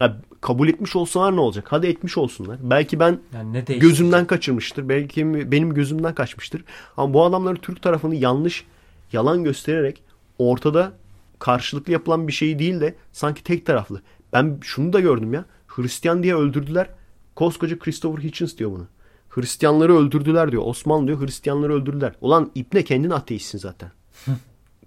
[0.00, 1.66] ya kabul etmiş olsalar ne olacak?
[1.68, 2.58] Hadi etmiş olsunlar.
[2.62, 4.88] Belki ben Yani ne gözümden kaçırmıştır.
[4.88, 6.64] Belki benim gözümden kaçmıştır.
[6.96, 8.64] Ama bu adamları Türk tarafını yanlış,
[9.12, 10.02] yalan göstererek
[10.38, 10.92] ortada
[11.38, 14.02] karşılıklı yapılan bir şey değil de sanki tek taraflı.
[14.32, 15.44] Ben şunu da gördüm ya.
[15.66, 16.90] Hristiyan diye öldürdüler.
[17.36, 18.86] Koskoca Christopher Hitchens diyor bunu.
[19.28, 20.62] Hristiyanları öldürdüler diyor.
[20.66, 22.12] Osmanlı diyor Hristiyanları öldürdüler.
[22.20, 23.90] Ulan ipne kendin ateistsin zaten.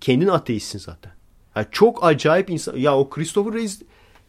[0.02, 1.12] kendin ateistsin zaten.
[1.56, 2.78] Ya çok acayip insan.
[2.78, 3.82] Ya o Christopher Reis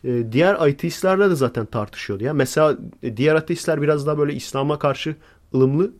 [0.05, 2.35] e, diğer ateistlerle de zaten tartışıyordu ya.
[2.35, 5.17] Mesela e, diğer ateistler biraz daha böyle İslam'a karşı
[5.55, 5.93] ılımlı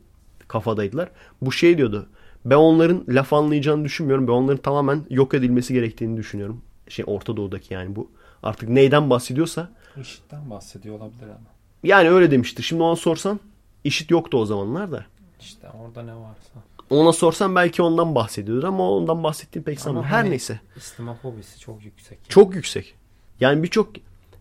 [0.49, 1.09] kafadaydılar.
[1.43, 2.07] Bu şey diyordu.
[2.45, 4.29] Ben onların laf anlayacağını düşünmüyorum.
[4.29, 6.63] Ben onların tamamen yok edilmesi gerektiğini düşünüyorum.
[6.89, 8.11] Şey Orta Doğu'daki yani bu.
[8.43, 9.69] Artık neyden bahsediyorsa.
[10.01, 11.51] IŞİD'den bahsediyor olabilir ama.
[11.85, 12.63] Yani öyle demişti.
[12.63, 13.41] Şimdi ona sorsan
[13.85, 15.07] işit yoktu o zamanlar da.
[15.41, 16.53] İşte orada ne varsa.
[16.91, 20.11] Ona sorsan belki ondan bahsediyordur ama ondan bahsettiğim pek sanmıyorum.
[20.11, 20.61] hani- Her neyse.
[20.77, 22.19] İslamofobisi çok yüksek.
[22.19, 22.29] yani.
[22.29, 22.95] Çok yüksek.
[23.41, 23.89] Yani birçok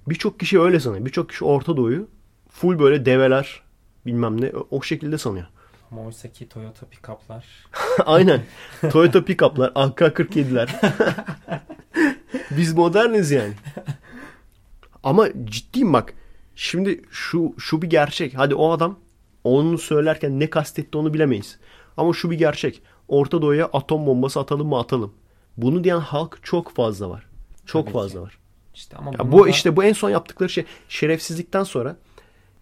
[0.08, 1.06] birçok kişi öyle sanıyor.
[1.06, 2.08] Birçok kişi Orta Doğu'yu
[2.50, 3.62] full böyle develer
[4.06, 5.46] bilmem ne o şekilde sanıyor.
[5.92, 7.44] Ama oysa ki Toyota pick-up'lar
[8.06, 8.42] Aynen.
[8.92, 10.70] Toyota pick-up'lar, AK-47'ler.
[12.52, 13.54] Biz moderniz yani.
[15.04, 16.14] Ama ciddiyim bak.
[16.56, 18.38] Şimdi şu şu bir gerçek.
[18.38, 19.00] Hadi o adam
[19.44, 21.60] onu söylerken ne kastetti onu bilemeyiz.
[21.98, 22.82] Ama şu bir gerçek.
[23.08, 25.14] Orta Doğu'ya atom bombası atalım mı atalım.
[25.58, 27.26] Bunu diyen halk çok fazla var.
[27.66, 28.22] Çok Tabii fazla ki.
[28.22, 28.38] var.
[28.76, 31.96] İşte ama Ya bu da- işte bu en son yaptıkları şey şerefsizlikten sonra.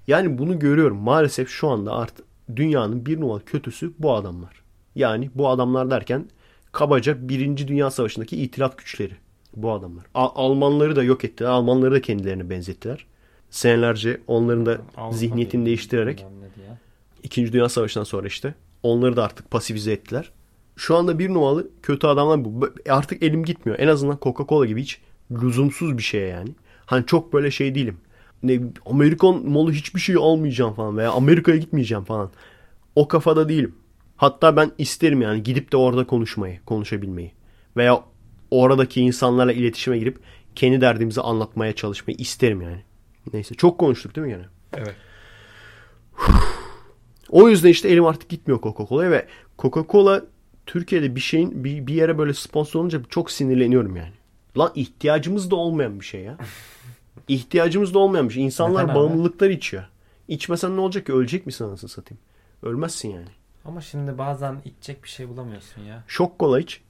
[0.07, 0.97] Yani bu Bunu görüyorum.
[0.97, 4.61] Maalesef şu anda artık dünyanın bir numaralı kötüsü bu adamlar.
[4.95, 6.25] Yani bu adamlar derken
[6.71, 9.13] kabaca Birinci Dünya Savaşı'ndaki itilaf güçleri.
[9.55, 10.05] Bu adamlar.
[10.13, 11.49] A- Almanları da yok ettiler.
[11.49, 13.05] Almanları da kendilerine benzettiler.
[13.49, 16.25] Senelerce onların da Avrupa zihniyetini değiştirerek.
[17.23, 18.53] İkinci Dünya Savaşı'ndan sonra işte.
[18.83, 20.31] Onları da artık pasifize ettiler.
[20.75, 22.69] Şu anda bir numaralı kötü adamlar bu.
[22.89, 23.79] Artık elim gitmiyor.
[23.79, 25.01] En azından Coca-Cola gibi hiç
[25.31, 26.49] lüzumsuz bir şeye yani.
[26.85, 27.97] Hani çok böyle şey değilim.
[28.43, 32.31] Ne Amerikan malı hiçbir şey almayacağım falan veya Amerika'ya gitmeyeceğim falan.
[32.95, 33.75] O kafada değilim.
[34.17, 37.31] Hatta ben isterim yani gidip de orada konuşmayı, konuşabilmeyi.
[37.77, 38.03] Veya
[38.51, 40.19] oradaki insanlarla iletişime girip
[40.55, 42.83] kendi derdimizi anlatmaya çalışmayı isterim yani.
[43.33, 44.45] Neyse çok konuştuk değil mi gene?
[44.73, 44.95] Evet.
[47.31, 49.27] O yüzden işte elim artık gitmiyor Coca-Cola'ya ve
[49.57, 50.25] Coca-Cola
[50.65, 54.13] Türkiye'de bir şeyin bir, bir yere böyle sponsor olunca çok sinirleniyorum yani.
[54.57, 56.37] Lan ihtiyacımız da olmayan bir şey ya.
[57.27, 58.43] İhtiyacımız da olmayan bir şey.
[58.43, 58.99] İnsanlar Neden abi?
[58.99, 59.83] bağımlılıklar içiyor.
[60.27, 61.13] İçmesen ne olacak ki?
[61.13, 62.21] Ölecek misin anasını satayım?
[62.63, 63.27] Ölmezsin yani.
[63.65, 66.03] Ama şimdi bazen içecek bir şey bulamıyorsun ya.
[66.07, 66.81] Şok kola iç.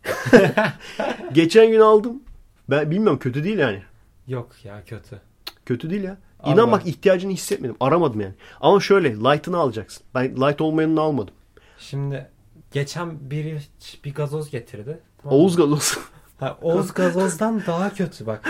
[1.33, 2.23] Geçen gün aldım.
[2.69, 3.83] Ben bilmiyorum kötü değil yani.
[4.27, 5.21] Yok ya kötü.
[5.65, 6.17] Kötü değil ya.
[6.39, 6.53] Allah.
[6.53, 7.75] İnan bak ihtiyacını hissetmedim.
[7.79, 8.33] Aramadım yani.
[8.61, 10.03] Ama şöyle light'ını alacaksın.
[10.15, 11.33] Ben light olmayanını almadım.
[11.79, 12.29] Şimdi
[12.71, 13.59] geçen biri
[14.05, 14.99] bir gazoz getirdi.
[15.23, 15.39] Tamam?
[15.39, 15.97] Oğuz gazoz.
[16.39, 18.49] Ha, Oğuz gazozdan daha kötü bak.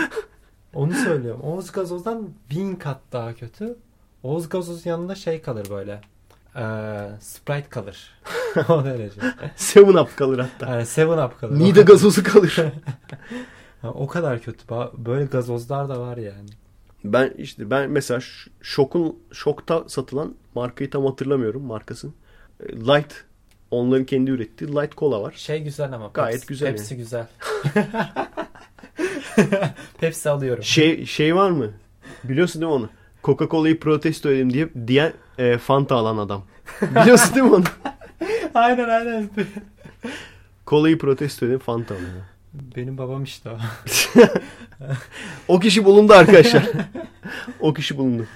[0.74, 1.40] Onu söylüyorum.
[1.40, 3.76] Oğuz gazozdan bin kat daha kötü.
[4.22, 6.00] Oğuz gazoz yanında şey kalır böyle.
[6.56, 8.10] Ee, Sprite kalır.
[8.68, 9.20] o derece.
[9.56, 10.70] Seven Up kalır hatta.
[10.70, 11.58] Yani Seven Up kalır.
[11.58, 12.64] Nide gazozu kalır.
[13.82, 14.68] Ha, o kadar kötü.
[14.96, 16.48] Böyle gazozlar da var yani.
[17.04, 18.20] Ben işte ben mesela
[18.60, 22.12] Şok'un Şok'ta satılan markayı tam hatırlamıyorum markasını.
[22.62, 23.24] Light
[23.70, 25.32] onların kendi ürettiği Light Cola var.
[25.36, 26.10] Şey güzel ama.
[26.14, 27.26] Gayet Pepsi- güzel Pepsi güzel.
[30.00, 30.62] Pepsi alıyorum.
[30.64, 31.70] Şey şey var mı?
[32.24, 32.88] Biliyorsun değil mi onu?
[33.24, 36.42] Coca-Cola'yı protesto edeyim diye diyen e, Fanta alan adam.
[36.82, 37.64] Biliyorsun değil mi onu?
[38.54, 39.30] aynen aynen.
[40.66, 42.22] Kolayı protesto edeyim Fanta alan adam.
[42.76, 43.58] Benim babam işte o.
[45.48, 46.62] O kişi bulundu arkadaşlar.
[47.60, 48.26] o kişi bulundu.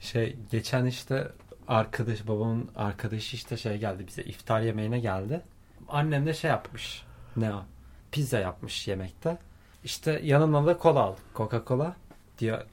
[0.00, 1.28] Şey geçen işte
[1.68, 5.40] arkadaş babamın arkadaşı işte şey geldi bize iftar yemeğine geldi.
[5.88, 7.02] Annem de şey yapmış.
[7.36, 7.62] Ne o?
[8.12, 9.38] Pizza yapmış yemekte.
[9.84, 11.22] İşte yanına da kola aldık.
[11.34, 11.92] Coca-Cola
[12.38, 12.58] diyor.
[12.58, 12.66] "Cık,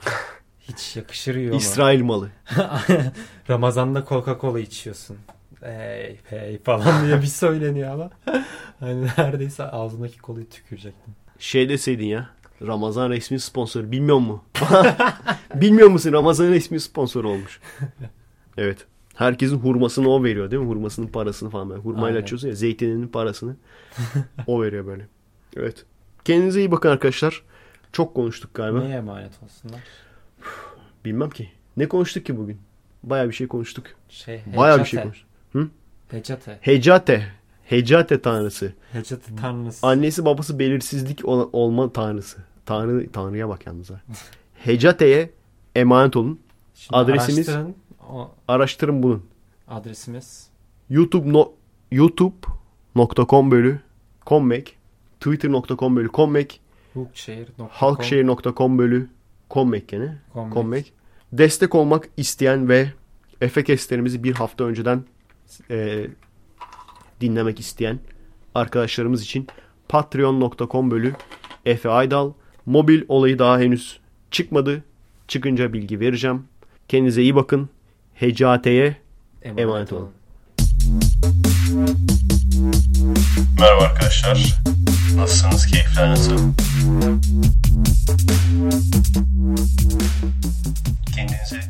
[0.00, 0.42] cık, cık.
[0.60, 1.58] Hiç yakışır yiyor mu?
[1.58, 2.30] İsrail malı.
[3.50, 5.18] Ramazan'da Coca-Cola içiyorsun.
[5.60, 8.10] Hey hey falan diye bir söyleniyor ama.
[8.80, 11.14] Hani neredeyse ağzındaki kolayı tükürecektim.
[11.38, 12.30] Şey deseydin ya.
[12.66, 13.92] Ramazan resmi sponsoru.
[13.92, 14.44] Bilmiyor mu?
[15.54, 16.12] Bilmiyor musun?
[16.12, 17.60] Ramazan resmi sponsor olmuş.
[18.56, 18.86] Evet.
[19.14, 20.68] Herkesin hurmasını o veriyor değil mi?
[20.68, 21.70] Hurmasının parasını falan.
[21.70, 21.80] Böyle.
[21.80, 22.22] Hurmayla Aynen.
[22.22, 22.54] açıyorsun ya.
[22.54, 23.56] Zeytininin parasını.
[24.46, 25.06] o veriyor böyle.
[25.56, 25.84] Evet.
[26.24, 27.42] Kendinize iyi bakın arkadaşlar.
[27.92, 28.80] Çok konuştuk galiba.
[28.80, 29.80] Neye emanet olsunlar?
[31.04, 31.48] Bilmem ki.
[31.76, 32.58] Ne konuştuk ki bugün?
[33.02, 33.86] Baya bir şey konuştuk.
[34.08, 35.28] Şey, Baya bir şey konuştuk.
[36.10, 36.58] Hecate.
[36.60, 37.26] Hecate.
[37.64, 38.72] Hecate tanrısı.
[38.92, 39.86] Hecate tanrısı.
[39.86, 42.38] Annesi babası belirsizlik ol- olma tanrısı.
[42.68, 44.00] Tanrı Tanrı'ya bak yalnız ha.
[44.54, 45.30] Hecate'ye
[45.76, 46.40] emanet olun.
[46.74, 47.74] Şimdi adresimiz- araştırın.
[48.10, 49.24] O Araştırın bunun.
[49.68, 50.48] adresimiz
[50.90, 51.52] YouTube no,
[51.90, 53.80] youtube.com bölü
[54.24, 54.76] kommek
[55.20, 56.60] twitter.com bölü kommek
[57.70, 59.08] halkşehir.com bölü
[59.48, 60.92] kommek gene kommek
[61.32, 62.92] destek olmak isteyen ve
[63.40, 65.04] Efekeslerimizi bir hafta önceden
[65.70, 66.06] e,
[67.20, 67.98] dinlemek isteyen
[68.54, 69.46] arkadaşlarımız için
[69.88, 71.14] patreon.com bölü
[71.66, 72.32] Efe Aydal
[72.68, 73.98] mobil olayı daha henüz
[74.30, 74.84] çıkmadı
[75.28, 76.44] çıkınca bilgi vereceğim
[76.88, 77.68] kendinize iyi bakın
[78.14, 78.96] Hecate'ye
[79.42, 80.10] Emanet, Emanet olun.
[83.60, 84.54] Merhaba arkadaşlar.
[85.16, 85.66] Nasılsınız?
[85.66, 86.38] Keyifler nasıl?
[91.14, 91.60] Kendinize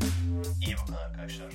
[0.66, 1.46] iyi bakın arkadaşlar.